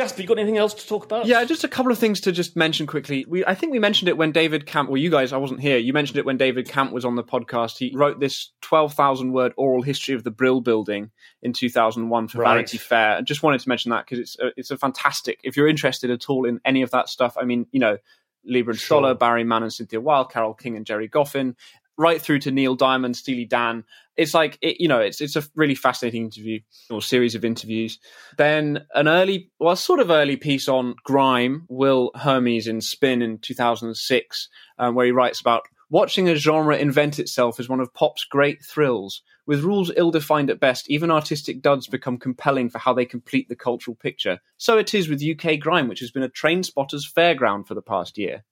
Jasper, 0.00 0.22
you 0.22 0.26
got 0.28 0.38
anything 0.38 0.56
else 0.56 0.72
to 0.72 0.86
talk 0.86 1.04
about? 1.04 1.26
Yeah, 1.26 1.44
just 1.44 1.62
a 1.62 1.68
couple 1.68 1.92
of 1.92 1.98
things 1.98 2.22
to 2.22 2.32
just 2.32 2.56
mention 2.56 2.86
quickly. 2.86 3.26
We, 3.28 3.44
I 3.44 3.54
think 3.54 3.70
we 3.72 3.78
mentioned 3.78 4.08
it 4.08 4.16
when 4.16 4.32
David 4.32 4.64
Kamp, 4.64 4.88
well, 4.88 4.96
you 4.96 5.10
guys, 5.10 5.30
I 5.34 5.36
wasn't 5.36 5.60
here. 5.60 5.76
You 5.76 5.92
mentioned 5.92 6.18
it 6.18 6.24
when 6.24 6.38
David 6.38 6.66
Kamp 6.66 6.90
was 6.90 7.04
on 7.04 7.16
the 7.16 7.22
podcast. 7.22 7.76
He 7.76 7.92
wrote 7.94 8.18
this 8.18 8.50
12,000 8.62 9.32
word 9.32 9.52
oral 9.58 9.82
history 9.82 10.14
of 10.14 10.24
the 10.24 10.30
Brill 10.30 10.62
building 10.62 11.10
in 11.42 11.52
2001 11.52 12.28
for 12.28 12.38
Right. 12.38 12.54
Vanity 12.54 12.78
Fair. 12.78 13.16
I 13.18 13.20
just 13.20 13.42
wanted 13.42 13.60
to 13.60 13.68
mention 13.68 13.90
that 13.90 14.06
because 14.06 14.18
it's 14.20 14.38
a, 14.38 14.50
it's 14.56 14.70
a 14.70 14.78
fantastic, 14.78 15.38
if 15.44 15.54
you're 15.58 15.68
interested 15.68 16.10
at 16.10 16.30
all 16.30 16.46
in 16.46 16.60
any 16.64 16.80
of 16.80 16.90
that 16.92 17.10
stuff, 17.10 17.36
I 17.38 17.44
mean, 17.44 17.66
you 17.70 17.80
know, 17.80 17.98
Leiber 18.42 18.70
and 18.70 18.80
Sure. 18.80 19.00
Stoller, 19.00 19.14
Barry 19.14 19.44
Mann 19.44 19.62
and 19.64 19.70
Cynthia 19.72 20.00
Weil, 20.00 20.24
Carole 20.24 20.54
King 20.54 20.76
and 20.78 20.86
Gerry 20.86 21.10
Goffin, 21.10 21.56
right 21.98 22.20
through 22.20 22.40
to 22.40 22.50
Neil 22.50 22.74
Diamond, 22.74 23.16
Steely 23.16 23.44
Dan. 23.44 23.84
It's 24.16 24.34
like, 24.34 24.58
it, 24.60 24.80
you 24.80 24.88
know, 24.88 25.00
it's 25.00 25.20
it's 25.20 25.36
a 25.36 25.44
really 25.54 25.74
fascinating 25.74 26.24
interview 26.24 26.60
or 26.90 27.00
series 27.00 27.34
of 27.34 27.44
interviews. 27.44 27.98
Then 28.36 28.84
an 28.94 29.08
early, 29.08 29.50
well, 29.58 29.76
sort 29.76 30.00
of 30.00 30.10
early 30.10 30.36
piece 30.36 30.68
on 30.68 30.94
grime, 31.04 31.66
Will 31.68 32.10
Hermes 32.14 32.66
in 32.66 32.80
Spin 32.80 33.22
in 33.22 33.38
2006, 33.38 34.48
um, 34.78 34.94
where 34.94 35.06
he 35.06 35.12
writes 35.12 35.40
about 35.40 35.62
watching 35.90 36.28
a 36.28 36.36
genre 36.36 36.76
invent 36.76 37.18
itself 37.18 37.60
is 37.60 37.68
one 37.68 37.80
of 37.80 37.92
pop's 37.92 38.24
great 38.24 38.64
thrills. 38.64 39.22
With 39.46 39.64
rules 39.64 39.90
ill 39.96 40.12
defined 40.12 40.48
at 40.48 40.60
best, 40.60 40.88
even 40.88 41.10
artistic 41.10 41.60
duds 41.60 41.88
become 41.88 42.18
compelling 42.18 42.70
for 42.70 42.78
how 42.78 42.94
they 42.94 43.04
complete 43.04 43.48
the 43.48 43.56
cultural 43.56 43.96
picture. 43.96 44.38
So 44.58 44.78
it 44.78 44.94
is 44.94 45.08
with 45.08 45.22
UK 45.22 45.58
grime, 45.58 45.88
which 45.88 46.00
has 46.00 46.12
been 46.12 46.22
a 46.22 46.28
train 46.28 46.62
spotter's 46.62 47.10
fairground 47.10 47.66
for 47.66 47.74
the 47.74 47.82
past 47.82 48.16
year. 48.16 48.44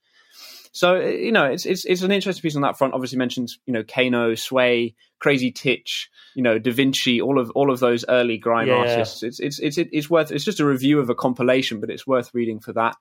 So 0.73 0.97
uh, 0.97 1.07
you 1.07 1.33
know, 1.33 1.45
it's 1.45 1.67
it's 1.67 1.85
it's 1.85 2.03
an 2.03 2.13
interesting 2.13 2.43
piece 2.43 2.57
on 2.57 2.63
that 2.63 2.79
front. 2.79 2.95
Obviously 2.95 3.19
mentions 3.19 3.59
you 3.67 3.73
know 3.73 3.83
Kano, 3.83 4.35
Sway, 4.35 4.95
Crazy 5.19 5.51
Titch, 5.51 6.11
you 6.35 6.43
know 6.43 6.59
Davinche, 6.59 7.23
all 7.23 7.39
of 7.39 7.51
all 7.53 7.71
of 7.71 7.81
those 7.81 8.05
early 8.09 8.39
grime 8.39 8.69
Yeah. 8.69 8.75
artists. 8.75 9.23
It's 9.23 9.41
it's 9.41 9.59
it's 9.59 9.79
it's 9.79 10.11
worth. 10.11 10.31
It's 10.31 10.45
just 10.45 10.61
a 10.61 10.67
review 10.67 11.01
of 11.01 11.11
a 11.11 11.15
compilation, 11.15 11.81
but 11.81 11.91
it's 11.91 12.07
worth 12.07 12.31
reading 12.35 12.61
for 12.61 12.73
that. 12.75 12.97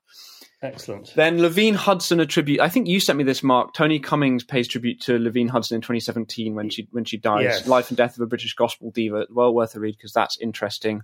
Excellent. 0.62 1.14
Then 1.16 1.38
Lavine 1.38 1.76
Hudson 1.76 2.20
a 2.20 2.26
tribute. 2.26 2.60
I 2.60 2.70
think 2.70 2.88
you 2.88 3.00
sent 3.00 3.18
me 3.18 3.24
this, 3.24 3.44
Mark. 3.44 3.74
Tony 3.76 4.00
Cummings 4.00 4.44
pays 4.44 4.68
tribute 4.68 5.00
to 5.02 5.20
Lavine 5.20 5.50
Hudson 5.50 5.76
in 5.76 5.82
2017 5.82 6.56
when 6.56 6.70
she 6.70 6.88
when 6.92 7.06
she 7.06 7.18
dies. 7.18 7.44
Yes. 7.44 7.68
Life 7.68 7.90
and 7.90 7.98
Death 7.98 8.16
of 8.16 8.22
a 8.22 8.26
British 8.26 8.56
Gospel 8.56 8.90
Diva. 8.90 9.28
Well 9.30 9.54
worth 9.54 9.76
a 9.76 9.80
read 9.80 9.96
because 9.98 10.14
that's 10.14 10.38
interesting. 10.40 11.04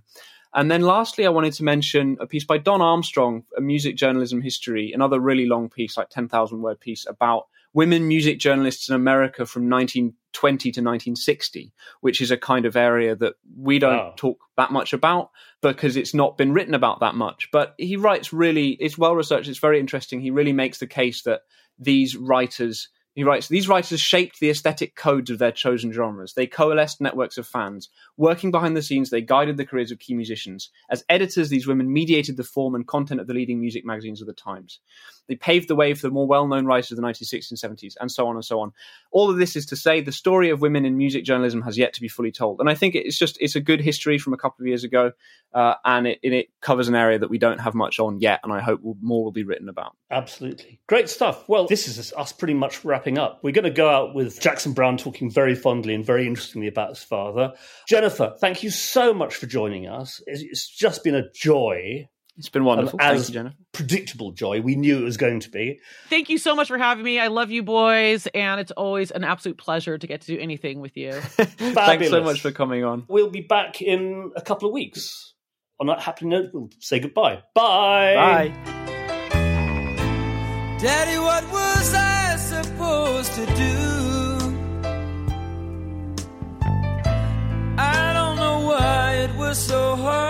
And 0.54 0.70
then 0.70 0.82
lastly, 0.82 1.26
I 1.26 1.30
wanted 1.30 1.52
to 1.54 1.64
mention 1.64 2.16
a 2.20 2.26
piece 2.26 2.44
by 2.44 2.58
Don 2.58 2.80
Armstrong, 2.80 3.44
a 3.56 3.60
music 3.60 3.96
journalism 3.96 4.40
history, 4.40 4.92
another 4.92 5.18
really 5.18 5.46
long 5.46 5.68
piece, 5.68 5.96
like 5.96 6.10
10,000 6.10 6.62
word 6.62 6.78
piece 6.78 7.06
about 7.06 7.46
women 7.74 8.06
music 8.08 8.38
journalists 8.38 8.88
in 8.88 8.94
America 8.94 9.44
from 9.44 9.68
1920 9.68 10.70
to 10.70 10.80
1960, 10.80 11.72
which 12.00 12.20
is 12.20 12.30
a 12.30 12.36
kind 12.36 12.64
of 12.64 12.76
area 12.76 13.14
that 13.16 13.34
we 13.58 13.78
don't 13.78 13.96
Wow. 13.96 14.14
talk 14.16 14.38
that 14.56 14.70
much 14.72 14.92
about 14.92 15.30
because 15.60 15.96
it's 15.96 16.14
not 16.14 16.38
been 16.38 16.52
written 16.52 16.74
about 16.74 17.00
that 17.00 17.14
much. 17.16 17.48
But 17.52 17.74
he 17.76 17.96
writes 17.96 18.32
really, 18.32 18.70
it's 18.80 18.96
well 18.96 19.14
researched, 19.16 19.48
it's 19.48 19.58
very 19.58 19.80
interesting. 19.80 20.20
He 20.20 20.30
really 20.30 20.52
makes 20.52 20.78
the 20.78 20.86
case 20.86 21.22
that 21.24 21.40
these 21.78 22.16
writers, 22.16 22.88
he 23.14 23.24
writes, 23.24 23.48
these 23.48 23.68
writers 23.68 24.00
shaped 24.00 24.38
the 24.38 24.50
aesthetic 24.50 24.94
codes 24.94 25.30
of 25.30 25.38
their 25.38 25.52
chosen 25.52 25.90
genres. 25.92 26.34
They 26.34 26.46
coalesced 26.46 27.00
networks 27.00 27.38
of 27.38 27.46
fans. 27.46 27.88
Working 28.16 28.52
behind 28.52 28.76
the 28.76 28.82
scenes, 28.82 29.10
they 29.10 29.20
guided 29.20 29.56
the 29.56 29.66
careers 29.66 29.90
of 29.90 29.98
key 29.98 30.14
musicians. 30.14 30.70
As 30.90 31.04
editors, 31.08 31.48
these 31.48 31.66
women 31.66 31.92
mediated 31.92 32.36
the 32.36 32.44
form 32.44 32.74
and 32.76 32.86
content 32.86 33.20
of 33.20 33.26
the 33.26 33.34
leading 33.34 33.60
music 33.60 33.84
magazines 33.84 34.20
of 34.20 34.28
the 34.28 34.32
times. 34.32 34.78
They 35.28 35.36
paved 35.36 35.68
the 35.68 35.74
way 35.74 35.94
for 35.94 36.06
the 36.06 36.12
more 36.12 36.26
well 36.26 36.46
known 36.46 36.66
writers 36.66 36.92
of 36.92 36.96
the 36.96 37.02
1960s 37.02 37.50
and 37.50 37.78
70s, 37.78 37.94
and 38.00 38.10
so 38.10 38.26
on 38.26 38.36
and 38.36 38.44
so 38.44 38.60
on. 38.60 38.72
All 39.10 39.30
of 39.30 39.36
this 39.36 39.56
is 39.56 39.66
to 39.66 39.76
say 39.76 40.00
the 40.00 40.12
story 40.12 40.50
of 40.50 40.60
women 40.60 40.84
in 40.84 40.96
music 40.96 41.24
journalism 41.24 41.62
has 41.62 41.78
yet 41.78 41.92
to 41.94 42.00
be 42.00 42.08
fully 42.08 42.32
told. 42.32 42.60
And 42.60 42.68
I 42.68 42.74
think 42.74 42.94
it's 42.94 43.18
just, 43.18 43.38
it's 43.40 43.56
a 43.56 43.60
good 43.60 43.80
history 43.80 44.18
from 44.18 44.32
a 44.32 44.36
couple 44.36 44.62
of 44.62 44.66
years 44.66 44.84
ago, 44.84 45.12
uh, 45.52 45.74
and 45.84 46.06
it, 46.06 46.18
it 46.22 46.48
covers 46.60 46.88
an 46.88 46.94
area 46.94 47.18
that 47.18 47.30
we 47.30 47.38
don't 47.38 47.60
have 47.60 47.74
much 47.74 47.98
on 47.98 48.20
yet, 48.20 48.40
and 48.42 48.52
I 48.52 48.60
hope 48.60 48.82
will, 48.82 48.96
more 49.00 49.24
will 49.24 49.32
be 49.32 49.44
written 49.44 49.68
about. 49.68 49.96
Absolutely. 50.10 50.80
Great 50.88 51.08
stuff. 51.08 51.48
Well, 51.48 51.66
this 51.66 51.88
is 51.88 52.12
us 52.12 52.32
pretty 52.32 52.54
much 52.54 52.84
wrapping 52.84 53.18
up. 53.18 53.40
We're 53.42 53.52
going 53.52 53.64
to 53.64 53.70
go 53.70 53.88
out 53.88 54.14
with 54.14 54.40
Jackson 54.40 54.72
Browne 54.72 54.96
talking 54.96 55.30
very 55.30 55.54
fondly 55.54 55.94
and 55.94 56.04
very 56.04 56.26
interestingly 56.26 56.68
about 56.68 56.90
his 56.90 57.02
father. 57.02 57.52
Jennifer, 57.88 58.34
thank 58.40 58.62
you 58.62 58.70
so 58.70 59.14
much 59.14 59.36
for 59.36 59.46
joining 59.46 59.86
us. 59.86 60.22
It's 60.26 60.68
just 60.68 61.04
been 61.04 61.14
a 61.14 61.30
joy. 61.32 62.08
It's 62.36 62.48
been 62.48 62.64
wonderful. 62.64 62.98
And 63.00 63.08
Thank 63.08 63.20
as 63.20 63.28
you, 63.28 63.34
Jennifer. 63.34 63.56
Predictable 63.72 64.32
joy. 64.32 64.60
We 64.60 64.74
knew 64.74 64.98
it 64.98 65.04
was 65.04 65.16
going 65.16 65.40
to 65.40 65.50
be. 65.50 65.78
Thank 66.10 66.28
you 66.30 66.38
so 66.38 66.56
much 66.56 66.66
for 66.68 66.78
having 66.78 67.04
me. 67.04 67.20
I 67.20 67.28
love 67.28 67.50
you 67.50 67.62
boys, 67.62 68.26
and 68.28 68.60
it's 68.60 68.72
always 68.72 69.12
an 69.12 69.22
absolute 69.22 69.56
pleasure 69.56 69.96
to 69.96 70.06
get 70.06 70.22
to 70.22 70.26
do 70.26 70.38
anything 70.38 70.80
with 70.80 70.96
you. 70.96 71.12
Thanks 71.20 72.10
so 72.10 72.22
much 72.24 72.40
for 72.40 72.50
coming 72.50 72.82
on. 72.84 73.04
We'll 73.08 73.30
be 73.30 73.42
back 73.42 73.80
in 73.80 74.32
a 74.34 74.40
couple 74.42 74.68
of 74.68 74.74
weeks. 74.74 75.34
On 75.80 75.86
that 75.88 76.00
happy 76.00 76.26
note, 76.26 76.50
we'll 76.52 76.70
say 76.80 76.98
goodbye. 77.00 77.42
Bye. 77.54 78.14
Bye. 78.14 78.52
Daddy, 80.80 81.18
what 81.18 81.44
was 81.52 81.94
I 81.94 82.36
supposed 82.36 83.32
to 83.34 83.46
do? 83.46 84.34
I 87.76 88.12
don't 88.12 88.36
know 88.36 88.66
why 88.66 89.14
it 89.24 89.34
was 89.36 89.58
so 89.58 89.96
hard 89.96 90.23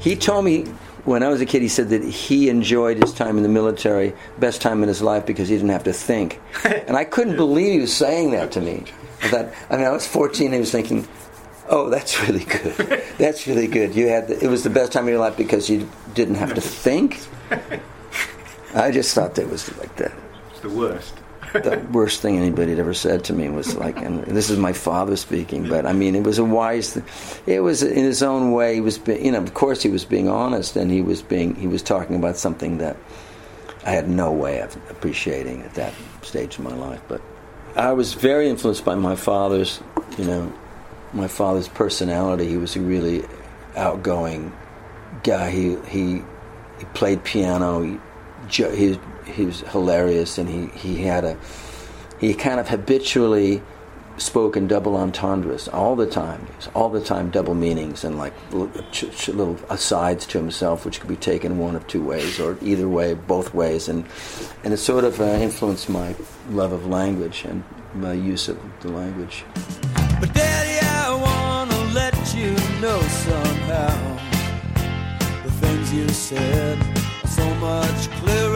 He 0.00 0.16
told 0.16 0.44
me 0.44 0.64
when 1.04 1.22
I 1.22 1.28
was 1.28 1.40
a 1.40 1.46
kid, 1.46 1.62
he 1.62 1.68
said 1.68 1.90
that 1.90 2.02
he 2.02 2.48
enjoyed 2.48 2.98
his 2.98 3.12
time 3.12 3.36
in 3.36 3.42
the 3.42 3.48
military, 3.48 4.14
best 4.38 4.60
time 4.60 4.82
in 4.82 4.88
his 4.88 5.02
life, 5.02 5.26
because 5.26 5.48
he 5.48 5.56
didn't 5.56 5.70
have 5.70 5.84
to 5.84 5.92
think. 5.92 6.40
and 6.64 6.96
I 6.96 7.04
couldn't 7.04 7.36
believe 7.36 7.72
he 7.72 7.80
was 7.80 7.94
saying 7.94 8.32
that 8.32 8.52
to 8.52 8.60
me. 8.60 8.84
I 9.22 9.28
thought, 9.28 9.54
I 9.68 9.76
mean, 9.76 9.86
I 9.86 9.90
was 9.90 10.06
14 10.06 10.46
and 10.46 10.54
he 10.54 10.60
was 10.60 10.72
thinking, 10.72 11.06
oh, 11.68 11.90
that's 11.90 12.20
really 12.26 12.44
good. 12.44 13.02
That's 13.18 13.46
really 13.46 13.66
good. 13.66 13.94
You 13.94 14.08
had 14.08 14.28
the, 14.28 14.42
it 14.42 14.48
was 14.48 14.64
the 14.64 14.70
best 14.70 14.92
time 14.92 15.04
of 15.04 15.10
your 15.10 15.18
life 15.18 15.36
because 15.36 15.68
you 15.68 15.88
didn't 16.14 16.36
have 16.36 16.54
to 16.54 16.60
think. 16.60 17.20
I 18.74 18.90
just 18.90 19.14
thought 19.14 19.34
that 19.34 19.48
was 19.48 19.76
like 19.78 19.94
the, 19.96 20.12
It's 20.50 20.60
the 20.60 20.70
worst. 20.70 21.19
The 21.52 21.86
worst 21.92 22.20
thing 22.20 22.36
anybody 22.36 22.70
had 22.70 22.80
ever 22.80 22.94
said 22.94 23.24
to 23.24 23.32
me 23.32 23.48
was 23.48 23.74
like, 23.76 23.96
and 23.98 24.24
this 24.24 24.50
is 24.50 24.58
my 24.58 24.72
father 24.72 25.16
speaking, 25.16 25.68
but 25.68 25.86
I 25.86 25.92
mean, 25.92 26.14
it 26.14 26.24
was 26.24 26.38
a 26.38 26.44
wise. 26.44 27.00
It 27.46 27.60
was 27.60 27.82
in 27.82 28.04
his 28.04 28.22
own 28.22 28.52
way. 28.52 28.74
He 28.74 28.80
was, 28.80 29.00
you 29.06 29.32
know, 29.32 29.38
of 29.38 29.54
course, 29.54 29.82
he 29.82 29.88
was 29.88 30.04
being 30.04 30.28
honest, 30.28 30.76
and 30.76 30.90
he 30.90 31.02
was 31.02 31.22
being, 31.22 31.54
he 31.56 31.66
was 31.66 31.82
talking 31.82 32.16
about 32.16 32.36
something 32.36 32.78
that 32.78 32.96
I 33.84 33.90
had 33.90 34.08
no 34.08 34.32
way 34.32 34.60
of 34.60 34.76
appreciating 34.90 35.62
at 35.62 35.74
that 35.74 35.94
stage 36.22 36.58
of 36.58 36.64
my 36.64 36.74
life. 36.74 37.00
But 37.08 37.20
I 37.76 37.92
was 37.92 38.14
very 38.14 38.48
influenced 38.48 38.84
by 38.84 38.94
my 38.94 39.16
father's, 39.16 39.80
you 40.18 40.24
know, 40.24 40.52
my 41.12 41.28
father's 41.28 41.68
personality. 41.68 42.46
He 42.46 42.56
was 42.56 42.76
a 42.76 42.80
really 42.80 43.24
outgoing 43.76 44.52
guy. 45.22 45.50
He 45.50 45.76
he 45.88 46.22
he 46.78 46.84
played 46.94 47.24
piano. 47.24 47.82
He 47.82 47.98
he 48.48 48.98
he 49.30 49.46
was 49.46 49.60
hilarious, 49.60 50.38
and 50.38 50.48
he 50.48 50.66
he 50.78 51.02
had 51.02 51.24
a 51.24 51.36
he 52.18 52.34
kind 52.34 52.60
of 52.60 52.68
habitually 52.68 53.62
spoke 54.20 54.56
in 54.56 54.68
double 54.68 54.96
entendres 54.96 55.68
all 55.68 55.96
the 55.96 56.06
time, 56.06 56.46
all 56.74 56.90
the 56.90 57.00
time 57.00 57.30
double 57.30 57.54
meanings 57.54 58.04
and 58.04 58.18
like 58.18 58.34
little, 58.52 59.58
asides 59.70 60.26
to 60.26 60.38
himself, 60.38 60.84
which 60.84 61.00
could 61.00 61.08
be 61.08 61.16
taken 61.16 61.58
one 61.58 61.74
of 61.74 61.86
two 61.86 62.04
ways 62.04 62.38
or 62.38 62.58
either 62.60 62.88
way, 62.88 63.14
both 63.14 63.54
ways, 63.54 63.88
and 63.88 64.04
and 64.64 64.74
it 64.74 64.76
sort 64.76 65.04
of 65.04 65.20
uh, 65.20 65.24
influenced 65.24 65.88
my 65.88 66.14
love 66.50 66.72
of 66.72 66.86
language 66.86 67.44
and 67.44 67.64
my 67.94 68.12
use 68.12 68.48
of 68.48 68.58
the 68.80 68.88
language. 68.88 69.44
But 70.20 70.32
Daddy, 70.34 70.86
I 70.86 71.10
wanna 71.14 71.94
let 71.94 72.14
you 72.34 72.52
know 72.80 73.00
somehow 73.00 74.18
the 75.44 75.50
things 75.50 75.92
you 75.92 76.08
said 76.08 76.78
so 77.26 77.54
much 77.56 78.10
clearer 78.20 78.49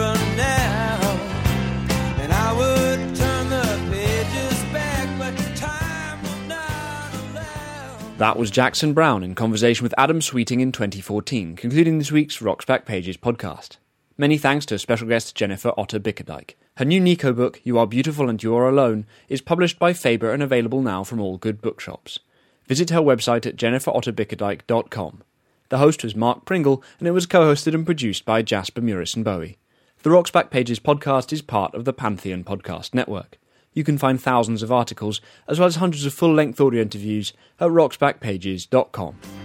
That 8.17 8.37
was 8.37 8.49
Jackson 8.49 8.93
Browne 8.93 9.23
in 9.23 9.35
conversation 9.35 9.83
with 9.83 9.93
Adam 9.97 10.21
Sweeting 10.21 10.61
in 10.61 10.71
2014, 10.71 11.57
concluding 11.57 11.97
this 11.97 12.13
week's 12.13 12.41
Rocks 12.41 12.63
Back 12.63 12.85
Pages 12.85 13.17
podcast. 13.17 13.75
Many 14.17 14.37
thanks 14.37 14.65
to 14.67 14.79
special 14.79 15.09
guest 15.09 15.35
Jennifer 15.35 15.73
Otter 15.75 15.99
Bickerdike. 15.99 16.51
Her 16.77 16.85
new 16.85 17.01
Nico 17.01 17.33
book, 17.33 17.59
You 17.65 17.77
Are 17.77 17.85
Beautiful 17.85 18.29
and 18.29 18.41
You 18.41 18.55
Are 18.55 18.69
Alone, 18.69 19.05
is 19.27 19.41
published 19.41 19.79
by 19.79 19.91
Faber 19.91 20.31
and 20.31 20.41
available 20.41 20.81
now 20.81 21.03
from 21.03 21.19
all 21.19 21.37
good 21.37 21.61
bookshops. 21.61 22.19
Visit 22.67 22.89
her 22.89 23.01
website 23.01 23.45
at 23.45 23.57
jenniferotterbickerdike.com. 23.57 25.23
The 25.67 25.77
host 25.77 26.01
was 26.01 26.15
Mark 26.15 26.45
Pringle, 26.45 26.81
and 26.99 27.09
it 27.09 27.11
was 27.11 27.25
co-hosted 27.25 27.73
and 27.73 27.85
produced 27.85 28.23
by 28.23 28.41
Jasper 28.41 28.79
Murison 28.79 29.23
Bowie. 29.23 29.57
The 30.03 30.11
Rocks 30.11 30.31
Back 30.31 30.51
Pages 30.51 30.79
podcast 30.79 31.33
is 31.33 31.41
part 31.41 31.73
of 31.75 31.83
the 31.83 31.91
Pantheon 31.91 32.45
Podcast 32.45 32.93
Network. 32.93 33.37
You 33.75 33.83
can 33.83 33.99
find 33.99 34.19
thousands 34.19 34.63
of 34.63 34.71
articles, 34.71 35.21
as 35.47 35.59
well 35.59 35.67
as 35.67 35.75
hundreds 35.75 36.05
of 36.05 36.13
full-length 36.13 36.59
audio 36.59 36.81
interviews 36.81 37.33
at 37.59 37.69
rocksbackpages.com. 37.69 39.44